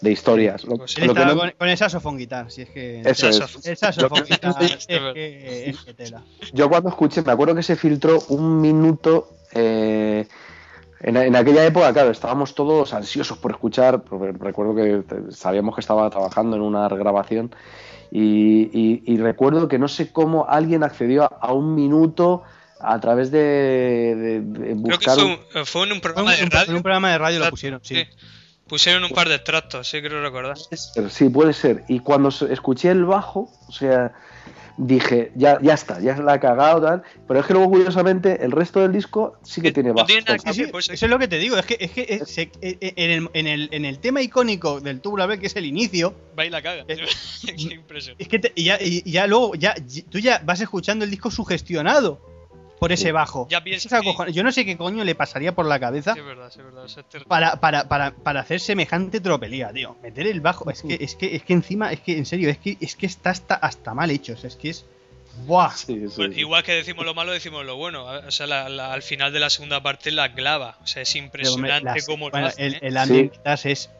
de 0.00 0.10
historias. 0.12 0.64
Lo- 0.64 0.76
Pues 0.78 0.96
Él 0.96 1.06
lo 1.08 1.14
que 1.14 1.20
estaba 1.20 1.34
no- 1.34 1.40
con, 1.40 1.50
con 1.58 1.68
el 1.68 1.76
saxofón 1.76 2.16
guitar, 2.16 2.50
si 2.50 2.62
es 2.62 2.70
que. 2.70 3.00
Eso 3.04 3.28
es. 3.28 3.66
El 3.66 3.76
saxofón 3.76 4.24
guitar 4.28 4.54
Sí, 4.58 4.64
es, 4.66 4.72
es 4.72 4.86
verdad. 4.88 5.12
que, 5.14 5.70
es 5.70 5.78
que 5.80 5.94
tela. 5.94 6.22
Yo 6.52 6.68
cuando 6.68 6.88
escuché, 6.90 7.22
me 7.22 7.32
acuerdo 7.32 7.54
que 7.54 7.62
se 7.62 7.76
filtró 7.76 8.18
un 8.28 8.60
minuto. 8.60 9.28
eh, 9.52 10.26
en, 11.00 11.16
en 11.18 11.36
aquella 11.36 11.64
época, 11.66 11.92
claro, 11.92 12.10
estábamos 12.10 12.54
todos 12.54 12.94
ansiosos 12.94 13.36
por 13.38 13.50
escuchar. 13.52 14.02
porque 14.02 14.32
recuerdo 14.38 14.74
que 14.74 15.02
sabíamos 15.30 15.74
que 15.74 15.80
estaba 15.82 16.08
trabajando 16.10 16.56
en 16.56 16.62
una 16.62 16.88
grabación. 16.88 17.54
Y, 18.18 18.70
y- 18.72 19.02
y 19.12 19.16
recuerdo 19.18 19.68
que 19.68 19.78
no 19.78 19.88
sé 19.88 20.10
cómo 20.10 20.46
alguien 20.48 20.82
accedió 20.82 21.24
a, 21.24 21.26
a 21.40 21.52
un 21.52 21.74
minuto 21.74 22.44
a 22.80 22.98
través 22.98 23.30
de, 23.30 23.38
de- 24.16 24.40
de 24.40 24.58
Creo 24.82 24.98
que 24.98 25.06
buscar. 25.10 25.14
fue, 25.16 25.24
un- 25.24 25.38
eh, 25.54 25.64
fue 25.66 25.86
en 25.86 25.92
un 25.92 26.00
programa 26.00 26.30
un- 26.30 26.36
de 26.36 26.42
en 26.42 26.50
radio. 26.50 26.76
un 26.76 26.82
programa 26.82 27.10
de 27.10 27.18
radio 27.18 27.38
lo 27.40 27.44
Exacto, 27.44 27.50
pusieron, 27.56 27.80
sí. 27.82 28.04
Pusieron 28.66 29.04
un 29.04 29.10
par 29.10 29.28
de 29.28 29.34
extractos, 29.36 29.86
sí, 29.88 30.00
creo 30.00 30.22
recordar. 30.22 30.56
Sí, 31.10 31.28
puede 31.28 31.52
ser. 31.52 31.84
Y 31.88 32.00
cuando 32.00 32.30
escuché 32.30 32.90
el 32.90 33.04
bajo, 33.04 33.52
o 33.68 33.72
sea, 33.72 34.12
dije, 34.78 35.32
ya, 35.34 35.58
ya 35.62 35.74
está, 35.74 36.00
ya 36.00 36.16
la 36.18 36.34
ha 36.34 36.40
cagado, 36.40 36.82
tal. 36.82 37.02
Pero 37.26 37.40
es 37.40 37.46
que 37.46 37.52
luego, 37.54 37.70
curiosamente, 37.70 38.44
el 38.44 38.52
resto 38.52 38.80
del 38.80 38.92
disco 38.92 39.36
sí 39.42 39.60
que 39.60 39.68
No 39.68 39.74
tiene 39.74 39.92
bajo. 39.92 40.06
tiene 40.06 40.22
nada 40.22 40.38
que 40.38 40.48
Sí, 40.52 40.54
sí, 40.54 40.62
ver, 40.62 40.70
pues, 40.72 40.90
eso 40.90 41.06
es 41.06 41.10
lo 41.10 41.18
que 41.18 41.28
te 41.28 41.38
digo, 41.38 41.56
es 41.56 41.64
que, 41.66 41.76
es 41.80 41.90
que 41.92 42.06
es- 42.08 42.28
se- 42.28 42.42
eh, 42.60 42.76
eh, 42.80 42.92
en, 42.96 43.10
el, 43.10 43.30
en, 43.32 43.46
el, 43.46 43.68
en 43.72 43.84
el 43.84 43.98
tema 43.98 44.20
icónico 44.22 44.80
del 44.80 45.00
Tubular 45.00 45.28
Bells, 45.28 45.40
que 45.40 45.46
es 45.46 45.56
el 45.56 45.64
inicio, 45.66 46.14
Baila 46.34 46.60
caga. 46.62 46.84
Eh, 46.88 46.96
Qué 47.56 47.74
impresión. 47.74 48.16
es 48.18 48.28
que 48.28 48.38
te- 48.38 48.52
y 48.54 48.64
ya, 48.64 48.78
y 48.80 49.08
ya 49.10 49.26
luego, 49.26 49.54
ya, 49.54 49.74
y- 49.92 50.02
tú 50.02 50.18
ya 50.18 50.42
vas 50.44 50.60
escuchando 50.60 51.04
el 51.04 51.10
disco 51.10 51.30
sugestionado 51.30 52.20
por 52.78 52.92
ese 52.92 53.12
bajo. 53.12 53.46
Ya 53.50 53.62
piensas 53.64 53.92
Es. 53.92 54.34
Yo 54.34 54.42
no 54.42 54.52
sé 54.52 54.64
qué 54.64 54.76
coño 54.76 55.02
le 55.04 55.14
pasaría 55.14 55.54
por 55.54 55.66
la 55.66 55.80
cabeza 55.80 56.14
Sí, 56.14 56.20
es 56.20 56.26
verdad, 56.26 56.50
sí, 56.50 56.60
es 56.60 56.64
verdad. 56.66 56.84
es 56.86 57.24
para, 57.24 57.56
para, 57.60 57.88
para, 57.88 58.10
para 58.14 58.40
hacer 58.40 58.60
semejante 58.60 59.20
tropelía, 59.20 59.72
tío. 59.72 59.96
Meter 60.02 60.26
el 60.26 60.40
bajo, 60.40 60.70
es 60.70 60.82
que, 60.82 60.98
es 61.00 61.14
que, 61.14 61.34
es 61.36 61.42
que 61.42 61.52
encima, 61.54 61.92
es 61.92 62.00
que, 62.00 62.18
en 62.18 62.26
serio, 62.26 62.50
es 62.50 62.58
que, 62.58 62.76
es 62.80 62.96
que 62.96 63.06
está 63.06 63.30
hasta, 63.30 63.54
hasta 63.54 63.94
mal 63.94 64.10
hecho, 64.10 64.34
o 64.34 64.36
sea, 64.36 64.48
es 64.48 64.56
que 64.56 64.70
es... 64.70 64.84
¡Buah! 65.46 65.70
Sí, 65.74 65.86
sí, 66.08 66.14
Bueno, 66.16 66.32
sí. 66.34 66.40
igual 66.40 66.62
que 66.62 66.72
decimos 66.72 67.04
lo 67.04 67.12
malo, 67.12 67.32
decimos 67.32 67.62
lo 67.66 67.76
bueno. 67.76 68.04
O 68.06 68.30
sea, 68.30 68.46
la- 68.46 68.70
la- 68.70 68.92
al 68.94 69.02
final 69.02 69.34
de 69.34 69.40
la 69.40 69.50
segunda 69.50 69.82
parte 69.82 70.10
la 70.10 70.32
clava. 70.32 70.78
O 70.82 70.86
sea, 70.86 71.02
es 71.02 71.14
impresionante 71.14 71.84
las- 71.84 72.06
cómo 72.06 72.30
bueno, 72.30 72.46
lo 72.46 72.48
hace. 72.48 72.64
el, 72.66 72.74
¿eh? 72.76 72.78
el 72.82 72.96
es 73.70 73.90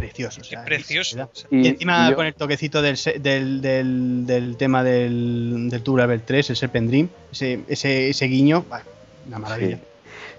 precioso. 0.00 0.40
o 0.40 0.44
sea, 0.44 0.60
es 0.60 0.64
precioso. 0.66 1.28
Y, 1.50 1.60
Y- 1.60 1.68
encima 1.68 2.06
y 2.06 2.10
yo- 2.10 2.16
con 2.16 2.26
el 2.26 2.34
toquecito 2.34 2.80
del, 2.82 2.96
del, 3.20 3.60
del, 3.60 4.26
del 4.26 4.56
tema 4.56 4.82
del, 4.84 5.68
del 5.70 5.82
Bells 5.82 6.22
3, 6.26 6.50
el 6.50 6.56
Serpent 6.56 6.88
Dream, 6.88 7.08
ese, 7.32 7.60
ese, 7.68 8.10
ese 8.10 8.24
guiño, 8.26 8.64
bah, 8.68 8.82
una 9.26 9.38
maravilla. 9.38 9.76
Sí. 9.76 9.82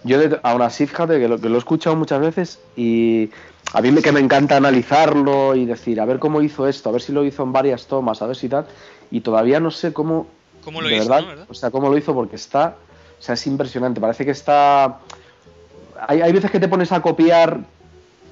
Yo, 0.06 0.18
de- 0.20 0.40
aún 0.44 0.62
así, 0.62 0.88
fíjate 0.88 1.20
que 1.20 1.28
lo, 1.28 1.40
que 1.40 1.50
lo 1.50 1.56
he 1.56 1.60
escuchado 1.60 1.96
muchas 1.96 2.22
veces 2.22 2.60
y 2.78 3.30
a 3.74 3.82
mí 3.82 3.92
me, 3.92 4.02
que 4.02 4.12
me 4.12 4.20
encanta 4.22 4.56
analizarlo 4.58 5.56
y 5.56 5.66
decir, 5.66 6.00
a 6.00 6.06
ver 6.06 6.20
cómo 6.20 6.42
hizo 6.42 6.68
esto, 6.68 6.90
a 6.90 6.92
ver 6.94 7.02
si 7.02 7.12
lo 7.12 7.24
hizo 7.26 7.44
en 7.44 7.52
varias 7.52 7.86
tomas, 7.88 8.22
a 8.22 8.28
ver 8.28 8.36
si 8.36 8.48
tal. 8.50 8.66
Y 9.12 9.22
todavía 9.22 9.60
no 9.60 9.72
sé 9.72 9.92
cómo. 9.94 10.28
¿Cómo 10.64 10.82
lo 10.82 10.88
de 10.88 10.96
hizo, 10.98 11.04
verdad, 11.10 11.22
no? 11.22 11.28
¿Verdad? 11.28 11.46
O 11.50 11.54
sea, 11.54 11.70
cómo 11.72 11.90
lo 11.90 11.98
hizo 11.98 12.14
porque 12.14 12.36
está. 12.38 12.76
O 13.20 13.22
sea, 13.22 13.34
es 13.34 13.46
impresionante. 13.48 14.00
Parece 14.00 14.24
que 14.24 14.32
está. 14.32 15.00
Hay, 16.08 16.22
hay 16.22 16.32
veces 16.32 16.50
que 16.52 16.60
te 16.60 16.68
pones 16.68 16.92
a 16.92 17.02
copiar. 17.02 17.60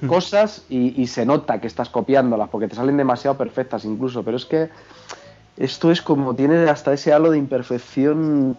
Cosas 0.06 0.62
y, 0.68 1.00
y 1.00 1.06
se 1.06 1.26
nota 1.26 1.60
que 1.60 1.66
estás 1.66 1.88
copiándolas 1.88 2.48
porque 2.48 2.68
te 2.68 2.76
salen 2.76 2.96
demasiado 2.96 3.36
perfectas 3.36 3.84
incluso, 3.84 4.22
pero 4.22 4.36
es 4.36 4.44
que 4.44 4.68
esto 5.56 5.90
es 5.90 6.02
como 6.02 6.34
tiene 6.34 6.56
hasta 6.70 6.92
ese 6.92 7.12
halo 7.12 7.30
de 7.30 7.38
imperfección. 7.38 8.56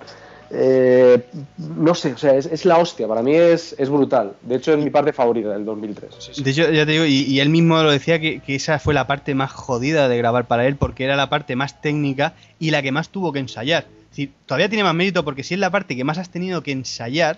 eh, 0.51 1.23
no 1.57 1.93
sé, 1.95 2.13
o 2.13 2.17
sea, 2.17 2.35
es, 2.35 2.47
es 2.47 2.65
la 2.65 2.77
hostia. 2.77 3.07
Para 3.07 3.21
mí 3.21 3.35
es, 3.35 3.75
es 3.77 3.89
brutal. 3.89 4.33
De 4.41 4.55
hecho, 4.55 4.73
es 4.73 4.83
mi 4.83 4.89
parte 4.89 5.13
favorita 5.13 5.49
del 5.49 5.63
2003. 5.63 6.15
Sí, 6.17 6.31
sí. 6.33 6.43
De 6.43 6.51
hecho, 6.51 6.69
ya 6.71 6.85
te 6.85 6.91
digo, 6.93 7.05
y, 7.05 7.21
y 7.21 7.39
él 7.39 7.49
mismo 7.49 7.81
lo 7.83 7.91
decía 7.91 8.19
que, 8.19 8.39
que 8.39 8.55
esa 8.55 8.79
fue 8.79 8.93
la 8.93 9.07
parte 9.07 9.35
más 9.35 9.51
jodida 9.51 10.09
de 10.09 10.17
grabar 10.17 10.47
para 10.47 10.65
él, 10.65 10.75
porque 10.75 11.03
era 11.05 11.15
la 11.15 11.29
parte 11.29 11.55
más 11.55 11.81
técnica 11.81 12.33
y 12.59 12.71
la 12.71 12.81
que 12.81 12.91
más 12.91 13.09
tuvo 13.09 13.31
que 13.31 13.39
ensayar. 13.39 13.85
Es 14.03 14.09
decir, 14.09 14.31
todavía 14.47 14.69
tiene 14.69 14.83
más 14.83 14.95
mérito 14.95 15.23
porque 15.23 15.43
si 15.43 15.53
es 15.53 15.59
la 15.59 15.69
parte 15.69 15.95
que 15.95 16.03
más 16.03 16.17
has 16.17 16.29
tenido 16.29 16.63
que 16.63 16.71
ensayar, 16.71 17.37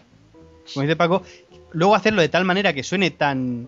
como 0.74 0.84
dice 0.84 0.96
Paco, 0.96 1.22
luego 1.74 1.96
hacerlo 1.96 2.22
de 2.22 2.30
tal 2.30 2.46
manera 2.46 2.72
que 2.74 2.82
suene 2.82 3.12
tan 3.12 3.68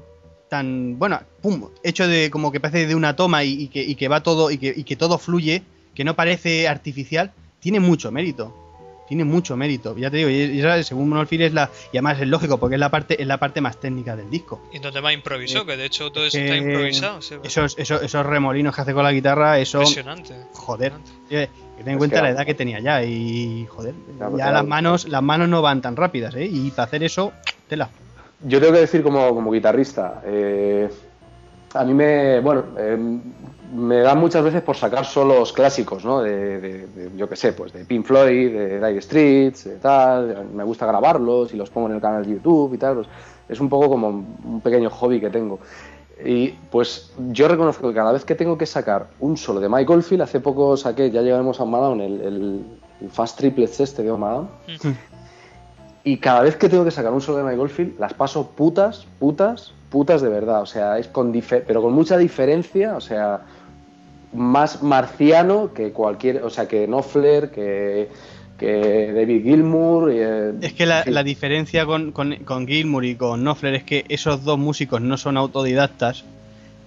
tan 0.54 1.00
bueno, 1.00 1.20
pum, 1.42 1.70
hecho 1.84 2.08
de 2.08 2.30
como 2.30 2.52
que 2.52 2.60
parece 2.60 2.86
de 2.86 2.94
una 2.94 3.16
toma 3.16 3.44
y, 3.44 3.64
y 3.64 3.68
que, 3.70 3.82
y 3.82 3.96
que 3.96 4.08
va 4.08 4.22
todo 4.22 4.52
y 4.52 4.60
que, 4.60 4.72
y 4.76 4.84
que 4.84 4.96
todo 4.96 5.18
fluye, 5.18 5.64
que 5.96 6.04
no 6.04 6.16
parece 6.16 6.68
artificial, 6.68 7.32
tiene 7.60 7.80
mucho 7.80 8.12
mérito. 8.12 8.54
Tiene 9.08 9.26
mucho 9.26 9.58
mérito. 9.58 9.98
Ya 9.98 10.10
te 10.12 10.18
digo, 10.18 10.30
y, 10.30 10.36
y 10.36 10.60
esa, 10.60 10.82
según 10.84 11.10
Monolfil 11.10 11.42
es 11.42 11.54
la 11.54 11.70
y 11.92 11.98
además 11.98 12.22
es 12.22 12.28
lógico 12.28 12.58
porque 12.60 12.76
es 12.76 12.80
la 12.80 12.90
parte 12.90 13.20
es 13.22 13.28
la 13.28 13.38
parte 13.38 13.62
más 13.62 13.78
técnica 13.80 14.16
del 14.16 14.30
disco. 14.30 14.62
Y 14.72 14.78
donde 14.80 15.02
más 15.02 15.14
improvisó, 15.14 15.66
que 15.66 15.76
de 15.76 15.86
hecho 15.86 16.12
todo 16.12 16.26
eso 16.26 16.38
que 16.38 16.44
está 16.46 16.56
improvisado. 16.58 17.22
sí, 17.22 17.36
Esos, 17.44 17.76
esos, 17.80 18.02
esos 18.04 18.26
remolinos 18.26 18.76
que 18.76 18.82
hace 18.82 18.94
con 18.94 19.04
la 19.04 19.12
guitarra, 19.12 19.58
eso. 19.60 19.80
Impresionante. 19.80 20.36
Joder. 20.54 20.94
impresionante. 20.94 21.44
eh, 21.44 21.50
que 21.78 21.84
ten 21.84 21.94
en 21.94 21.98
cuenta 21.98 22.18
que 22.18 22.22
la 22.22 22.30
edad 22.30 22.46
que 22.46 22.54
tenía 22.54 22.80
ya. 22.80 23.04
Y 23.04 23.66
joder, 23.70 23.94
Claro, 24.18 24.32
ya 24.38 24.44
claro. 24.46 24.54
las 24.54 24.66
manos, 24.68 25.08
las 25.08 25.22
manos 25.24 25.50
no 25.50 25.62
van 25.64 25.82
tan 25.82 25.96
rápidas, 25.96 26.36
¿eh? 26.36 26.46
Y 26.46 26.70
para 26.72 26.84
hacer 26.84 27.04
eso, 27.04 27.34
tela. 27.68 27.90
Yo 28.42 28.60
tengo 28.60 28.74
que 28.74 28.80
decir 28.80 29.04
como, 29.04 29.34
como 29.34 29.52
guitarrista, 29.52 30.22
eh, 30.26 30.90
a 31.74 31.84
mí 31.86 31.94
me, 31.94 32.40
bueno, 32.42 32.64
eh, 32.78 32.98
me 33.74 34.00
da 34.00 34.14
muchas 34.16 34.44
veces 34.44 34.62
por 34.62 34.76
sacar 34.76 35.06
solos 35.06 35.52
clásicos, 35.54 36.04
¿no? 36.06 36.22
De, 36.22 36.60
de- 36.62 36.88
de, 36.88 37.12
yo 37.18 37.28
qué 37.30 37.36
sé, 37.36 37.54
pues 37.54 37.74
de 37.74 37.86
Pink 37.86 38.06
Floyd, 38.06 38.52
de 38.52 38.86
Dire 38.86 39.02
Streets, 39.02 39.64
de 39.66 39.76
tal. 39.78 40.46
Me 40.54 40.64
gusta 40.64 40.86
grabarlos 40.86 41.54
y 41.54 41.58
los 41.58 41.70
pongo 41.70 41.88
en 41.88 41.96
el 41.96 42.02
canal 42.02 42.26
de 42.26 42.34
YouTube 42.34 42.74
y 42.74 42.78
tal. 42.78 42.96
pues, 42.96 43.08
es 43.50 43.60
un 43.60 43.70
poco 43.70 43.90
como 43.90 44.08
un 44.10 44.62
pequeño 44.64 44.90
hobby 44.90 45.20
que 45.20 45.30
tengo. 45.30 45.60
Y 46.24 46.50
pues 46.72 47.12
yo 47.32 47.48
reconozco 47.48 47.88
que 47.90 47.96
cada 47.96 48.12
vez 48.12 48.24
que 48.24 48.36
tengo 48.36 48.58
que 48.58 48.66
sacar 48.66 49.08
un 49.20 49.36
solo 49.36 49.60
de 49.60 49.68
Mike 49.68 49.92
Oldfield, 49.92 50.22
hace 50.22 50.40
poco 50.40 50.78
saqué, 50.78 51.10
ya 51.12 51.22
llegaremos 51.22 51.60
a 51.60 51.66
Madonna, 51.66 52.06
el, 52.06 52.22
el, 52.22 52.66
el 53.02 53.10
Fast 53.10 53.38
Triplets 53.40 53.80
este 53.80 54.04
de 54.04 54.12
Madonna. 54.16 54.48
Y 56.04 56.18
cada 56.18 56.42
vez 56.42 56.56
que 56.58 56.68
tengo 56.70 56.84
que 56.84 56.92
sacar 56.92 57.14
un 57.14 57.22
solo 57.22 57.38
de 57.40 57.44
Mike 57.46 57.60
Oldfield, 57.62 58.00
las 58.00 58.14
paso 58.14 58.50
putas, 58.52 59.06
putas, 59.20 59.72
putas 59.90 60.22
de 60.22 60.30
verdad. 60.30 60.62
O 60.62 60.66
sea, 60.66 60.98
es 61.00 61.08
con 61.08 61.32
pero 61.66 61.82
con 61.82 61.94
mucha 61.94 62.18
diferencia. 62.18 62.96
O 62.98 63.02
sea, 63.02 63.42
más 64.34 64.82
marciano 64.84 65.74
que 65.74 65.92
cualquier. 65.92 66.44
O 66.44 66.50
sea, 66.50 66.68
que 66.68 66.88
Knopfler, 66.88 67.52
que, 67.52 68.10
que 68.58 69.14
David 69.14 69.44
Gilmour. 69.44 70.12
eh, 70.14 70.54
Es 70.62 70.74
que 70.74 70.86
la, 70.86 71.04
la 71.06 71.24
diferencia 71.24 71.86
con, 71.86 72.12
con, 72.12 72.36
con 72.44 72.68
Gilmour 72.68 73.06
y 73.06 73.16
con 73.16 73.42
Knopfler 73.42 73.76
es 73.76 73.84
que 73.84 74.04
esos 74.10 74.44
dos 74.44 74.58
músicos 74.60 75.02
no 75.02 75.18
son 75.18 75.38
autodidactas 75.38 76.26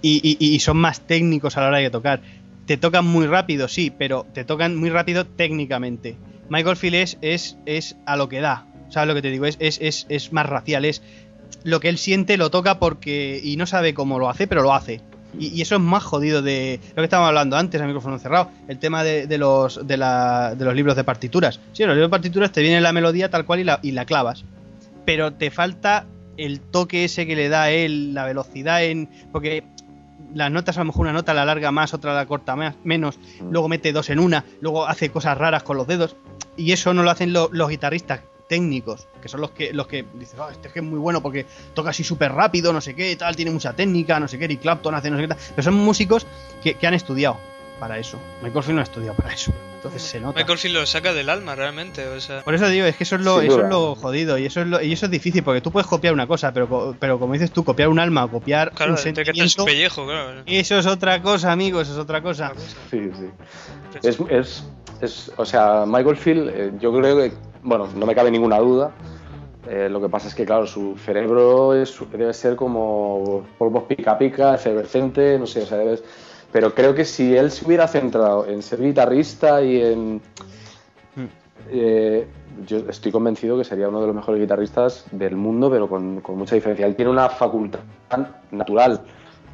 y, 0.01 0.21
y- 0.39 0.53
y 0.53 0.59
son 0.59 0.77
más 0.77 1.01
técnicos 1.01 1.57
a 1.57 1.61
la 1.61 1.67
hora 1.69 1.77
de 1.79 1.89
tocar. 1.89 2.19
Te 2.67 2.77
tocan 2.77 3.05
muy 3.05 3.25
rápido, 3.27 3.67
sí, 3.67 3.91
pero 3.97 4.25
te 4.33 4.43
tocan 4.43 4.75
muy 4.75 4.89
rápido 4.89 5.25
técnicamente. 5.25 6.17
Michael 6.49 6.75
Field 6.75 6.95
es, 6.95 7.17
es, 7.21 7.57
es 7.65 7.95
a 8.05 8.15
lo 8.17 8.27
que 8.29 8.41
da. 8.41 8.65
¿Sabes 8.89 9.07
lo 9.07 9.15
que 9.15 9.21
te 9.21 9.29
digo? 9.31 9.45
Es, 9.45 9.57
es, 9.59 9.79
es, 9.81 10.05
es 10.09 10.31
más 10.33 10.45
racial, 10.45 10.85
es 10.85 11.01
lo 11.63 11.79
que 11.79 11.89
él 11.89 11.97
siente, 11.97 12.37
lo 12.37 12.49
toca 12.51 12.79
porque. 12.79 13.39
y 13.43 13.57
no 13.57 13.65
sabe 13.65 13.93
cómo 13.93 14.19
lo 14.19 14.29
hace, 14.29 14.47
pero 14.47 14.61
lo 14.61 14.73
hace. 14.73 15.01
Y, 15.37 15.47
y 15.49 15.61
eso 15.61 15.75
es 15.75 15.81
más 15.81 16.03
jodido 16.03 16.41
de 16.41 16.79
lo 16.89 16.95
que 16.95 17.03
estábamos 17.03 17.27
hablando 17.29 17.57
antes, 17.57 17.79
a 17.81 17.85
micrófono 17.85 18.17
cerrado, 18.17 18.49
el 18.67 18.79
tema 18.79 19.03
de, 19.03 19.27
de 19.27 19.37
los, 19.37 19.85
de, 19.85 19.97
la- 19.97 20.55
de 20.55 20.63
los 20.65 20.73
libros 20.73 20.95
de 20.95 21.03
partituras. 21.03 21.59
Sí, 21.73 21.83
en 21.83 21.89
los 21.89 21.95
libros 21.97 22.09
de 22.09 22.11
partituras 22.11 22.51
te 22.51 22.61
viene 22.61 22.79
la 22.81 22.93
melodía 22.93 23.29
tal 23.29 23.45
cual 23.45 23.59
y 23.59 23.63
la, 23.65 23.79
y 23.83 23.91
la 23.91 24.05
clavas. 24.05 24.45
Pero 25.05 25.33
te 25.33 25.51
falta 25.51 26.05
el 26.37 26.59
toque 26.61 27.03
ese 27.05 27.25
que 27.27 27.35
le 27.35 27.49
da 27.49 27.69
él, 27.71 28.13
la 28.13 28.23
velocidad 28.25 28.83
en. 28.83 29.09
Porque 29.31 29.63
las 30.33 30.51
notas, 30.51 30.77
a 30.77 30.81
lo 30.81 30.85
mejor 30.85 31.01
una 31.01 31.13
nota 31.13 31.33
la 31.33 31.45
larga 31.45 31.71
más, 31.71 31.93
otra 31.93 32.13
la 32.15 32.25
corta 32.25 32.55
menos, 32.83 33.19
luego 33.51 33.67
mete 33.69 33.91
dos 33.91 34.09
en 34.09 34.19
una, 34.19 34.43
luego 34.61 34.87
hace 34.87 35.09
cosas 35.09 35.37
raras 35.37 35.63
con 35.63 35.77
los 35.77 35.87
dedos. 35.87 36.15
Y 36.55 36.71
eso 36.71 36.93
no 36.93 37.03
lo 37.03 37.11
hacen 37.11 37.33
lo- 37.33 37.49
los 37.51 37.69
guitarristas 37.69 38.21
técnicos, 38.47 39.07
que 39.21 39.27
son 39.27 39.41
los 39.41 39.51
que 39.51 39.73
los 39.73 39.87
que 39.87 40.05
dicen, 40.13 40.39
"Ah, 40.41 40.49
este 40.51 40.67
es 40.67 40.73
que 40.73 40.79
es 40.79 40.85
muy 40.85 40.99
bueno 40.99 41.21
porque 41.21 41.45
toca 41.73 41.89
así 41.91 42.03
súper 42.03 42.31
rápido, 42.31 42.73
no 42.73 42.81
sé 42.81 42.95
qué, 42.95 43.15
tal, 43.15 43.35
tiene 43.35 43.51
mucha 43.51 43.73
técnica, 43.73 44.19
no 44.19 44.27
sé 44.27 44.37
qué, 44.39 44.45
Eric 44.45 44.61
Clapton 44.61 44.95
hace 44.95 45.09
no 45.09 45.17
sé 45.17 45.23
qué 45.23 45.27
tal. 45.29 45.37
Pero 45.49 45.63
son 45.63 45.75
músicos 45.75 46.25
que, 46.63 46.75
que 46.75 46.87
han 46.87 46.93
estudiado 46.93 47.37
para 47.79 47.99
eso. 47.99 48.19
Michael 48.41 48.63
Field 48.63 48.75
no 48.75 48.81
ha 48.81 48.83
estudiado 48.83 49.15
para 49.15 49.33
eso. 49.33 49.53
Entonces 49.75 50.01
se 50.01 50.19
nota. 50.19 50.39
Michael 50.39 50.57
Field 50.57 50.75
lo 50.75 50.85
saca 50.85 51.13
del 51.13 51.29
alma 51.29 51.55
realmente. 51.55 52.07
O 52.07 52.19
sea, 52.19 52.41
Por 52.43 52.55
eso 52.55 52.67
digo, 52.67 52.85
es 52.85 52.95
que 52.95 53.03
eso 53.03 53.15
es 53.15 53.21
lo, 53.21 53.41
eso 53.41 53.63
es 53.63 53.69
lo 53.69 53.95
jodido 53.95 54.37
y 54.37 54.45
eso 54.45 54.61
es 54.61 54.67
lo, 54.67 54.81
y 54.81 54.91
eso 54.91 55.05
es 55.05 55.11
difícil 55.11 55.43
porque 55.43 55.61
tú 55.61 55.71
puedes 55.71 55.87
copiar 55.87 56.13
una 56.13 56.27
cosa, 56.27 56.51
pero, 56.51 56.95
pero 56.99 57.19
como 57.19 57.33
dices 57.33 57.51
tú, 57.51 57.63
copiar 57.63 57.89
un 57.89 57.99
alma 57.99 58.25
o 58.25 58.31
copiar 58.31 58.71
claro, 58.71 58.93
un 58.93 58.97
sentimiento, 58.97 59.47
su 59.49 59.65
pellejo, 59.65 60.05
claro. 60.05 60.41
eso 60.45 60.79
es 60.79 60.85
otra 60.87 61.21
cosa, 61.21 61.51
amigos, 61.51 61.83
eso 61.83 61.93
es 61.93 61.99
otra 61.99 62.21
cosa. 62.21 62.53
Sí, 62.89 63.11
sí. 63.13 63.29
Es, 64.03 64.17
es, 64.29 64.63
es- 65.01 65.31
o 65.37 65.45
sea, 65.45 65.85
Michael 65.85 66.17
Field, 66.17 66.49
eh, 66.49 66.71
yo 66.79 66.93
creo 66.95 67.17
que, 67.17 67.31
bueno, 67.63 67.87
no 67.95 68.05
me 68.05 68.15
cabe 68.15 68.31
ninguna 68.31 68.59
duda, 68.59 68.91
Eh, 69.69 69.89
lo 69.89 69.99
que 69.99 70.07
pasa 70.07 70.29
es 70.29 70.35
que, 70.35 70.45
claro, 70.45 70.65
su 70.65 70.95
cerebro 70.97 71.73
es, 71.73 71.93
debe 72.11 72.33
ser 72.33 72.55
como 72.55 73.43
polvos 73.57 73.83
pica 73.83 74.17
pica, 74.17 74.55
efervescente, 74.55 75.37
no 75.37 75.45
sé, 75.45 75.63
o 75.63 75.65
sea, 75.65 75.77
debes... 75.77 76.03
Pero 76.53 76.73
creo 76.73 76.95
que 76.95 77.03
si 77.03 77.35
él 77.35 77.51
se 77.51 77.65
hubiera 77.65 77.85
centrado 77.87 78.47
en 78.47 78.61
ser 78.63 78.81
guitarrista 78.81 79.61
y 79.61 79.81
en... 79.81 80.21
Hmm. 81.15 81.25
Eh, 81.69 82.27
yo 82.65 82.77
estoy 82.89 83.11
convencido 83.11 83.57
que 83.57 83.65
sería 83.65 83.89
uno 83.89 83.99
de 83.99 84.07
los 84.07 84.15
mejores 84.15 84.39
guitarristas 84.39 85.05
del 85.11 85.35
mundo, 85.35 85.69
pero 85.69 85.89
con, 85.89 86.23
mucha 86.37 86.55
diferencia. 86.55 86.85
Él 86.85 86.95
tiene 86.95 87.11
una 87.11 87.27
facultad 87.27 87.81
natural 88.51 89.01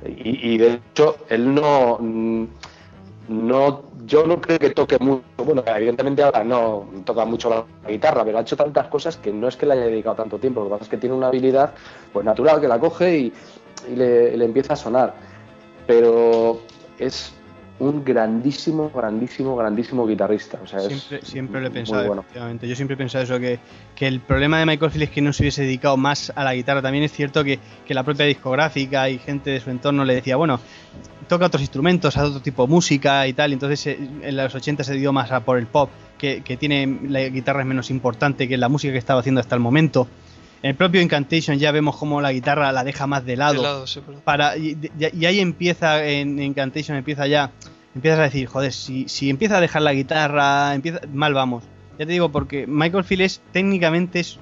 y, 0.06 0.58
de 0.58 0.74
hecho 0.74 1.16
él 1.30 1.56
no, 1.56 1.98
no, 3.28 3.84
yo 4.05 4.26
no 4.28 4.41
creo 4.41 4.59
que 4.59 4.71
toque 4.71 4.97
mucho. 4.99 5.24
Bueno, 5.38 5.63
evidentemente 5.65 6.24
ahora 6.24 6.43
no 6.43 6.88
toca 7.05 7.26
mucho 7.26 7.49
la 7.49 7.89
guitarra, 7.89 8.26
pero 8.26 8.38
ha 8.38 8.41
hecho 8.41 8.57
tantas 8.57 8.88
cosas 8.88 9.17
que 9.17 9.32
no 9.32 9.47
es 9.47 9.55
que 9.55 9.65
le 9.65 9.74
haya 9.74 9.86
dedicado 9.86 10.15
tanto 10.15 10.39
tiempo. 10.39 10.61
Lo 10.61 10.67
que 10.67 10.71
pasa 10.71 10.84
es 10.84 10.89
que 10.89 10.97
tiene 10.97 11.15
una 11.15 11.28
habilidad 11.28 11.74
pues 12.11 12.26
natural 12.26 12.59
que 12.59 12.67
la 12.67 12.80
coge 12.80 13.17
y, 13.17 13.34
le, 13.95 14.36
le 14.36 14.45
empieza 14.45 14.74
a 14.74 14.76
sonar. 14.76 15.13
Pero 15.88 16.59
es 16.99 17.34
un 17.89 18.03
grandísimo, 18.03 18.89
grandísimo, 18.89 19.55
grandísimo 19.55 20.07
guitarrista. 20.07 20.59
O 20.63 20.67
sea, 20.67 20.79
siempre, 20.79 21.21
siempre 21.23 21.61
lo 21.61 21.67
he 21.67 21.71
pensado, 21.71 22.07
bueno. 22.07 22.25
Yo 22.61 22.75
siempre 22.75 22.95
he 22.95 22.97
pensado 22.97 23.23
eso, 23.23 23.39
que, 23.39 23.59
que, 23.95 24.07
el 24.07 24.19
problema 24.19 24.59
de 24.59 24.65
Michael 24.65 24.91
Field 24.91 25.03
es 25.03 25.09
que 25.09 25.21
no 25.21 25.34
se 25.34 25.43
hubiese 25.43 25.63
dedicado 25.63 25.97
más 25.97 26.31
a 26.36 26.43
la 26.43 26.55
guitarra. 26.55 26.81
También 26.81 27.03
es 27.03 27.11
cierto 27.11 27.43
que, 27.43 27.59
que, 27.86 27.93
la 27.93 28.03
propia 28.03 28.25
discográfica 28.25 29.09
y 29.09 29.19
gente 29.19 29.49
de 29.51 29.59
su 29.59 29.69
entorno 29.69 30.05
le 30.05 30.15
decía, 30.15 30.36
bueno, 30.36 30.59
toca 31.27 31.45
otros 31.45 31.61
instrumentos, 31.61 32.17
hace 32.17 32.27
otro 32.27 32.41
tipo 32.41 32.63
de 32.65 32.69
música 32.69 33.27
y 33.27 33.34
tal. 33.34 33.51
Y 33.51 33.53
entonces 33.53 33.88
eh, 33.88 33.99
en 34.21 34.36
los 34.36 34.53
80 34.53 34.84
se 34.84 34.93
dio 34.93 35.13
más 35.13 35.31
a 35.31 35.41
por 35.41 35.57
el 35.57 35.67
pop, 35.67 35.89
que, 36.17 36.41
que 36.41 36.57
tiene 36.57 36.99
la 37.07 37.21
guitarra 37.29 37.61
es 37.61 37.67
menos 37.67 37.89
importante 37.89 38.47
que 38.47 38.57
la 38.57 38.69
música 38.69 38.93
que 38.93 38.99
estaba 38.99 39.19
haciendo 39.19 39.41
hasta 39.41 39.55
el 39.55 39.61
momento. 39.61 40.07
En 40.63 40.69
el 40.69 40.75
propio 40.77 41.01
Incantation 41.01 41.59
ya 41.59 41.73
vemos 41.73 41.97
cómo 41.97 42.21
la 42.21 42.31
guitarra 42.31 42.71
la 42.71 42.86
deja 42.86 43.05
más 43.05 43.25
de 43.25 43.36
lado. 43.36 43.84
para, 44.23 44.55
y, 44.55 44.77
ahí 45.25 45.41
empieza, 45.41 46.05
en 46.05 46.41
Incantation 46.41 46.95
empieza 46.97 47.27
ya, 47.27 47.51
empiezas 47.96 48.20
a 48.20 48.24
decir, 48.24 48.48
joder, 48.48 48.72
si, 48.72 49.08
si 49.08 49.30
empieza 49.30 49.58
a 49.58 49.62
dejar 49.62 49.82
la 49.82 49.94
guitarra, 49.94 50.74
empieza, 50.74 51.02
mal 51.12 51.34
vamos. 51.34 51.64
Ya 52.00 52.06
te 52.06 52.12
digo, 52.12 52.32
porque 52.32 52.66
Michael 52.68 53.04
Field 53.04 53.39
técnicamente 53.52 54.20
es 54.20 54.39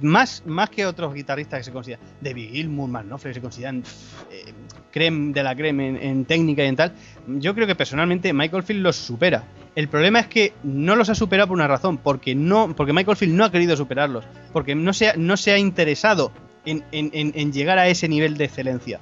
más, 0.00 0.42
más 0.46 0.70
que 0.70 0.86
otros 0.86 1.14
guitarristas 1.14 1.60
que 1.60 1.64
se 1.64 1.72
consideran, 1.72 2.04
David 2.20 2.50
Gilmour, 2.50 2.88
Knopfler, 2.88 3.32
que 3.32 3.34
se 3.34 3.40
consideran 3.40 3.82
eh, 4.30 4.52
creme 4.90 5.32
de 5.32 5.42
la 5.42 5.54
creme 5.54 6.08
en, 6.08 6.24
técnica 6.24 6.64
y 6.64 6.68
en 6.68 6.76
tal, 6.76 6.92
yo 7.26 7.54
creo 7.54 7.66
que 7.66 7.74
personalmente 7.74 8.32
Michael 8.32 8.62
Field 8.62 8.82
los 8.82 8.96
supera. 8.96 9.44
El 9.74 9.88
problema 9.88 10.20
es 10.20 10.26
que 10.26 10.54
no 10.62 10.96
los 10.96 11.10
ha 11.10 11.14
superado 11.14 11.48
por 11.48 11.56
una 11.56 11.68
razón, 11.68 11.98
porque 11.98 12.34
no, 12.34 12.74
porque 12.74 12.92
Michael 12.92 13.16
Field 13.16 13.34
no 13.34 13.44
ha 13.44 13.52
querido 13.52 13.76
superarlos, 13.76 14.24
porque 14.52 14.74
no 14.74 14.92
se 14.92 15.10
ha, 15.10 15.16
no 15.16 15.36
se 15.36 15.52
ha 15.52 15.58
interesado 15.58 16.32
en, 16.64 16.82
en, 16.92 17.52
llegar 17.52 17.78
a 17.78 17.86
ese 17.88 18.08
nivel 18.08 18.36
de 18.36 18.44
excelencia. 18.44 19.00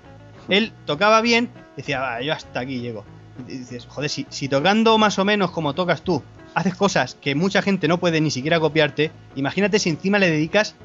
Él 0.49 0.73
tocaba 0.85 1.21
bien, 1.21 1.49
decía, 1.77 2.21
yo 2.23 2.33
hasta 2.33 2.61
aquí 2.61 2.81
llego. 2.81 3.05
Y 3.49 3.59
dices, 3.59 3.87
joder, 3.87 4.11
si, 4.11 4.27
si 4.31 4.49
tocando 4.49 4.97
más 4.99 5.19
o 5.19 5.25
menos 5.25 5.51
como 5.51 5.75
tocas 5.75 6.03
tú, 6.03 6.23
haces 6.55 6.75
cosas 6.75 7.17
que 7.21 7.35
mucha 7.35 7.63
gente 7.63 7.89
no 7.89 7.99
puede 7.99 8.21
ni 8.21 8.31
siquiera 8.31 8.61
copiarte, 8.61 9.11
imagínate 9.35 9.79
si 9.79 9.91
encima 9.91 10.19
le 10.19 10.31
dedicas, 10.31 10.77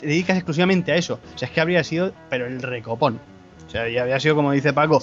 te 0.00 0.06
dedicas 0.06 0.36
exclusivamente 0.36 0.92
a 0.92 0.96
eso. 0.96 1.20
O 1.34 1.38
sea, 1.38 1.48
es 1.48 1.54
que 1.54 1.60
habría 1.60 1.84
sido, 1.84 2.12
pero 2.28 2.46
el 2.46 2.60
recopón. 2.60 3.20
O 3.66 3.70
sea, 3.70 3.88
ya 3.88 4.02
había 4.02 4.20
sido, 4.20 4.34
como 4.34 4.52
dice 4.52 4.72
Paco, 4.72 5.02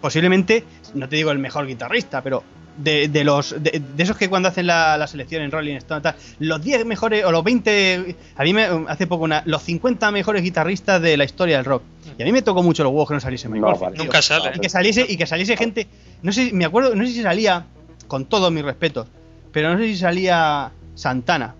posiblemente, 0.00 0.64
no 0.94 1.08
te 1.08 1.16
digo 1.16 1.30
el 1.30 1.38
mejor 1.38 1.66
guitarrista, 1.66 2.22
pero 2.22 2.42
de, 2.78 3.24
los 3.24 3.54
de, 3.62 3.82
esos 3.98 4.16
que 4.16 4.28
cuando 4.28 4.48
hacen 4.48 4.66
la, 4.66 5.06
selección 5.06 5.42
en 5.42 5.50
Rolling 5.50 5.76
Stone 5.76 6.00
tal, 6.00 6.14
los 6.38 6.62
10 6.62 6.86
mejores 6.86 7.24
o 7.24 7.32
los 7.32 7.44
20 7.44 8.16
a 8.36 8.42
mí 8.42 8.54
me 8.54 8.64
hace 8.88 9.06
poco 9.06 9.24
una 9.24 9.42
los 9.46 9.62
50 9.62 10.10
mejores 10.10 10.42
guitarristas 10.42 11.00
de 11.02 11.16
la 11.16 11.24
historia 11.24 11.56
del 11.56 11.64
rock. 11.64 11.82
Y 12.16 12.22
a 12.22 12.24
mí 12.24 12.32
me 12.32 12.42
tocó 12.42 12.62
mucho 12.62 12.82
los 12.82 12.90
huevos 12.92 13.08
que 13.08 13.14
no 13.14 13.20
saliese 13.20 13.48
Michael 13.48 13.94
nunca 13.96 14.22
sale 14.22 14.52
y 14.54 14.60
que 14.60 14.68
saliese 14.68 15.06
y 15.08 15.16
que 15.16 15.26
saliese 15.26 15.56
gente 15.56 15.86
no 16.22 16.32
sé 16.32 16.50
me 16.52 16.64
acuerdo 16.64 16.94
no 16.94 17.04
sé 17.04 17.12
si 17.12 17.22
salía 17.22 17.66
con 18.06 18.24
todos 18.24 18.50
mis 18.50 18.64
respetos 18.64 19.06
pero 19.52 19.72
no 19.72 19.78
sé 19.78 19.86
si 19.86 19.96
salía 19.96 20.72
Santana. 20.94 21.54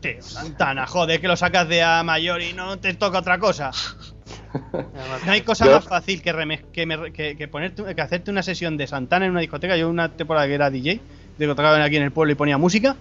Tío, 0.00 0.20
Santana, 0.20 0.86
joder, 0.86 1.20
que 1.20 1.28
lo 1.28 1.36
sacas 1.36 1.68
de 1.68 1.82
A 1.82 2.02
mayor 2.02 2.42
y 2.42 2.52
no 2.52 2.78
te 2.78 2.94
toca 2.94 3.18
otra 3.18 3.38
cosa. 3.38 3.70
No 5.26 5.32
hay 5.32 5.42
cosa 5.42 5.66
más 5.66 5.84
fácil 5.84 6.22
que, 6.22 6.32
que, 6.72 7.36
que, 7.36 7.48
ponerte, 7.48 7.94
que 7.94 8.00
hacerte 8.00 8.30
una 8.30 8.42
sesión 8.42 8.76
de 8.76 8.86
Santana 8.86 9.24
en 9.24 9.30
una 9.30 9.40
discoteca. 9.40 9.76
Yo 9.76 9.88
una 9.88 10.08
temporada 10.10 10.46
que 10.46 10.54
era 10.54 10.70
DJ, 10.70 11.00
de 11.38 11.46
tocaba 11.46 11.82
aquí 11.82 11.96
en 11.96 12.02
el 12.02 12.12
pueblo 12.12 12.32
y 12.32 12.34
ponía 12.34 12.58
música. 12.58 12.96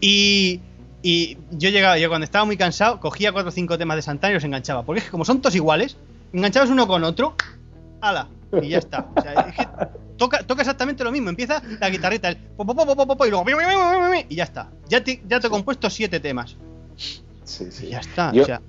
Y, 0.00 0.60
y 1.02 1.38
yo 1.50 1.70
llegaba, 1.70 1.98
yo 1.98 2.08
cuando 2.08 2.24
estaba 2.24 2.44
muy 2.44 2.56
cansado, 2.56 3.00
cogía 3.00 3.32
cuatro 3.32 3.48
o 3.50 3.52
cinco 3.52 3.78
temas 3.78 3.96
de 3.96 4.02
Santana 4.02 4.32
y 4.32 4.34
los 4.34 4.44
enganchaba. 4.44 4.82
Porque 4.84 5.00
es 5.00 5.04
que 5.04 5.10
como 5.10 5.24
son 5.24 5.40
todos 5.40 5.54
iguales, 5.54 5.96
enganchabas 6.32 6.70
uno 6.70 6.86
con 6.86 7.04
otro, 7.04 7.36
ala, 8.00 8.28
y 8.62 8.68
ya 8.70 8.78
está. 8.78 9.08
O 9.14 9.20
sea, 9.20 9.32
es 9.32 9.54
que 9.56 9.68
toca, 10.16 10.42
toca 10.42 10.62
exactamente 10.62 11.04
lo 11.04 11.12
mismo. 11.12 11.30
Empieza 11.30 11.62
la 11.80 11.90
guitarrita, 11.90 12.28
el 12.28 12.36
y 12.36 13.30
luego 13.30 13.44
y 14.28 14.34
ya 14.34 14.44
está. 14.44 14.70
Ya 14.88 15.02
te, 15.02 15.22
ya 15.28 15.40
te 15.40 15.46
he 15.46 15.50
compuesto 15.50 15.90
siete 15.90 16.20
temas. 16.20 16.56
Sí, 17.44 17.70
sí. 17.70 17.86
Y 17.86 17.90
ya 17.90 18.00
está. 18.00 18.30
o 18.30 18.44
sea, 18.44 18.60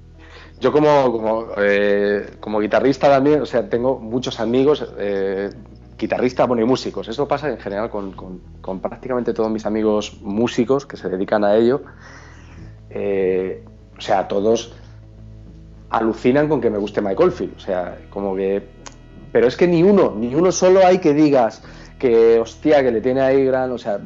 yo 0.59 0.71
como, 0.71 1.11
como, 1.11 1.47
eh, 1.57 2.31
como, 2.39 2.59
guitarrista 2.59 3.09
también, 3.09 3.41
o 3.41 3.45
sea, 3.45 3.69
tengo 3.69 3.99
muchos 3.99 4.39
amigos, 4.39 4.87
eh, 4.97 5.49
guitarristas, 5.97 6.47
bueno, 6.47 6.63
y 6.63 6.65
músicos. 6.65 7.07
Eso 7.07 7.27
pasa 7.27 7.49
en 7.49 7.57
general 7.57 7.89
con, 7.89 8.11
con, 8.61 8.79
prácticamente 8.79 9.33
todos 9.33 9.49
mis 9.49 9.65
amigos 9.65 10.17
músicos 10.21 10.85
que 10.85 10.97
se 10.97 11.09
dedican 11.09 11.43
a 11.43 11.55
ello. 11.55 11.83
Eh, 12.89 13.63
o 13.97 14.01
sea, 14.01 14.27
todos 14.27 14.73
alucinan 15.89 16.47
con 16.47 16.61
que 16.61 16.69
me 16.69 16.77
guste 16.77 17.01
Michael 17.01 17.31
Field. 17.31 17.55
O 17.57 17.59
sea, 17.59 17.97
como 18.09 18.35
que... 18.35 18.63
Pero 19.31 19.47
es 19.47 19.57
que 19.57 19.67
ni 19.67 19.83
uno, 19.83 20.13
ni 20.15 20.33
uno 20.35 20.51
solo 20.51 20.85
hay 20.85 20.99
que 20.99 21.13
digas 21.13 21.61
que, 21.99 22.39
hostia, 22.39 22.81
que 22.83 22.91
le 22.91 23.01
tiene 23.01 23.21
ahí 23.21 23.45
gran... 23.45 23.71
O 23.71 23.77
sea, 23.77 23.99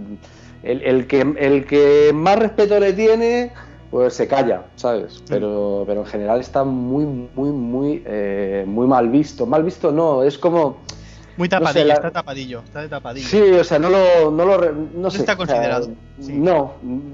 el, 0.64 0.82
el 0.84 1.08
que, 1.08 1.22
el 1.38 1.66
que 1.66 2.12
más 2.14 2.38
respeto 2.38 2.80
le 2.80 2.94
tiene 2.94 3.52
pues 3.92 4.14
se 4.14 4.28
calla, 4.28 4.66
¿sabes? 4.76 5.24
Pero, 5.28 5.84
pero 5.88 6.02
en 6.02 6.06
general 6.06 6.40
está 6.40 6.64
muy, 6.64 7.06
muy, 7.06 7.50
muy, 7.52 8.04
eh, 8.06 8.64
muy 8.68 8.88
mal 8.88 9.10
visto. 9.10 9.46
Mal 9.46 9.64
visto 9.64 9.92
no, 9.92 10.24
es 10.24 10.38
como... 10.38 10.78
Muy 11.38 11.48
tapadillo, 11.48 11.94
está 11.94 12.12
tapadillo, 12.12 12.60
está 12.66 12.82
de 12.82 12.90
tapadillo. 12.90 13.28
Sí, 13.28 13.40
o 13.40 13.64
sea, 13.64 13.80
no 13.80 13.90
lo... 13.90 14.30
No, 14.30 14.44
lo, 14.46 14.72
no, 14.72 15.08
está 15.08 15.38
considerado. 15.38 15.90
No, 16.18 16.74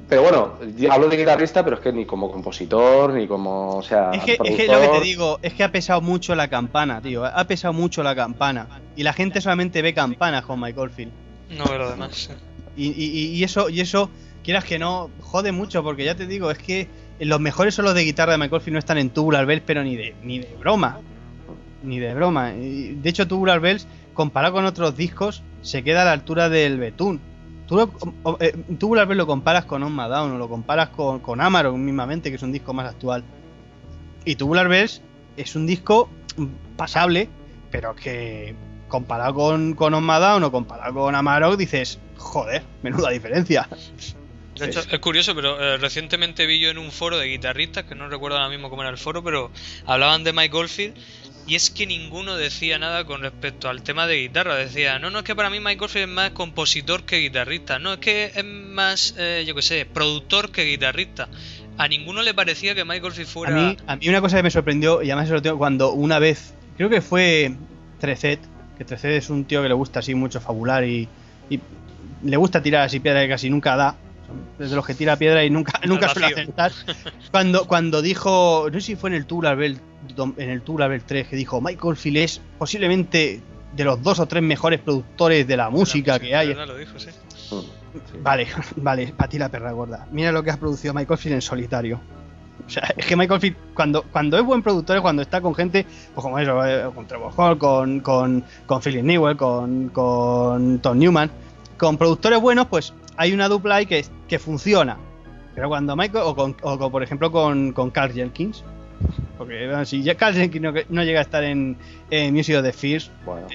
pero 0.10 0.24
bueno, 0.24 0.54
hablo 0.90 1.10
de 1.10 1.18
guitarrista, 1.18 1.64
pero 1.64 1.76
es 1.76 1.82
que 1.84 1.94
ni 1.94 2.06
como 2.06 2.32
compositor, 2.32 3.14
ni 3.14 3.28
como, 3.28 3.78
o 3.78 3.84
sea... 3.84 4.10
Es 4.12 4.24
que, 4.24 4.38
es 4.44 4.56
que 4.56 4.68
lo 4.68 4.82
que 4.82 4.88
te 4.88 5.02
digo, 5.02 5.38
es 5.44 5.54
que 5.54 5.64
ha 5.64 5.72
pesado 5.72 6.02
mucho 6.02 6.34
la 6.34 6.48
campana, 6.48 7.02
tío, 7.02 7.24
ha 7.24 7.44
pesado 7.46 7.74
mucho 7.74 8.02
la 8.02 8.16
campana. 8.16 8.68
Y 8.96 9.04
la 9.04 9.14
gente 9.14 9.42
solamente 9.42 9.84
ve 9.84 9.94
campanas 9.94 10.44
con 10.44 10.60
Michael 10.60 10.90
Field. 10.90 11.12
No 11.52 11.66
ve 11.66 11.78
lo 11.78 11.92
demás. 11.92 12.32
Y, 12.76 12.88
y, 12.88 13.28
y, 13.38 13.44
eso, 13.44 13.70
y 13.70 13.80
eso 13.80 14.10
quieras 14.46 14.64
que 14.64 14.78
no, 14.78 15.10
jode 15.22 15.52
mucho, 15.52 15.84
porque 15.84 16.06
ya 16.06 16.16
te 16.16 16.28
digo, 16.28 16.52
es 16.52 16.60
que 16.60 16.88
los 17.20 17.40
mejores 17.40 17.74
solos 17.74 17.96
de 17.96 18.04
guitarra 18.04 18.34
de 18.34 18.38
Michael 18.38 18.62
no 18.72 18.80
están 18.80 19.00
en 19.00 19.10
Tubular 19.10 19.46
Bells, 19.46 19.64
pero 19.66 19.84
ni 19.84 19.96
de, 19.96 20.16
ni 20.22 20.40
de 20.40 20.56
broma. 20.56 21.00
Ni 21.84 22.00
de 22.00 22.14
broma. 22.14 22.52
De 22.52 23.10
hecho, 23.10 23.28
Tubular 23.28 23.60
Bells, 23.60 23.88
comparado 24.14 24.54
con 24.54 24.66
otros 24.66 24.96
discos, 24.96 25.44
se 25.62 25.84
queda 25.84 26.04
a 26.04 26.06
la 26.06 26.12
altura 26.12 26.48
del 26.50 26.78
Betún. 26.78 27.20
Tú 27.68 27.82
eh, 28.40 28.56
Tubular 28.78 29.08
Bells 29.08 29.18
lo 29.18 29.26
comparas 29.26 29.66
con 29.66 29.82
On 29.82 29.96
Down 29.98 30.34
o 30.34 30.38
lo 30.38 30.48
comparas 30.48 30.90
con, 30.90 31.20
con 31.20 31.42
Amarok 31.42 31.76
mismamente, 31.76 32.30
que 32.30 32.36
es 32.36 32.44
un 32.44 32.52
disco 32.52 32.72
más 32.72 32.88
actual. 32.88 33.24
Y 34.26 34.36
Tubular 34.36 34.68
Bells 34.68 35.02
es 35.38 35.56
un 35.56 35.66
disco 35.66 36.08
pasable, 36.78 37.30
pero 37.72 37.96
que 37.96 38.56
comparado 38.88 39.34
con, 39.34 39.74
con 39.74 39.96
On 39.96 40.44
o 40.44 40.52
comparado 40.52 40.94
con 40.94 41.16
Amarok 41.16 41.58
dices, 41.58 42.00
joder, 42.16 42.62
menuda 42.84 43.10
diferencia. 43.10 43.68
De 44.56 44.68
hecho, 44.68 44.80
es 44.80 45.00
curioso, 45.00 45.36
pero 45.36 45.60
eh, 45.62 45.78
recientemente 45.78 46.46
vi 46.46 46.60
yo 46.60 46.70
en 46.70 46.78
un 46.78 46.92
foro 46.92 47.18
de 47.18 47.28
guitarristas, 47.28 47.84
que 47.84 47.96
no 47.96 48.08
recuerdo 48.08 48.38
ahora 48.38 48.50
mismo 48.50 48.70
cómo 48.70 48.84
era 48.84 48.92
el 48.92 48.98
foro, 48.98 49.24
pero 49.24 49.52
hablaban 49.86 50.24
de 50.24 50.32
Mike 50.32 50.50
Goldfield 50.50 50.96
y 51.48 51.56
es 51.56 51.70
que 51.70 51.86
ninguno 51.86 52.38
decía 52.38 52.80
nada 52.80 53.06
con 53.06 53.22
respecto 53.22 53.70
al 53.70 53.84
tema 53.84 54.08
de 54.08 54.22
guitarra. 54.22 54.56
Decía, 54.56 54.98
no, 54.98 55.12
no, 55.12 55.20
es 55.20 55.26
que 55.26 55.36
para 55.36 55.50
mí 55.50 55.60
Mike 55.60 55.78
Goldfield 55.78 56.10
es 56.10 56.16
más 56.16 56.32
compositor 56.32 57.04
que 57.04 57.18
guitarrista. 57.18 57.78
No, 57.78 57.94
es 57.94 58.00
que 58.00 58.32
es 58.34 58.46
más, 58.46 59.14
eh, 59.18 59.44
yo 59.46 59.54
qué 59.54 59.62
sé, 59.62 59.86
productor 59.86 60.52
que 60.52 60.64
guitarrista. 60.64 61.28
A 61.78 61.88
ninguno 61.88 62.24
le 62.24 62.34
parecía 62.34 62.74
que 62.74 62.84
Mike 62.86 63.02
Goldfield 63.02 63.30
fuera... 63.30 63.54
A 63.54 63.70
mí, 63.70 63.78
a 63.86 63.96
mí 63.98 64.10
una 64.10 64.22
cosa 64.22 64.38
que 64.38 64.44
me 64.44 64.52
sorprendió, 64.52 65.04
y 65.04 65.12
además 65.12 65.28
se 65.28 65.34
lo 65.34 65.42
tengo 65.42 65.58
cuando 65.58 65.92
una 65.92 66.18
vez, 66.18 66.54
creo 66.78 66.90
que 66.90 67.02
fue 67.02 67.54
Trecet, 68.00 68.40
que 68.78 68.86
Trecet 68.86 69.12
es 69.12 69.30
un 69.30 69.46
tío 69.46 69.62
que 69.62 69.68
le 69.68 69.76
gusta 69.76 70.00
así 70.00 70.16
mucho 70.16 70.40
fabular 70.40 70.84
y, 70.86 71.08
y 71.50 71.60
le 72.24 72.38
gusta 72.38 72.64
tirar 72.64 72.84
así 72.84 73.00
piedra 73.00 73.22
que 73.22 73.30
casi 73.30 73.50
nunca 73.50 73.76
da 73.76 73.98
desde 74.58 74.76
los 74.76 74.86
que 74.86 74.94
tira 74.94 75.16
piedra 75.16 75.44
y 75.44 75.50
nunca, 75.50 75.80
nunca 75.86 76.10
suele 76.10 76.28
acertar. 76.28 76.72
Cuando, 77.32 77.68
cuando 77.68 78.02
dijo, 78.02 78.68
no 78.72 78.80
sé 78.80 78.86
si 78.86 78.96
fue 78.96 79.10
en 79.10 79.16
el 79.16 79.26
Tour 79.26 79.48
Abel, 79.48 79.80
en 80.38 80.50
el 80.50 80.62
Tour 80.62 80.84
Abel 80.84 81.04
3, 81.04 81.28
que 81.28 81.36
dijo 81.36 81.60
Michael 81.60 81.98
Field 81.98 82.18
es 82.18 82.42
posiblemente 82.58 83.42
de 83.76 83.84
los 83.84 84.02
dos 84.02 84.20
o 84.20 84.26
tres 84.26 84.42
mejores 84.42 84.80
productores 84.80 85.46
de 85.48 85.58
la 85.58 85.70
música, 85.70 86.20
que 86.20 86.36
hay. 86.36 86.56
Vale, 88.22 88.48
vale, 88.78 89.14
para 89.16 89.30
ti 89.30 89.38
la 89.38 89.50
perra 89.50 89.72
gorda. 89.72 90.08
Mira 90.12 90.32
lo 90.32 90.44
que 90.44 90.52
ha 90.52 90.58
producido 90.58 90.94
Michael 90.94 91.18
Field 91.18 91.36
en 91.36 91.42
solitario. 91.42 92.00
O 92.66 92.70
sea, 92.70 92.84
es 92.96 93.06
que 93.06 93.16
Michael 93.16 93.42
Field, 93.42 93.58
cuando, 93.74 94.04
cuando 94.04 94.38
es 94.38 94.44
buen 94.44 94.64
productor, 94.64 94.96
es 94.96 95.02
cuando 95.02 95.22
está 95.22 95.42
con 95.42 95.54
gente, 95.54 95.86
pues 96.14 96.24
como 96.24 96.40
eso, 96.40 96.66
eh, 96.66 96.90
con 96.96 97.06
Trevor 97.06 97.34
Hall, 97.36 97.58
con, 97.58 98.00
con, 98.00 98.44
con 98.66 98.82
Philip 98.82 99.04
Newell, 99.04 99.38
con, 99.38 99.90
con 99.90 100.80
Tom 100.80 100.98
Newman, 100.98 101.30
con 101.78 101.98
productores 101.98 102.40
buenos, 102.40 102.68
pues 102.68 102.94
hay 103.18 103.34
una 103.34 103.48
dupla 103.50 103.76
ahí 103.76 103.86
que, 103.86 104.06
que 104.28 104.40
funciona. 104.40 104.98
Pero 105.54 105.70
cuando 105.70 105.96
Michael, 105.96 106.24
o, 106.26 106.36
con, 106.36 106.56
o 106.62 106.78
con, 106.78 106.92
por 106.92 107.02
ejemplo 107.04 107.32
con, 107.32 107.72
con 107.72 107.90
Carl 107.92 108.12
Jenkins, 108.14 108.64
porque 109.38 109.68
bueno, 109.68 109.86
si 109.86 110.02
ya 110.04 110.16
Carl 110.16 110.34
Jenkins 110.36 110.64
no, 110.64 110.74
no 110.90 111.04
llega 111.04 111.20
a 111.20 111.24
estar 111.24 111.44
en, 111.44 111.78
en 112.10 112.34
Music 112.34 112.56
of 112.58 112.64
the 112.64 112.74
Fears, 112.74 113.10
Bueno. 113.26 113.48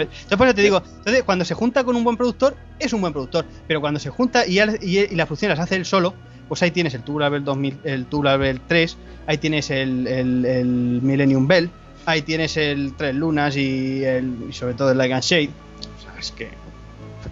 Entonces, 0.00 0.38
por 0.38 0.46
eso 0.46 0.54
te 0.56 0.62
digo, 0.62 0.82
entonces, 0.98 1.22
cuando 1.24 1.44
se 1.44 1.52
junta 1.54 1.84
con 1.84 1.94
un 1.94 2.04
buen 2.04 2.16
productor, 2.16 2.56
es 2.78 2.92
un 2.94 3.02
buen 3.02 3.12
productor. 3.12 3.44
Pero 3.68 3.80
cuando 3.82 4.00
se 4.00 4.08
junta 4.08 4.46
y, 4.46 4.54
ya- 4.54 4.74
y, 4.80 4.98
y 5.00 5.14
la 5.14 5.26
producción 5.26 5.50
las 5.50 5.58
hace 5.58 5.76
él 5.76 5.84
solo, 5.84 6.14
pues 6.48 6.62
ahí 6.62 6.70
tienes 6.70 6.94
el 6.94 7.02
Tubular 7.02 7.30
Bell 7.30 7.44
2000, 7.44 7.78
el 7.84 8.06
Tubular 8.06 8.38
Bell 8.38 8.60
3, 8.66 8.96
ahí 9.26 9.36
tienes 9.38 9.70
el, 9.70 10.06
el, 10.06 10.44
el 10.46 10.66
Millennium 11.02 11.46
Bell, 11.46 11.68
ahí 12.06 12.22
tienes 12.22 12.56
el 12.56 12.94
Tres 12.96 13.14
Lunas 13.14 13.56
y, 13.56 14.02
el, 14.04 14.46
y 14.48 14.52
sobre 14.54 14.72
todo 14.74 14.90
el 14.90 14.96
Light 14.98 15.12
and 15.12 15.22
Shade. 15.22 15.50
O 15.98 16.02
sea, 16.02 16.18
es 16.18 16.32
que. 16.32 16.48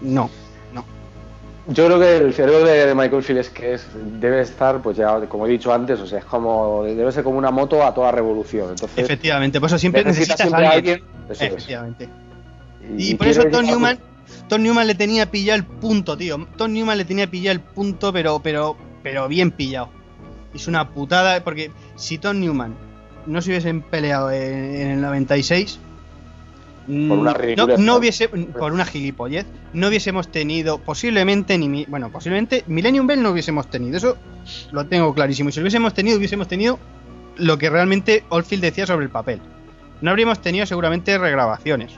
No, 0.01 0.31
no. 0.73 0.85
Yo 1.69 1.87
creo 1.87 2.01
que 2.01 2.17
el 2.17 2.35
cerebro 2.35 2.65
de, 2.65 2.95
Michael 2.95 3.23
Field 3.23 3.41
es 3.41 3.51
que 3.51 3.75
es, 3.75 3.87
debe 4.21 4.41
estar, 4.41 4.83
pues 4.83 4.97
ya, 4.97 5.21
como 5.29 5.47
he 5.47 5.51
dicho 5.51 5.73
antes, 5.73 6.01
o 6.01 6.07
sea, 6.07 6.19
es 6.21 6.25
como, 6.25 6.83
debe 6.85 7.13
ser 7.13 7.23
como 7.25 7.39
una 7.39 7.51
moto 7.51 7.85
a 7.85 7.95
toda 7.95 8.11
revolución. 8.11 8.71
Entonces, 8.71 8.99
Efectivamente, 8.99 9.61
por 9.61 9.69
eso 9.69 9.79
siempre 9.79 10.05
necesitas 10.05 10.41
a 10.41 10.57
alguien. 10.57 10.73
alguien. 10.73 11.05
Eso 11.31 11.45
es. 11.45 11.53
Efectivamente. 11.53 12.09
Y, 12.97 13.11
Y 13.11 13.15
por 13.15 13.29
eso 13.29 13.45
Tom 13.45 13.65
Newman, 13.65 13.99
Tom 14.49 14.63
Newman 14.63 14.87
le 14.87 14.95
tenía 14.95 15.31
pillado 15.31 15.57
el 15.57 15.65
punto, 15.65 16.17
tío. 16.17 16.47
Tom 16.57 16.73
Newman 16.73 16.99
le 16.99 17.05
tenía 17.05 17.31
pillado 17.31 17.53
el 17.53 17.61
punto, 17.61 18.13
pero, 18.13 18.41
pero, 18.41 18.77
pero 19.03 19.29
bien 19.29 19.51
pillado. 19.51 19.89
Es 20.55 20.67
una 20.67 20.91
putada, 20.91 21.43
porque 21.45 21.71
si 21.97 22.19
Tom 22.19 22.41
Newman 22.41 22.75
no 23.27 23.41
se 23.41 23.51
hubiesen 23.51 23.83
peleado 23.83 24.31
en, 24.31 24.75
en 24.75 24.89
el 24.89 25.01
96, 25.01 25.79
Por 26.87 27.19
una 27.19 27.33
no, 27.33 27.39
ridiculez, 27.39 27.79
no 27.79 27.85
¿no? 27.85 27.97
hubiese, 27.97 28.29
por 28.29 28.73
una 28.73 28.85
gilipollez, 28.85 29.47
no 29.73 29.89
hubiésemos 29.89 30.29
tenido, 30.33 30.79
posiblemente, 30.79 31.57
ni 31.57 31.69
mi- 31.69 31.85
bueno, 31.87 32.11
posiblemente 32.11 32.65
Millennium 32.67 33.07
Bell 33.07 33.23
no 33.23 33.31
hubiésemos 33.31 33.71
tenido, 33.71 33.97
eso 33.99 34.17
lo 34.73 34.85
tengo 34.87 35.15
clarísimo. 35.15 35.49
Y 35.49 35.53
si 35.53 35.61
lo 35.61 35.65
hubiésemos 35.65 35.95
tenido, 35.95 36.19
hubiésemos 36.19 36.49
tenido 36.49 36.79
lo 37.37 37.57
que 37.57 37.71
realmente 37.71 38.25
Oldfield 38.31 38.63
decía 38.65 38.87
sobre 38.87 39.05
el 39.05 39.11
papel. 39.11 39.41
No 40.01 40.11
habríamos 40.11 40.41
tenido 40.43 40.67
seguramente 40.67 41.17
regrabaciones. 41.19 41.93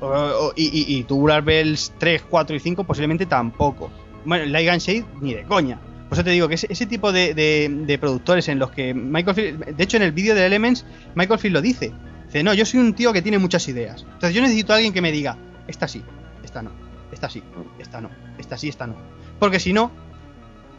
O- 0.00 0.06
o- 0.08 0.52
y, 0.54 0.64
y, 0.64 0.98
y 0.98 1.04
Tubular 1.04 1.42
Bells 1.42 1.94
3, 1.98 2.22
4 2.28 2.54
y 2.54 2.60
5 2.60 2.84
posiblemente 2.84 3.24
tampoco. 3.24 3.90
Bueno, 4.26 4.44
Light 4.44 4.68
and 4.68 4.80
Shade 4.82 5.04
ni 5.22 5.32
de 5.32 5.44
coña. 5.44 5.78
Por 6.08 6.18
eso 6.18 6.24
te 6.24 6.30
digo 6.30 6.46
que 6.46 6.54
ese, 6.56 6.66
ese 6.70 6.84
tipo 6.86 7.10
de, 7.10 7.32
de- 7.32 7.68
de 7.86 7.98
productores 7.98 8.48
en 8.48 8.58
los 8.58 8.70
que 8.70 8.92
Michael 8.92 9.34
Field, 9.34 9.64
de 9.76 9.82
hecho 9.82 9.96
en 9.96 10.02
el 10.02 10.12
vídeo 10.12 10.34
de 10.34 10.44
Elements, 10.44 10.84
Michael 11.14 11.40
Field 11.40 11.54
lo 11.54 11.62
dice. 11.62 11.92
Dice, 12.38 12.44
no, 12.44 12.54
yo 12.54 12.64
soy 12.66 12.80
un 12.80 12.94
tío 12.94 13.12
que 13.12 13.22
tiene 13.22 13.38
muchas 13.38 13.66
ideas. 13.68 14.02
Entonces 14.02 14.34
yo 14.34 14.42
necesito 14.42 14.72
a 14.72 14.76
alguien 14.76 14.92
que 14.92 15.00
me 15.02 15.12
diga, 15.12 15.36
esta 15.68 15.88
sí, 15.88 16.02
esta 16.44 16.62
no, 16.62 16.70
esta 17.12 17.28
sí, 17.28 17.42
esta 17.78 18.00
no, 18.00 18.10
esta 18.38 18.56
sí, 18.58 18.68
esta 18.68 18.86
no. 18.86 18.94
Porque 19.38 19.58
si 19.60 19.72
no, 19.72 19.90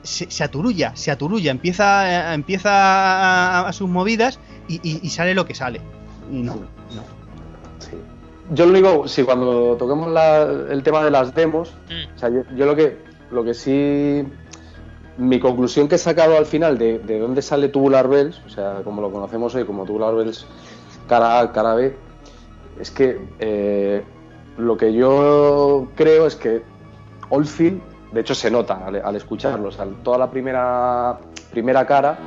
se, 0.04 0.30
se 0.32 0.44
aturulla, 0.44 0.96
se 0.96 1.12
aturulla, 1.12 1.52
empieza, 1.52 2.34
empieza 2.34 2.70
a, 2.72 3.68
a 3.68 3.74
sus 3.74 3.90
movidas 3.90 4.40
y, 4.68 4.76
y- 4.84 5.00
y 5.02 5.10
sale 5.10 5.34
lo 5.34 5.46
que 5.46 5.56
sale. 5.56 5.82
Y 6.32 6.42
no, 6.44 6.56
no. 6.56 7.04
Sí. 7.80 7.92
Yo 8.52 8.66
lo 8.66 8.72
único, 8.72 9.08
sí, 9.08 9.24
cuando 9.24 9.76
toquemos 9.78 10.10
la- 10.12 10.44
el 10.44 10.84
tema 10.84 11.04
de 11.04 11.12
las 11.12 11.34
demos, 11.36 11.74
Mm. 11.90 12.16
o 12.16 12.20
sea, 12.20 12.30
yo, 12.30 12.42
yo 12.56 12.66
lo 12.66 12.76
que 12.76 12.98
lo 13.32 13.44
que 13.44 13.54
sí 13.54 14.24
mi 15.18 15.40
conclusión 15.40 15.88
que 15.90 15.96
he 15.96 15.98
sacado 15.98 16.38
al 16.38 16.46
final 16.46 16.78
de, 16.78 17.00
de 17.00 17.20
dónde 17.20 17.42
sale 17.42 17.68
Tubular 17.70 18.08
Bells, 18.08 18.40
o 18.46 18.50
sea, 18.50 18.82
como 18.84 19.02
lo 19.02 19.12
conocemos 19.12 19.54
hoy 19.56 19.66
como 19.66 19.84
Tubular 19.84 20.14
Bells 20.16 20.46
cara 21.08 21.40
A, 21.40 21.52
cara 21.52 21.74
B, 21.76 21.96
es 22.80 22.92
que 22.92 23.20
eh, 23.40 24.04
lo 24.58 24.78
que 24.78 24.94
yo 24.94 25.88
creo 25.96 26.28
es 26.28 26.36
que 26.36 26.62
Oldfield, 27.30 27.82
de 28.12 28.22
hecho 28.22 28.36
se 28.36 28.50
nota 28.52 28.86
al, 28.86 29.02
al 29.04 29.16
escucharlo, 29.16 29.70
o 29.70 29.72
sea, 29.72 29.86
toda 30.04 30.18
la 30.18 30.30
primera 30.30 31.18
primera 31.52 31.86
cara 31.86 32.20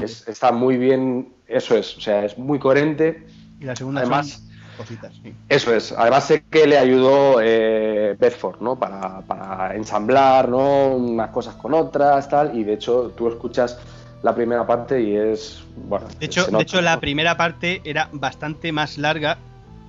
es- 0.00 0.26
está 0.28 0.52
muy 0.52 0.76
bien, 0.76 1.34
eso 1.46 1.76
es, 1.76 1.96
o 1.96 2.00
sea, 2.00 2.24
es 2.24 2.38
muy 2.38 2.58
coherente 2.58 3.26
Y 3.60 3.64
la 3.64 3.76
segunda 3.76 4.00
Además- 4.00 4.30
son 4.30 4.44
cositas, 4.76 5.12
sí. 5.22 5.32
eso 5.48 5.72
es, 5.74 5.92
además 5.92 6.24
sé 6.24 6.44
que 6.50 6.66
le 6.66 6.76
ayudó 6.78 7.40
eh, 7.40 8.16
Bedford, 8.18 8.60
¿no? 8.60 8.76
Para, 8.76 9.20
para 9.20 9.74
ensamblar, 9.76 10.48
¿no? 10.48 10.96
Unas 10.96 11.30
cosas 11.30 11.54
con 11.54 11.74
otras, 11.74 12.28
tal, 12.28 12.56
y 12.58 12.64
de 12.64 12.72
hecho 12.74 13.12
tú 13.16 13.28
escuchas 13.28 13.78
la 14.24 14.34
primera 14.34 14.66
parte 14.66 15.00
y 15.02 15.14
es, 15.14 15.62
bueno... 15.86 16.06
De 16.18 16.26
hecho, 16.26 16.46
de 16.46 16.62
hecho, 16.62 16.80
la 16.80 16.98
primera 16.98 17.36
parte 17.36 17.80
era 17.84 18.08
bastante 18.10 18.72
más 18.72 18.96
larga, 18.98 19.36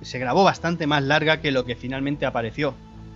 se 0.02 0.18
grabó 0.18 0.44
bastante 0.44 0.86
más 0.86 1.02
larga 1.02 1.40
que 1.40 1.50
lo 1.50 1.64
que 1.64 1.74
finalmente 1.74 2.26
apareció. 2.26 2.74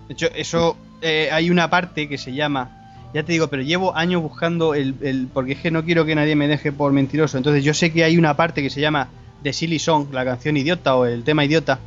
De 0.09 0.15
hecho, 0.15 0.29
eso 0.35 0.77
eh, 1.03 1.29
hay 1.31 1.51
una 1.51 1.69
parte 1.69 2.09
que 2.09 2.17
se 2.17 2.33
llama, 2.33 2.71
ya 3.13 3.23
te 3.23 3.33
digo, 3.33 3.49
pero 3.49 3.63
llevo 3.63 3.95
años 3.95 4.23
buscando 4.23 4.75
el, 4.75 4.95
el- 5.03 5.29
porque 5.33 5.53
es 5.53 5.59
que 5.61 5.71
no 5.71 5.85
quiero 5.85 6.07
que 6.07 6.15
nadie 6.15 6.35
me 6.37 6.49
deje 6.49 6.73
por 6.73 6.91
mentiroso. 6.93 7.37
Entonces 7.37 7.63
yo 7.63 7.75
sé 7.75 7.93
que 7.93 8.03
hay 8.03 8.17
una 8.17 8.35
parte 8.35 8.63
que 8.63 8.71
se 8.71 8.81
llama 8.81 9.09
The 9.43 9.53
Silly 9.53 9.79
Song, 9.79 10.07
la 10.13 10.25
canción 10.25 10.57
idiota 10.57 10.97
o 10.97 11.05
el 11.05 11.23
tema 11.23 11.45
idiota, 11.45 11.79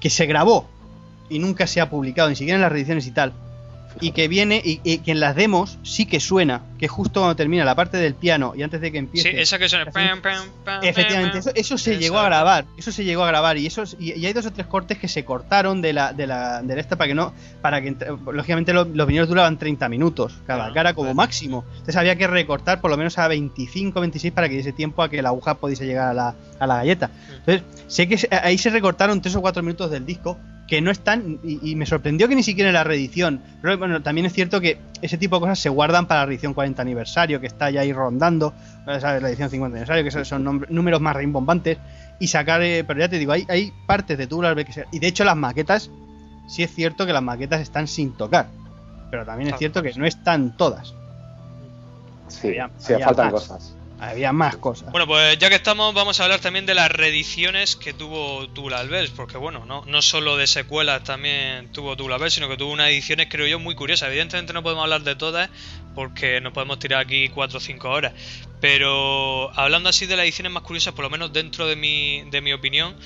que 0.00 0.10
se 0.10 0.26
grabó 0.26 0.66
y 1.30 1.38
nunca 1.38 1.68
se 1.68 1.80
ha 1.80 1.88
publicado, 1.88 2.28
ni 2.28 2.34
siquiera 2.36 2.56
en 2.56 2.62
las 2.62 2.72
reediciones 2.72 3.06
y 3.06 3.12
tal. 3.12 3.32
Y 4.00 4.12
que 4.12 4.28
viene 4.28 4.60
y, 4.64 4.80
y 4.84 4.98
que 4.98 5.12
en 5.12 5.20
las 5.20 5.34
demos 5.36 5.78
sí 5.82 6.06
que 6.06 6.20
suena, 6.20 6.62
que 6.78 6.86
justo 6.88 7.20
cuando 7.20 7.34
termina 7.36 7.64
la 7.64 7.74
parte 7.74 7.96
del 7.96 8.14
piano 8.14 8.52
y 8.54 8.62
antes 8.62 8.80
de 8.80 8.92
que 8.92 8.98
Sí, 8.98 9.04
empiece. 9.04 9.40
esa 9.40 9.58
que 9.58 9.68
suena. 9.68 9.84
Así- 9.84 9.92
pam, 9.94 10.20
pam, 10.20 10.46
pam, 10.64 10.84
Efectivamente, 10.84 11.38
eso, 11.38 11.50
eso 11.54 11.78
se 11.78 11.96
llegó 11.98 12.18
a 12.18 12.24
grabar, 12.26 12.66
eso 12.76 12.92
se 12.92 13.04
llegó 13.04 13.24
a 13.24 13.28
grabar 13.28 13.56
y 13.56 13.66
esos 13.66 13.96
y, 13.98 14.12
y 14.12 14.26
hay 14.26 14.32
dos 14.34 14.44
o 14.46 14.52
tres 14.52 14.66
cortes 14.66 14.98
que 14.98 15.08
se 15.08 15.24
cortaron 15.24 15.80
de 15.80 15.92
la 15.94 16.12
de 16.12 16.26
la 16.26 16.62
de 16.62 16.78
esta 16.78 16.96
para 16.96 17.08
que 17.08 17.14
no 17.14 17.32
para 17.62 17.80
que 17.80 17.96
lógicamente 18.32 18.72
lo- 18.74 18.84
los 18.84 19.06
vinilos 19.06 19.28
duraban 19.28 19.56
30 19.58 19.88
minutos 19.88 20.34
cada 20.46 20.72
cara 20.72 20.92
como 20.94 21.14
máximo. 21.14 21.64
Entonces 21.72 21.96
había 21.96 22.16
que 22.16 22.26
recortar 22.26 22.80
por 22.80 22.90
lo 22.90 22.96
menos 22.96 23.16
a 23.18 23.28
25, 23.28 24.00
26 24.00 24.32
para 24.34 24.48
que 24.48 24.56
diese 24.56 24.72
tiempo 24.72 25.02
a 25.02 25.08
que 25.08 25.22
la 25.22 25.30
aguja 25.30 25.54
pudiese 25.54 25.86
llegar 25.86 26.08
a 26.08 26.14
la, 26.14 26.34
a 26.58 26.66
la 26.66 26.76
galleta. 26.76 27.10
Entonces, 27.30 27.62
sé 27.88 28.06
que 28.08 28.28
ahí 28.42 28.58
se 28.58 28.70
recortaron 28.70 29.20
tres 29.22 29.34
o 29.36 29.40
cuatro 29.40 29.62
minutos 29.62 29.90
del 29.90 30.04
disco 30.04 30.38
que 30.66 30.80
no 30.80 30.90
están 30.90 31.38
y, 31.44 31.70
y 31.70 31.76
me 31.76 31.86
sorprendió 31.86 32.26
que 32.28 32.34
ni 32.34 32.42
siquiera 32.42 32.70
en 32.70 32.74
la 32.74 32.82
reedición. 32.84 33.40
Pero 33.62 33.78
bueno, 33.78 34.02
también 34.02 34.26
es 34.26 34.32
cierto 34.32 34.60
que 34.60 34.78
ese 35.00 35.16
tipo 35.16 35.36
de 35.36 35.40
cosas 35.40 35.58
se 35.60 35.68
guardan 35.68 36.06
para 36.06 36.20
la 36.20 36.26
reedición 36.26 36.54
40 36.54 36.82
aniversario, 36.82 37.40
que 37.40 37.46
está 37.46 37.70
ya 37.70 37.82
ahí 37.82 37.92
rondando, 37.92 38.52
¿sabes? 38.84 39.22
la 39.22 39.28
edición 39.28 39.48
50 39.50 39.74
aniversario, 39.76 40.02
que 40.04 40.24
son, 40.24 40.66
números 40.68 41.00
más 41.00 41.14
rimbombantes, 41.14 41.78
y 42.18 42.26
sacar, 42.28 42.62
eh, 42.62 42.82
pero 42.84 42.98
ya 42.98 43.08
te 43.08 43.18
digo, 43.18 43.32
hay, 43.32 43.44
hay 43.48 43.72
partes 43.86 44.18
de 44.18 44.26
Tubular 44.26 44.54
Bells 44.54 44.66
que 44.66 44.72
se- 44.72 44.86
y 44.90 44.98
de 44.98 45.06
hecho 45.06 45.22
las 45.24 45.36
maquetas, 45.36 45.90
sí 46.48 46.62
es 46.62 46.74
cierto 46.74 47.06
que 47.06 47.12
las 47.12 47.22
maquetas 47.22 47.60
están 47.60 47.86
sin 47.86 48.12
tocar, 48.12 48.46
pero 49.10 49.24
también 49.24 49.50
es 49.52 49.58
cierto 49.58 49.82
que 49.82 49.92
no 49.94 50.06
están 50.06 50.56
todas, 50.56 50.94
Sí, 52.28 52.48
había- 52.48 52.70
sí, 52.78 52.92
había 52.94 53.06
faltan 53.06 53.26
más. 53.26 53.34
cosas. 53.34 53.76
Había 53.98 54.32
más 54.32 54.56
cosas. 54.56 54.90
Bueno, 54.90 55.06
pues 55.06 55.38
ya 55.38 55.48
que 55.48 55.54
estamos, 55.54 55.94
vamos 55.94 56.20
a 56.20 56.24
hablar 56.24 56.40
también 56.40 56.66
de 56.66 56.74
las 56.74 56.90
reediciones 56.90 57.76
que 57.76 57.92
tuvo 57.92 58.48
Tubular 58.48 58.86
Bells, 58.88 59.10
porque 59.10 59.38
bueno, 59.38 59.64
no, 59.64 59.84
no 59.86 60.02
solo 60.02 60.36
de 60.36 60.46
secuelas 60.46 61.04
también 61.04 61.72
tuvo 61.72 61.96
Tubular 61.96 62.20
Bells, 62.20 62.34
sino 62.34 62.48
que 62.48 62.56
tuvo 62.56 62.72
unas 62.72 62.88
ediciones, 62.88 63.28
creo 63.30 63.46
yo, 63.46 63.58
muy 63.58 63.74
curiosas. 63.74 64.08
Evidentemente 64.08 64.52
no 64.52 64.62
podemos 64.62 64.84
hablar 64.84 65.02
de 65.02 65.16
todas, 65.16 65.50
porque 65.94 66.40
nos 66.40 66.52
podemos 66.52 66.78
tirar 66.78 67.00
aquí 67.00 67.28
4 67.30 67.56
o 67.56 67.60
5 67.60 67.88
horas. 67.88 68.12
Pero 68.60 69.50
hablando 69.58 69.88
así 69.88 70.06
de 70.06 70.16
las 70.16 70.24
ediciones 70.24 70.52
más 70.52 70.62
curiosas, 70.62 70.94
por 70.94 71.04
lo 71.04 71.10
menos 71.10 71.32
dentro 71.32 71.66
de 71.66 71.76
mi, 71.76 72.22
de 72.30 72.40
mi 72.40 72.52
opinión, 72.52 72.96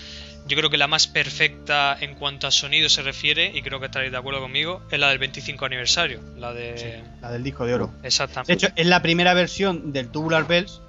yo 0.46 0.56
creo 0.56 0.70
que 0.70 0.78
la 0.78 0.88
más 0.88 1.06
perfecta 1.06 1.96
en 2.00 2.14
cuanto 2.14 2.46
a 2.46 2.50
sonido 2.50 2.88
se 2.88 3.02
refiere, 3.02 3.52
y 3.54 3.62
creo 3.62 3.78
que 3.80 3.86
estaréis 3.86 4.12
de 4.12 4.18
acuerdo 4.18 4.40
conmigo, 4.40 4.82
es 4.90 4.98
la 4.98 5.08
del 5.08 5.18
25 5.18 5.64
aniversario. 5.64 6.20
La 6.36 6.52
de. 6.52 7.02
la 7.20 7.30
del 7.30 7.42
disco 7.42 7.66
de 7.66 7.74
oro. 7.74 7.90
Exactamente. 8.02 8.52
De 8.52 8.54
hecho, 8.54 8.68
es 8.74 8.86
la 8.86 9.02
primera 9.02 9.34
versión 9.34 9.92
del 9.92 10.08
Tubular 10.08 10.46
Bells 10.46 10.80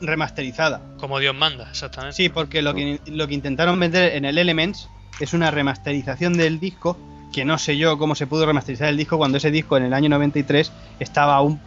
remasterizada. 0.00 0.80
como 0.98 1.18
Dios 1.18 1.34
manda, 1.34 1.68
exactamente. 1.70 2.16
Sí, 2.16 2.28
porque 2.28 2.62
lo 2.62 2.74
que, 2.74 3.00
lo 3.06 3.28
que 3.28 3.34
intentaron 3.34 3.78
vender 3.78 4.16
en 4.16 4.24
el 4.24 4.38
Elements 4.38 4.88
es 5.20 5.32
una 5.32 5.50
remasterización 5.50 6.34
del 6.34 6.58
disco, 6.58 6.98
que 7.32 7.44
no 7.44 7.58
sé 7.58 7.76
yo 7.76 7.98
cómo 7.98 8.14
se 8.14 8.26
pudo 8.26 8.46
remasterizar 8.46 8.88
el 8.88 8.96
disco 8.96 9.16
cuando 9.16 9.38
ese 9.38 9.50
disco 9.50 9.76
en 9.76 9.84
el 9.84 9.94
año 9.94 10.08
93 10.08 10.72
estaba 10.98 11.36
aún, 11.36 11.60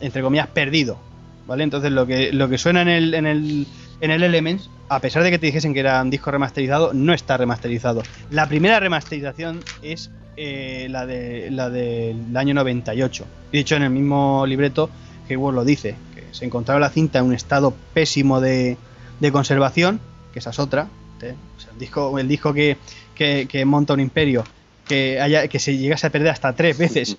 entre 0.00 0.22
comillas, 0.22 0.48
perdido. 0.48 0.98
¿Vale? 1.46 1.64
Entonces 1.64 1.90
lo 1.90 2.06
que, 2.06 2.32
lo 2.32 2.48
que 2.48 2.58
suena 2.58 2.82
en 2.82 2.88
el, 2.88 3.14
en, 3.14 3.26
el, 3.26 3.66
en 4.00 4.10
el 4.10 4.22
Elements, 4.22 4.70
a 4.88 5.00
pesar 5.00 5.22
de 5.22 5.30
que 5.30 5.38
te 5.38 5.46
dijesen 5.46 5.74
que 5.74 5.80
era 5.80 6.00
un 6.02 6.10
disco 6.10 6.30
remasterizado, 6.30 6.92
no 6.94 7.12
está 7.12 7.36
remasterizado. 7.36 8.02
La 8.30 8.48
primera 8.48 8.80
remasterización 8.80 9.60
es 9.82 10.10
eh, 10.36 10.88
la, 10.90 11.06
de, 11.06 11.50
la 11.50 11.70
del 11.70 12.36
año 12.36 12.54
98. 12.54 13.26
De 13.52 13.58
hecho, 13.58 13.76
en 13.76 13.82
el 13.82 13.90
mismo 13.90 14.44
libreto, 14.46 14.90
Hayward 15.28 15.54
lo 15.54 15.64
dice, 15.64 15.96
que 16.14 16.24
se 16.32 16.44
encontraba 16.44 16.80
la 16.80 16.90
cinta 16.90 17.18
en 17.18 17.26
un 17.26 17.34
estado 17.34 17.74
pésimo 17.92 18.40
de, 18.40 18.76
de 19.20 19.32
conservación, 19.32 20.00
que 20.32 20.38
esa 20.38 20.50
es 20.50 20.58
otra. 20.58 20.88
¿eh? 21.22 21.34
O 21.56 21.60
sea, 21.60 21.70
el 21.72 21.78
disco, 21.78 22.18
el 22.18 22.28
disco 22.28 22.54
que, 22.54 22.78
que, 23.14 23.46
que 23.48 23.64
monta 23.64 23.92
un 23.92 24.00
imperio, 24.00 24.44
que, 24.88 25.20
haya, 25.20 25.46
que 25.48 25.58
se 25.58 25.76
llegase 25.76 26.06
a 26.06 26.10
perder 26.10 26.30
hasta 26.30 26.54
tres 26.54 26.78
veces, 26.78 27.18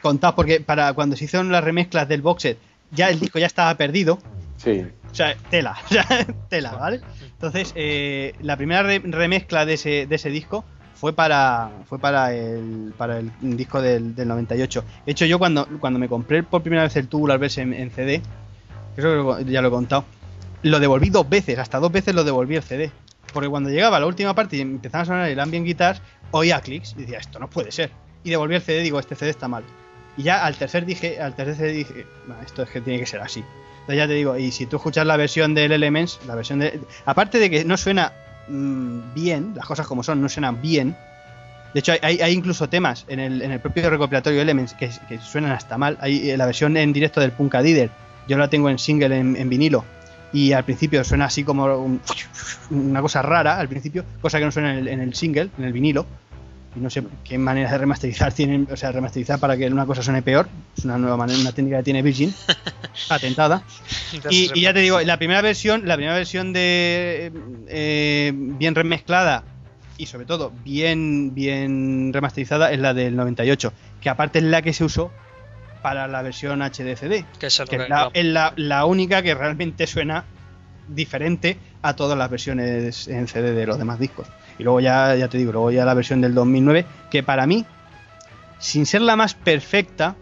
contado 0.00 0.36
porque 0.36 0.60
para 0.60 0.92
cuando 0.92 1.16
se 1.16 1.24
hicieron 1.24 1.50
las 1.50 1.64
remezclas 1.64 2.08
del 2.08 2.22
box 2.22 2.42
set, 2.42 2.58
ya 2.92 3.10
el 3.10 3.18
disco 3.18 3.38
ya 3.38 3.46
estaba 3.46 3.74
perdido, 3.76 4.18
Sí. 4.56 4.84
O 5.14 5.16
sea, 5.16 5.36
tela, 5.48 5.76
tela, 6.50 6.72
¿vale? 6.72 7.00
Entonces, 7.34 7.72
eh, 7.76 8.34
la 8.40 8.56
primera 8.56 8.82
re- 8.82 8.98
remezcla 9.04 9.64
de 9.64 9.74
ese, 9.74 10.06
de 10.08 10.14
ese 10.16 10.28
disco 10.28 10.64
fue 10.96 11.12
para 11.12 11.70
fue 11.88 12.00
para 12.00 12.34
el, 12.34 12.92
para 12.98 13.18
el 13.20 13.30
disco 13.56 13.80
del, 13.80 14.16
del 14.16 14.26
98. 14.26 14.84
De 15.06 15.12
hecho, 15.12 15.24
yo 15.24 15.38
cuando, 15.38 15.68
cuando 15.78 16.00
me 16.00 16.08
compré 16.08 16.42
por 16.42 16.62
primera 16.62 16.82
vez 16.82 16.96
el 16.96 17.06
Tubular 17.06 17.38
Bells 17.38 17.58
en, 17.58 17.72
en 17.74 17.90
CD, 17.92 18.22
eso 18.96 19.40
ya 19.42 19.62
lo 19.62 19.68
he 19.68 19.70
contado, 19.70 20.04
lo 20.62 20.80
devolví 20.80 21.10
dos 21.10 21.28
veces, 21.28 21.58
hasta 21.58 21.78
dos 21.78 21.92
veces 21.92 22.12
lo 22.14 22.24
devolví 22.24 22.56
el 22.56 22.62
CD. 22.62 22.90
Porque 23.32 23.48
cuando 23.48 23.70
llegaba 23.70 23.96
a 23.98 24.00
la 24.00 24.06
última 24.06 24.34
parte 24.34 24.56
y 24.56 24.60
empezaba 24.62 25.02
a 25.02 25.06
sonar 25.06 25.28
el 25.28 25.38
ambient 25.40 25.66
guitars, 25.66 26.00
oía 26.32 26.60
clics 26.60 26.94
y 26.96 27.02
decía, 27.02 27.18
esto 27.18 27.38
no 27.38 27.48
puede 27.48 27.70
ser. 27.72 27.90
Y 28.24 28.30
devolví 28.30 28.54
el 28.56 28.62
CD 28.62 28.80
digo, 28.82 28.98
este 28.98 29.14
CD 29.14 29.30
está 29.30 29.48
mal. 29.48 29.64
Y 30.16 30.22
ya 30.24 30.44
al 30.44 30.56
tercer 30.56 30.84
dije, 30.86 31.20
al 31.20 31.34
tercer 31.34 31.56
CD 31.56 31.72
dije, 31.72 32.06
"Nah, 32.26 32.40
esto 32.42 32.62
es 32.62 32.70
que 32.70 32.80
tiene 32.80 32.98
que 33.00 33.06
ser 33.06 33.20
así. 33.20 33.44
Ya 33.88 34.06
te 34.06 34.14
digo, 34.14 34.36
y 34.38 34.50
si 34.50 34.66
tú 34.66 34.76
escuchas 34.76 35.06
la 35.06 35.16
versión 35.16 35.54
del 35.54 35.72
Elements, 35.72 36.20
la 36.26 36.34
versión 36.34 36.58
de. 36.58 36.80
Aparte 37.04 37.38
de 37.38 37.50
que 37.50 37.64
no 37.64 37.76
suena 37.76 38.12
mm, 38.48 39.12
bien, 39.14 39.52
las 39.54 39.66
cosas 39.66 39.86
como 39.86 40.02
son, 40.02 40.20
no 40.22 40.28
suenan 40.28 40.60
bien. 40.62 40.94
De 41.74 41.80
hecho, 41.80 41.92
hay, 42.00 42.20
hay- 42.20 42.32
incluso 42.32 42.68
temas 42.68 43.04
en 43.08 43.18
el, 43.20 43.42
en 43.42 43.50
el 43.50 43.60
propio 43.60 43.90
recopilatorio 43.90 44.40
Elements 44.40 44.74
que, 44.74 44.90
suenan 45.20 45.52
hasta 45.52 45.76
mal. 45.76 45.98
Hay 46.00 46.30
eh, 46.30 46.36
la 46.36 46.46
versión 46.46 46.76
en 46.76 46.92
directo 46.92 47.20
del 47.20 47.32
Punkadider, 47.32 47.90
yo 48.26 48.38
la 48.38 48.48
tengo 48.48 48.70
en 48.70 48.78
single 48.78 49.18
en, 49.18 49.36
en 49.36 49.48
vinilo. 49.50 49.84
Y 50.32 50.52
al 50.52 50.64
principio 50.64 51.04
suena 51.04 51.26
así 51.26 51.44
como 51.44 51.64
un- 51.76 52.00
una 52.70 53.00
cosa 53.02 53.22
rara 53.22 53.58
al 53.58 53.68
principio, 53.68 54.04
cosa 54.20 54.38
que 54.38 54.44
no 54.46 54.50
suena 54.52 54.78
en 54.78 55.00
el 55.00 55.14
single, 55.14 55.50
en 55.58 55.64
el 55.64 55.72
vinilo. 55.72 56.06
Y 56.76 56.80
no 56.80 56.90
sé 56.90 57.02
qué 57.24 57.38
manera 57.38 57.70
de 57.70 57.78
remasterizar 57.78 58.32
tienen, 58.32 58.66
o 58.70 58.76
sea, 58.76 58.90
remasterizar 58.90 59.38
para 59.38 59.56
que 59.56 59.66
una 59.68 59.86
cosa 59.86 60.02
suene 60.02 60.22
peor. 60.22 60.48
Es 60.76 60.84
una 60.84 60.98
nueva 60.98 61.16
manera, 61.16 61.38
una 61.38 61.52
técnica 61.52 61.76
que 61.78 61.84
tiene 61.84 62.02
Virgin, 62.02 62.34
patentada. 63.08 63.62
Y, 64.30 64.48
y 64.58 64.60
ya 64.62 64.74
te 64.74 64.80
digo, 64.80 65.00
la 65.00 65.16
primera 65.16 65.40
versión, 65.40 65.86
la 65.86 65.94
primera 65.96 66.16
versión 66.16 66.52
de 66.52 67.30
eh, 67.68 68.32
bien 68.34 68.74
remezclada 68.74 69.44
y 69.96 70.06
sobre 70.06 70.26
todo 70.26 70.50
bien 70.64 71.32
bien 71.34 72.12
remasterizada 72.12 72.72
es 72.72 72.80
la 72.80 72.92
del 72.94 73.14
98, 73.14 73.72
que 74.00 74.08
aparte 74.10 74.40
es 74.40 74.44
la 74.44 74.60
que 74.62 74.72
se 74.72 74.82
usó 74.84 75.12
para 75.82 76.08
la 76.08 76.22
versión 76.22 76.60
HDCD, 76.62 77.24
Que 77.68 77.76
es 77.76 77.84
que- 77.84 77.88
la, 77.88 78.10
es 78.14 78.24
la- 78.24 78.52
la 78.56 78.84
única 78.86 79.22
que 79.22 79.34
realmente 79.34 79.86
suena 79.86 80.24
diferente 80.88 81.56
a 81.82 81.94
todas 81.94 82.18
las 82.18 82.28
versiones 82.30 83.06
en 83.08 83.28
CD 83.28 83.52
de 83.52 83.66
los 83.66 83.78
demás 83.78 83.98
discos. 83.98 84.26
Y 84.58 84.62
luego 84.62 84.80
ya, 84.80 85.14
ya 85.16 85.28
te 85.28 85.38
digo, 85.38 85.52
luego 85.52 85.70
ya 85.70 85.84
la 85.84 85.94
versión 85.94 86.20
del 86.20 86.34
2009, 86.34 86.84
que 87.10 87.22
para 87.22 87.46
mí, 87.46 87.64
sin 88.58 88.86
ser 88.86 89.00
la 89.02 89.16
más 89.16 89.34
perfecta, 89.34 90.16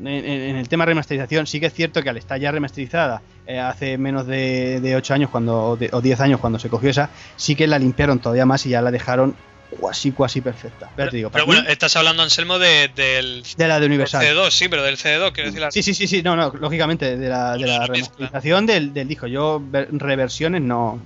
en, 0.00 0.56
el 0.56 0.68
tema 0.68 0.84
remasterización, 0.84 1.46
sí 1.46 1.60
que 1.60 1.66
es 1.66 1.72
cierto 1.72 2.02
que 2.02 2.10
al 2.10 2.16
estar 2.16 2.38
ya 2.38 2.50
remasterizada 2.50 3.22
eh, 3.46 3.60
hace 3.60 3.96
menos 3.96 4.26
de, 4.26 4.80
de 4.80 4.96
8 4.96 5.14
años 5.14 5.30
cuando, 5.30 5.56
o 5.70 5.76
de- 5.76 5.88
o 5.92 6.00
10 6.00 6.20
años 6.20 6.40
cuando 6.40 6.58
se 6.58 6.68
cogió 6.68 6.90
esa, 6.90 7.10
sí 7.36 7.54
que 7.54 7.66
la 7.66 7.78
limpiaron 7.78 8.18
todavía 8.18 8.44
más 8.46 8.66
y 8.66 8.70
ya 8.70 8.82
la 8.82 8.90
dejaron 8.90 9.34
cuasi 9.70 10.12
cuasi 10.12 10.40
perfecta. 10.40 10.88
Digo, 11.10 11.30
Pero 11.30 11.46
bueno, 11.46 11.62
mí, 11.62 11.68
estás 11.70 11.94
hablando, 11.96 12.22
Anselmo, 12.22 12.58
de, 12.58 12.88
del 12.94 13.44
de 13.56 13.68
la 13.68 13.80
de 13.80 13.86
Universal. 13.86 14.24
CD2, 14.24 14.50
sí, 14.50 14.68
pero 14.68 14.82
del 14.82 14.96
CD2, 14.96 15.32
quiero 15.32 15.48
decir. 15.48 15.60
la- 15.60 15.70
Sí, 15.70 15.82
sí, 15.82 15.94
sí, 15.94 16.06
sí, 16.06 16.22
no, 16.22 16.36
no, 16.36 16.52
lógicamente, 16.58 17.16
de 17.16 17.28
la, 17.28 17.56
de 17.56 17.66
remasterización 17.86 18.66
del, 18.66 18.92
del 18.94 19.08
disco. 19.08 19.26
Yo 19.26 19.60
ver- 19.64 19.88
reversiones 19.92 20.62
no, 20.62 21.00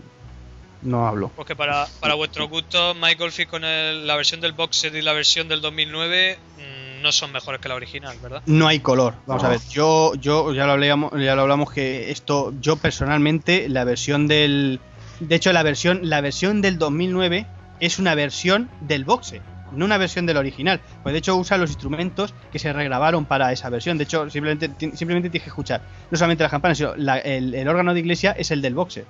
no 0.83 1.07
hablo. 1.07 1.33
Porque 1.35 1.57
para, 1.57 1.87
para 2.01 2.15
vuestro 2.15 2.49
gusto, 2.49 2.95
Michael 2.95 3.33
Fish 3.33 3.47
con 3.49 3.65
el- 3.65 4.07
la 4.07 4.17
versión 4.17 4.41
del 4.41 4.53
box 4.53 4.77
set 4.77 4.95
y 4.95 5.03
la 5.03 5.13
versión 5.13 5.49
del 5.49 5.61
2009 5.61 6.39
mm, 6.57 7.03
no 7.03 7.13
son 7.13 7.33
mejores 7.33 7.61
que 7.61 7.69
la 7.69 7.75
original, 7.75 8.17
¿verdad? 8.23 8.43
No 8.47 8.67
hay 8.69 8.81
color. 8.81 9.15
Vamos 9.27 9.43
No. 9.43 9.49
a 9.49 9.53
ver, 9.53 9.61
yo, 9.71 10.15
yo 10.17 10.53
ya 10.53 10.67
lo 10.67 10.73
hablamos, 10.73 11.13
ya 11.21 11.35
lo 11.35 11.43
hablamos 11.43 11.71
que 11.73 12.11
esto, 12.11 12.53
yo 12.61 12.77
personalmente, 12.77 13.69
la 13.69 13.85
versión 13.85 14.27
del, 14.29 14.81
de 15.21 15.35
hecho 15.37 15.53
la 15.53 15.63
versión, 15.63 16.01
la 16.03 16.21
versión 16.21 16.61
del 16.63 16.79
2009 16.79 17.47
es 17.81 17.99
una 17.99 18.15
versión 18.15 18.69
del 18.81 19.05
boxe, 19.05 19.41
no 19.73 19.85
una 19.85 19.99
versión 19.99 20.27
del 20.27 20.37
original. 20.37 20.81
Pues 21.03 21.13
de 21.13 21.19
hecho 21.21 21.37
usa 21.37 21.57
los 21.59 21.71
instrumentos 21.71 22.35
que 22.51 22.59
se 22.59 22.73
regrabaron 22.73 23.25
para 23.27 23.53
esa 23.53 23.69
versión. 23.71 23.99
De 23.99 24.05
hecho 24.05 24.29
simplemente, 24.31 24.69
simplemente 24.97 25.31
tienes 25.31 25.45
que 25.45 25.51
escuchar 25.51 25.83
no 26.11 26.17
solamente 26.19 26.43
las 26.43 26.51
campanas, 26.51 26.79
sino 26.79 26.97
la- 26.97 27.19
el, 27.19 27.55
el 27.55 27.69
órgano 27.69 27.95
de 27.95 28.01
iglesia 28.01 28.33
es 28.33 28.51
el 28.51 28.63
del 28.63 28.75
boxe. 28.75 29.05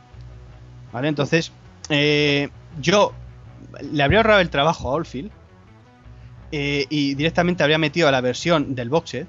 ¿Vale? 0.93 1.09
Entonces 1.09 1.53
eh, 1.91 2.49
yo 2.81 3.13
le 3.93 4.03
habría 4.03 4.21
ahorrado 4.21 4.41
el 4.41 4.51
trabajo 4.51 4.91
a 4.91 4.93
Oldfield 4.95 5.31
eh, 6.53 6.87
y 6.89 7.15
directamente 7.15 7.63
habría 7.63 7.79
metido 7.79 8.11
la 8.11 8.21
versión 8.21 8.75
del 8.75 8.89
boxer. 8.89 9.27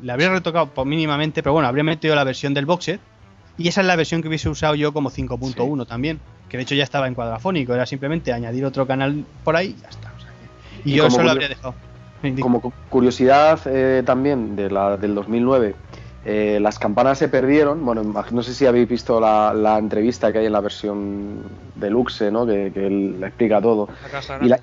Le 0.00 0.12
habría 0.12 0.30
retocado 0.30 0.84
mínimamente, 0.84 1.42
pero 1.42 1.52
bueno, 1.52 1.68
habría 1.68 1.84
metido 1.84 2.14
la 2.14 2.24
versión 2.24 2.52
del 2.54 2.66
boxer. 2.66 2.98
Y 3.56 3.68
esa 3.68 3.80
es 3.82 3.86
la 3.86 3.94
versión 3.96 4.20
que 4.20 4.28
hubiese 4.28 4.48
usado 4.48 4.74
yo 4.74 4.92
como 4.92 5.10
5.1 5.10 5.86
también. 5.86 6.20
Que 6.48 6.56
de 6.56 6.64
hecho 6.64 6.74
ya 6.74 6.82
estaba 6.84 7.06
en 7.06 7.14
cuadrafónico. 7.14 7.72
Era 7.74 7.86
simplemente 7.86 8.32
añadir 8.32 8.64
otro 8.64 8.86
canal 8.86 9.24
por 9.44 9.54
ahí 9.56 9.76
y 9.78 9.80
ya 9.82 9.88
está. 9.88 10.12
o 10.16 10.20
sea 10.20 10.30
que- 10.82 10.88
y, 10.90 10.92
Y 10.92 10.96
yo 10.96 11.06
eso 11.06 11.22
lo 11.22 11.30
habría 11.30 11.48
dejado. 11.48 11.74
Sí, 12.20 12.34
Como 12.40 12.60
cu- 12.60 12.72
curiosidad 12.90 13.60
eh, 13.66 14.02
también 14.04 14.56
de 14.56 14.70
la, 14.70 14.96
del 14.96 15.14
2009, 15.14 15.74
eh, 16.24 16.58
las 16.60 16.78
campanas 16.78 17.18
se 17.18 17.28
perdieron. 17.28 17.84
Bueno, 17.84 18.02
no 18.30 18.42
sé 18.42 18.54
si 18.54 18.66
habéis 18.66 18.88
visto 18.88 19.20
la, 19.20 19.52
la 19.54 19.78
entrevista 19.78 20.32
que 20.32 20.38
hay 20.38 20.46
en 20.46 20.52
la 20.52 20.60
versión 20.60 21.42
deluxe, 21.74 22.30
¿no? 22.32 22.46
que, 22.46 22.70
que 22.72 22.86
él 22.86 23.20
explica 23.22 23.60
todo. 23.60 23.88
Y 24.44 24.48
la- 24.48 24.60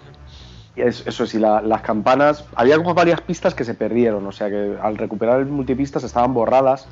Eso 0.75 1.25
sí, 1.25 1.37
la- 1.37 1.61
las 1.61 1.81
campanas. 1.81 2.45
Había 2.55 2.77
como 2.77 2.93
varias 2.93 3.21
pistas 3.21 3.53
que 3.53 3.63
se 3.65 3.73
perdieron, 3.73 4.25
o 4.25 4.31
sea 4.31 4.49
que 4.49 4.75
al 4.81 4.97
recuperar 4.97 5.39
el 5.39 5.45
multipistas 5.47 6.03
estaban 6.03 6.33
borradas. 6.33 6.87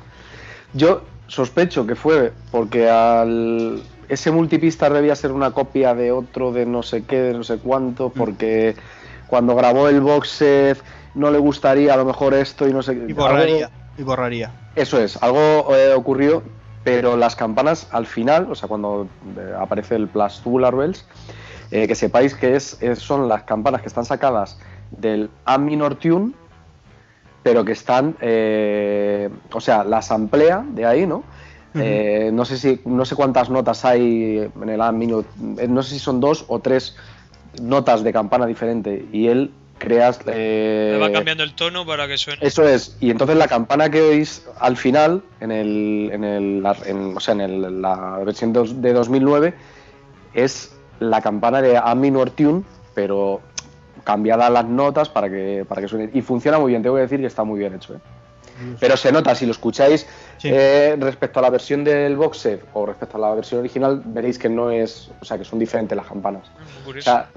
Yo 0.74 1.02
sospecho 1.26 1.86
que 1.86 1.94
fue 1.96 2.32
porque 2.52 2.88
al, 2.90 3.82
ese 4.08 4.30
multipistas 4.30 4.92
debía 4.92 5.16
ser 5.16 5.32
una 5.32 5.50
copia 5.52 5.94
de 5.94 6.12
otro 6.12 6.52
de 6.52 6.66
no 6.66 6.82
sé 6.82 7.04
qué, 7.04 7.20
de 7.20 7.32
no 7.34 7.42
sé 7.42 7.58
cuánto, 7.58 8.10
porque 8.10 8.76
cuando 9.26 9.54
grabó 9.56 9.88
el 9.88 10.00
box 10.00 10.28
set 10.28 10.78
no 11.14 11.30
le 11.30 11.38
gustaría 11.38 11.94
a 11.94 11.96
lo 11.96 12.04
mejor 12.04 12.34
esto 12.34 12.68
y 12.68 12.72
no 12.72 12.82
sé 12.82 12.94
qué. 12.94 13.04
y 13.08 13.12
borraría. 13.14 13.70
Y 14.00 14.02
borraría. 14.02 14.50
eso 14.74 14.98
es, 14.98 15.22
algo 15.22 15.74
eh, 15.76 15.92
ocurrió, 15.94 16.42
pero 16.82 17.16
las 17.16 17.36
campanas 17.36 17.86
al 17.90 18.06
final, 18.06 18.48
o 18.50 18.54
sea, 18.54 18.66
cuando 18.66 19.06
eh, 19.36 19.52
aparece 19.60 19.96
el 19.96 20.08
Plus 20.08 20.40
Tubular 20.40 20.74
Bells, 20.74 21.04
eh, 21.70 21.86
que 21.86 21.94
sepáis 21.94 22.34
que 22.34 22.56
es, 22.56 22.82
es- 22.82 22.98
son 22.98 23.28
las 23.28 23.42
campanas 23.42 23.82
que 23.82 23.88
están 23.88 24.06
sacadas 24.06 24.58
del 24.90 25.28
A 25.44 25.58
minor 25.58 25.96
tune, 25.96 26.32
pero 27.42 27.64
que 27.64 27.72
están, 27.72 28.16
eh, 28.20 29.28
o 29.52 29.60
sea, 29.60 29.84
las 29.84 30.10
amplía 30.10 30.64
de 30.74 30.86
ahí, 30.86 31.06
¿no? 31.06 31.22
Eh, 31.74 32.30
no 32.32 32.44
sé 32.44 32.58
si 32.58 32.80
no 32.84 33.04
sé 33.04 33.14
cuántas 33.14 33.48
notas 33.48 33.84
hay 33.84 34.50
en 34.60 34.68
el 34.68 34.80
A 34.80 34.90
minor, 34.92 35.24
no 35.36 35.82
sé 35.82 35.90
si 35.94 35.98
son 36.00 36.18
dos 36.20 36.44
o 36.48 36.58
tres 36.58 36.96
notas 37.62 38.02
de 38.02 38.12
campana 38.12 38.44
diferente 38.46 39.06
y 39.12 39.28
él 39.28 39.52
creas 39.80 40.20
eh, 40.26 40.90
Le 40.92 40.98
va 40.98 41.10
cambiando 41.10 41.42
el 41.42 41.54
tono 41.54 41.84
para 41.84 42.06
que 42.06 42.16
suene. 42.18 42.38
eso 42.42 42.62
es, 42.68 42.96
y 43.00 43.10
entonces 43.10 43.36
la 43.36 43.48
campana 43.48 43.90
que 43.90 44.00
oís 44.02 44.46
al 44.60 44.76
final, 44.76 45.22
en 45.40 45.50
el, 45.50 46.10
en 46.12 46.22
el, 46.22 46.62
en- 46.86 47.16
o 47.16 47.20
sea, 47.20 47.34
en 47.34 47.40
el- 47.40 47.82
la 47.82 48.18
versión 48.24 48.52
dos- 48.52 48.80
de 48.80 48.92
2009, 48.92 49.54
es 50.34 50.76
la 51.00 51.20
campana 51.22 51.60
de 51.62 51.76
A 51.78 51.94
minor 51.94 52.30
tune, 52.30 52.62
pero 52.94 53.40
cambiada 54.04 54.48
las 54.50 54.64
notas 54.66 55.08
para 55.08 55.28
que, 55.28 55.64
para 55.68 55.80
que 55.80 55.88
suene. 55.88 56.10
Y 56.12 56.22
funciona 56.22 56.58
muy 56.58 56.70
bien, 56.70 56.82
tengo 56.82 56.96
que 56.96 57.02
decir 57.02 57.18
que 57.20 57.26
está 57.26 57.42
muy 57.42 57.58
bien 57.58 57.74
hecho. 57.74 57.94
¿eh? 57.94 57.98
Pero 58.78 58.96
se 58.98 59.10
nota, 59.10 59.34
si 59.34 59.46
lo 59.46 59.52
escucháis 59.52 60.06
Sí. 60.36 60.48
eh, 60.52 60.94
respecto 61.00 61.38
a 61.38 61.42
la 61.42 61.48
versión 61.50 61.82
del 61.84 62.16
box 62.16 62.36
set 62.38 62.64
o 62.74 62.84
respecto 62.84 63.16
a 63.16 63.20
la 63.20 63.34
versión 63.34 63.60
original, 63.60 64.02
veréis 64.04 64.38
que 64.38 64.48
no 64.50 64.70
es, 64.70 65.10
o 65.20 65.24
sea, 65.24 65.38
que 65.38 65.44
son 65.44 65.58
diferentes 65.58 65.96
las 65.96 66.06
campanas. 66.06 66.42
Muy 66.58 66.82
O 66.82 66.84
curioso. 66.84 67.10
sea, 67.10 67.28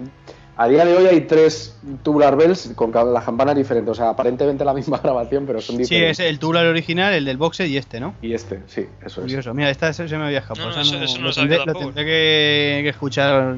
a 0.56 0.68
día 0.68 0.86
de 0.86 0.96
hoy 0.96 1.08
hay 1.08 1.22
tres 1.22 1.76
tubular 2.04 2.36
bells 2.36 2.72
con 2.76 2.92
cada- 2.92 3.12
las 3.12 3.24
campanas 3.24 3.56
diferentes. 3.56 3.92
O 3.92 3.96
sea, 3.96 4.10
aparentemente 4.10 4.64
la 4.64 4.74
misma 4.74 4.98
grabación, 5.04 5.46
pero 5.48 5.60
son 5.62 5.76
Sí, 5.78 5.82
diferentes. 5.84 6.20
es 6.20 6.26
el 6.28 6.40
tubular 6.40 6.66
original, 6.68 7.14
el 7.14 7.26
del 7.26 7.38
boxe 7.38 7.66
y 7.68 7.78
este, 7.78 8.00
¿no? 8.00 8.14
Y 8.22 8.34
este, 8.34 8.60
sí, 8.68 8.82
eso 9.02 9.22
es. 9.22 9.26
Curioso. 9.26 9.54
Mira, 9.54 9.70
esta 9.70 9.92
se 9.94 10.04
me 10.18 10.26
había 10.26 10.40
escapado. 10.40 10.70
No, 10.70 10.76
no, 10.76 10.82
o 10.82 10.84
sea, 10.86 10.96
eso- 10.98 11.04
eso 11.06 11.18
no 11.20 11.28
lo, 11.28 11.34
tendré, 11.34 11.58
lo 11.66 11.74
tendré 11.74 12.06
que, 12.06 12.80
que 12.84 12.90
escuchar 12.90 13.56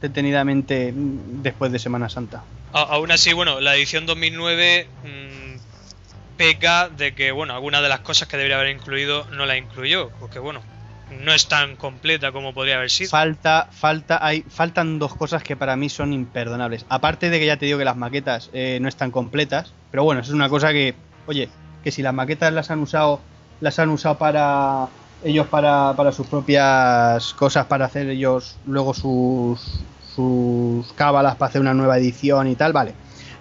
detenidamente 0.00 0.92
después 0.94 1.72
de 1.72 1.78
Semana 1.78 2.08
Santa. 2.08 2.42
A- 2.72 2.82
aún 2.82 3.10
así, 3.10 3.32
bueno, 3.32 3.60
la 3.60 3.74
edición 3.76 4.04
2009 4.06 4.86
mm, 5.02 6.36
peca 6.36 6.88
de 6.88 7.14
que, 7.14 7.32
bueno, 7.32 7.54
algunas 7.54 7.82
de 7.82 7.88
las 7.88 8.00
cosas 8.00 8.28
que 8.28 8.36
debería 8.36 8.56
haber 8.60 8.74
incluido 8.74 9.24
no 9.32 9.46
la 9.46 9.56
incluyó, 9.56 10.10
porque, 10.20 10.38
bueno, 10.40 10.60
no 11.10 11.32
es 11.32 11.48
tan 11.48 11.76
completa 11.76 12.32
como 12.32 12.54
podría 12.54 12.76
haber 12.76 12.90
sido. 12.90 13.10
Falta, 13.10 13.68
falta, 13.70 14.24
hay, 14.24 14.42
faltan 14.42 14.98
dos 14.98 15.14
cosas 15.14 15.42
que 15.42 15.56
para 15.56 15.76
mí 15.76 15.88
son 15.88 16.12
imperdonables. 16.12 16.86
Aparte 16.88 17.30
de 17.30 17.38
que 17.38 17.46
ya 17.46 17.56
te 17.56 17.66
digo 17.66 17.78
que 17.78 17.84
las 17.84 17.96
maquetas 17.96 18.50
eh, 18.52 18.78
no 18.80 18.88
están 18.88 19.10
completas, 19.10 19.72
pero 19.90 20.04
bueno, 20.04 20.20
eso 20.20 20.30
es 20.30 20.34
una 20.34 20.48
cosa 20.48 20.72
que, 20.72 20.94
oye, 21.26 21.48
que 21.82 21.90
si 21.90 22.02
las 22.02 22.14
maquetas 22.14 22.52
las 22.52 22.70
han 22.70 22.80
usado, 22.80 23.20
las 23.60 23.78
han 23.78 23.90
usado 23.90 24.18
para 24.18 24.88
ellos 25.22 25.46
para, 25.46 25.94
para 25.96 26.12
sus 26.12 26.26
propias 26.26 27.32
cosas, 27.34 27.66
para 27.66 27.86
hacer 27.86 28.08
ellos 28.08 28.56
luego 28.66 28.92
sus 28.94 29.84
sus 30.14 30.92
cábalas 30.92 31.36
para 31.36 31.48
hacer 31.48 31.60
una 31.60 31.74
nueva 31.74 31.98
edición 31.98 32.48
y 32.48 32.54
tal, 32.54 32.72
vale. 32.72 32.94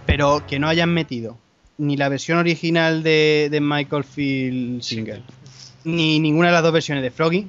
Pero 0.05 0.45
que 0.47 0.59
no 0.59 0.67
hayan 0.67 0.89
metido 0.89 1.37
ni 1.77 1.97
la 1.97 2.09
versión 2.09 2.37
original 2.37 3.03
de, 3.03 3.47
de 3.51 3.61
Michael 3.61 4.03
Field 4.03 4.81
Single, 4.81 5.23
ni 5.83 6.19
ninguna 6.19 6.47
de 6.47 6.53
las 6.53 6.63
dos 6.63 6.73
versiones 6.73 7.03
de 7.03 7.11
Froggy, 7.11 7.47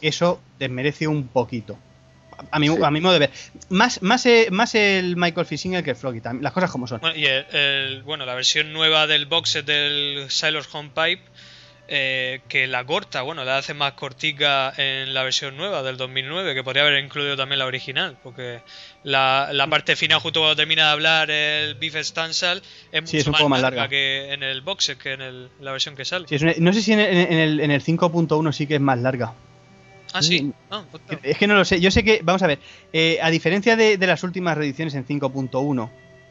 eso 0.00 0.40
desmerece 0.58 1.06
un 1.06 1.28
poquito. 1.28 1.78
A 2.50 2.58
mi, 2.58 2.68
Sí. 2.68 2.76
a 2.82 2.90
mi 2.90 3.00
modo 3.02 3.12
de 3.12 3.18
ver. 3.18 3.30
Más, 3.68 4.00
más, 4.02 4.24
eh, 4.24 4.48
más 4.50 4.74
el 4.74 5.14
Michael 5.16 5.46
Fissinger 5.46 5.84
que 5.84 5.90
el 5.90 5.96
Froggy, 5.96 6.22
también, 6.22 6.42
las 6.42 6.54
cosas 6.54 6.70
como 6.70 6.86
son. 6.86 6.98
Bueno, 7.00 7.14
y 7.14 7.26
el, 7.26 7.44
el- 7.52 8.02
bueno, 8.02 8.24
la 8.24 8.34
versión 8.34 8.72
nueva 8.72 9.06
del 9.06 9.26
box 9.26 9.50
set 9.50 9.66
del 9.66 10.30
Sailor's 10.30 10.68
Home 10.74 10.88
Pipe, 10.94 11.22
eh, 11.92 12.40
que 12.48 12.66
la 12.68 12.84
corta, 12.84 13.22
bueno, 13.22 13.44
la 13.44 13.58
hace 13.58 13.74
más 13.74 13.94
cortica 13.94 14.72
en 14.76 15.12
la 15.12 15.24
versión 15.24 15.56
nueva 15.56 15.82
del 15.82 15.96
2009, 15.96 16.54
que 16.54 16.62
podría 16.62 16.82
haber 16.84 17.02
incluido 17.04 17.36
también 17.36 17.58
la 17.58 17.66
original, 17.66 18.16
porque 18.22 18.60
la, 19.02 19.48
la 19.52 19.66
parte 19.66 19.96
final, 19.96 20.20
justo 20.20 20.38
cuando 20.40 20.54
termina 20.54 20.84
de 20.86 20.90
hablar 20.92 21.30
el 21.30 21.74
Beef 21.74 21.96
Stansal, 21.96 22.62
es 22.92 23.00
mucho 23.02 23.10
Sí, 23.10 23.16
es 23.18 23.26
un 23.26 23.32
más, 23.32 23.40
poco 23.40 23.48
más 23.48 23.60
larga, 23.60 23.76
larga. 23.82 23.90
que 23.90 24.32
en 24.32 24.42
el 24.44 24.60
box 24.60 24.84
set, 24.84 24.98
que 24.98 25.12
en 25.14 25.20
el- 25.22 25.48
la 25.60 25.72
versión 25.72 25.96
que 25.96 26.04
sale. 26.04 26.28
Sí, 26.28 26.36
es 26.36 26.42
una- 26.42 26.54
no 26.58 26.72
sé 26.72 26.80
si 26.82 26.92
en, 26.92 27.00
el, 27.00 27.58
en 27.60 27.70
el 27.72 27.82
5.1 27.82 28.52
sí 28.52 28.66
que 28.68 28.76
es 28.76 28.80
más 28.80 28.98
larga. 29.00 29.34
ah, 30.12 30.22
sí. 30.22 30.52
Ah, 30.70 30.84
hostia. 30.92 31.18
Es 31.24 31.38
que 31.38 31.46
no 31.48 31.54
lo 31.54 31.64
sé. 31.64 31.80
Yo 31.80 31.90
sé 31.90 32.04
que, 32.04 32.20
vamos 32.22 32.42
a 32.42 32.46
ver, 32.46 32.60
eh, 32.92 33.18
a 33.20 33.30
diferencia 33.30 33.74
de, 33.74 33.96
de 33.96 34.06
las 34.06 34.22
últimas 34.22 34.56
reediciones 34.56 34.94
en 34.94 35.04
5.1, 35.06 35.90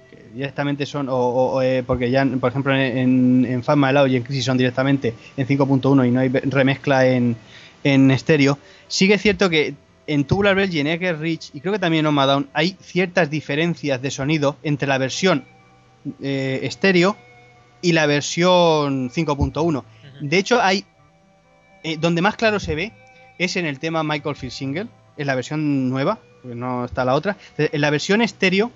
que 0.10 0.23
directamente 0.34 0.86
son, 0.86 1.10
o, 1.10 1.15
o- 1.15 1.53
o, 1.56 1.61
eh, 1.61 1.84
porque 1.86 2.10
ya, 2.11 2.26
por 2.26 2.49
ejemplo, 2.49 2.76
en, 2.76 3.45
en, 3.45 3.64
Fatma 3.64 3.91
Lao 3.91 4.07
y 4.07 4.15
en 4.15 4.23
Crisis 4.23 4.45
son 4.45 4.57
directamente 4.57 5.14
en 5.38 5.48
5.1 5.48 6.07
y 6.07 6.11
no 6.11 6.19
hay 6.19 6.30
remezcla 6.30 7.06
en, 7.07 7.36
en 7.84 8.11
estéreo, 8.11 8.57
sí 8.88 9.07
que 9.07 9.15
es 9.15 9.22
cierto 9.22 9.49
que 9.49 9.73
en 10.07 10.23
Tubular 10.26 10.56
Bells 10.56 10.73
y 10.73 10.80
en 10.80 11.19
Rich, 11.19 11.52
y 11.53 11.61
creo 11.61 11.72
que 11.73 11.80
también 11.80 11.99
en 12.06 12.07
Oma 12.07 12.26
Down, 12.26 12.49
hay 12.53 12.76
ciertas 12.81 13.30
diferencias 13.30 14.02
de 14.02 14.10
sonido 14.10 14.57
entre 14.64 14.88
la 14.88 14.98
versión 14.98 15.45
eh, 16.22 16.61
estéreo 16.64 17.15
y 17.81 17.91
la 17.91 18.07
versión 18.07 19.10
5.1. 19.11 19.53
Ujú. 19.77 19.84
De 20.22 20.38
hecho, 20.38 20.60
hay. 20.61 20.84
eh, 21.84 21.98
donde 21.98 22.22
más 22.22 22.36
claro 22.36 22.60
se 22.60 22.73
ve 22.76 22.91
es 23.38 23.56
en 23.56 23.65
el 23.65 23.80
tema 23.80 24.03
Michael 24.03 24.36
Field 24.36 24.52
Single, 24.52 24.88
en 25.18 25.27
la 25.27 25.36
versión 25.36 25.90
nueva, 25.90 26.18
porque 26.41 26.56
no 26.56 26.86
está 26.86 27.06
la 27.06 27.14
otra. 27.15 27.38
En 27.57 27.80
la 27.81 27.90
versión 27.91 28.22
estéreo, 28.22 28.72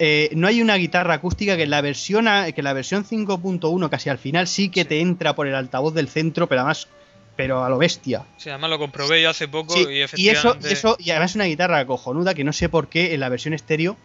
eh, 0.00 0.30
no 0.34 0.48
hay 0.48 0.60
una 0.62 0.74
guitarra 0.76 1.14
acústica 1.14 1.56
que 1.56 1.62
en 1.64 1.70
la 1.70 1.80
versión, 1.82 2.26
a- 2.26 2.50
que 2.50 2.60
en 2.62 2.64
la 2.64 2.72
versión 2.72 3.04
5.1, 3.04 3.88
casi 3.90 4.08
al 4.08 4.18
final, 4.18 4.48
sí 4.48 4.68
que 4.70 4.80
Sí. 4.82 4.88
te 4.88 5.00
entra 5.00 5.34
por 5.36 5.46
el 5.46 5.54
altavoz 5.54 5.94
del 5.94 6.08
centro, 6.08 6.48
pero 6.48 6.62
además. 6.62 6.88
Pero 7.36 7.64
a 7.64 7.70
lo 7.70 7.78
bestia. 7.78 8.24
Sí, 8.36 8.50
además 8.50 8.68
lo 8.70 8.78
comprobé 8.78 9.22
yo 9.22 9.30
hace 9.30 9.48
poco 9.48 9.72
Sí, 9.74 9.80
y 9.88 10.00
eso, 10.00 10.04
efectivamente... 10.16 10.68
y 10.68 10.72
eso, 10.72 10.96
y 10.98 11.10
además 11.10 11.34
una 11.36 11.44
guitarra 11.44 11.86
cojonuda 11.86 12.34
que 12.34 12.44
no 12.44 12.52
sé 12.52 12.68
por 12.68 12.88
qué 12.88 13.14
en 13.14 13.20
la 13.20 13.28
versión 13.30 13.54
estéreo 13.54 13.96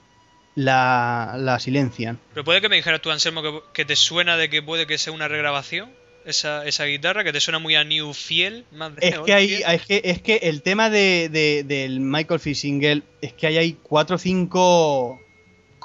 la, 0.56 1.36
la 1.38 1.60
silencian. 1.60 2.20
Pero 2.34 2.44
puede 2.46 2.62
que 2.62 2.70
me 2.70 2.76
dijeras 2.78 3.02
tú, 3.02 3.12
Anselmo, 3.12 3.42
que, 3.42 3.60
que 3.74 3.86
te 3.86 3.96
suena 3.96 4.38
de 4.38 4.50
que 4.50 4.62
puede 4.62 4.88
que 4.88 4.98
sea 4.98 5.12
una 5.12 5.28
regrabación, 5.28 5.90
esa, 6.26 6.66
esa 6.66 6.86
guitarra, 6.86 7.24
que 7.24 7.34
te 7.34 7.42
suena 7.42 7.60
muy 7.60 7.76
a 7.76 7.84
New 7.84 8.14
Fiel. 8.14 8.66
Más 8.72 8.96
de 8.96 9.08
Es 9.10 9.20
que, 9.20 9.34
hay, 9.34 9.54
es, 9.68 9.86
que, 9.86 10.02
es 10.06 10.22
que 10.22 10.36
el 10.44 10.62
tema 10.62 10.90
de, 10.90 11.30
de- 11.30 11.64
del 11.66 12.00
Michael 12.00 12.40
Fish 12.40 12.58
Single 12.60 13.04
es 13.22 13.34
que 13.34 13.48
ahí 13.48 13.58
hay 13.58 13.74
cuatro 13.84 14.16
o 14.16 14.20
cinco 14.20 15.20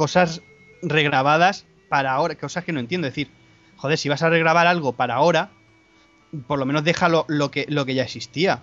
cosas 0.01 0.41
regrabadas 0.81 1.67
para 1.91 2.13
ahora, 2.13 2.35
cosas 2.35 2.65
que 2.65 2.73
no 2.73 2.81
entiendo. 2.81 3.07
Es 3.07 3.13
decir, 3.13 3.29
joder, 3.77 3.99
si 3.99 4.09
vas 4.09 4.23
a 4.23 4.31
regrabar 4.31 4.67
algo 4.67 4.95
para 4.95 5.13
ahora, 5.13 5.51
por 6.47 6.59
lo 6.59 6.65
menos 6.65 6.85
déjalo 6.85 7.27
lo 7.29 7.51
que, 7.51 7.67
lo 7.69 7.85
que 7.85 7.95
ya 7.95 8.05
existía. 8.05 8.63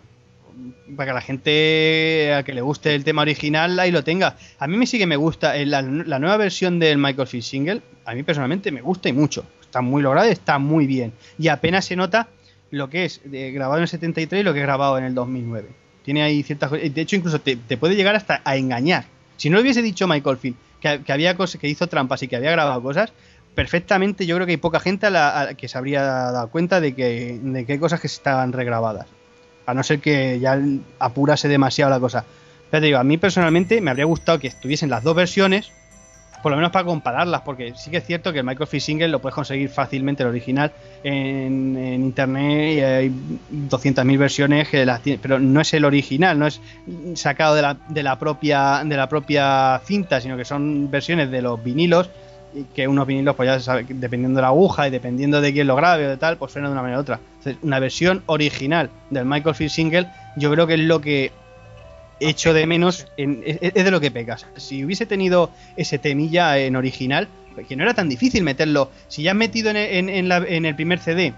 Para 0.96 1.12
que 1.12 1.14
la 1.14 1.22
gente 1.22 2.34
a 2.34 2.42
que 2.42 2.56
le 2.56 2.62
guste 2.62 2.96
el 2.96 3.04
tema 3.04 3.22
original 3.22 3.80
ahí 3.80 3.92
lo 3.92 4.04
tenga. 4.04 4.36
A 4.58 4.66
mí 4.66 4.88
sí 4.88 4.98
que 4.98 5.06
me 5.06 5.16
gusta. 5.16 5.56
eh, 5.58 5.68
La, 5.68 5.84
nueva 5.84 6.38
versión 6.38 6.80
del 6.80 6.98
Michael 6.98 7.28
Fish 7.28 7.44
Single, 7.44 7.84
a 8.06 8.16
mí 8.16 8.24
personalmente 8.24 8.72
me 8.72 8.82
gusta 8.82 9.08
y 9.08 9.14
mucho. 9.14 9.46
Está 9.62 9.82
muy 9.82 10.02
lograda, 10.02 10.28
está 10.30 10.58
muy 10.58 10.88
bien. 10.88 11.14
Y 11.38 11.50
apenas 11.50 11.86
se 11.86 11.96
nota 11.96 12.30
lo 12.72 12.90
que 12.90 13.06
es 13.06 13.22
grabado 13.24 13.78
en 13.78 13.84
el 13.84 13.90
73 13.90 14.42
y 14.42 14.44
lo 14.44 14.54
que 14.54 14.60
es 14.62 14.66
grabado 14.66 14.98
en 14.98 15.04
el 15.04 15.14
2009. 15.14 15.70
Tiene 16.04 16.24
ahí 16.24 16.42
ciertas. 16.42 16.72
De 16.72 17.00
hecho, 17.00 17.16
incluso 17.16 17.40
te, 17.40 17.58
te 17.58 17.78
puede 17.78 17.96
llegar 17.96 18.16
hasta 18.16 18.42
a 18.44 18.56
engañar. 18.56 19.06
Si 19.36 19.52
no 19.52 19.58
le 19.58 19.62
hubiese 19.62 19.84
dicho 19.84 20.08
Michael 20.08 20.38
Field 20.38 20.58
que, 20.82 21.12
había 21.12 21.36
cosas, 21.36 21.60
que 21.60 21.68
hizo 21.68 21.88
trampas 21.88 22.24
y 22.24 22.28
que 22.28 22.36
había 22.36 22.52
grabado 22.52 22.82
cosas, 22.82 23.12
perfectamente 23.56 24.26
yo 24.26 24.36
creo 24.36 24.46
que 24.46 24.52
hay 24.52 24.58
poca 24.58 24.80
gente 24.80 25.08
a 25.08 25.10
la- 25.10 25.54
que 25.58 25.68
se 25.68 25.78
habría 25.78 26.04
dado 26.04 26.48
cuenta 26.50 26.80
de 26.80 26.94
que, 26.94 27.40
de 27.42 27.66
que 27.66 27.74
hay 27.74 27.80
cosas 27.80 28.00
que 28.00 28.08
estaban 28.08 28.54
regrabadas. 28.54 29.08
A 29.66 29.74
no 29.74 29.84
ser 29.84 30.00
que 30.00 30.40
ya 30.40 30.60
apurase 31.00 31.48
demasiado 31.48 31.90
la 31.90 32.00
cosa. 32.00 32.24
Pero 32.70 32.82
te 32.82 32.86
digo, 32.88 33.00
a 33.00 33.04
mí 33.04 33.18
personalmente 33.18 33.82
me 33.82 33.90
habría 33.92 34.06
gustado 34.06 34.40
que 34.40 34.48
estuviesen 34.48 34.90
las 34.90 35.04
dos 35.04 35.16
versiones, 35.16 35.72
por 36.42 36.52
lo 36.52 36.56
menos 36.56 36.72
para 36.72 36.86
compararlas, 36.86 37.42
porque 37.42 37.74
sí 37.76 37.90
que 37.90 37.98
es 37.98 38.06
cierto 38.06 38.32
que 38.32 38.40
el 38.40 38.46
Michael 38.46 38.68
Fish 38.68 38.88
lo 39.08 39.20
puedes 39.20 39.36
conseguir 39.36 39.70
fácilmente 39.70 40.24
el 40.24 40.30
original 40.30 40.72
en, 41.04 41.78
internet 41.78 42.78
y 42.78 42.82
hay 42.82 43.12
200.000 43.70 44.18
versiones 44.18 44.70
que 44.70 44.86
las 44.86 45.02
pero 45.22 45.40
no 45.40 45.62
es 45.62 45.74
el 45.74 45.86
original, 45.86 46.38
no 46.38 46.48
es 46.48 46.62
sacado 47.16 47.56
de 47.56 47.62
la, 47.62 47.78
de 47.88 48.04
la 48.04 48.18
propia 48.18 48.82
de 48.84 48.98
la 48.98 49.08
propia 49.10 49.82
cinta, 49.86 50.22
sino 50.22 50.38
que 50.38 50.46
son 50.46 50.90
versiones 50.90 51.32
de 51.32 51.42
los 51.42 51.64
vinilos 51.64 52.10
y 52.54 52.64
que 52.64 52.88
unos 52.88 53.06
vinilos 53.08 53.36
pues 53.36 53.48
ya 53.48 53.60
se 53.60 53.66
sabe, 53.66 53.86
dependiendo 53.88 54.38
de 54.38 54.42
la 54.42 54.48
aguja 54.50 54.88
y 54.88 54.92
dependiendo 54.92 55.42
de 55.42 55.54
quién 55.54 55.68
lo 55.68 55.76
grabe 55.76 56.08
o 56.08 56.10
de 56.10 56.18
tal, 56.18 56.38
pues 56.38 56.52
suena 56.52 56.68
de 56.68 56.74
una 56.74 56.82
manera 56.82 57.00
u 57.00 57.02
otra. 57.02 57.20
Entonces, 57.38 57.58
una 57.62 57.80
versión 57.80 58.24
original 58.26 58.90
del 59.10 59.26
Michael 59.26 59.70
Single, 59.70 60.08
yo 60.38 60.52
creo 60.52 60.68
que 60.68 60.76
es 60.76 60.80
lo 60.80 61.02
que 61.02 61.32
echo 62.20 62.54
de 62.54 62.66
menos, 62.66 63.08
en- 63.18 63.44
es, 63.46 63.58
es 63.62 63.84
de 63.86 63.92
lo 63.92 64.00
que 64.00 64.12
pecas. 64.12 64.46
Si 64.56 64.84
hubiese 64.84 65.06
tenido 65.06 65.52
ese 65.76 65.98
temilla 66.00 66.58
en 66.58 66.76
original, 66.76 67.28
que 67.68 67.76
no 67.76 67.84
era 67.84 67.94
tan 67.94 68.08
difícil 68.10 68.44
meterlo, 68.44 68.92
si 69.08 69.24
ya 69.24 69.32
has 69.32 69.38
metido 69.38 69.70
en 69.72 69.78
el, 69.78 69.92
en- 69.96 70.10
en 70.10 70.30
la- 70.30 70.38
en 70.48 70.66
el 70.66 70.76
primer 70.76 71.00
CD 71.00 71.34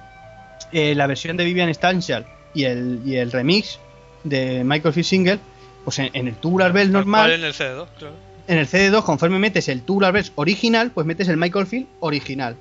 eh, 0.72 0.94
la 0.96 1.08
versión 1.08 1.38
de 1.38 1.46
Vivian 1.46 1.74
Stanchel 1.74 2.26
y 2.54 2.64
el, 2.66 3.02
y 3.06 3.16
el 3.16 3.32
remix 3.32 3.80
de 4.24 4.64
Michael 4.66 4.94
Field 4.94 5.06
Single, 5.08 5.40
pues 5.86 5.98
en, 6.00 6.10
en 6.14 6.28
el 6.28 6.36
Tubular 6.36 6.74
Bells 6.74 6.88
Tal 6.92 6.94
normal, 7.02 7.32
en 7.32 7.44
el 7.46 7.54
CD2, 7.54 7.88
claro. 7.98 8.14
en 8.48 8.58
el 8.58 8.68
CD2, 8.68 9.04
conforme 9.04 9.40
metes 9.40 9.70
el 9.70 9.82
Tubular 9.84 10.12
Bells 10.12 10.32
original, 10.36 10.92
pues 10.92 11.08
metes 11.08 11.30
el 11.30 11.38
Michael 11.38 11.66
Field 11.68 11.88
original. 12.02 12.56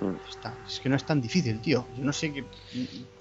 Hmm. 0.00 0.14
Está. 0.30 0.54
Es 0.66 0.78
que 0.80 0.88
no 0.88 0.94
es 0.96 1.04
tan 1.04 1.20
difícil, 1.20 1.58
tío. 1.60 1.86
Yo 1.98 2.04
no 2.04 2.12
sé 2.12 2.32
qué. 2.32 2.44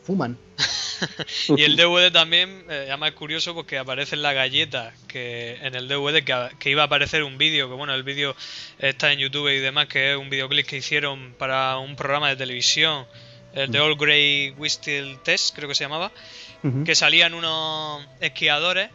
Fuman. 0.04 0.38
Y 1.57 1.64
el 1.64 1.76
DVD 1.76 2.11
también, 2.11 2.65
eh, 2.69 2.86
además 2.90 3.10
es 3.10 3.15
curioso 3.15 3.53
porque 3.53 3.78
aparece 3.78 4.15
en 4.15 4.22
la 4.22 4.34
galleta 4.34 4.94
que 5.07 5.56
en 5.61 5.76
el 5.76 5.88
DVD 5.88 6.23
que, 6.23 6.49
que 6.60 6.69
iba 6.69 6.84
a 6.84 6.86
aparecer 6.86 7.23
un 7.23 7.38
vídeo, 7.38 7.68
que 7.69 7.76
bueno, 7.76 7.94
el 7.94 8.03
vídeo 8.03 8.36
está 8.80 9.11
en 9.11 9.19
YouTube 9.19 9.49
y 9.49 9.60
demás, 9.60 9.88
que 9.88 10.11
es 10.11 10.18
un 10.18 10.30
videoclip 10.30 10.65
que 10.68 10.78
hicieron 10.78 11.34
para 11.38 11.78
un 11.78 11.95
programa 11.95 12.30
de 12.30 12.36
televisión, 12.36 13.06
el 13.53 13.72
de 13.72 13.80
All 13.80 13.95
Grey 13.98 14.52
Whistle 14.57 15.18
Test, 15.23 15.56
creo 15.56 15.68
que 15.68 15.76
se 15.76 15.84
llamaba, 15.84 16.11
que 16.86 16.95
salían 16.95 17.34
unos 17.34 18.06
esquiadores. 18.19 18.90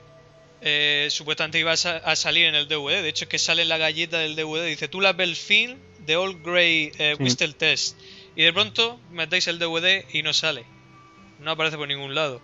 eh, 0.62 1.08
supuestamente 1.10 1.58
iba 1.58 1.72
a, 1.72 1.76
sa- 1.76 1.98
a 1.98 2.16
salir 2.16 2.46
en 2.46 2.54
el 2.54 2.66
DVD. 2.66 3.02
De 3.02 3.08
hecho, 3.10 3.24
es 3.24 3.28
que 3.28 3.38
sale 3.38 3.62
en 3.62 3.68
la 3.68 3.76
galleta 3.78 4.18
del 4.18 4.34
DVD. 4.36 4.64
Dice: 4.66 4.88
Tú 4.88 5.00
la 5.00 5.12
ves 5.12 5.28
el 5.28 5.36
film 5.36 5.78
de 5.98 6.16
All 6.16 6.40
Grey 6.42 6.90
eh, 6.98 7.14
Sí. 7.16 7.22
Whistle 7.22 7.52
Test. 7.52 7.98
Y 8.34 8.42
de 8.44 8.52
pronto 8.52 8.98
metéis 9.10 9.46
el 9.48 9.58
DVD 9.58 10.04
y 10.12 10.22
no 10.22 10.32
sale. 10.32 10.64
No 11.40 11.50
aparece 11.52 11.76
por 11.76 11.88
ningún 11.88 12.14
lado. 12.14 12.40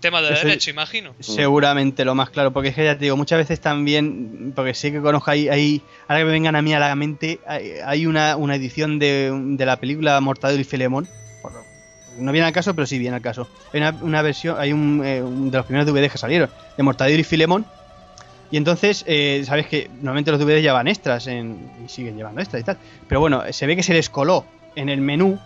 Tema 0.00 0.22
de 0.22 0.30
derecho, 0.30 0.70
imagino. 0.70 1.12
Seguramente 1.18 2.04
lo 2.04 2.14
más 2.14 2.30
claro, 2.30 2.52
porque 2.52 2.68
es 2.68 2.74
que 2.76 2.84
ya 2.84 2.94
te 2.96 3.04
digo, 3.04 3.16
muchas 3.16 3.38
veces 3.38 3.60
también, 3.60 4.52
porque 4.54 4.72
sé 4.72 4.92
que 4.92 5.00
conozco 5.00 5.30
ahí, 5.32 5.48
ahí 5.48 5.82
ahora 6.06 6.20
que 6.20 6.24
me 6.26 6.30
vengan 6.30 6.54
a 6.54 6.62
mí 6.62 6.72
a 6.72 6.78
la 6.78 6.94
mente, 6.94 7.40
hay, 7.46 7.72
hay 7.84 8.06
una, 8.06 8.36
una 8.36 8.54
edición 8.54 9.00
de, 9.00 9.32
de 9.32 9.66
la 9.66 9.80
película 9.80 10.20
Mortadelo 10.20 10.60
y 10.60 10.64
Filemón. 10.64 11.08
No 12.16 12.32
viene 12.32 12.46
al 12.46 12.52
caso, 12.52 12.74
pero 12.74 12.86
sí 12.86 12.98
viene 12.98 13.16
al 13.16 13.22
caso. 13.22 13.48
Hay 13.72 13.80
una, 13.80 13.90
una 14.00 14.22
versión, 14.22 14.56
hay 14.58 14.72
un, 14.72 15.02
eh, 15.04 15.22
un 15.22 15.50
de 15.50 15.56
los 15.56 15.66
primeros 15.66 15.86
DVDs 15.86 16.12
que 16.12 16.18
salieron, 16.18 16.50
de 16.76 16.82
Mortadelo 16.82 17.20
y 17.20 17.24
Filemón. 17.24 17.64
Y 18.50 18.56
entonces, 18.56 19.04
eh, 19.06 19.42
sabes 19.46 19.66
que 19.66 19.90
normalmente 19.96 20.30
los 20.30 20.40
DVDs 20.40 20.62
llevan 20.62 20.88
extras 20.88 21.26
en, 21.26 21.70
y 21.84 21.88
siguen 21.88 22.16
llevando 22.16 22.40
extras 22.40 22.62
y 22.62 22.64
tal. 22.64 22.78
Pero 23.08 23.20
bueno, 23.20 23.42
se 23.50 23.66
ve 23.66 23.76
que 23.76 23.82
se 23.82 23.94
les 23.94 24.08
coló 24.10 24.44
en 24.74 24.88
el 24.88 25.00
menú 25.00 25.38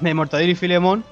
de 0.00 0.14
Mortadelo 0.14 0.50
y 0.52 0.54
Filemón 0.54 1.04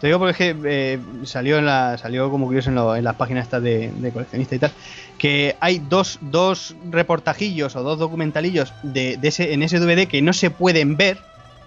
te 0.00 0.06
digo 0.06 0.18
porque 0.18 0.30
es 0.32 0.36
que 0.36 0.56
eh, 0.64 0.98
salió 1.24 1.58
en 1.58 1.66
la, 1.66 1.98
salió 1.98 2.30
como 2.30 2.46
curioso 2.46 2.70
en, 2.70 2.76
lo- 2.76 2.96
en 2.96 3.04
las 3.04 3.16
páginas 3.16 3.44
estas 3.44 3.62
de, 3.62 3.92
de 3.92 4.12
coleccionista 4.12 4.54
y 4.54 4.58
tal, 4.58 4.72
que 5.18 5.56
hay 5.60 5.78
dos, 5.78 6.18
dos 6.22 6.74
reportajillos 6.90 7.76
o 7.76 7.82
dos 7.82 7.98
documentalillos 7.98 8.72
de, 8.82 9.16
de 9.18 9.28
ese, 9.28 9.52
en 9.52 9.62
ese 9.62 9.78
DVD 9.78 10.06
que 10.08 10.22
no 10.22 10.32
se 10.32 10.50
pueden 10.50 10.96
ver, 10.96 11.18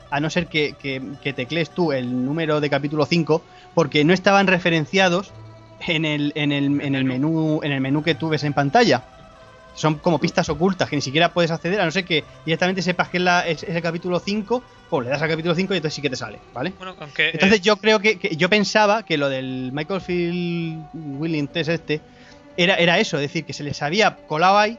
a 0.09 0.19
no 0.19 0.29
ser 0.29 0.47
que, 0.47 0.75
que, 0.79 1.01
que 1.21 1.33
teclees 1.33 1.69
tú 1.71 1.91
el 1.91 2.25
número 2.25 2.59
de 2.61 2.69
capítulo 2.69 3.05
5, 3.05 3.43
porque 3.73 4.03
no 4.03 4.13
estaban 4.13 4.47
referenciados 4.47 5.31
en 5.87 6.05
el, 6.05 6.31
en 6.35 6.51
el, 6.51 6.81
en 6.81 6.95
el 6.95 7.03
menú, 7.05 7.59
en 7.63 7.71
el 7.71 7.81
menú 7.81 8.03
que 8.03 8.15
tú 8.15 8.29
ves 8.29 8.43
en 8.43 8.53
pantalla. 8.53 9.03
Son 9.75 9.95
como 9.95 10.19
pistas 10.19 10.49
ocultas 10.49 10.87
que 10.87 10.95
ni 10.95 11.01
siquiera 11.01 11.33
puedes 11.33 11.49
acceder, 11.49 11.81
a 11.81 11.85
no 11.85 11.91
ser 11.91 12.05
que 12.05 12.23
directamente 12.45 12.83
sepas 12.83 13.09
que 13.09 13.17
es, 13.17 13.23
la, 13.23 13.47
es, 13.47 13.63
es 13.63 13.75
el 13.75 13.81
capítulo 13.81 14.19
5, 14.19 14.63
pues 14.97 15.05
le 15.05 15.11
das 15.11 15.21
al 15.21 15.29
capítulo 15.29 15.55
5 15.55 15.73
y 15.73 15.77
entonces 15.77 15.95
sí 15.95 16.01
que 16.01 16.09
te 16.09 16.15
sale, 16.15 16.39
¿vale? 16.53 16.73
Bueno, 16.77 16.95
aunque. 16.99 17.27
eh, 17.27 17.31
Entonces 17.33 17.61
yo 17.61 17.77
creo 17.77 17.99
que, 17.99 18.17
que- 18.19 18.35
yo 18.35 18.49
pensaba 18.49 19.03
que 19.03 19.17
lo 19.17 19.29
del 19.29 19.71
Michael 19.73 20.01
Field 20.01 20.83
Willing 20.93 21.47
Test 21.47 21.69
este 21.69 22.01
era, 22.57 22.75
era 22.75 22.99
eso, 22.99 23.17
es 23.17 23.21
decir, 23.23 23.45
que 23.45 23.53
se 23.53 23.63
les 23.63 23.81
había 23.81 24.15
colado 24.27 24.57
ahí 24.57 24.77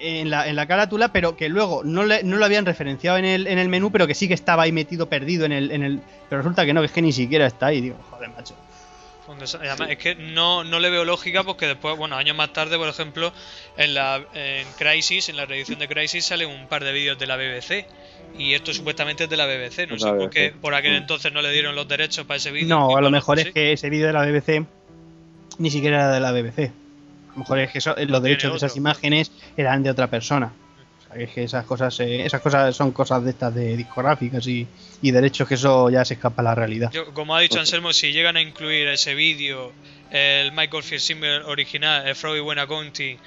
en 0.00 0.30
la, 0.30 0.48
en 0.48 0.54
la 0.56 0.66
carátula, 0.66 1.08
pero 1.12 1.36
que 1.36 1.48
luego 1.48 1.82
no, 1.84 2.04
le- 2.04 2.22
no 2.22 2.36
lo 2.36 2.44
habían 2.44 2.64
referenciado 2.64 3.18
en 3.18 3.24
el, 3.24 3.46
en 3.46 3.58
el 3.58 3.68
menú, 3.68 3.90
pero 3.90 4.06
que 4.06 4.14
sí 4.14 4.28
que 4.28 4.34
estaba 4.34 4.62
ahí 4.62 4.72
metido 4.72 5.08
perdido 5.08 5.44
en 5.44 5.52
el, 5.52 5.70
en 5.72 5.82
el. 5.82 6.00
Pero 6.28 6.40
resulta 6.42 6.64
que 6.64 6.72
no, 6.72 6.80
que 6.80 6.86
es 6.86 6.92
que 6.92 7.02
ni 7.02 7.12
siquiera 7.12 7.46
está 7.46 7.66
ahí. 7.66 7.80
Digo, 7.80 7.96
joder, 8.10 8.30
macho. 8.30 8.54
Además, 9.28 9.90
es 9.90 9.98
que 9.98 10.14
no, 10.14 10.64
no 10.64 10.80
le 10.80 10.90
veo 10.90 11.04
lógica 11.04 11.44
porque 11.44 11.66
después, 11.66 11.96
bueno, 11.96 12.16
años 12.16 12.36
más 12.36 12.52
tarde, 12.52 12.76
por 12.78 12.88
ejemplo, 12.88 13.32
en 13.76 13.94
la 13.94 14.22
en 14.34 14.66
Crisis, 14.78 15.28
en 15.28 15.36
la 15.36 15.44
reedición 15.46 15.78
de 15.78 15.88
Crisis, 15.88 16.24
sale 16.24 16.46
un 16.46 16.66
par 16.68 16.82
de 16.84 16.92
vídeos 16.92 17.18
de 17.18 17.26
la 17.26 17.36
BBC. 17.36 17.86
Y 18.38 18.54
esto 18.54 18.72
supuestamente 18.72 19.24
es 19.24 19.30
de 19.30 19.36
la 19.36 19.46
BBC. 19.46 19.86
No 19.88 19.98
sé 19.98 20.08
por 20.10 20.30
qué 20.30 20.52
por 20.60 20.74
aquel 20.74 20.94
entonces 20.94 21.32
no 21.32 21.42
le 21.42 21.50
dieron 21.52 21.74
los 21.74 21.86
derechos 21.88 22.26
para 22.26 22.36
ese 22.38 22.50
vídeo. 22.50 22.68
No, 22.68 22.96
a 22.96 23.00
lo 23.00 23.10
mejor 23.10 23.38
es 23.38 23.50
que 23.52 23.72
ese 23.72 23.90
vídeo 23.90 24.06
de 24.06 24.12
la 24.12 24.22
BBC 24.24 24.64
ni 25.58 25.70
siquiera 25.70 25.96
era 25.98 26.12
de 26.12 26.20
la 26.20 26.32
BBC. 26.32 26.70
A 26.70 27.32
lo 27.32 27.38
mejor 27.40 27.58
es 27.60 27.70
que 27.70 27.78
eso- 27.78 27.94
los 27.96 28.22
derechos 28.22 28.50
de 28.52 28.56
esas 28.58 28.76
imágenes 28.76 29.30
eran 29.56 29.82
de 29.82 29.90
otra 29.90 30.06
persona. 30.08 30.52
Es 31.14 31.30
que 31.30 31.44
esas 31.44 31.64
cosas, 31.64 31.98
eh, 32.00 32.24
esas 32.24 32.40
cosas 32.42 32.76
son 32.76 32.92
cosas 32.92 33.24
de 33.24 33.30
estas 33.30 33.54
de 33.54 33.76
discográficas 33.76 34.46
y, 34.46 34.66
y 35.00 35.10
derechos 35.10 35.48
que 35.48 35.54
eso 35.54 35.88
ya 35.88 36.04
se 36.04 36.14
escapa 36.14 36.42
a 36.42 36.44
la 36.44 36.54
realidad. 36.54 36.90
Yo, 36.92 37.12
como 37.14 37.34
ha 37.34 37.40
dicho 37.40 37.58
Anselmo, 37.58 37.92
si 37.92 38.12
llegan 38.12 38.36
a 38.36 38.42
incluir 38.42 38.88
ese 38.88 39.14
vídeo, 39.14 39.72
el 40.10 40.52
Michael 40.52 40.82
single 40.82 41.44
original, 41.44 42.06
el 42.06 42.14
Frog 42.14 42.36
y 42.36 42.40
Buena 42.40 42.66
County, 42.66 43.18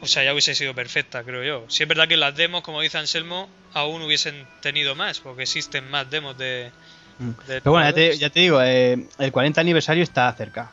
o 0.00 0.06
sea, 0.06 0.24
ya 0.24 0.32
hubiese 0.32 0.54
sido 0.54 0.74
perfecta, 0.74 1.22
creo 1.24 1.44
yo. 1.44 1.64
Si 1.68 1.82
es 1.82 1.88
verdad 1.88 2.08
que 2.08 2.16
las 2.16 2.34
demos, 2.36 2.62
como 2.62 2.80
dice 2.80 2.98
Anselmo, 2.98 3.48
aún 3.72 4.02
hubiesen 4.02 4.46
tenido 4.60 4.94
más, 4.94 5.20
porque 5.20 5.42
existen 5.42 5.90
más 5.90 6.10
demos 6.10 6.36
de. 6.38 6.70
Mm. 7.18 7.30
de 7.46 7.60
Pero 7.60 7.70
bueno, 7.70 7.86
ya 7.86 7.92
te, 7.94 8.00
jugadores. 8.00 8.18
ya 8.18 8.30
te 8.30 8.40
digo, 8.40 8.62
eh, 8.62 9.06
el 9.18 9.32
40 9.32 9.60
aniversario 9.60 10.02
está 10.02 10.32
cerca. 10.32 10.72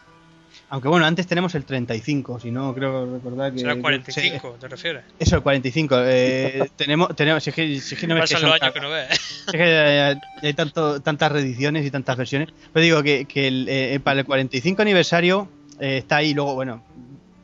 Aunque 0.72 0.88
bueno, 0.88 1.06
antes 1.06 1.28
tenemos 1.28 1.54
el 1.56 1.66
35, 1.66 2.40
si 2.40 2.50
no 2.50 2.74
creo 2.74 3.06
recordar 3.14 3.52
que... 3.52 3.60
Será 3.60 3.76
que- 3.76 3.82
45, 3.82 4.56
¿te 4.58 4.68
refieres? 4.70 5.04
Eso, 5.20 5.36
el 5.36 5.42
45. 5.44 5.96
Eh, 6.06 6.70
tenemos, 6.78 7.14
tenemos, 7.14 7.44
si 7.44 7.50
es 7.50 7.56
que, 7.58 7.80
si 7.82 7.96
es 7.96 8.00
que 8.00 8.08
no 8.08 8.16
ves 8.16 8.30
que 8.30 8.36
los 8.36 8.42
son 8.42 8.52
años 8.54 8.74
que 8.74 8.80
no 8.80 8.90
ves. 8.90 9.10
Es 9.48 9.52
que 9.52 9.64
hay, 9.64 10.18
hay 10.42 10.54
tanto, 10.54 11.02
tantas 11.02 11.30
reediciones 11.30 11.86
y 11.86 11.92
tantas 11.92 12.16
versiones. 12.16 12.48
Pero 12.72 12.84
digo 12.86 13.04
que, 13.04 13.26
que 13.26 13.50
el, 13.50 13.68
eh, 13.68 14.00
para 14.02 14.22
el 14.22 14.26
45 14.26 14.82
aniversario 14.82 15.50
eh, 15.82 15.98
está 15.98 16.16
ahí. 16.16 16.34
Luego, 16.34 16.56
bueno, 16.56 16.82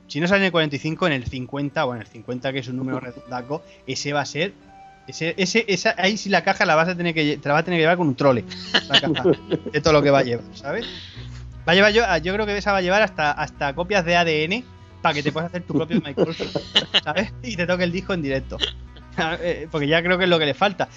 si 0.07 0.21
no 0.21 0.27
sale 0.29 0.39
en 0.39 0.45
el 0.45 0.51
45, 0.53 1.07
en 1.07 1.13
el 1.13 1.25
50, 1.25 1.83
bueno, 1.83 2.01
el 2.03 2.07
50 2.07 2.53
que 2.53 2.59
es 2.59 2.67
un 2.69 2.77
número 2.77 3.01
redondaco, 3.01 3.61
ese 3.85 4.13
va 4.13 4.21
a 4.21 4.25
ser. 4.25 4.53
Ese, 5.05 5.33
ese, 5.37 5.65
esa, 5.67 5.95
ahí 5.97 6.15
sí 6.15 6.29
la 6.29 6.45
caja 6.45 6.65
la 6.65 6.75
vas 6.75 6.87
a 6.87 6.95
tener 6.95 7.13
que 7.13 7.37
te 7.37 7.47
la 7.49 7.55
vas 7.55 7.61
a 7.63 7.65
tener 7.65 7.77
que 7.77 7.81
llevar 7.83 7.97
con 7.97 8.07
un 8.07 8.15
trole. 8.15 8.45
La 8.87 9.01
caja 9.01 9.23
de 9.73 9.81
todo 9.81 9.91
lo 9.91 10.01
que 10.01 10.11
va 10.11 10.19
a 10.19 10.23
llevar, 10.23 10.45
¿sabes? 10.53 10.85
Va 11.67 11.73
a 11.73 11.75
llevar 11.75 11.91
yo, 11.91 12.03
yo 12.23 12.33
creo 12.33 12.45
que 12.45 12.57
esa 12.57 12.71
va 12.71 12.77
a 12.77 12.81
llevar 12.81 13.01
hasta, 13.01 13.31
hasta 13.31 13.73
copias 13.75 14.05
de 14.05 14.15
ADN 14.15 14.63
para 15.01 15.13
que 15.13 15.23
te 15.23 15.31
puedas 15.31 15.49
hacer 15.49 15.63
tu 15.63 15.73
propio 15.73 16.01
Michael, 16.05 16.35
¿sabes? 17.03 17.33
Y 17.43 17.55
te 17.55 17.65
toque 17.67 17.83
el 17.83 17.91
disco 17.91 18.13
en 18.13 18.21
directo. 18.21 18.57
Eh, 19.19 19.67
Porque 19.71 19.87
ya 19.87 20.03
creo 20.03 20.19
que 20.19 20.25
es 20.25 20.29
lo 20.29 20.37
que 20.37 20.45
le 20.45 20.53
falta. 20.53 20.87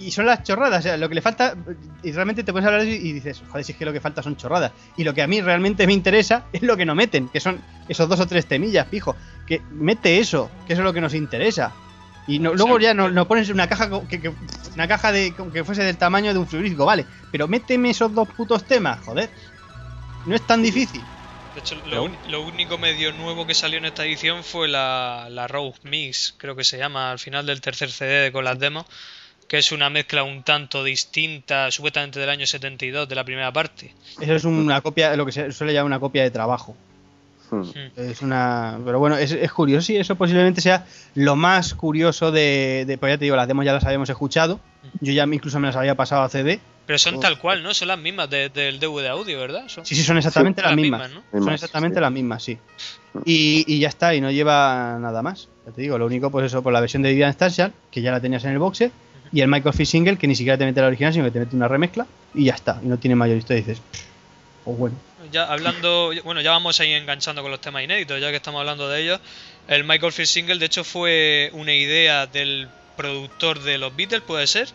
Y 0.00 0.10
son 0.10 0.26
las 0.26 0.42
chorradas, 0.42 0.80
o 0.80 0.82
sea, 0.82 0.96
lo 0.96 1.08
que 1.08 1.14
le 1.14 1.22
falta, 1.22 1.54
y 2.02 2.10
realmente 2.10 2.42
te 2.42 2.50
puedes 2.50 2.66
hablar 2.66 2.82
de 2.82 2.92
eso 2.96 3.00
y 3.06 3.12
dices, 3.12 3.40
joder, 3.48 3.64
si 3.64 3.70
es 3.70 3.78
que 3.78 3.84
lo 3.84 3.92
que 3.92 4.00
falta 4.00 4.24
son 4.24 4.36
chorradas. 4.36 4.72
Y 4.96 5.04
lo 5.04 5.14
que 5.14 5.22
a 5.22 5.28
mí 5.28 5.40
realmente 5.40 5.86
me 5.86 5.92
interesa 5.92 6.46
es 6.52 6.62
lo 6.62 6.76
que 6.76 6.84
no 6.84 6.96
meten, 6.96 7.28
que 7.28 7.38
son 7.38 7.60
esos 7.88 8.08
dos 8.08 8.18
o 8.18 8.26
tres 8.26 8.46
temillas, 8.46 8.86
pijo. 8.88 9.14
Que 9.46 9.62
mete 9.70 10.18
eso, 10.18 10.50
que 10.66 10.72
eso 10.72 10.82
es 10.82 10.84
lo 10.84 10.92
que 10.92 11.00
nos 11.00 11.14
interesa. 11.14 11.70
Y 12.26 12.40
no- 12.40 12.54
luego 12.54 12.80
ya 12.80 12.92
no, 12.92 13.08
no 13.08 13.28
pones 13.28 13.48
una 13.50 13.68
caja 13.68 13.88
que, 14.08 14.20
que- 14.20 14.32
una 14.74 14.88
caja 14.88 15.12
de 15.12 15.32
que 15.52 15.62
fuese 15.62 15.84
del 15.84 15.96
tamaño 15.96 16.32
de 16.32 16.40
un 16.40 16.48
frigorífico, 16.48 16.84
vale. 16.84 17.06
Pero 17.30 17.46
méteme 17.46 17.90
esos 17.90 18.12
dos 18.12 18.26
putos 18.30 18.64
temas, 18.64 18.98
joder. 19.04 19.30
No 20.26 20.34
es 20.34 20.42
tan 20.46 20.62
difícil. 20.62 21.02
De 21.54 21.60
hecho, 21.60 21.76
lo, 21.86 22.40
único 22.40 22.78
medio 22.78 23.12
nuevo 23.12 23.46
que 23.46 23.54
salió 23.54 23.78
en 23.78 23.84
esta 23.84 24.04
edición 24.04 24.42
fue 24.42 24.66
la, 24.66 25.28
la 25.30 25.46
Rogue 25.46 25.78
Mix, 25.84 26.34
creo 26.36 26.56
que 26.56 26.64
se 26.64 26.78
llama, 26.78 27.12
al 27.12 27.20
final 27.20 27.46
del 27.46 27.60
tercer 27.60 27.92
CD 27.92 28.32
con 28.32 28.44
las 28.44 28.58
demos, 28.58 28.86
que 29.46 29.58
es 29.58 29.70
una 29.70 29.88
mezcla 29.88 30.24
un 30.24 30.42
tanto 30.42 30.82
distinta, 30.82 31.70
supuestamente 31.70 32.18
del 32.18 32.28
año 32.28 32.44
72, 32.44 33.08
de 33.08 33.14
la 33.14 33.24
primera 33.24 33.52
parte. 33.52 33.94
Eso 34.20 34.34
es 34.34 34.44
una 34.44 34.80
copia, 34.80 35.14
lo 35.14 35.24
que 35.24 35.32
se 35.32 35.52
suele 35.52 35.72
llamar 35.72 35.86
una 35.86 36.00
copia 36.00 36.24
de 36.24 36.32
trabajo. 36.32 36.76
Hmm. 37.50 37.60
Mm. 37.60 37.90
Es 37.96 38.22
una. 38.22 38.78
Pero 38.84 38.98
bueno, 38.98 39.16
es, 39.16 39.30
es 39.30 39.52
curioso 39.52 39.92
y 39.92 39.96
eso 39.96 40.16
posiblemente 40.16 40.60
sea 40.60 40.86
lo 41.14 41.36
más 41.36 41.74
curioso 41.74 42.32
de, 42.32 42.84
de. 42.86 42.98
Pues 42.98 43.12
ya 43.12 43.18
te 43.18 43.26
digo, 43.26 43.36
las 43.36 43.46
demos 43.46 43.64
ya 43.64 43.72
las 43.72 43.84
habíamos 43.84 44.08
escuchado. 44.08 44.60
Yo 45.00 45.12
ya 45.12 45.24
incluso 45.24 45.60
me 45.60 45.68
las 45.68 45.76
había 45.76 45.94
pasado 45.94 46.22
a 46.22 46.28
CD. 46.28 46.60
Pero 46.86 46.98
son 46.98 47.16
Oh. 47.16 47.20
tal 47.20 47.38
cual, 47.38 47.62
¿no? 47.62 47.72
Son 47.72 47.88
las 47.88 47.98
mismas 47.98 48.28
de- 48.28 48.50
del 48.50 48.78
DVD 48.78 49.08
audio, 49.08 49.38
¿verdad? 49.40 49.64
Son 49.68 49.86
Sí, 49.86 49.94
sí, 49.94 50.02
son 50.02 50.18
exactamente 50.18 50.60
las 50.60 50.72
las 50.72 50.76
mismas. 50.76 51.08
mismas, 51.08 51.24
¿no? 51.32 51.44
Son 51.44 51.52
exactamente 51.54 51.96
sí. 51.96 52.00
las 52.02 52.12
mismas, 52.12 52.42
sí. 52.42 52.58
Y, 53.24 53.64
y 53.66 53.78
ya 53.78 53.88
está, 53.88 54.14
y 54.14 54.20
no 54.20 54.30
lleva 54.30 54.98
nada 55.00 55.22
más. 55.22 55.48
Ya 55.66 55.72
te 55.72 55.80
digo, 55.82 55.96
lo 55.98 56.06
único, 56.06 56.30
pues 56.30 56.46
eso, 56.46 56.62
por 56.62 56.72
la 56.72 56.80
versión 56.80 57.02
de 57.02 57.10
Vivian 57.10 57.32
Starshall, 57.32 57.72
que 57.90 58.02
ya 58.02 58.10
la 58.12 58.20
tenías 58.20 58.44
en 58.44 58.50
el 58.52 58.58
boxer, 58.58 58.90
y 59.32 59.40
el 59.40 59.48
Michael 59.48 59.74
Fish 59.74 59.88
Single, 59.88 60.16
que 60.18 60.26
ni 60.26 60.34
siquiera 60.36 60.58
te 60.58 60.64
mete 60.66 60.80
la 60.80 60.88
original, 60.88 61.12
sino 61.12 61.24
que 61.24 61.30
te 61.30 61.38
mete 61.40 61.56
una 61.56 61.68
remezcla, 61.68 62.06
y 62.34 62.44
ya 62.44 62.54
está. 62.54 62.78
Y 62.82 62.86
no 62.86 62.98
tiene 62.98 63.14
mayor 63.16 63.38
historia. 63.38 63.60
Y 63.60 63.64
dices, 63.64 63.82
o 64.66 64.72
bueno. 64.74 64.96
Ya 65.32 65.44
hablando, 65.50 66.12
bueno, 66.24 66.42
ya 66.42 66.50
vamos 66.50 66.78
a 66.80 66.84
ir 66.84 66.96
enganchando 66.96 67.40
con 67.40 67.50
los 67.50 67.60
temas 67.60 67.82
inéditos, 67.82 68.20
ya 68.20 68.28
que 68.30 68.36
estamos 68.36 68.60
hablando 68.60 68.88
de 68.90 69.02
ellos. 69.02 69.20
El 69.68 69.84
Michael 69.84 70.12
Field 70.12 70.28
Single, 70.28 70.58
de 70.58 70.66
hecho, 70.66 70.84
fue 70.84 71.48
una 71.54 71.72
idea 71.72 72.26
del 72.26 72.68
productor 72.96 73.62
de 73.62 73.78
los 73.78 73.96
Beatles, 73.96 74.20
¿puede 74.20 74.46
ser? 74.46 74.68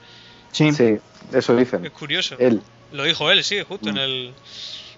Sí, 0.51 0.71
sí, 0.71 0.95
Sí, 0.95 0.97
eso 1.33 1.55
dicen. 1.55 1.85
Es 1.85 1.91
curioso. 1.91 2.35
Él. 2.39 2.61
Lo 2.91 3.03
dijo 3.03 3.29
él, 3.31 3.43
sí, 3.43 3.57
justo 3.67 3.89
en 3.89 3.95
Mm. 3.95 3.99
el... 3.99 4.35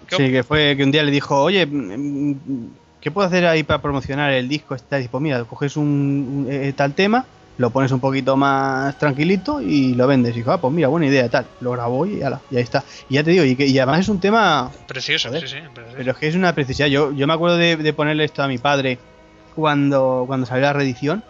¿Qué 0.08 0.32
que 0.32 0.44
fue 0.44 0.76
que 0.76 0.84
un 0.84 0.92
día 0.92 1.04
le 1.04 1.12
dijo, 1.12 1.42
oye, 1.42 1.66
mm, 1.66 2.36
¿qué 3.00 3.12
puedo 3.12 3.28
hacer 3.28 3.46
ahí 3.46 3.64
para 3.64 3.82
promocionar 3.82 4.32
el 4.32 4.48
disco? 4.50 4.74
Está, 4.76 4.98
dice, 4.98 5.10
pues 5.10 5.22
mira, 5.22 5.44
coges 5.46 5.78
un, 5.78 5.86
un- 5.88 6.48
eh, 6.52 6.74
tal 6.74 6.94
tema, 6.94 7.26
lo 7.58 7.70
pones 7.70 7.92
un 7.92 8.00
poquito 8.00 8.36
más 8.36 8.98
tranquilito 8.98 9.62
y 9.62 9.94
lo 9.94 10.08
vendes. 10.08 10.34
Y 10.34 10.40
dijo, 10.40 10.52
ah, 10.52 10.60
pues 10.60 10.74
mira, 10.74 10.88
buena 10.88 11.06
idea, 11.08 11.30
tal. 11.30 11.46
Lo 11.60 11.72
grabó 11.72 12.06
y, 12.08 12.22
ala, 12.24 12.42
y 12.50 12.56
ahí 12.58 12.64
está. 12.64 12.84
Y 13.10 13.16
ya 13.16 13.24
te 13.24 13.32
digo, 13.32 13.44
y, 13.46 13.56
que, 13.56 13.68
y 13.68 13.78
además 13.78 14.00
es 14.02 14.10
un 14.10 14.20
tema 14.20 14.72
Precioso, 14.88 15.28
Joder. 15.30 15.48
sí, 15.48 15.56
sí. 15.60 15.62
precioso. 15.74 15.98
Pero 15.98 16.12
es 16.12 16.18
que 16.18 16.28
es 16.28 16.36
una 16.36 16.56
precisidad. 16.56 16.88
Yo, 16.88 17.12
yo 17.14 17.28
me 17.28 17.34
acuerdo 17.34 17.58
de, 17.58 17.78
de 17.78 17.94
ponerle 17.94 18.24
esto 18.24 18.42
a 18.42 18.48
mi 18.48 18.58
padre 18.58 18.98
cuando, 19.54 20.24
cuando 20.26 20.46
salió 20.46 20.64
la 20.64 20.74
reedición. 20.74 21.24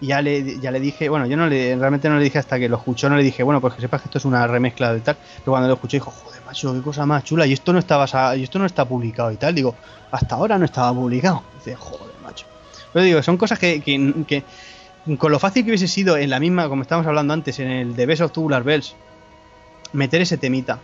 Ya 0.00 0.22
le, 0.22 0.60
ya 0.60 0.70
le 0.70 0.78
dije, 0.78 1.08
bueno, 1.08 1.26
yo 1.26 1.36
no 1.36 1.48
le, 1.48 1.74
realmente 1.76 2.08
no 2.08 2.18
le 2.18 2.22
dije 2.24 2.38
hasta 2.38 2.56
que 2.58 2.68
lo 2.68 2.76
escuchó, 2.76 3.08
no 3.10 3.16
le 3.16 3.24
dije, 3.24 3.42
bueno, 3.42 3.60
pues 3.60 3.74
que 3.74 3.80
sepas 3.80 4.00
que 4.00 4.06
esto 4.08 4.18
es 4.18 4.24
una 4.24 4.46
remezcla 4.46 4.94
de 4.94 5.00
tal. 5.00 5.16
Pero 5.38 5.52
cuando 5.52 5.66
lo 5.68 5.74
escuché 5.74 5.96
dijo, 5.96 6.12
joder, 6.12 6.40
macho, 6.46 6.72
qué 6.72 6.80
cosa 6.82 7.04
más 7.04 7.24
chula. 7.24 7.46
Y 7.46 7.52
esto 7.52 7.72
no 7.72 7.80
estaba 7.80 8.36
y 8.36 8.44
esto 8.44 8.60
no 8.60 8.66
está 8.66 8.84
publicado 8.84 9.32
y 9.32 9.36
tal. 9.36 9.54
Digo, 9.56 9.74
hasta 10.12 10.36
ahora 10.36 10.56
no 10.56 10.64
estaba 10.64 10.92
publicado. 10.94 11.42
Dice, 11.56 11.74
joder, 11.74 12.14
macho. 12.22 12.46
Pero 12.92 13.04
digo, 13.04 13.22
son 13.24 13.36
cosas 13.36 13.58
que, 13.58 13.80
que, 13.80 14.44
con 15.18 15.32
lo 15.32 15.38
fácil 15.40 15.64
que 15.64 15.70
hubiese 15.70 15.88
sido 15.88 16.16
en 16.16 16.30
la 16.30 16.38
misma, 16.38 16.68
como 16.68 16.82
estábamos 16.82 17.08
hablando 17.08 17.34
antes, 17.34 17.58
en 17.58 17.68
el 17.68 17.96
de 17.96 18.06
Best 18.06 18.22
of 18.22 18.30
Tubular 18.32 18.62
Bells, 18.62 18.94
meter 19.92 20.20
ese 20.20 20.36
temita. 20.38 20.78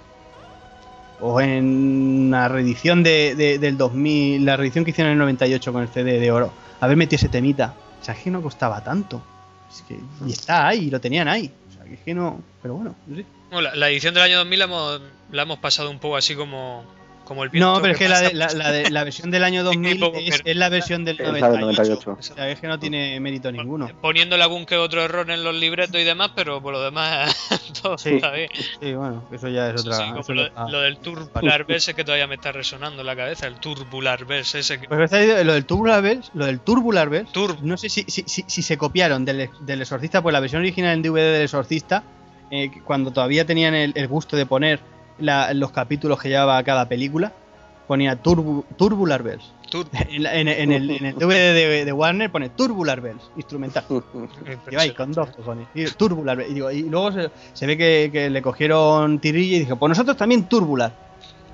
O 1.20 1.40
en 1.40 2.30
la 2.32 2.48
reedición 2.48 3.02
de, 3.04 3.34
de- 3.36 3.58
del 3.58 3.78
2000, 3.78 4.44
la 4.44 4.56
reedición 4.56 4.84
que 4.84 4.90
hicieron 4.90 5.10
en 5.12 5.18
el 5.18 5.20
98 5.20 5.72
con 5.72 5.82
el 5.82 5.88
CD 5.88 6.18
de 6.18 6.30
oro, 6.32 6.50
haber 6.80 6.96
metido 6.96 7.16
ese 7.16 7.28
temita. 7.28 7.74
O 8.04 8.06
sea, 8.06 8.12
es 8.12 8.20
que 8.20 8.30
no 8.30 8.42
costaba 8.42 8.84
tanto. 8.84 9.22
Es 9.70 9.80
que, 9.80 9.98
y 10.26 10.30
está 10.30 10.68
ahí, 10.68 10.88
y 10.88 10.90
lo 10.90 11.00
tenían 11.00 11.26
ahí. 11.26 11.50
O 11.70 11.72
sea, 11.72 11.84
que 11.84 11.94
es 11.94 12.00
que 12.00 12.12
no. 12.12 12.42
Pero 12.60 12.74
bueno, 12.74 12.94
no 13.06 13.16
sé. 13.16 13.24
Bueno, 13.50 13.62
la, 13.62 13.74
la 13.74 13.88
edición 13.88 14.12
del 14.12 14.24
año 14.24 14.36
2000 14.36 14.58
la 14.58 14.64
hemos, 14.66 15.00
la 15.32 15.42
hemos 15.42 15.58
pasado 15.58 15.90
un 15.90 15.98
poco 15.98 16.18
así 16.18 16.34
como, 16.34 16.84
como 17.24 17.44
el 17.44 17.50
No, 17.54 17.80
pero 17.80 17.92
es 17.94 17.98
que 17.98 18.08
la, 18.08 18.20
de- 18.20 18.34
la, 18.34 18.48
la 18.52 18.70
de- 18.70 18.90
la 18.90 19.04
versión 19.04 19.30
del 19.30 19.44
año 19.44 19.62
2000 19.64 19.98
poco 19.98 20.18
es, 20.18 20.40
es 20.44 20.56
la 20.56 20.68
versión 20.68 21.04
del 21.04 21.20
Es 21.20 21.26
la 21.26 21.32
del 21.50 21.60
98. 21.60 22.02
98. 22.12 22.16
O 22.18 22.22
sea, 22.36 22.48
es 22.50 22.60
que 22.60 22.66
no 22.68 22.78
tiene 22.78 23.18
mérito 23.20 23.50
ninguno. 23.50 23.88
Poniéndole 24.00 24.42
algún 24.42 24.66
que 24.66 24.76
otro 24.76 25.02
error 25.04 25.30
en 25.30 25.42
los 25.42 25.54
libretos 25.54 26.00
y 26.00 26.04
demás, 26.04 26.30
pero 26.34 26.60
por 26.62 26.72
lo 26.72 26.82
demás 26.82 27.34
todo 27.82 27.98
Sí. 27.98 28.14
está 28.16 28.30
bien. 28.32 28.48
Sí, 28.80 28.94
bueno, 28.94 29.24
eso 29.32 29.48
ya 29.48 29.70
es 29.70 29.82
Sí, 29.82 29.88
otra. 29.88 29.98
sí, 29.98 30.10
como 30.10 30.20
eso 30.20 30.34
lo, 30.34 30.80
del 30.80 30.96
turbular 30.98 31.64
verse 31.64 31.94
que 31.94 32.04
todavía 32.04 32.26
me 32.26 32.34
está 32.36 32.52
resonando 32.52 33.00
en 33.00 33.06
la 33.06 33.16
cabeza, 33.16 33.46
el 33.46 33.54
turbular 33.56 34.24
verse 34.24 34.58
ese 34.60 34.78
que... 34.80 34.88
Pues 34.88 35.00
está 35.00 35.18
diciendo, 35.18 35.44
lo 35.44 35.52
del 35.54 35.64
Tubular 35.66 36.02
Bells, 36.02 36.30
lo 36.34 36.46
del 36.46 36.60
Turbular 36.60 37.08
Bells, 37.08 37.32
Tur- 37.32 37.58
no 37.62 37.76
sé 37.76 37.88
si, 37.88 38.04
si, 38.08 38.24
si, 38.26 38.44
si 38.46 38.62
se 38.62 38.76
copiaron 38.78 39.24
del, 39.24 39.48
del 39.60 39.80
Exorcista, 39.82 40.22
pues 40.22 40.32
la 40.32 40.40
versión 40.40 40.60
original 40.62 40.94
en 40.94 41.02
DVD 41.02 41.32
del 41.32 41.42
Exorcista, 41.42 42.02
eh, 42.50 42.70
cuando 42.84 43.10
todavía 43.10 43.44
tenían 43.46 43.74
el, 43.74 43.92
el 43.96 44.06
gusto 44.08 44.36
de 44.36 44.46
poner 44.46 44.80
la- 45.18 45.52
los 45.54 45.70
capítulos 45.70 46.20
que 46.20 46.28
llevaba 46.28 46.62
cada 46.62 46.88
película, 46.88 47.32
ponía 47.86 48.22
Turbu- 48.22 48.64
Turbular 48.76 49.22
Bells. 49.22 49.44
tur- 49.70 49.86
En, 50.08 50.22
la- 50.22 50.34
en- 50.34 50.48
en 50.48 50.72
el, 50.72 50.90
en 50.90 51.06
el 51.06 51.14
DVD 51.16 51.54
de, 51.54 51.84
de 51.84 51.92
Warner 51.92 52.30
pone 52.30 52.48
Turbular 52.50 53.00
Bells, 53.00 53.22
instrumental. 53.36 53.84
Ahí 54.78 54.90
con 54.92 55.12
dos 55.12 55.30
cojones. 55.30 55.68
Y 55.74 55.84
Turbular 55.86 56.36
Bells. 56.36 56.50
Y, 56.50 56.54
digo, 56.54 56.70
y 56.70 56.82
luego 56.82 57.12
se, 57.12 57.30
se 57.52 57.66
ve 57.66 57.76
que, 57.76 58.10
que 58.12 58.30
le 58.30 58.42
cogieron 58.42 59.18
tirilla 59.18 59.56
y 59.56 59.60
dije, 59.60 59.76
pues 59.76 59.88
nosotros 59.90 60.16
también 60.16 60.44
Turbular. 60.48 60.92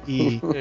Y 0.06 0.40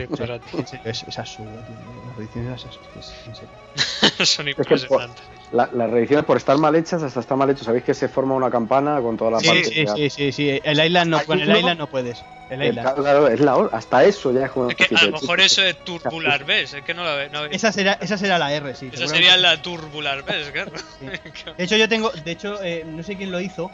es, 0.84 1.04
es 1.04 1.20
absurdo, 1.20 1.52
tío. 1.52 1.76
Las 2.10 2.18
ediciones 2.20 2.66
es, 2.66 2.80
es- 3.00 3.28
en 3.28 3.36
serio. 3.36 4.26
Son 4.26 4.48
impresionantes. 4.48 5.24
La- 5.52 5.70
las 5.74 5.90
reediciones 5.90 6.26
por 6.26 6.38
estar 6.38 6.58
mal 6.58 6.76
hechas, 6.76 7.02
hasta 7.04 7.20
estar 7.20 7.38
mal 7.38 7.50
hechas. 7.50 7.66
Sabéis 7.66 7.84
que 7.84 7.94
se 7.94 8.08
forma 8.08 8.36
una 8.36 8.50
campana 8.52 9.02
con 9.02 9.18
toda 9.18 9.32
la 9.32 9.40
Sí, 9.40 9.48
parte. 9.48 9.64
sí, 9.64 9.86
ya- 9.86 9.96
sí, 9.96 10.10
sí, 10.10 10.32
sí. 10.32 10.60
El 10.64 10.84
Island 10.86 11.10
no, 11.12 11.24
con 11.26 11.40
el 11.40 11.50
Island 11.56 11.80
no 11.80 11.88
puedes. 11.88 12.24
El 12.50 12.64
Eh, 12.64 12.70
Island. 12.70 12.96
Claro, 12.96 13.28
es 13.28 13.40
la 13.42 13.70
hasta 13.72 14.04
eso 14.06 14.32
ya 14.32 14.46
es 14.46 14.52
como. 14.52 14.70
Es 14.72 14.76
que 14.76 14.88
a 14.96 15.04
lo 15.06 15.12
mejor 15.12 15.40
eso 15.40 15.62
es 15.64 15.78
Turbular 15.84 16.46
Bes, 16.46 16.74
es 16.74 16.84
que 16.84 16.96
no 16.96 17.04
la 17.04 17.14
ve. 17.14 17.30
No, 17.30 17.46
Esa 17.46 17.72
será, 17.72 17.94
esa 18.02 18.18
será 18.18 18.40
la 18.40 18.52
R, 18.52 18.74
sí. 18.76 18.90
esa 18.92 19.08
sería 19.08 19.38
la 19.38 19.62
Turbular 19.62 20.24
Bes, 20.24 20.50
claro. 20.52 20.72
De 21.58 21.64
hecho, 21.64 21.78
yo 21.78 21.88
tengo. 21.88 22.10
De 22.10 22.32
hecho, 22.32 22.62
eh, 22.64 22.84
no 22.88 23.04
sé 23.04 23.16
quién 23.18 23.32
lo 23.32 23.40
hizo. 23.40 23.72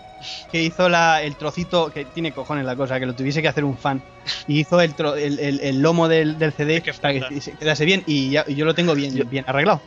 Que 0.52 0.62
hizo 0.62 0.90
la, 0.90 1.22
el 1.24 1.36
trocito. 1.38 1.90
Que 1.90 2.04
tiene 2.06 2.32
cojones 2.34 2.66
la 2.66 2.76
cosa. 2.76 3.00
Que 3.00 3.06
lo 3.06 3.14
tuviese 3.14 3.42
que 3.42 3.48
hacer 3.48 3.64
un 3.64 3.78
fan. 3.78 4.02
Y 4.48 4.60
hizo 4.60 4.82
el, 4.82 4.94
tro- 4.96 5.16
el, 5.18 5.40
el- 5.40 5.60
el 5.62 5.82
lomo 5.82 6.08
del, 6.10 6.38
del 6.38 6.52
CD 6.52 6.78
Es 6.78 6.84
que 6.84 6.94
para 6.94 7.30
que 7.30 7.40
se 7.42 7.54
quedase 7.54 7.86
bien. 7.86 8.04
Y 8.06 8.32
ya, 8.32 8.44
y 8.48 8.56
yo 8.56 8.66
lo 8.66 8.74
tengo 8.76 8.94
bien, 8.94 9.14
bien 9.30 9.46
arreglado. 9.48 9.82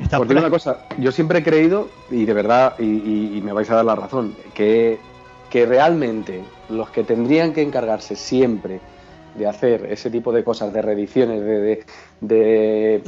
Está 0.00 0.16
Os 0.16 0.20
por 0.20 0.28
digo 0.28 0.38
ahí. 0.40 0.44
una 0.44 0.50
cosa, 0.50 0.78
yo 0.98 1.10
siempre 1.12 1.40
he 1.40 1.42
creído, 1.42 1.88
y 2.10 2.24
de 2.24 2.32
verdad, 2.32 2.74
y, 2.78 2.84
y- 2.84 3.38
y 3.38 3.40
me 3.42 3.52
vais 3.52 3.68
a 3.70 3.74
dar 3.76 3.84
la 3.84 3.96
razón, 3.96 4.34
que, 4.54 4.98
que 5.50 5.66
realmente 5.66 6.42
los 6.68 6.90
que 6.90 7.02
tendrían 7.04 7.52
que 7.52 7.62
encargarse 7.62 8.14
siempre 8.16 8.80
de 9.34 9.46
hacer 9.46 9.86
ese 9.90 10.10
tipo 10.10 10.32
de 10.32 10.42
cosas, 10.42 10.72
de 10.72 10.82
reediciones, 10.82 11.40
de, 11.42 11.58
de, 11.60 11.84
de- 12.20 13.02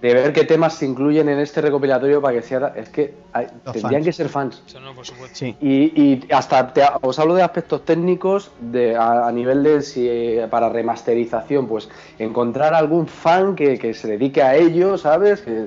de 0.00 0.14
ver 0.14 0.32
qué 0.32 0.44
temas 0.44 0.74
se 0.74 0.86
incluyen 0.86 1.28
en 1.28 1.38
este 1.38 1.60
recopilatorio 1.60 2.20
para 2.20 2.34
que 2.36 2.42
sea... 2.42 2.72
Es 2.76 2.88
que 2.88 3.14
hay- 3.32 3.46
tendrían 3.64 3.92
fans. 3.92 4.04
que 4.04 4.12
ser 4.12 4.28
fans. 4.28 4.62
Eso 4.66 4.80
no, 4.80 4.94
por 4.94 5.06
supuesto. 5.06 5.36
Sí. 5.36 5.54
Y, 5.60 6.00
y 6.00 6.20
hasta 6.32 6.72
te- 6.72 6.82
os 7.02 7.18
hablo 7.18 7.34
de 7.34 7.42
aspectos 7.42 7.84
técnicos 7.84 8.50
de, 8.60 8.96
a, 8.96 9.28
a 9.28 9.32
nivel 9.32 9.62
de 9.62 9.82
si 9.82 10.08
eh, 10.08 10.46
para 10.50 10.68
remasterización, 10.68 11.66
pues 11.68 11.88
encontrar 12.18 12.74
algún 12.74 13.06
fan 13.06 13.54
que, 13.54 13.78
que 13.78 13.94
se 13.94 14.08
dedique 14.08 14.42
a 14.42 14.56
ello, 14.56 14.98
¿sabes? 14.98 15.42
Que- 15.42 15.66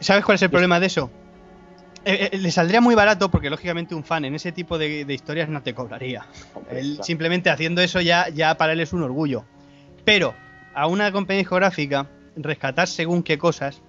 ¿Sabes 0.00 0.24
cuál 0.24 0.36
es 0.36 0.42
el 0.42 0.50
problema 0.50 0.78
de 0.80 0.86
eso? 0.86 1.10
Eh, 2.04 2.30
eh, 2.32 2.38
le 2.38 2.50
saldría 2.50 2.80
muy 2.80 2.94
barato 2.94 3.30
porque 3.30 3.50
lógicamente 3.50 3.94
un 3.94 4.04
fan 4.04 4.24
en 4.24 4.34
ese 4.34 4.52
tipo 4.52 4.78
de, 4.78 5.04
de 5.04 5.14
historias 5.14 5.48
no 5.48 5.62
te 5.62 5.74
cobraría. 5.74 6.24
hombre, 6.54 6.80
Él 6.80 6.88
claro. 6.92 7.04
simplemente 7.04 7.50
haciendo 7.50 7.82
eso 7.82 8.00
ya, 8.00 8.28
ya 8.28 8.56
para 8.56 8.72
él 8.72 8.80
es 8.80 8.92
un 8.92 9.02
orgullo. 9.02 9.44
Pero 10.04 10.34
a 10.74 10.86
una 10.86 11.10
compañía 11.12 11.40
discográfica 11.40 12.06
rescatar 12.36 12.86
según 12.88 13.22
qué 13.22 13.36
cosas 13.36 13.82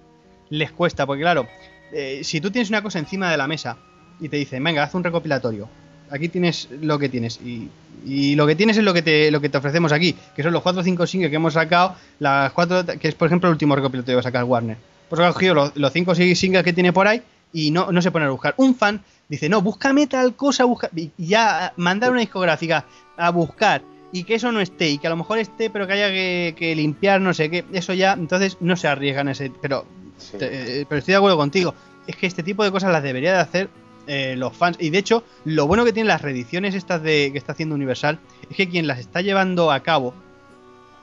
les 0.50 0.72
cuesta, 0.72 1.06
porque 1.06 1.22
claro, 1.22 1.46
eh, 1.92 2.20
si 2.24 2.40
tú 2.40 2.50
tienes 2.50 2.68
una 2.68 2.82
cosa 2.82 2.98
encima 2.98 3.30
de 3.30 3.36
la 3.36 3.46
mesa 3.46 3.76
y 4.18 4.28
te 4.28 4.36
dicen, 4.36 4.62
venga, 4.64 4.82
haz 4.82 4.94
un 4.94 5.04
recopilatorio, 5.04 5.68
aquí 6.10 6.28
tienes 6.28 6.68
lo 6.82 6.98
que 6.98 7.08
tienes 7.08 7.40
y, 7.40 7.70
y 8.04 8.34
lo 8.34 8.46
que 8.48 8.56
tienes 8.56 8.76
es 8.76 8.82
lo 8.82 8.92
que 8.92 9.02
te 9.02 9.30
lo 9.30 9.40
que 9.40 9.48
te 9.48 9.58
ofrecemos 9.58 9.92
aquí, 9.92 10.16
que 10.34 10.42
son 10.42 10.52
los 10.52 10.62
4 10.62 10.80
o 10.80 10.84
5 10.84 11.06
singles 11.06 11.30
que 11.30 11.36
hemos 11.36 11.54
sacado, 11.54 11.94
las 12.18 12.52
cuatro 12.52 12.84
que 12.84 13.06
es 13.08 13.14
por 13.14 13.26
ejemplo 13.28 13.48
el 13.48 13.52
último 13.52 13.76
recopilatorio 13.76 14.12
que 14.12 14.16
va 14.16 14.20
a 14.20 14.24
sacar 14.24 14.44
Warner. 14.44 14.76
Pues 15.10 15.20
ha 15.20 15.32
cogido 15.32 15.54
los, 15.54 15.76
los 15.76 15.92
5 15.92 16.10
o 16.12 16.14
6 16.14 16.38
singles 16.38 16.64
que 16.64 16.72
tiene 16.72 16.92
por 16.92 17.06
ahí 17.06 17.20
y 17.52 17.70
no, 17.70 17.92
no 17.92 18.00
se 18.00 18.10
pone 18.10 18.24
a 18.24 18.30
buscar. 18.30 18.54
Un 18.56 18.74
fan 18.76 19.02
dice, 19.28 19.48
no, 19.48 19.60
búscame 19.60 20.06
tal 20.06 20.34
cosa, 20.34 20.64
busca... 20.64 20.88
y 20.96 21.10
ya 21.18 21.72
mandar 21.76 22.10
una 22.12 22.20
discográfica 22.20 22.86
a 23.16 23.30
buscar 23.30 23.82
y 24.12 24.24
que 24.24 24.34
eso 24.36 24.50
no 24.50 24.60
esté, 24.60 24.88
y 24.90 24.98
que 24.98 25.06
a 25.06 25.10
lo 25.10 25.16
mejor 25.16 25.38
esté, 25.38 25.68
pero 25.70 25.86
que 25.86 25.92
haya 25.92 26.08
que, 26.10 26.54
que 26.58 26.74
limpiar, 26.74 27.20
no 27.20 27.32
sé 27.34 27.48
qué, 27.50 27.64
eso 27.72 27.92
ya, 27.92 28.14
entonces 28.14 28.56
no 28.60 28.76
se 28.76 28.88
arriesgan 28.88 29.28
ese. 29.28 29.52
Pero, 29.62 29.84
Sí. 30.16 30.36
te- 30.36 30.80
eh, 30.80 30.86
pero 30.88 30.98
estoy 30.98 31.12
de 31.12 31.16
acuerdo 31.18 31.36
contigo, 31.36 31.74
es 32.06 32.16
que 32.16 32.26
este 32.26 32.42
tipo 32.42 32.62
de 32.64 32.70
cosas 32.72 32.90
las 32.92 33.02
debería 33.04 33.32
de 33.32 33.38
hacer 33.38 33.70
eh, 34.08 34.34
los 34.36 34.56
fans, 34.56 34.76
y 34.80 34.90
de 34.90 34.98
hecho, 34.98 35.22
lo 35.44 35.66
bueno 35.68 35.84
que 35.84 35.92
tienen 35.92 36.08
las 36.08 36.22
reediciones 36.22 36.74
estas 36.74 37.02
de 37.02 37.30
que 37.32 37.38
está 37.38 37.52
haciendo 37.52 37.74
Universal 37.76 38.18
es 38.50 38.56
que 38.56 38.68
quien 38.68 38.86
las 38.88 38.98
está 38.98 39.20
llevando 39.22 39.70
a 39.70 39.80
cabo, 39.80 40.12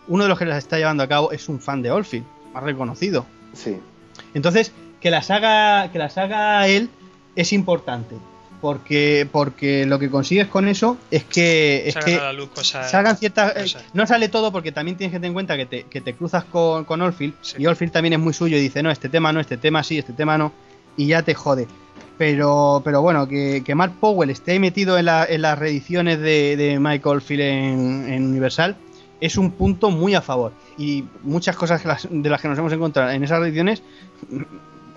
uno 0.07 0.23
de 0.23 0.29
los 0.29 0.37
que 0.37 0.45
las 0.45 0.57
está 0.57 0.77
llevando 0.77 1.01
a 1.03 1.07
cabo 1.07 1.31
es 1.31 1.47
un 1.49 1.59
fan 1.61 1.81
de 1.81 1.91
Oldfield, 1.91 2.25
más 2.53 2.63
reconocido. 2.63 3.25
Sí. 3.53 3.77
Entonces, 4.37 4.71
que 5.01 5.11
las 5.11 5.29
haga, 5.31 5.91
que 5.91 5.99
las 5.99 6.17
haga 6.17 6.65
él 6.67 6.89
es 7.35 7.51
importante. 7.53 8.15
Porque, 8.61 9.27
porque 9.31 9.85
lo 9.85 9.99
que 9.99 10.09
consigues 10.09 10.47
con 10.47 10.67
eso 10.67 10.97
es 11.11 11.23
que, 11.23 11.83
es 11.85 11.95
que 11.95 12.15
a 12.15 12.23
la 12.23 12.33
luz 12.33 12.49
cosas. 12.49 12.89
salgan 12.89 13.15
ciertas. 13.15 13.53
eh, 13.55 13.79
no 13.93 14.07
sale 14.07 14.29
todo 14.29 14.51
porque 14.51 14.71
también 14.71 14.97
tienes 14.97 15.11
que 15.11 15.17
tener 15.17 15.27
en 15.27 15.33
cuenta 15.33 15.55
que 15.57 15.67
te, 15.67 15.83
que 15.83 16.01
te 16.01 16.15
cruzas 16.15 16.43
con, 16.45 16.83
con 16.85 16.99
Oldfield. 17.01 17.35
Sí. 17.41 17.57
Y 17.59 17.67
Oldfield 17.67 17.91
también 17.93 18.13
es 18.13 18.19
muy 18.19 18.33
suyo 18.33 18.57
y 18.57 18.61
dice, 18.61 18.81
no, 18.81 18.89
este 18.89 19.09
tema 19.09 19.31
no, 19.31 19.39
este 19.39 19.57
tema 19.57 19.83
sí, 19.83 19.99
este 19.99 20.13
tema 20.13 20.39
no. 20.39 20.51
Y 20.97 21.05
ya 21.05 21.21
te 21.21 21.35
jode. 21.35 21.67
Pero, 22.17 22.81
pero 22.83 23.01
bueno, 23.03 23.27
que, 23.27 23.61
que 23.63 23.75
Mark 23.75 23.93
Powell 23.99 24.31
esté 24.31 24.57
metido 24.59 24.97
en, 24.97 25.05
la- 25.05 25.25
en 25.29 25.43
las 25.43 25.59
reediciones 25.59 26.19
de, 26.19 26.57
de 26.57 26.79
Mike 26.79 27.07
Oldfield 27.07 27.41
en, 27.41 28.11
en 28.11 28.25
Universal 28.27 28.75
es 29.19 29.37
un 29.37 29.51
punto 29.51 29.89
muy 29.89 30.15
a 30.15 30.21
favor. 30.21 30.51
Y 30.77 31.05
muchas 31.23 31.55
cosas 31.55 31.83
de 32.09 32.29
las 32.29 32.41
que 32.41 32.47
nos 32.47 32.57
hemos 32.57 32.73
encontrado 32.73 33.11
en 33.11 33.23
esas 33.23 33.39
reediciones 33.39 33.81
mm, 34.29 34.41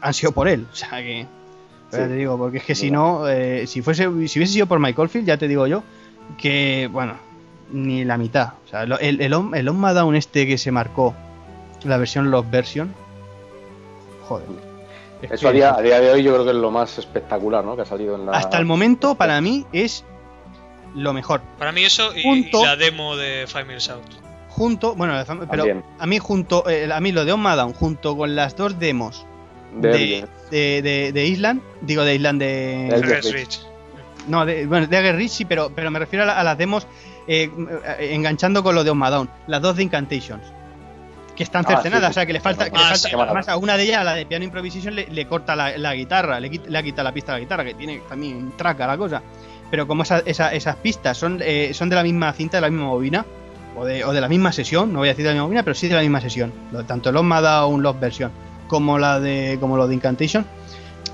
han 0.01 0.15
sido 0.15 0.33
por 0.33 0.49
él. 0.49 0.67
O 0.73 0.75
sea 0.75 0.99
que. 0.99 1.27
Sí. 1.91 1.97
te 1.97 2.15
digo, 2.15 2.39
porque 2.39 2.59
es 2.59 2.65
que 2.65 2.77
si 2.77 2.93
no, 2.93 3.29
eh, 3.29 3.67
si 3.67 3.83
fuese, 3.83 4.05
si 4.05 4.39
hubiese 4.39 4.47
sido 4.47 4.67
por 4.67 4.79
Mike 4.79 5.01
Oldfield, 5.01 5.27
ya 5.27 5.37
te 5.37 5.49
digo 5.49 5.67
yo, 5.67 5.83
que 6.39 6.89
bueno, 6.93 7.15
ni 7.73 8.05
la 8.05 8.17
mitad. 8.17 8.53
O 8.65 8.69
sea, 8.69 8.85
el, 8.85 9.21
el, 9.21 9.33
el 9.55 9.69
On 9.69 9.77
Ma 9.77 9.93
Down 9.93 10.15
este 10.15 10.47
que 10.47 10.57
se 10.57 10.71
marcó, 10.71 11.17
la 11.83 11.97
versión 11.97 12.31
Love 12.31 12.49
Version, 12.49 12.95
joder. 14.29 14.47
es 15.23 15.33
Eso 15.33 15.49
a 15.49 15.53
día, 15.53 15.75
a 15.75 15.83
día 15.83 16.01
de 16.01 16.13
hoy 16.13 16.23
yo 16.23 16.33
creo 16.33 16.45
que 16.45 16.51
es 16.51 16.57
lo 16.57 16.71
más 16.71 16.97
espectacular, 16.97 17.65
¿no? 17.65 17.75
Que 17.75 17.83
ha 17.83 17.87
salido 17.87 18.15
en 18.15 18.27
la. 18.27 18.33
hasta 18.33 18.59
el 18.59 18.67
momento, 18.67 19.17
para 19.17 19.41
mí, 19.41 19.67
es 19.73 20.05
lo 20.95 21.13
mejor. 21.13 21.41
Para 21.59 21.73
mí 21.73 21.85
eso 21.85 22.15
y, 22.17 22.23
Punto. 22.23 22.63
y 22.63 22.67
la 22.67 22.77
demo 22.77 23.17
de 23.17 23.45
Five 23.47 23.65
Minutes 23.65 23.89
Out. 23.91 24.05
Junto, 24.49 24.95
bueno, 24.95 25.15
pero 25.27 25.47
También. 25.65 25.85
a 25.99 26.07
mí 26.07 26.19
junto, 26.19 26.69
eh, 26.69 26.89
a 26.93 27.01
mí 27.01 27.13
lo 27.13 27.25
de 27.25 27.33
On 27.33 27.43
Down, 27.43 27.73
junto 27.73 28.17
con 28.17 28.35
las 28.35 28.57
dos 28.57 28.79
demos 28.79 29.25
de 29.75 29.89
de, 29.89 30.29
de, 30.51 30.83
de- 30.83 31.13
de 31.13 31.27
Island, 31.27 31.63
digo 31.83 32.03
de 32.05 32.15
Island 32.17 32.41
de... 32.41 33.41
No, 34.27 34.45
de, 34.45 34.67
bueno, 34.67 34.87
de 34.87 35.13
Ridge 35.13 35.31
sí, 35.31 35.45
pero, 35.45 35.71
pero 35.75 35.91
me 35.91 35.99
refiero 35.99 36.25
a, 36.25 36.27
la- 36.27 36.39
a 36.41 36.43
las 36.45 36.59
demos 36.59 36.87
eh, 37.27 37.51
enganchando 38.01 38.63
con 38.63 38.75
lo 38.75 38.85
de 38.85 38.91
On 38.91 38.99
Down, 39.01 39.31
las 39.47 39.63
dos 39.63 39.77
de 39.77 39.85
Incantations. 39.85 40.43
Que 41.37 41.45
están 41.45 41.65
Ah, 41.67 41.69
cercenadas, 41.77 42.09
sí, 42.09 42.11
o 42.11 42.15
sea, 42.15 42.27
que 42.27 42.33
le 42.35 42.41
falta. 42.41 42.65
Que 42.67 42.73
le 42.73 42.79
falta 42.79 42.97
sí, 42.97 43.09
qué 43.11 43.17
maravilla. 43.17 43.41
además, 43.41 43.49
a 43.49 43.57
una 43.57 43.77
de 43.79 43.85
ellas, 43.85 43.99
a 44.01 44.05
la 44.05 44.15
de 44.15 44.27
Piano 44.27 44.45
Improvisation, 44.45 44.95
le, 44.95 45.07
le 45.07 45.27
corta 45.27 45.57
la, 45.57 45.79
la 45.79 45.95
guitarra, 45.95 46.39
le, 46.39 46.51
quita- 46.51 46.69
le 46.69 46.77
ha 46.79 46.83
quitado 46.83 47.05
la 47.05 47.15
pista 47.15 47.33
a 47.33 47.37
la 47.37 47.41
guitarra, 47.41 47.65
que 47.65 47.75
tiene 47.75 48.03
también 48.09 48.53
traca 48.59 48.87
la 48.87 48.99
cosa. 48.99 49.23
Pero 49.71 49.87
como 49.87 50.03
esa- 50.03 50.21
esa- 50.21 50.53
esas 50.53 50.77
pistas 50.77 51.17
son, 51.17 51.41
eh, 51.43 51.71
son 51.75 51.89
de 51.89 51.97
la 51.97 52.03
misma 52.03 52.33
cinta, 52.33 52.57
de 52.57 52.61
la 52.63 52.71
misma 52.71 52.89
bobina, 52.89 53.25
o 53.77 53.85
de, 53.85 54.05
o 54.05 54.13
de 54.13 54.21
la 54.21 54.29
misma 54.29 54.51
sesión, 54.53 54.93
no 54.93 54.99
voy 54.99 55.09
a 55.09 55.13
decir 55.13 55.23
de 55.25 55.31
la 55.31 55.35
misma 55.35 55.45
bobina, 55.47 55.63
pero 55.63 55.75
sí 55.75 55.89
de 55.89 55.95
la 55.95 56.01
misma 56.01 56.21
sesión. 56.21 56.53
Tanto 56.87 57.11
el 57.11 57.17
On 57.17 57.27
Ma 57.27 57.41
Down 57.41 57.83
Love 57.83 58.01
versión 58.01 58.31
como 58.69 58.99
la 58.99 59.21
de 59.21 59.57
como 59.61 59.77
lo 59.77 59.87
de 59.89 59.95
Incantation. 59.95 60.45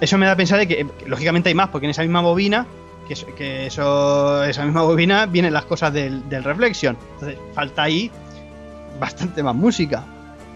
Eso 0.01 0.19
me 0.19 0.27
da 0.27 0.33
a 0.33 0.37
pensar 0.37 0.59
de 0.59 0.67
que, 0.69 0.87
lógicamente 1.07 1.49
hay 1.49 1.55
más, 1.55 1.69
porque 1.69 1.87
en 1.87 1.91
esa 1.91 2.03
misma 2.03 2.21
bobina, 2.23 2.67
que, 3.09 3.15
que 3.37 3.67
eso, 3.67 4.43
esa 4.45 4.65
misma 4.65 4.83
bobina, 4.83 5.27
vienen 5.27 5.53
las 5.53 5.65
cosas 5.65 5.93
del, 5.93 6.29
del 6.29 6.45
Reflection. 6.45 6.97
Entonces, 7.15 7.39
falta 7.55 7.83
ahí 7.85 8.11
bastante 8.99 9.43
más 9.43 9.55
música. 9.55 10.05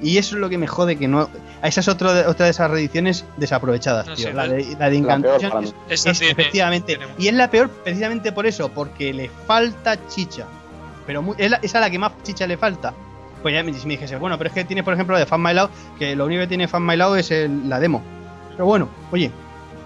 Y 0.02 0.16
eso 0.18 0.34
es 0.36 0.40
lo 0.40 0.48
que 0.48 0.56
me 0.58 0.66
jode 0.66 0.96
que 0.96 1.06
no. 1.08 1.28
Esa 1.62 1.80
es 1.80 1.88
otro 1.88 2.12
de- 2.14 2.26
otra 2.26 2.46
de 2.46 2.50
esas 2.52 2.70
reediciones 2.70 3.24
desaprovechadas, 3.36 4.06
No 4.06 4.14
tío. 4.14 4.28
sé, 4.28 4.32
la, 4.32 4.48
de, 4.48 4.48
la 4.48 4.62
de 4.62 4.74
La 4.74 4.78
peor 4.78 4.94
Incantation 4.94 5.74
es, 5.88 6.02
tiene- 6.04 6.30
efectivamente. 6.32 6.96
tiene- 6.96 7.12
Y 7.18 7.28
es 7.28 7.34
la 7.34 7.50
peor 7.50 7.68
precisamente 7.68 8.32
por 8.32 8.46
eso, 8.46 8.68
porque 8.70 9.12
le 9.12 9.28
falta 9.46 9.98
chicha. 10.08 10.46
Pero 11.06 11.22
mu- 11.22 11.34
es, 11.36 11.50
la, 11.50 11.58
es 11.62 11.74
a 11.74 11.80
la 11.80 11.90
que 11.90 11.98
más 11.98 12.12
chicha 12.22 12.46
le 12.46 12.56
falta. 12.56 12.94
Pues 13.42 13.54
ya 13.54 13.62
me, 13.62 13.72
si 13.74 13.86
me 13.86 13.94
dijese, 13.94 14.16
bueno, 14.16 14.36
pero 14.38 14.48
es 14.48 14.54
que 14.54 14.64
tiene, 14.64 14.82
por 14.82 14.94
ejemplo, 14.94 15.14
la 15.14 15.20
de 15.20 15.26
Fan 15.26 15.42
My 15.42 15.52
Loud, 15.54 15.68
que 15.98 16.14
lo 16.16 16.26
único 16.26 16.40
que 16.42 16.46
tiene 16.46 16.68
Fan 16.68 16.84
My 16.84 16.96
Loud 16.96 17.18
es 17.18 17.30
el- 17.30 17.68
la 17.68 17.80
demo. 17.80 18.02
Pero 18.52 18.66
bueno, 18.66 18.88
oye, 19.10 19.30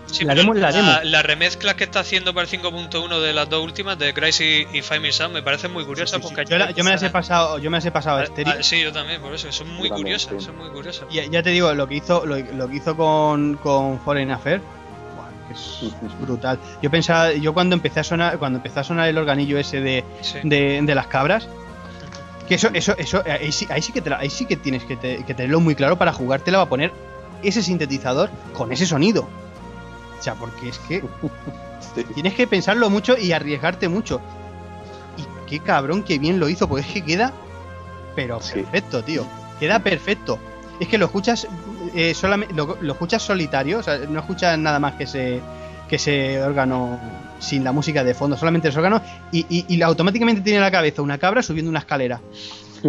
Sí, 0.07 0.25
La 0.25 0.33
pero 0.35 0.43
demo 0.43 0.55
es 0.55 0.61
la 0.61 0.71
demo. 0.73 0.93
la 1.05 1.23
remezcla 1.23 1.75
que 1.75 1.85
está 1.85 2.01
haciendo 2.01 2.33
para 2.35 2.47
el 2.47 2.51
5.1 2.51 3.21
de 3.21 3.33
las 3.33 3.49
dos 3.49 3.65
últimas, 3.65 3.99
de 3.99 4.15
Crysis 4.15 4.67
y 4.73 4.81
Five 4.83 5.01
Minutes 5.01 5.31
me 5.33 5.43
parece 5.43 5.67
muy 5.69 5.85
curiosa. 5.85 6.17
sí, 6.19 6.23
sí, 6.23 6.29
porque 6.35 6.49
yo, 6.49 6.57
la- 6.59 6.71
yo 6.71 6.85
me 6.85 6.91
las 6.91 7.03
he 7.03 7.11
pasado, 7.11 7.59
yo 7.59 7.71
me 7.71 7.79
las 7.79 7.85
he 7.87 7.91
pasado 7.91 8.19
a 8.19 8.21
Ah, 8.21 8.25
estéreo. 8.25 8.55
ah, 8.59 8.63
Sí, 8.63 8.81
yo 8.83 8.93
también, 8.93 9.21
por 9.21 9.35
eso. 9.35 9.51
Son 9.51 9.69
muy 9.69 9.89
también, 9.89 10.05
curiosas, 10.19 10.35
sí. 10.39 10.45
son 10.47 10.57
muy 10.59 10.69
curiosas. 10.71 11.07
Y 11.11 11.29
ya 11.31 11.43
te 11.43 11.51
digo, 11.51 11.73
lo 11.75 11.89
que 11.89 11.97
hizo, 11.97 12.25
lo, 12.27 12.37
lo 12.37 12.69
que 12.69 12.77
hizo 12.77 12.97
con, 12.97 13.55
con 13.57 13.99
Foreign 14.01 14.31
Affair, 14.31 14.61
es, 15.51 15.59
es 15.83 16.19
brutal. 16.21 16.59
Yo 16.81 16.91
pensaba, 16.91 17.33
yo 17.33 17.53
cuando 17.53 17.75
empecé 17.75 18.01
a 18.01 18.05
sonar, 18.05 18.39
cuando 18.39 18.59
empezó 18.59 18.81
a 18.81 18.85
sonar 18.85 19.09
el 19.09 19.19
organillo 19.19 19.59
ese 19.59 19.81
de, 19.81 20.05
Sí. 20.21 20.39
de, 20.45 20.81
de 20.83 20.95
las 20.95 21.07
cabras, 21.09 21.49
que 22.49 22.55
eso, 22.57 22.69
eso, 22.73 22.95
eso, 22.99 23.23
ahí 23.27 23.51
sí, 23.53 23.67
ahí 23.71 23.83
sí 23.83 23.91
que 23.93 24.01
te 24.01 24.11
la- 24.11 24.19
ahí 24.19 24.31
sí 24.31 24.45
que 24.47 24.57
tienes 24.57 24.85
que, 24.85 24.97
te- 24.97 25.25
que 25.25 25.35
tenerlo 25.35 25.61
muy 25.61 25.75
claro 25.75 25.97
para 25.97 26.13
jugártela 26.13 26.59
va 26.59 26.65
a 26.65 26.69
poner 26.69 26.93
ese 27.43 27.63
sintetizador 27.63 28.31
con 28.53 28.71
ese 28.71 28.87
sonido. 28.87 29.29
Porque 30.33 30.71
es 30.71 30.79
que 30.79 31.03
Sí. 31.95 32.03
tienes 32.15 32.33
que 32.35 32.47
pensarlo 32.47 32.89
mucho 32.89 33.19
y 33.19 33.33
arriesgarte 33.33 33.89
mucho. 33.91 34.21
Y 35.19 35.51
qué 35.51 35.59
cabrón, 35.61 36.03
qué 36.03 36.19
bien 36.19 36.41
lo 36.41 36.49
hizo, 36.49 36.67
porque 36.67 36.87
es 36.87 36.93
que 36.93 37.03
queda, 37.05 37.33
pero 38.17 38.41
Sí. 38.41 38.55
perfecto, 38.55 39.05
tío. 39.05 39.27
Queda 39.61 39.81
perfecto. 39.81 40.39
Es 40.81 40.89
que 40.89 40.97
lo 40.99 41.05
escuchas 41.07 41.47
eh, 41.95 42.15
solamente, 42.15 42.55
lo, 42.55 42.79
lo 42.81 42.93
escuchas 42.95 43.23
solitario, 43.23 43.79
o 43.79 43.83
sea, 43.83 43.99
no 43.99 44.19
escuchas 44.21 44.59
nada 44.59 44.79
más 44.81 44.95
que 44.95 45.05
ese, 45.05 45.41
que 45.89 45.97
ese 45.97 46.43
órgano 46.43 46.99
sin 47.39 47.63
la 47.63 47.73
música 47.73 48.03
de 48.03 48.15
fondo, 48.15 48.37
solamente 48.37 48.69
ese 48.69 48.79
órgano, 48.79 49.01
y, 49.31 49.45
y, 49.49 49.67
y 49.69 49.83
automáticamente 49.83 50.41
tiene 50.41 50.57
en 50.57 50.63
la 50.63 50.71
cabeza 50.71 51.03
una 51.03 51.19
cabra 51.19 51.43
subiendo 51.43 51.69
una 51.71 51.81
escalera. 51.81 52.21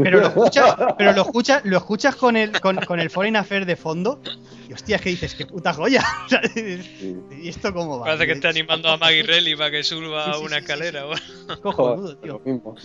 Pero 0.04 0.20
lo 0.20 0.28
escuchas, 0.28 0.76
pero 0.98 1.14
lo 1.14 1.22
escuchas, 1.22 1.66
lo 1.66 1.78
escuchas 1.78 2.16
con 2.16 2.38
el, 2.38 2.60
con, 2.60 2.78
con 2.78 3.00
el 3.00 3.10
Foreign 3.10 3.36
Affair 3.36 3.66
de 3.66 3.76
fondo. 3.76 4.20
Y 4.68 4.74
hostia, 4.74 4.98
que 4.98 5.10
dices, 5.10 5.36
qué 5.36 5.46
puta 5.46 5.74
joya. 5.74 6.04
¿Y 6.56 7.50
esto 7.50 7.74
cómo 7.74 8.00
va? 8.00 8.06
Parece 8.06 8.26
que 8.26 8.32
está 8.34 8.50
animando 8.50 8.90
a 8.90 8.98
Maggie 8.98 9.24
Relly 9.24 9.56
para 9.56 9.72
que 9.72 9.84
suba 9.84 10.26
Sí, 10.26 10.32
sí, 10.40 10.46
una 10.46 10.56
sí, 10.56 10.62
escalera. 10.62 11.04
Cojonudo, 11.62 12.18
tío. 12.18 12.42
Lo 12.44 12.52
mismo. 12.52 12.76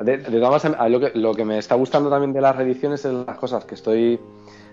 De, 0.00 0.18
de 0.18 0.40
todas 0.40 0.64
maneras, 0.64 0.80
a 0.80 0.88
lo 0.88 1.00
que, 1.00 1.12
lo 1.14 1.34
que 1.34 1.44
me 1.44 1.58
está 1.58 1.74
gustando 1.74 2.10
también 2.10 2.32
de 2.32 2.40
las 2.40 2.56
reediciones 2.56 3.04
es 3.04 3.12
las 3.12 3.38
cosas 3.38 3.64
que 3.64 3.74
estoy 3.74 4.18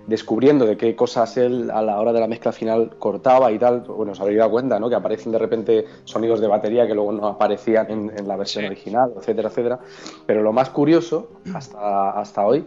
descubriendo 0.07 0.65
de 0.65 0.75
qué 0.75 0.95
cosas 0.95 1.37
él 1.37 1.71
a 1.71 1.81
la 1.81 1.99
hora 1.99 2.11
de 2.11 2.19
la 2.19 2.27
mezcla 2.27 2.51
final 2.51 2.95
cortaba 2.99 3.51
y 3.51 3.57
tal. 3.59 3.81
Bueno, 3.81 4.11
os 4.11 4.19
habréis 4.19 4.39
dado 4.39 4.51
cuenta, 4.51 4.79
¿no? 4.79 4.89
Que 4.89 4.95
aparecen 4.95 5.31
de 5.31 5.39
repente 5.39 5.85
sonidos 6.03 6.39
de 6.41 6.47
batería 6.47 6.85
que 6.87 6.93
luego 6.93 7.11
no 7.13 7.27
aparecían 7.27 7.89
en, 7.89 8.11
en 8.17 8.27
la 8.27 8.35
versión 8.35 8.63
Sí. 8.63 8.67
original, 8.67 9.13
etcétera, 9.17 9.49
etcétera. 9.49 9.79
Pero 10.25 10.41
lo 10.41 10.51
más 10.51 10.69
curioso 10.69 11.31
hasta, 11.53 12.11
hasta 12.11 12.45
hoy 12.45 12.65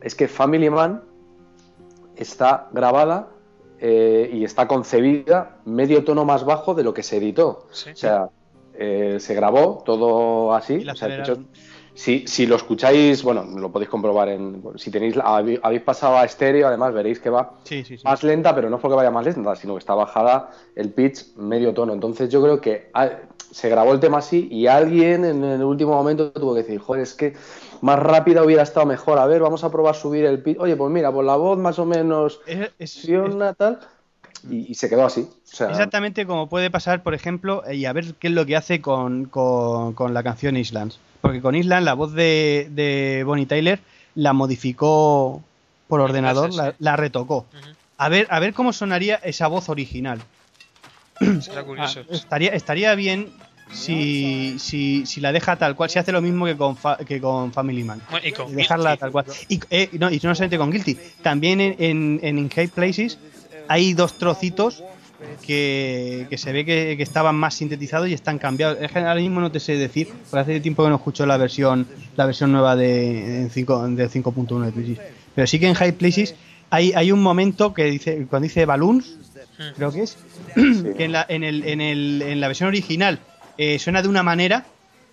es 0.00 0.14
que 0.14 0.26
Family 0.28 0.68
Man 0.70 1.02
está 2.16 2.68
grabada 2.72 3.28
eh, 3.80 4.30
y 4.32 4.44
está 4.44 4.66
concebida 4.68 5.58
medio 5.64 6.04
tono 6.04 6.24
más 6.24 6.44
bajo 6.44 6.74
de 6.74 6.84
lo 6.84 6.94
que 6.94 7.02
se 7.02 7.16
editó. 7.18 7.66
Sí. 7.70 7.90
O 7.90 7.96
sea, 7.96 8.28
eh, 8.74 9.16
se 9.20 9.34
grabó 9.34 9.82
todo 9.84 10.54
así. 10.54 10.86
O 10.88 10.94
sea, 10.94 11.08
de 11.08 11.14
hecho, 11.20 11.32
aceleraron. 11.32 11.48
Si, 11.94 12.26
si 12.26 12.46
lo 12.46 12.56
escucháis, 12.56 13.22
bueno, 13.22 13.44
lo 13.44 13.70
podéis 13.70 13.88
comprobar 13.88 14.28
en. 14.28 14.62
Si 14.76 14.90
tenéis, 14.90 15.16
habéis 15.22 15.82
pasado 15.82 16.16
a 16.18 16.24
estéreo, 16.24 16.66
además 16.66 16.92
veréis 16.92 17.20
que 17.20 17.30
va 17.30 17.54
Sí, 17.64 17.84
sí, 17.84 17.96
sí. 17.96 18.04
más 18.04 18.22
lenta, 18.22 18.54
pero 18.54 18.68
no 18.68 18.76
es 18.76 18.82
porque 18.82 18.96
vaya 18.96 19.10
más 19.10 19.24
lenta, 19.24 19.54
sino 19.56 19.74
que 19.74 19.78
está 19.78 19.94
bajada 19.94 20.50
el 20.74 20.90
pitch 20.90 21.36
medio 21.36 21.72
tono. 21.72 21.92
Entonces 21.92 22.28
yo 22.28 22.42
creo 22.42 22.60
que 22.60 22.90
ah, 22.94 23.10
se 23.50 23.68
grabó 23.68 23.92
el 23.92 24.00
tema 24.00 24.18
así 24.18 24.48
y 24.50 24.66
alguien 24.66 25.24
en 25.24 25.44
el 25.44 25.62
último 25.62 25.94
momento 25.94 26.32
tuvo 26.32 26.54
que 26.54 26.62
decir, 26.62 26.80
joder, 26.80 27.02
es 27.02 27.14
que 27.14 27.34
más 27.80 27.98
rápida 27.98 28.42
hubiera 28.42 28.62
estado 28.64 28.86
mejor. 28.86 29.18
A 29.18 29.26
ver, 29.26 29.40
vamos 29.42 29.62
a 29.62 29.70
probar 29.70 29.94
subir 29.94 30.24
el 30.24 30.42
pitch. 30.42 30.58
Oye, 30.58 30.74
pues 30.74 30.90
mira, 30.90 31.12
pues 31.12 31.24
la 31.24 31.36
voz 31.36 31.58
más 31.58 31.78
o 31.78 31.84
menos 31.84 32.40
Es- 32.46 32.70
es- 32.78 33.56
tal. 33.56 33.78
Y, 34.50 34.70
y 34.70 34.74
se 34.74 34.88
quedó 34.88 35.04
así. 35.06 35.20
O 35.22 35.56
sea, 35.56 35.70
Exactamente 35.70 36.26
como 36.26 36.48
puede 36.48 36.70
pasar, 36.70 37.02
por 37.02 37.14
ejemplo, 37.14 37.64
eh, 37.66 37.76
y 37.76 37.86
a 37.86 37.92
ver 37.92 38.14
qué 38.18 38.28
es 38.28 38.32
lo 38.34 38.44
que 38.46 38.56
hace 38.56 38.80
con, 38.80 39.24
con- 39.26 39.94
con 39.94 40.12
la 40.14 40.22
canción 40.22 40.56
Islands. 40.56 40.98
Porque 41.20 41.40
con 41.40 41.54
Island 41.54 41.84
la 41.86 41.94
voz 41.94 42.12
de, 42.12 42.68
de 42.72 43.22
Bonnie 43.24 43.46
Tyler 43.46 43.80
la 44.14 44.32
modificó 44.34 45.42
por 45.88 46.00
ordenador, 46.00 46.52
la, 46.52 46.70
sí. 46.70 46.76
la 46.80 46.96
retocó. 46.96 47.46
A 47.96 48.08
ver, 48.08 48.26
a 48.30 48.38
ver 48.40 48.52
cómo 48.54 48.72
sonaría 48.72 49.16
esa 49.16 49.46
voz 49.46 49.68
original. 49.68 50.20
Ah, 51.78 51.94
estaría, 52.10 52.50
estaría 52.50 52.94
bien 52.94 53.28
si, 53.72 54.56
si, 54.58 55.06
si 55.06 55.20
la 55.20 55.32
deja 55.32 55.56
tal 55.56 55.74
cual, 55.76 55.88
si 55.88 55.98
hace 55.98 56.12
lo 56.12 56.20
mismo 56.20 56.44
que 56.44 56.56
con, 56.56 56.76
Fa- 56.76 56.98
que 56.98 57.20
con 57.20 57.52
Family 57.52 57.84
Man. 57.84 58.00
Bueno, 58.10 58.26
y 58.26 58.32
con 58.32 58.54
dejarla 58.54 58.90
Guilty. 58.90 59.00
tal 59.00 59.12
cual. 59.12 59.24
Y, 59.48 59.60
eh, 59.70 59.88
no, 59.98 60.10
y 60.10 60.14
no 60.16 60.34
solamente 60.34 60.58
con 60.58 60.70
Guilty, 60.70 60.96
también 61.22 61.60
en, 61.60 61.74
en, 61.78 62.20
en 62.22 62.38
In 62.38 62.50
High 62.50 62.68
Places 62.68 63.18
hay 63.68 63.94
dos 63.94 64.18
trocitos 64.18 64.82
que, 65.46 66.26
que 66.28 66.38
se 66.38 66.52
ve 66.52 66.64
que, 66.64 66.94
que 66.96 67.02
estaban 67.02 67.34
más 67.36 67.54
sintetizados 67.54 68.08
y 68.08 68.12
están 68.14 68.38
cambiados. 68.38 68.78
Es 68.80 68.90
que 68.92 68.98
ahora 68.98 69.14
mismo 69.16 69.40
no 69.40 69.50
te 69.50 69.60
sé 69.60 69.76
decir, 69.76 70.08
porque 70.30 70.40
hace 70.40 70.60
tiempo 70.60 70.82
que 70.82 70.90
no 70.90 70.96
escucho 70.96 71.24
la 71.26 71.36
versión 71.36 71.86
la 72.16 72.26
versión 72.26 72.52
nueva 72.52 72.76
de, 72.76 73.42
en 73.42 73.50
cinco- 73.50 73.86
de 73.88 74.08
5.1 74.08 74.64
de 74.66 74.72
Places. 74.72 74.98
Pero 75.34 75.46
sí 75.46 75.58
que 75.58 75.68
en 75.68 75.74
High 75.74 75.92
Places 75.92 76.34
hay, 76.70 76.92
hay 76.92 77.10
un 77.12 77.22
momento 77.22 77.74
que 77.74 77.84
dice, 77.84 78.26
cuando 78.28 78.44
dice 78.44 78.64
Balloons, 78.66 79.16
creo 79.76 79.92
que 79.92 80.02
es, 80.02 80.16
que 80.96 81.04
en 81.04 81.12
la, 81.12 81.24
en 81.28 81.42
el, 81.44 81.64
en 81.66 81.80
el, 81.80 82.22
en 82.22 82.40
la 82.40 82.46
versión 82.48 82.68
original 82.68 83.18
eh, 83.58 83.78
suena 83.78 84.02
de 84.02 84.08
una 84.08 84.22
manera 84.22 84.64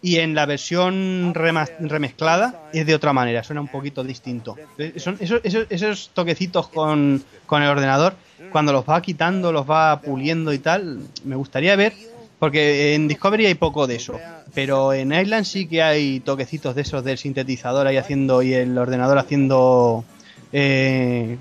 y 0.02 0.18
en 0.18 0.34
la 0.34 0.46
versión 0.46 1.34
remezclada 1.34 2.70
es 2.74 2.86
de 2.86 2.96
otra 2.96 3.14
manera, 3.14 3.44
suena 3.44 3.62
un 3.62 3.68
poquito 3.68 4.04
distinto. 4.04 4.56
Eh, 4.78 4.94
Son 4.98 5.18
esos, 5.20 5.42
esos, 5.44 5.68
esos 5.70 6.10
toquecitos 6.14 6.68
con, 6.70 7.24
el 7.52 7.64
ordenador, 7.64 8.16
cuando 8.52 8.74
los 8.74 8.84
va 8.84 9.02
quitando, 9.02 9.52
los 9.52 9.70
va 9.70 10.02
puliendo 10.02 10.54
y 10.54 10.60
tal, 10.60 11.00
me 11.24 11.36
gustaría 11.36 11.76
ver, 11.76 11.94
porque 12.40 12.96
en 12.96 13.08
Discovery 13.08 13.46
hay 13.46 13.54
poco 13.54 13.86
de 13.86 13.96
eso, 13.96 14.20
pero 14.56 14.94
en 14.94 15.14
Island 15.14 15.46
sí 15.46 15.68
que 15.68 15.84
hay 15.84 16.20
toquecitos 16.20 16.74
de 16.74 16.82
esos 16.82 17.04
del 17.04 17.20
sintetizador 17.20 17.86
ahí 17.86 17.98
haciendo 17.98 18.42
y 18.42 18.56
el 18.56 18.76
ordenador 18.76 19.20
haciendo 19.20 20.04
eh, 20.52 21.38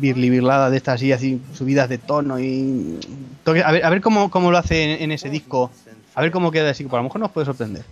birlada 0.00 0.68
de 0.68 0.76
estas 0.76 1.00
y 1.02 1.12
así 1.12 1.40
subidas 1.54 1.88
de 1.88 1.98
tono 1.98 2.40
y 2.40 2.98
a 3.46 3.72
ver, 3.72 3.84
a 3.84 3.90
ver 3.90 4.00
cómo, 4.00 4.30
cómo 4.30 4.50
lo 4.50 4.58
hace 4.58 5.02
en 5.02 5.12
ese 5.12 5.30
disco 5.30 5.70
a 6.20 6.22
ver 6.22 6.30
cómo 6.32 6.50
queda 6.50 6.70
así 6.70 6.84
que 6.84 6.94
a 6.94 6.98
lo 6.98 7.04
mejor 7.04 7.20
nos 7.20 7.30
puede 7.30 7.46
sorprender 7.46 7.82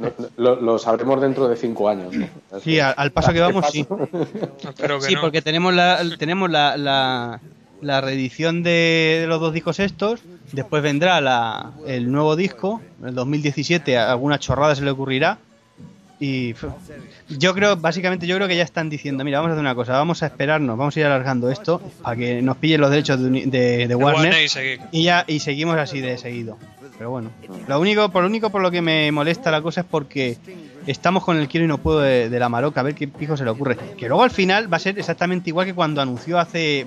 no- 0.00 0.10
lo, 0.36 0.60
lo 0.60 0.78
sabremos 0.78 1.20
dentro 1.20 1.48
de 1.48 1.56
cinco 1.56 1.88
años. 1.88 2.14
¿no? 2.14 2.26
sí 2.60 2.80
al, 2.80 2.94
al 2.96 3.10
paso 3.12 3.32
que 3.32 3.40
vamos 3.40 3.66
sí 3.70 3.84
que 3.84 5.00
sí 5.00 5.14
no. 5.14 5.20
porque 5.20 5.42
tenemos 5.42 5.74
la 5.74 6.00
tenemos 6.18 6.50
la, 6.50 6.76
la, 6.76 7.40
la 7.80 8.00
reedición 8.00 8.62
de, 8.62 9.18
de 9.22 9.26
los 9.26 9.40
dos 9.40 9.52
discos 9.52 9.80
estos 9.80 10.20
después 10.52 10.82
vendrá 10.82 11.20
la, 11.20 11.72
el 11.86 12.10
nuevo 12.10 12.36
disco 12.36 12.80
en 13.02 13.08
el 13.08 13.14
2017 13.14 13.98
alguna 13.98 14.38
chorrada 14.38 14.74
se 14.74 14.82
le 14.82 14.90
ocurrirá 14.90 15.38
y 16.24 16.54
yo 17.28 17.52
creo, 17.54 17.76
básicamente 17.76 18.26
yo 18.26 18.36
creo 18.36 18.46
que 18.46 18.56
ya 18.56 18.62
están 18.62 18.88
diciendo, 18.88 19.24
mira, 19.24 19.38
vamos 19.40 19.50
a 19.50 19.52
hacer 19.54 19.60
una 19.60 19.74
cosa, 19.74 19.92
vamos 19.94 20.22
a 20.22 20.26
esperarnos, 20.26 20.78
vamos 20.78 20.96
a 20.96 21.00
ir 21.00 21.06
alargando 21.06 21.50
esto 21.50 21.80
para 22.02 22.16
que 22.16 22.40
nos 22.42 22.56
pillen 22.58 22.80
los 22.80 22.90
derechos 22.90 23.20
de, 23.20 23.28
de- 23.46 23.88
de 23.88 23.94
Warner 23.94 24.32
y 24.92 25.02
ya 25.04 25.24
y 25.26 25.40
seguimos 25.40 25.76
así 25.78 26.00
de 26.00 26.16
seguido. 26.18 26.58
Pero 26.98 27.10
bueno, 27.10 27.30
lo 27.66 27.80
único 27.80 28.08
por 28.10 28.22
lo 28.22 28.28
único 28.28 28.50
por 28.50 28.62
lo 28.62 28.70
que 28.70 28.80
me 28.82 29.10
molesta 29.10 29.50
la 29.50 29.60
cosa 29.62 29.80
es 29.80 29.86
porque 29.90 30.36
estamos 30.86 31.24
con 31.24 31.36
el 31.38 31.48
quiero 31.48 31.64
y 31.64 31.68
no 31.68 31.78
puedo 31.78 32.00
de, 32.00 32.28
de 32.28 32.38
la 32.38 32.48
Maroca, 32.48 32.80
a 32.80 32.84
ver 32.84 32.94
qué 32.94 33.08
pijo 33.08 33.36
se 33.36 33.42
le 33.44 33.50
ocurre. 33.50 33.76
Que 33.96 34.06
luego 34.08 34.22
al 34.22 34.30
final 34.30 34.72
va 34.72 34.76
a 34.76 34.80
ser 34.80 34.98
exactamente 34.98 35.50
igual 35.50 35.66
que 35.66 35.74
cuando 35.74 36.00
anunció 36.00 36.38
hace 36.38 36.86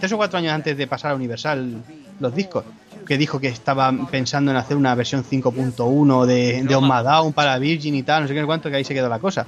tres 0.00 0.10
o 0.12 0.16
cuatro 0.16 0.38
años 0.38 0.52
antes 0.52 0.76
de 0.76 0.86
pasar 0.88 1.12
a 1.12 1.14
Universal 1.14 1.76
los 2.18 2.34
discos, 2.34 2.64
que 3.12 3.18
dijo 3.18 3.40
que 3.40 3.48
estaba 3.48 3.92
pensando 4.10 4.52
en 4.52 4.56
hacer 4.56 4.74
una 4.74 4.94
versión 4.94 5.22
5.1 5.22 6.24
de, 6.24 6.62
de 6.62 6.74
On 6.74 6.84
My 6.84 7.04
Down 7.04 7.34
para 7.34 7.58
Virgin 7.58 7.94
y 7.94 8.02
tal, 8.02 8.22
no 8.22 8.28
sé 8.28 8.32
qué 8.32 8.42
cuánto, 8.46 8.70
que 8.70 8.76
ahí 8.76 8.84
se 8.84 8.94
quedó 8.94 9.10
la 9.10 9.18
cosa. 9.18 9.46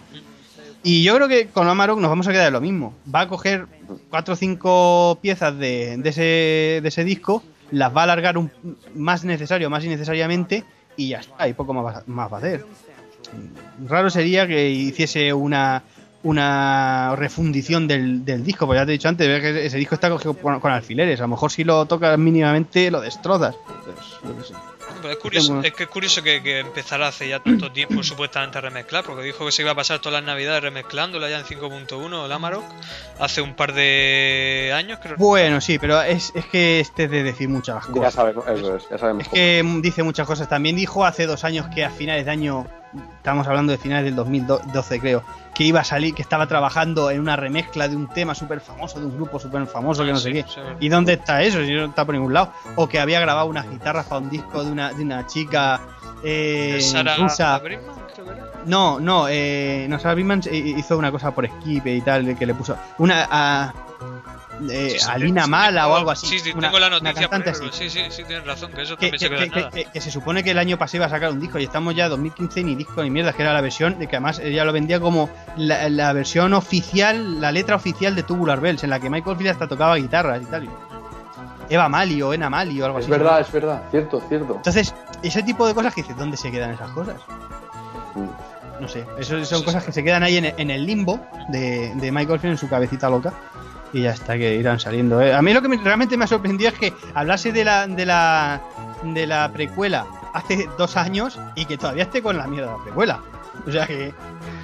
Y 0.82 1.02
yo 1.02 1.16
creo 1.16 1.28
que 1.28 1.46
con 1.46 1.66
Amarok 1.66 1.98
nos 1.98 2.10
vamos 2.10 2.28
a 2.28 2.32
quedar 2.32 2.52
lo 2.52 2.60
mismo. 2.60 2.92
Va 3.12 3.22
a 3.22 3.28
coger 3.28 3.66
cuatro 4.10 4.34
o 4.34 4.36
cinco 4.36 5.18
piezas 5.22 5.56
de, 5.56 5.96
de 5.96 6.08
ese, 6.10 6.80
de 6.82 6.88
ese 6.88 7.04
disco, 7.04 7.42
las 7.70 7.96
va 7.96 8.02
a 8.02 8.04
alargar 8.04 8.36
un, 8.36 8.50
más 8.94 9.24
necesario, 9.24 9.70
más 9.70 9.82
innecesariamente, 9.82 10.62
y 10.94 11.08
ya 11.08 11.20
está, 11.20 11.48
y 11.48 11.54
poco 11.54 11.72
más, 11.72 12.06
más 12.06 12.30
va 12.30 12.36
a 12.36 12.40
hacer. 12.40 12.66
Raro 13.88 14.10
sería 14.10 14.46
que 14.46 14.68
hiciese 14.68 15.32
una 15.32 15.84
una 16.24 17.14
refundición 17.16 17.86
del, 17.86 18.24
del 18.24 18.42
disco, 18.44 18.66
porque 18.66 18.80
ya 18.80 18.86
te 18.86 18.92
he 18.92 18.94
dicho 18.94 19.08
antes, 19.08 19.28
ve 19.28 19.40
que 19.40 19.66
ese 19.66 19.76
disco 19.78 19.94
está 19.94 20.10
cogido 20.10 20.34
con, 20.34 20.58
con 20.58 20.72
alfileres, 20.72 21.20
a 21.20 21.24
lo 21.24 21.28
mejor 21.28 21.50
si 21.52 21.64
lo 21.64 21.84
tocas 21.86 22.18
mínimamente 22.18 22.90
lo 22.90 23.00
destrozas. 23.00 23.54
Pues, 23.84 23.96
yo 24.24 24.36
qué 24.38 24.44
sé. 24.44 24.54
Pero 25.00 25.12
es 25.12 25.18
curioso, 25.20 25.60
es 25.62 25.72
que 25.74 25.82
es 25.82 25.88
curioso 25.90 26.22
que, 26.22 26.42
que 26.42 26.60
empezara 26.60 27.08
hace 27.08 27.28
ya 27.28 27.40
tanto 27.40 27.70
tiempo 27.70 28.02
supuestamente 28.02 28.56
a 28.56 28.62
remezclar, 28.62 29.04
porque 29.04 29.22
dijo 29.22 29.44
que 29.44 29.52
se 29.52 29.60
iba 29.60 29.72
a 29.72 29.74
pasar 29.74 29.98
todas 29.98 30.14
las 30.20 30.24
navidades 30.26 30.62
remezclándola 30.62 31.28
ya 31.28 31.38
en 31.40 31.44
5.1 31.44 32.24
el 32.24 32.32
Amarok 32.32 32.64
hace 33.20 33.42
un 33.42 33.54
par 33.54 33.74
de 33.74 34.72
años, 34.74 34.98
creo. 35.02 35.16
Bueno, 35.18 35.60
sí, 35.60 35.78
pero 35.78 36.00
es, 36.00 36.32
es 36.34 36.46
que 36.46 36.80
este 36.80 37.04
es 37.04 37.10
de 37.10 37.22
decir 37.22 37.50
muchas 37.50 37.86
Ya 37.88 37.92
cosas. 37.92 38.14
sabemos, 38.14 38.46
eso 38.48 38.76
es, 38.76 38.88
ya 38.88 38.96
sabemos. 38.96 39.24
Es 39.24 39.28
que 39.28 39.62
dice 39.82 40.02
muchas 40.02 40.26
cosas. 40.26 40.48
También 40.48 40.74
dijo 40.76 41.04
hace 41.04 41.26
dos 41.26 41.44
años 41.44 41.66
que 41.74 41.84
a 41.84 41.90
finales 41.90 42.24
de 42.24 42.30
año, 42.30 42.66
estamos 43.18 43.46
hablando 43.46 43.72
de 43.72 43.78
finales 43.78 44.06
del 44.06 44.16
2012 44.16 45.00
creo, 45.00 45.22
que 45.54 45.64
iba 45.64 45.80
a 45.80 45.84
salir, 45.84 46.14
que 46.14 46.22
estaba 46.22 46.46
trabajando 46.46 47.10
en 47.10 47.20
una 47.20 47.36
remezcla 47.36 47.88
de 47.88 47.96
un 47.96 48.08
tema 48.08 48.34
súper 48.34 48.60
famoso, 48.60 48.98
de 48.98 49.06
un 49.06 49.16
grupo 49.16 49.38
súper 49.38 49.66
famoso, 49.66 50.04
que 50.04 50.12
no 50.12 50.18
sé 50.18 50.32
qué. 50.32 50.44
sí. 50.48 50.60
¿Y 50.80 50.88
dónde 50.88 51.14
está 51.14 51.42
eso? 51.42 51.64
Si 51.64 51.72
no 51.72 51.86
está 51.86 52.04
por 52.04 52.14
ningún 52.14 52.34
lado. 52.34 52.52
O 52.76 52.88
que 52.88 52.98
había 52.98 53.20
grabado 53.20 53.46
unas 53.46 53.70
guitarras 53.70 54.06
para 54.06 54.20
un 54.20 54.30
disco 54.30 54.64
de 54.64 54.72
una, 54.72 54.92
de 54.92 55.02
una 55.02 55.26
chica 55.26 55.80
eh, 56.22 56.78
Sara 56.80 57.16
rusa. 57.16 57.62
No, 58.66 58.98
no, 58.98 59.26
eh, 59.28 59.86
no, 59.88 59.98
Sarah 59.98 60.14
Bigman 60.14 60.40
hizo 60.50 60.96
una 60.96 61.10
cosa 61.10 61.32
por 61.32 61.46
Skip 61.46 61.86
y 61.86 62.00
tal, 62.00 62.36
que 62.36 62.46
le 62.46 62.54
puso 62.54 62.76
una 62.98 63.28
a, 63.30 63.74
eh, 64.70 64.96
Sí, 64.98 65.06
Alina 65.10 65.44
sí, 65.44 65.50
Mala 65.50 65.82
tengo- 65.82 65.94
o 65.94 65.96
algo 65.96 66.10
así. 66.10 66.26
Sí, 66.26 66.38
sí, 66.38 66.52
una- 66.52 66.68
tengo 66.68 66.78
la 66.78 66.90
noticia. 66.90 67.28
Sí, 67.72 67.90
sí, 67.90 68.00
sí, 68.10 68.24
tienes 68.24 68.46
razón, 68.46 68.70
que 68.72 68.82
eso 68.82 68.96
Que, 68.96 69.10
también 69.10 69.12
que- 69.12 69.18
se 69.18 69.28
quedó 69.30 69.42
en 69.42 69.50
que- 69.50 69.60
nada. 69.60 69.70
que- 69.70 69.84
que 69.86 70.00
se 70.00 70.10
supone 70.10 70.42
que 70.44 70.50
el 70.52 70.58
año 70.58 70.78
pasado 70.78 70.98
iba 70.98 71.06
a 71.06 71.10
sacar 71.10 71.30
un 71.30 71.40
disco 71.40 71.58
y 71.58 71.64
estamos 71.64 71.94
ya 71.94 72.08
2015 72.08 72.62
ni 72.64 72.74
disco 72.74 73.02
ni 73.02 73.10
mierda, 73.10 73.32
que 73.32 73.42
era 73.42 73.52
la 73.52 73.60
versión, 73.60 73.94
que 73.94 74.06
además 74.16 74.38
ella 74.38 74.64
lo 74.64 74.72
vendía 74.72 75.00
como 75.00 75.28
la, 75.56 75.88
la 75.88 76.12
versión 76.12 76.52
oficial, 76.54 77.40
la 77.40 77.52
letra 77.52 77.76
oficial 77.76 78.14
de 78.14 78.22
Tubular 78.22 78.60
Bells, 78.60 78.84
en 78.84 78.90
la 78.90 79.00
que 79.00 79.10
Michael 79.10 79.36
Field 79.36 79.50
hasta 79.50 79.68
tocaba 79.68 79.96
guitarras 79.96 80.42
y 80.42 80.46
tal. 80.46 80.68
Eva 81.70 81.88
Mali 81.88 82.20
o 82.20 82.32
Ena 82.34 82.50
Mali 82.50 82.80
o 82.80 82.84
algo 82.84 82.98
Es 82.98 83.04
así. 83.04 83.10
verdad, 83.10 83.40
es 83.40 83.50
verdad, 83.50 83.82
cierto, 83.90 84.22
cierto. 84.28 84.56
Entonces, 84.56 84.94
ese 85.22 85.42
tipo 85.42 85.66
de 85.66 85.74
cosas 85.74 85.94
que 85.94 86.02
dices, 86.02 86.16
¿dónde 86.16 86.36
se 86.36 86.50
quedan 86.50 86.72
esas 86.72 86.90
cosas? 86.90 87.16
Mm. 88.14 88.80
No 88.82 88.88
sé, 88.88 89.06
eso 89.18 89.42
son 89.44 89.62
cosas 89.62 89.84
que 89.84 89.92
se 89.92 90.02
quedan 90.04 90.22
ahí 90.24 90.36
en, 90.36 90.44
en 90.44 90.70
el 90.70 90.84
limbo 90.84 91.20
de, 91.48 91.92
de 91.94 92.12
Michael 92.12 92.40
Field 92.40 92.52
en 92.54 92.58
su 92.58 92.68
cabecita 92.68 93.08
loca. 93.08 93.32
Y 93.94 94.02
ya 94.02 94.10
está, 94.10 94.36
que 94.36 94.56
irán 94.56 94.78
saliendo. 94.80 95.22
¿eh? 95.22 95.32
A 95.32 95.40
mí 95.40 95.54
lo 95.54 95.62
que 95.62 95.68
me- 95.68 95.76
realmente 95.78 96.16
me 96.16 96.24
ha 96.24 96.26
sorprendido 96.26 96.68
es 96.70 96.76
que 96.78 96.92
hablase 97.14 97.52
de 97.52 97.64
la, 97.64 97.86
de 97.86 98.04
la 98.04 98.60
de 99.04 99.26
la 99.26 99.50
precuela 99.52 100.06
hace 100.34 100.68
dos 100.78 100.96
años 100.96 101.38
y 101.54 101.64
que 101.66 101.78
todavía 101.78 102.02
esté 102.04 102.20
con 102.22 102.36
la 102.36 102.46
mierda 102.46 102.72
de 102.72 102.78
la 102.78 102.84
precuela. 102.84 103.20
O 103.66 103.70
sea 103.70 103.86
que, 103.86 104.12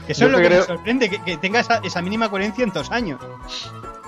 Que 0.07 0.13
eso 0.13 0.23
Yo 0.23 0.27
es 0.27 0.33
lo 0.33 0.39
que 0.39 0.47
creo- 0.47 0.61
me 0.61 0.67
sorprende, 0.67 1.09
que, 1.11 1.23
que 1.23 1.37
tenga 1.37 1.61
esa, 1.61 1.77
esa 1.85 2.03
mínima 2.03 2.29
coherencia 2.29 2.65
en 2.65 2.71
dos 2.73 2.91
años. 2.91 3.21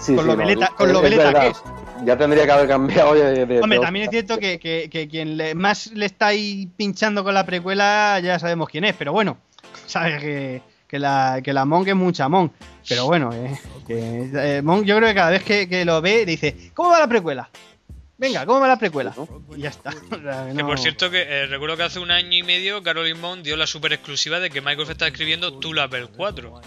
Sí, 0.00 0.14
con 0.16 0.24
sí, 0.24 0.30
lo 0.30 0.36
no, 0.36 0.42
veleta- 0.44 0.74
con 0.74 0.92
lo 0.92 0.98
es 0.98 1.02
veleta 1.04 1.24
verdad. 1.24 1.40
que 1.42 1.48
es. 1.48 1.62
Ya 2.04 2.16
tendría 2.16 2.44
que 2.44 2.50
haber 2.50 2.68
cambiado 2.68 3.14
de, 3.14 3.46
de- 3.46 3.60
Hombre, 3.60 3.78
de- 3.78 3.84
también 3.84 4.04
es 4.06 4.10
cierto 4.10 4.38
que, 4.38 4.58
que- 4.58 4.88
que 4.90 5.06
quien 5.06 5.36
le- 5.36 5.54
más 5.54 5.86
le 5.92 6.06
está 6.06 6.26
ahí 6.28 6.68
pinchando 6.76 7.22
con 7.22 7.34
la 7.34 7.46
precuela 7.46 8.18
ya 8.20 8.40
sabemos 8.40 8.68
quién 8.68 8.84
es, 8.84 8.96
pero 8.96 9.12
bueno, 9.12 9.36
sabes 9.86 10.20
que, 10.20 10.62
que 10.92 10.98
la, 10.98 11.40
que 11.42 11.54
la 11.54 11.64
Monk 11.64 11.88
es 11.88 11.96
mucha 11.96 12.28
Monk. 12.28 12.52
Pero 12.86 13.06
bueno, 13.06 13.30
eh, 13.32 13.58
que, 13.86 14.28
eh, 14.34 14.60
Monk 14.60 14.84
yo 14.84 14.98
creo 14.98 15.08
que 15.08 15.14
cada 15.14 15.30
vez 15.30 15.42
que, 15.42 15.66
que 15.66 15.86
lo 15.86 16.02
ve 16.02 16.26
dice, 16.26 16.54
¿cómo 16.74 16.90
va 16.90 17.00
la 17.00 17.06
precuela? 17.06 17.48
Venga, 18.18 18.44
¿cómo 18.44 18.60
va 18.60 18.68
la 18.68 18.78
precuela? 18.78 19.14
Y 19.56 19.62
ya 19.62 19.70
está. 19.70 19.90
O 20.10 20.20
sea, 20.20 20.52
Que 20.54 20.62
por 20.62 20.78
cierto, 20.78 21.10
que 21.10 21.22
eh, 21.22 21.46
recuerdo 21.46 21.78
que 21.78 21.84
hace 21.84 21.98
un 21.98 22.10
año 22.10 22.36
y 22.36 22.42
medio 22.42 22.82
Caroline 22.82 23.18
Mount 23.18 23.42
dio 23.42 23.56
la 23.56 23.66
super 23.66 23.94
exclusiva 23.94 24.38
de 24.38 24.50
que 24.50 24.60
Microsoft 24.60 24.90
está 24.90 25.06
escribiendo 25.06 25.58
To 25.58 25.72
Level 25.72 26.08
4. 26.08 26.60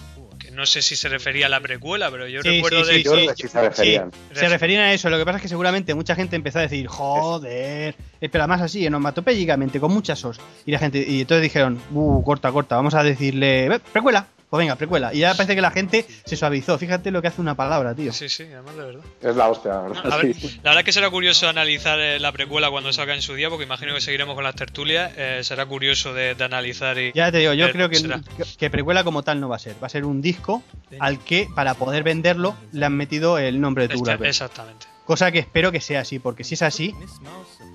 No 0.55 0.65
sé 0.65 0.81
si 0.81 0.95
se 0.95 1.09
refería 1.09 1.47
a 1.47 1.49
la 1.49 1.59
precuela, 1.59 2.09
pero 2.09 2.27
yo 2.27 2.41
Sí, 2.41 2.49
recuerdo 2.49 2.85
sí, 2.85 2.91
de. 2.91 2.97
sí, 2.99 3.03
Yo 3.03 3.11
creo 3.13 3.27
que 3.27 3.35
sí 3.35 3.47
se 3.47 3.61
referían. 3.61 4.11
Se 4.33 4.47
referían 4.49 4.81
a 4.83 4.93
eso, 4.93 5.09
lo 5.09 5.17
que 5.17 5.25
pasa 5.25 5.37
es 5.37 5.41
que 5.41 5.47
seguramente 5.49 5.93
mucha 5.93 6.15
gente 6.15 6.35
empezó 6.35 6.59
a 6.59 6.61
decir, 6.63 6.87
joder, 6.87 7.95
eh, 8.21 8.29
pero 8.29 8.43
además 8.43 8.61
así, 8.61 8.85
onomatopéyicamente, 8.87 9.79
con 9.79 9.91
muchas 9.93 10.23
os. 10.23 10.39
Y 10.65 10.71
la 10.71 10.79
gente, 10.79 11.05
y 11.07 11.21
entonces 11.21 11.43
dijeron, 11.43 11.79
uh, 11.93 12.23
corta, 12.23 12.51
corta, 12.51 12.75
vamos 12.77 12.93
a 12.95 13.03
decirle, 13.03 13.67
"Ve, 13.69 13.79
precuela, 13.79 14.27
pues 14.49 14.59
venga, 14.59 14.75
precuela. 14.75 15.13
Y 15.13 15.19
ya 15.19 15.33
parece 15.33 15.55
que 15.55 15.61
la 15.61 15.71
gente 15.71 16.05
se 16.25 16.35
suavizó, 16.35 16.77
fíjate 16.77 17.11
lo 17.11 17.21
que 17.21 17.27
hace 17.27 17.41
una 17.41 17.55
palabra, 17.55 17.93
tío. 17.95 18.13
Sí, 18.13 18.29
sí, 18.29 18.43
además 18.43 18.75
de 18.77 18.83
verdad. 18.83 19.03
Es 19.21 19.35
la 19.35 19.49
hostia, 19.49 19.71
la 19.73 19.81
verdad. 19.81 20.13
A 20.13 20.17
ver, 20.17 20.33
sí. 20.33 20.47
la 20.57 20.69
verdad 20.71 20.79
es 20.79 20.85
que 20.85 20.91
será 20.93 21.09
curioso 21.09 21.49
analizar 21.49 21.99
eh, 21.99 22.19
la 22.19 22.31
precuela 22.31 22.69
cuando 22.69 22.93
salga 22.93 23.15
en 23.15 23.21
su 23.21 23.33
día, 23.33 23.49
porque 23.49 23.65
imagino 23.65 23.93
que 23.93 24.01
seguiremos 24.01 24.35
con 24.35 24.43
las 24.43 24.55
tertulias. 24.55 25.11
eh, 25.17 25.39
será 25.43 25.65
curioso 25.65 26.13
de, 26.13 26.35
de 26.35 26.43
analizar 26.43 26.97
y. 26.97 27.11
Ya 27.13 27.31
te 27.31 27.39
digo, 27.39 27.53
yo 27.53 27.71
creo 27.71 27.89
que, 27.89 28.01
que, 28.01 28.43
que 28.57 28.69
precuela 28.69 29.03
como 29.03 29.23
tal 29.23 29.39
no 29.39 29.49
va 29.49 29.55
a 29.57 29.59
ser, 29.59 29.75
va 29.81 29.87
a 29.87 29.89
ser 29.89 30.05
un 30.05 30.21
disco 30.21 30.63
al 30.99 31.19
que, 31.19 31.47
para 31.55 31.73
poder 31.73 32.03
venderlo, 32.03 32.55
le 32.71 32.85
han 32.85 32.95
metido 32.95 33.37
el 33.37 33.59
nombre 33.59 33.87
de 33.87 33.93
Tubular 33.95 34.17
Bells. 34.17 34.35
exactamente. 34.41 34.87
Cosa 35.05 35.31
que 35.31 35.39
espero 35.39 35.71
que 35.71 35.81
sea 35.81 36.01
así, 36.01 36.19
porque 36.19 36.43
si 36.43 36.55
es 36.55 36.61
así, 36.63 36.95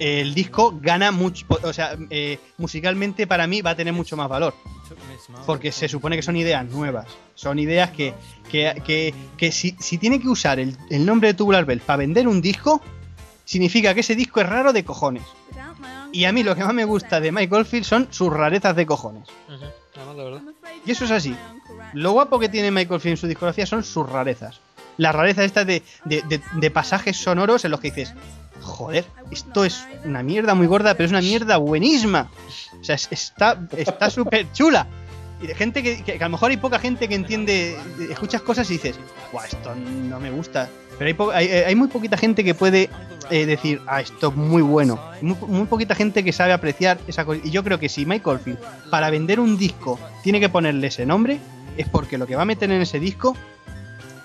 el 0.00 0.34
disco 0.34 0.76
gana 0.80 1.12
mucho, 1.12 1.46
o 1.62 1.72
sea, 1.72 1.96
eh, 2.10 2.38
musicalmente 2.58 3.26
para 3.26 3.46
mí 3.46 3.62
va 3.62 3.70
a 3.70 3.76
tener 3.76 3.92
mucho 3.92 4.16
más 4.16 4.28
valor. 4.28 4.54
Porque 5.46 5.70
se 5.70 5.88
supone 5.88 6.16
que 6.16 6.22
son 6.22 6.36
ideas 6.36 6.66
nuevas. 6.66 7.06
Son 7.36 7.58
ideas 7.58 7.90
que, 7.90 8.14
que, 8.50 8.82
que, 8.84 9.14
que 9.36 9.52
si, 9.52 9.76
si 9.78 9.98
tiene 9.98 10.20
que 10.20 10.28
usar 10.28 10.58
el, 10.58 10.76
el 10.90 11.06
nombre 11.06 11.28
de 11.28 11.34
Tubular 11.34 11.64
Bells 11.64 11.84
para 11.84 11.98
vender 11.98 12.26
un 12.26 12.40
disco, 12.40 12.80
significa 13.44 13.94
que 13.94 14.00
ese 14.00 14.16
disco 14.16 14.40
es 14.40 14.48
raro 14.48 14.72
de 14.72 14.84
cojones. 14.84 15.22
Y 16.12 16.24
a 16.24 16.32
mí 16.32 16.42
lo 16.42 16.56
que 16.56 16.64
más 16.64 16.74
me 16.74 16.84
gusta 16.84 17.20
de 17.20 17.30
Mike 17.30 17.54
Oldfield 17.54 17.84
son 17.84 18.08
sus 18.10 18.32
rarezas 18.32 18.74
de 18.74 18.86
cojones. 18.86 19.28
De 19.48 20.24
verdad. 20.24 20.42
Y 20.84 20.90
eso 20.90 21.04
es 21.04 21.10
así. 21.10 21.36
Lo 21.92 22.12
guapo 22.12 22.38
que 22.38 22.48
tiene 22.48 22.70
Michael 22.70 23.00
Field 23.00 23.12
en 23.12 23.16
su 23.16 23.26
discografía 23.26 23.66
son 23.66 23.84
sus 23.84 24.08
rarezas. 24.08 24.60
La 25.00 25.12
rareza 25.12 25.44
esta 25.44 25.64
de, 25.64 25.82
de, 26.04 26.70
pasajes 26.70 27.16
sonoros 27.16 27.64
en 27.64 27.70
los 27.70 27.80
que 27.80 27.88
dices, 27.90 28.12
joder, 28.60 29.06
esto 29.30 29.64
es 29.64 29.82
una 30.04 30.22
mierda 30.22 30.54
muy 30.54 30.66
gorda, 30.66 30.92
pero 30.94 31.06
es 31.06 31.10
una 31.10 31.22
mierda 31.22 31.56
buenísima. 31.56 32.30
O 32.78 32.84
sea, 32.84 32.96
es- 32.96 33.08
está 33.10 33.58
está 33.76 34.10
súper 34.10 34.52
chula. 34.52 34.86
Y 35.42 35.46
de 35.46 35.54
gente 35.54 35.82
que, 35.82 36.02
que- 36.02 36.12
a 36.22 36.24
lo 36.28 36.32
mejor 36.32 36.50
hay 36.50 36.58
poca 36.58 36.78
gente 36.78 37.08
que 37.08 37.14
entiende, 37.14 37.78
escuchas 38.10 38.42
cosas 38.42 38.68
y 38.70 38.74
dices, 38.74 38.96
Buah, 39.32 39.46
esto 39.46 39.74
no 39.74 40.20
me 40.20 40.30
gusta. 40.30 40.68
Pero 40.98 41.06
hay, 41.08 41.14
po- 41.14 41.30
hay, 41.30 41.48
hay 41.48 41.74
muy 41.74 41.88
poquita 41.88 42.18
gente 42.18 42.44
que 42.44 42.52
puede 42.54 42.90
eh, 43.30 43.46
decir, 43.46 43.80
ah, 43.86 44.02
esto 44.02 44.28
es 44.28 44.36
muy 44.36 44.60
bueno. 44.60 45.00
Muy, 45.22 45.34
muy 45.46 45.64
poquita 45.66 45.94
gente 45.94 46.22
que 46.22 46.32
sabe 46.34 46.52
apreciar 46.52 46.98
esa 47.06 47.24
cosa. 47.24 47.40
Y 47.42 47.50
yo 47.50 47.64
creo 47.64 47.78
que 47.78 47.88
si 47.88 48.04
Michael 48.04 48.38
Field, 48.40 48.58
para 48.90 49.08
vender 49.08 49.40
un 49.40 49.56
disco, 49.56 49.98
tiene 50.22 50.40
que 50.40 50.50
ponerle 50.50 50.88
ese 50.88 51.06
nombre, 51.06 51.38
es 51.78 51.88
porque 51.88 52.18
lo 52.18 52.26
que 52.26 52.36
va 52.36 52.42
a 52.42 52.44
meter 52.44 52.70
en 52.70 52.82
ese 52.82 53.00
disco 53.00 53.34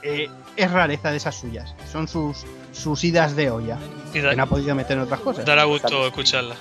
eh, 0.03 0.27
es 0.55 0.71
rareza 0.71 1.11
de 1.11 1.17
esas 1.17 1.35
suyas. 1.35 1.73
Son 1.91 2.07
sus, 2.07 2.45
sus 2.71 3.03
idas 3.03 3.35
de 3.35 3.49
olla. 3.51 3.77
Y 4.13 4.19
da- 4.19 4.29
Que 4.31 4.35
no 4.35 4.43
ha 4.43 4.47
podido 4.47 4.75
meter 4.75 4.97
en 4.97 5.03
otras 5.03 5.19
cosas. 5.19 5.45
dará 5.45 5.63
gusto 5.65 6.07
escucharla. 6.07 6.55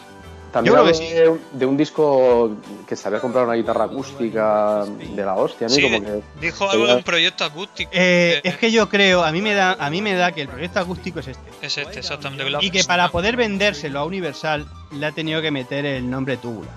También 0.52 0.76
Yo 0.76 0.82
creo 0.84 0.92
que 0.96 1.14
de, 1.14 1.38
de 1.58 1.66
un 1.66 1.76
disco 1.76 2.52
que 2.86 2.94
se 2.94 3.08
había 3.08 3.18
comprado 3.18 3.48
una 3.48 3.56
guitarra 3.56 3.86
acústica 3.86 4.84
de 4.86 5.24
la 5.24 5.34
hostia, 5.34 5.66
¿no? 5.66 5.74
Sí, 5.74 5.82
como 5.82 6.00
que 6.00 6.22
dijo 6.40 6.70
algo 6.70 6.86
de 6.86 6.94
un 6.94 7.02
proyecto 7.02 7.44
acústico. 7.44 7.90
Eh, 7.92 8.34
Eh, 8.36 8.40
es 8.44 8.56
que 8.58 8.70
yo 8.70 8.88
creo, 8.88 9.24
a 9.24 9.32
mí 9.32 9.42
me 9.42 9.52
da, 9.52 9.72
a 9.72 9.90
mí 9.90 10.00
me 10.00 10.14
da 10.14 10.30
que 10.30 10.42
el 10.42 10.48
proyecto 10.48 10.78
acústico 10.78 11.18
es 11.18 11.26
este. 11.26 11.50
Es 11.60 11.76
este, 11.76 11.98
exactamente. 11.98 12.44
Y 12.60 12.70
que 12.70 12.84
para 12.84 13.08
poder 13.08 13.36
vendérselo 13.36 13.98
a 13.98 14.04
Universal 14.04 14.64
le 14.92 15.06
ha 15.06 15.10
tenido 15.10 15.42
que 15.42 15.50
meter 15.50 15.84
el 15.86 16.08
nombre 16.08 16.36
Tubular. 16.36 16.70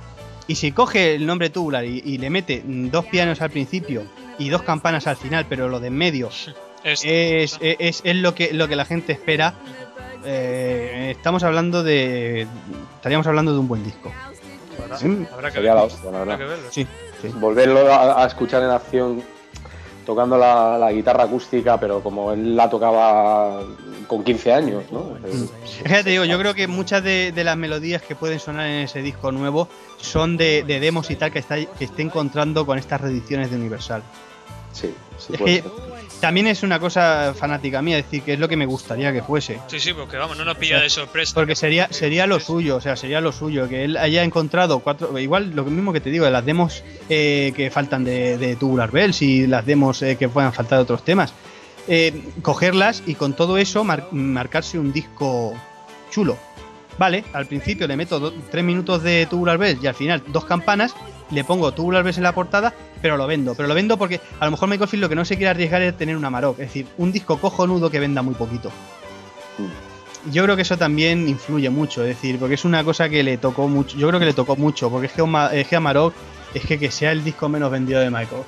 Y 0.48 0.56
si 0.56 0.72
coge 0.72 1.14
el 1.14 1.28
nombre 1.28 1.52
Tubular 1.52 1.86
y, 1.86 2.02
y 2.04 2.18
le 2.18 2.32
mete 2.32 2.64
dos 2.66 3.06
pianos 3.06 3.42
al 3.42 3.52
principio 3.52 4.08
y 4.40 4.50
dos 4.50 4.64
campanas 4.64 5.06
al 5.06 5.18
final, 5.18 5.46
pero 5.48 5.70
lo 5.70 5.80
de 5.80 5.90
en 5.90 5.98
medio 5.98 6.32
Es- 6.88 7.04
es, 7.06 7.58
es, 7.62 8.02
es- 8.04 8.16
lo 8.16 8.34
que 8.34 8.54
lo 8.54 8.68
que 8.68 8.76
la 8.76 8.86
gente 8.86 9.12
espera, 9.14 9.54
eh, 10.26 11.14
estamos 11.16 11.44
hablando 11.44 11.84
de. 11.84 12.48
Estaríamos 12.96 13.28
hablando 13.28 13.54
de 13.54 13.60
un 13.60 13.68
buen 13.68 13.84
disco. 13.84 14.12
habrá, 14.84 14.98
Sí. 14.98 15.28
habrá 15.32 15.50
que 15.50 15.56
sería 15.56 15.74
la 15.76 15.82
verlo. 15.82 15.96
hostia, 15.96 16.12
la 16.12 16.18
Habrá 16.22 16.36
verdad. 16.38 16.38
que 16.46 16.50
verlo. 16.56 16.72
Sí, 16.72 16.88
sí. 17.22 17.28
Volverlo 17.36 17.94
a, 17.94 18.24
a 18.24 18.28
escuchar 18.28 18.64
en 18.64 18.70
acción 18.70 19.24
tocando 20.06 20.38
la, 20.38 20.78
la 20.78 20.92
guitarra 20.94 21.26
acústica, 21.26 21.78
pero 21.78 22.02
como 22.02 22.32
él 22.32 22.56
la 22.56 22.70
tocaba 22.70 23.62
con 24.08 24.24
15 24.24 24.54
años, 24.54 24.84
¿no? 24.90 25.18
Eh, 25.26 25.46
Es 25.66 25.84
que 25.84 25.90
ya 25.90 26.04
te 26.04 26.12
digo, 26.12 26.24
yo 26.24 26.40
creo 26.40 26.54
que 26.54 26.68
muchas 26.68 27.04
de, 27.04 27.34
de 27.34 27.44
las 27.44 27.58
melodías 27.58 28.02
que 28.02 28.16
pueden 28.16 28.40
sonar 28.40 28.68
en 28.68 28.84
ese 28.84 29.02
disco 29.02 29.34
nuevo 29.34 29.68
son 29.98 30.38
de, 30.38 30.64
de 30.66 30.80
demos 30.80 31.12
y 31.12 31.18
tal 31.18 31.34
que 31.34 31.40
está, 31.40 31.58
que 31.58 31.84
esté 31.84 32.04
encontrando 32.04 32.66
con 32.66 32.78
estas 32.78 33.02
reediciones 33.02 33.52
de 33.52 33.58
Universal. 33.58 34.02
Sí, 34.72 34.94
sí, 35.18 35.34
Es 35.34 35.42
que. 35.42 35.64
También 36.20 36.48
es 36.48 36.64
una 36.64 36.80
cosa 36.80 37.34
fanática 37.38 37.82
mía, 37.82 37.98
es 38.00 38.06
decir, 38.06 38.22
que 38.24 38.34
es 38.34 38.40
lo 38.40 38.48
que 38.48 38.58
me 38.58 38.66
gustaría 38.66 39.12
que 39.14 39.22
fuese. 39.22 39.60
Sí, 39.68 39.80
sí, 39.80 39.94
porque 39.94 40.18
vamos, 40.18 40.38
no 40.38 40.46
nos 40.46 40.58
pilla 40.58 40.80
de 40.82 40.90
sorpresa. 40.90 41.34
Porque 41.36 41.56
sería, 41.56 41.88
sería 41.92 42.26
lo 42.28 42.40
suyo, 42.40 42.78
o 42.78 42.82
sea, 42.82 42.96
sería 42.96 43.22
lo 43.22 43.32
suyo, 43.32 43.68
que 43.70 43.84
él 43.84 43.98
haya 43.98 44.24
encontrado 44.24 44.80
cuatro, 44.80 45.18
igual 45.20 45.52
lo 45.56 45.64
mismo 45.66 45.94
que 45.94 46.02
te 46.02 46.10
digo, 46.10 46.26
de 46.26 46.32
las 46.32 46.46
demos 46.46 46.84
eh, 47.10 47.54
que 47.56 47.70
faltan 47.70 48.04
de, 48.04 48.38
de 48.38 48.56
Tubular 48.56 48.92
Bells 48.92 49.22
y 49.22 49.48
las 49.48 49.66
demos 49.66 50.02
eh, 50.02 50.16
que 50.18 50.30
puedan 50.30 50.54
faltar 50.54 50.80
de 50.80 50.84
otros 50.84 51.04
temas, 51.04 51.34
eh, 51.88 52.22
cogerlas 52.42 53.04
y 53.06 53.16
con 53.16 53.34
todo 53.34 53.58
eso 53.58 53.84
mar- 53.84 54.08
marcarse 54.12 54.80
un 54.80 54.92
disco 54.92 55.54
chulo. 56.12 56.38
Vale, 56.98 57.24
al 57.34 57.46
principio 57.46 57.88
le 57.88 57.96
meto 57.96 58.20
do- 58.20 58.34
tres 58.50 58.64
minutos 58.64 59.04
de 59.04 59.26
Tubular 59.30 59.58
Bells 59.58 59.84
y 59.84 59.88
al 59.88 59.94
final 59.96 60.24
dos 60.28 60.46
campanas, 60.46 60.96
le 61.30 61.44
pongo 61.44 61.72
Tubular 61.74 62.04
Bells 62.04 62.18
en 62.18 62.24
la 62.24 62.34
portada, 62.34 62.74
pero 63.02 63.18
lo 63.18 63.28
vendo. 63.28 63.54
Pero 63.56 63.68
lo 63.68 63.76
vendo 63.76 63.98
porque 63.98 64.20
a 64.40 64.46
lo 64.46 64.52
mejor 64.52 64.68
Michael 64.70 64.90
Field 64.90 65.04
lo 65.04 65.10
que 65.10 65.16
no 65.16 65.24
se 65.26 65.36
quiere 65.38 65.50
arriesgar 65.52 65.82
es 65.84 65.96
tener 65.98 66.18
una 66.18 66.30
Maroc, 66.30 66.60
es 66.60 66.68
decir, 66.68 66.88
un 66.98 67.12
disco 67.12 67.38
cojonudo 67.40 67.90
que 67.92 68.00
venda 68.00 68.22
muy 68.22 68.34
poquito. 68.34 68.72
Yo 70.32 70.44
creo 70.44 70.56
que 70.56 70.64
eso 70.64 70.78
también 70.78 71.28
influye 71.30 71.70
mucho, 71.70 72.02
es 72.02 72.10
decir, 72.10 72.38
porque 72.40 72.56
es 72.56 72.66
una 72.66 72.84
cosa 72.84 73.08
que 73.10 73.24
le 73.24 73.38
tocó 73.38 73.68
mucho. 73.68 73.98
Yo 73.98 74.08
creo 74.08 74.20
que 74.20 74.26
le 74.26 74.34
tocó 74.34 74.56
mucho, 74.56 74.90
porque 74.90 75.08
es 75.08 75.14
que, 75.14 75.22
Oma- 75.22 75.54
es 75.54 75.68
que 75.68 75.76
Amarok 75.76 76.14
es 76.54 76.66
que, 76.66 76.78
que 76.80 76.92
sea 76.92 77.12
el 77.12 77.24
disco 77.24 77.48
menos 77.48 77.72
vendido 77.72 78.00
de 78.02 78.10
Michael. 78.10 78.42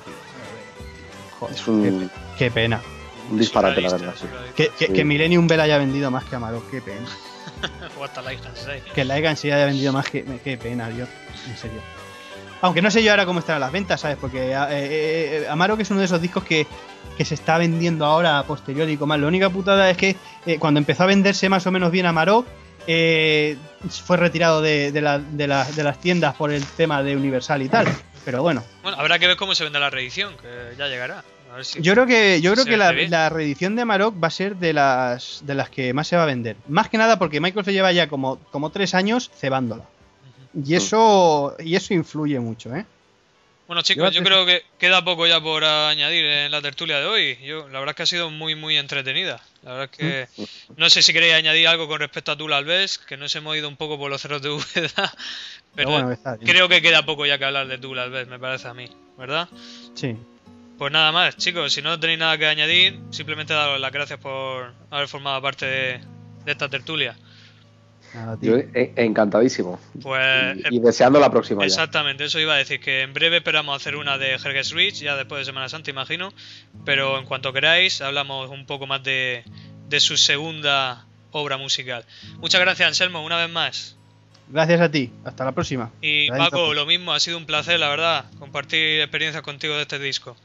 Joder, 1.38 1.54
Es 1.56 1.68
un, 1.68 1.82
qué, 1.82 2.08
qué 2.46 2.50
pena. 2.50 2.80
un 3.30 3.38
disparate, 3.38 3.80
la 3.80 3.90
verdad. 3.92 4.14
sí. 4.18 4.26
Que, 4.56 4.68
que, 4.78 4.86
Sí. 4.88 4.92
que 4.92 5.04
Millennium 5.04 5.46
Bell 5.46 5.60
haya 5.60 5.78
vendido 5.78 6.10
más 6.10 6.24
que 6.24 6.36
Amarok, 6.36 6.68
qué 6.70 6.80
pena. 6.82 7.06
O 7.98 8.04
hasta 8.04 8.22
la 8.22 8.32
Island 8.32 8.56
6. 8.56 8.82
Que 8.94 9.04
la 9.04 9.36
sí 9.36 9.50
haya 9.50 9.66
vendido 9.66 9.92
más 9.92 10.06
que. 10.08 10.24
Qué 10.42 10.56
pena, 10.56 10.88
Dios. 10.88 11.08
En 11.48 11.56
serio. 11.56 11.80
Aunque 12.62 12.82
no 12.82 12.90
sé 12.90 13.02
yo 13.02 13.10
ahora 13.10 13.24
cómo 13.26 13.40
estarán 13.40 13.60
las 13.60 13.72
ventas, 13.72 14.00
¿sabes? 14.02 14.18
Porque 14.20 14.50
eh, 14.50 14.54
eh, 14.54 15.42
eh, 15.42 15.46
Amarok 15.48 15.80
es 15.80 15.90
uno 15.90 16.00
de 16.00 16.06
esos 16.06 16.20
discos 16.20 16.44
que, 16.44 16.66
que 17.16 17.24
se 17.24 17.34
está 17.34 17.56
vendiendo 17.56 18.04
ahora 18.04 18.38
a 18.38 18.44
posteriori 18.44 18.92
y 18.92 18.96
como 18.98 19.16
La 19.16 19.26
única 19.26 19.48
putada 19.48 19.88
es 19.88 19.96
que 19.96 20.16
eh, 20.46 20.58
cuando 20.58 20.78
empezó 20.78 21.04
a 21.04 21.06
venderse 21.06 21.48
más 21.48 21.66
o 21.66 21.70
menos 21.70 21.90
bien 21.90 22.04
Amarok, 22.06 22.46
eh, 22.86 23.56
fue 24.04 24.16
retirado 24.18 24.60
de, 24.60 24.92
de 24.92 25.00
la- 25.00 25.18
de 25.18 25.46
la- 25.46 25.64
de 25.64 25.82
las 25.82 25.98
tiendas 26.00 26.34
por 26.34 26.52
el 26.52 26.64
tema 26.64 27.02
de 27.02 27.16
Universal 27.16 27.62
y 27.62 27.68
tal. 27.68 27.86
Pero 28.26 28.42
bueno, 28.42 28.62
Bueno, 28.82 28.98
habrá 28.98 29.18
que 29.18 29.26
ver 29.26 29.36
cómo 29.38 29.54
se 29.54 29.64
vende 29.64 29.78
la 29.80 29.88
reedición, 29.88 30.36
que 30.36 30.74
ya 30.76 30.86
llegará. 30.88 31.24
A 31.50 31.56
ver 31.56 31.64
si... 31.64 31.80
yo 31.80 31.92
creo 31.94 32.06
que 32.06 32.40
yo 32.40 32.52
creo 32.52 32.64
que 32.64 32.76
la, 32.76 32.92
la 32.92 33.28
reedición 33.28 33.76
de 33.76 33.82
Amarok 33.82 34.22
va 34.22 34.28
a 34.28 34.30
ser 34.30 34.56
de 34.56 34.72
las 34.72 35.42
de 35.44 35.54
las 35.54 35.70
que 35.70 35.92
más 35.92 36.08
se 36.08 36.16
va 36.16 36.22
a 36.22 36.26
vender. 36.26 36.56
Más 36.68 36.88
que 36.88 36.98
nada 36.98 37.18
porque 37.18 37.40
Michael 37.40 37.64
se 37.64 37.72
lleva 37.72 37.92
ya 37.92 38.08
como, 38.08 38.38
como 38.50 38.70
tres 38.70 38.94
años 38.94 39.30
cebándola. 39.34 39.84
Y 40.54 40.74
eso, 40.74 41.54
y 41.60 41.76
eso 41.76 41.94
influye 41.94 42.40
mucho, 42.40 42.74
¿eh? 42.74 42.84
Bueno 43.70 43.82
chicos, 43.82 44.12
yo 44.12 44.24
creo 44.24 44.44
que 44.46 44.64
queda 44.80 45.04
poco 45.04 45.28
ya 45.28 45.40
por 45.40 45.62
añadir 45.64 46.24
en 46.24 46.50
la 46.50 46.60
tertulia 46.60 46.98
de 46.98 47.06
hoy. 47.06 47.38
Yo, 47.44 47.68
la 47.68 47.78
verdad 47.78 47.90
es 47.90 47.94
que 47.94 48.02
ha 48.02 48.06
sido 48.06 48.28
muy 48.28 48.56
muy 48.56 48.76
entretenida. 48.76 49.40
La 49.62 49.70
verdad 49.70 49.90
es 49.92 49.96
que 49.96 50.44
no 50.76 50.90
sé 50.90 51.02
si 51.02 51.12
queréis 51.12 51.34
añadir 51.34 51.68
algo 51.68 51.86
con 51.86 52.00
respecto 52.00 52.32
a 52.32 52.36
Tula 52.36 52.56
Alves, 52.56 52.98
que 52.98 53.16
nos 53.16 53.32
hemos 53.36 53.56
ido 53.56 53.68
un 53.68 53.76
poco 53.76 53.96
por 53.96 54.10
los 54.10 54.20
cerros 54.20 54.42
de 54.42 54.50
Úbeda, 54.50 55.14
pero 55.76 55.90
bueno, 55.90 56.18
creo 56.44 56.68
que 56.68 56.82
queda 56.82 57.06
poco 57.06 57.26
ya 57.26 57.38
que 57.38 57.44
hablar 57.44 57.68
de 57.68 57.78
Tula 57.78 58.02
Alves, 58.02 58.26
me 58.26 58.40
parece 58.40 58.66
a 58.66 58.74
mí, 58.74 58.90
¿verdad? 59.16 59.48
Sí. 59.94 60.16
Pues 60.80 60.92
nada 60.92 61.12
más, 61.12 61.36
chicos, 61.36 61.74
si 61.74 61.82
no 61.82 62.00
tenéis 62.00 62.18
nada 62.18 62.38
que 62.38 62.46
añadir, 62.46 62.98
simplemente 63.10 63.52
daros 63.52 63.78
las 63.78 63.92
gracias 63.92 64.18
por 64.18 64.72
haber 64.88 65.08
formado 65.08 65.42
parte 65.42 65.66
de, 65.66 66.00
de 66.46 66.52
esta 66.52 66.70
tertulia. 66.70 67.18
Yo 68.40 68.54
encantadísimo. 68.74 69.78
Pues, 70.00 70.56
y, 70.70 70.78
deseando 70.78 71.20
la 71.20 71.30
próxima. 71.30 71.66
Exactamente, 71.66 72.24
eso 72.24 72.40
iba 72.40 72.54
a 72.54 72.56
decir, 72.56 72.80
que 72.80 73.02
en 73.02 73.12
breve 73.12 73.36
esperamos 73.36 73.76
hacer 73.76 73.94
una 73.94 74.16
de 74.16 74.30
Herges 74.30 74.70
Rich, 74.70 75.02
ya 75.02 75.16
después 75.16 75.40
de 75.40 75.44
Semana 75.44 75.68
Santa, 75.68 75.90
imagino. 75.90 76.32
Pero 76.86 77.18
en 77.18 77.26
cuanto 77.26 77.52
queráis, 77.52 78.00
hablamos 78.00 78.48
un 78.48 78.64
poco 78.64 78.86
más 78.86 79.02
de, 79.02 79.44
de 79.90 80.00
su 80.00 80.16
segunda 80.16 81.04
obra 81.30 81.58
musical. 81.58 82.06
Muchas 82.38 82.58
gracias, 82.58 82.88
Anselmo, 82.88 83.22
una 83.22 83.36
vez 83.36 83.50
más. 83.50 83.98
Gracias 84.48 84.80
a 84.80 84.90
ti, 84.90 85.12
hasta 85.26 85.44
la 85.44 85.52
próxima. 85.52 85.90
Y 86.00 86.30
Paco, 86.30 86.72
lo 86.72 86.86
mismo, 86.86 87.12
ha 87.12 87.20
sido 87.20 87.36
un 87.36 87.44
placer, 87.44 87.78
la 87.78 87.90
verdad, 87.90 88.24
compartir 88.38 89.02
experiencias 89.02 89.42
contigo 89.42 89.76
de 89.76 89.82
este 89.82 89.98
disco. 89.98 90.38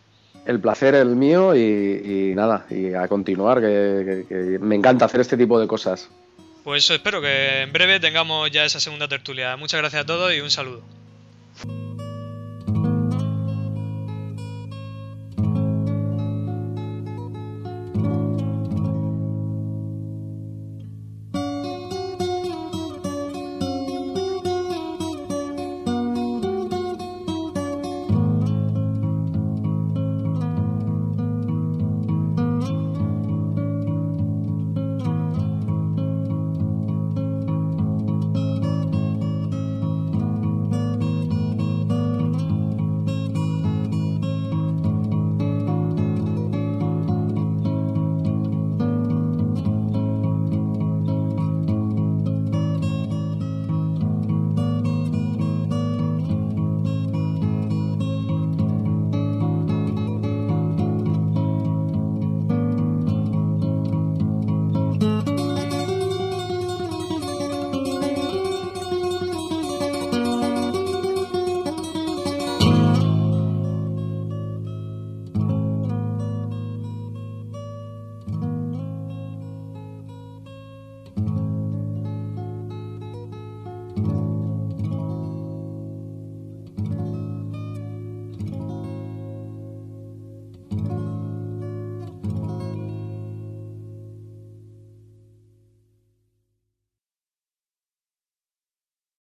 El 0.46 0.60
placer 0.60 0.94
es 0.94 1.02
el 1.02 1.16
mío 1.16 1.56
y, 1.56 2.34
nada, 2.36 2.66
y 2.70 2.94
a 2.94 3.08
continuar, 3.08 3.60
que, 3.60 4.58
me 4.62 4.76
encanta 4.76 5.06
hacer 5.06 5.22
este 5.22 5.38
tipo 5.38 5.60
de 5.60 5.68
cosas. 5.68 6.10
Pues 6.64 6.90
espero 6.90 7.22
que 7.22 7.62
en 7.62 7.72
breve 7.72 8.00
tengamos 8.00 8.50
ya 8.52 8.66
esa 8.66 8.80
segunda 8.80 9.08
tertulia. 9.08 9.56
Muchas 9.58 9.80
gracias 9.80 10.04
a 10.04 10.06
todos 10.06 10.34
y 10.34 10.42
un 10.42 10.52
saludo. 10.52 10.82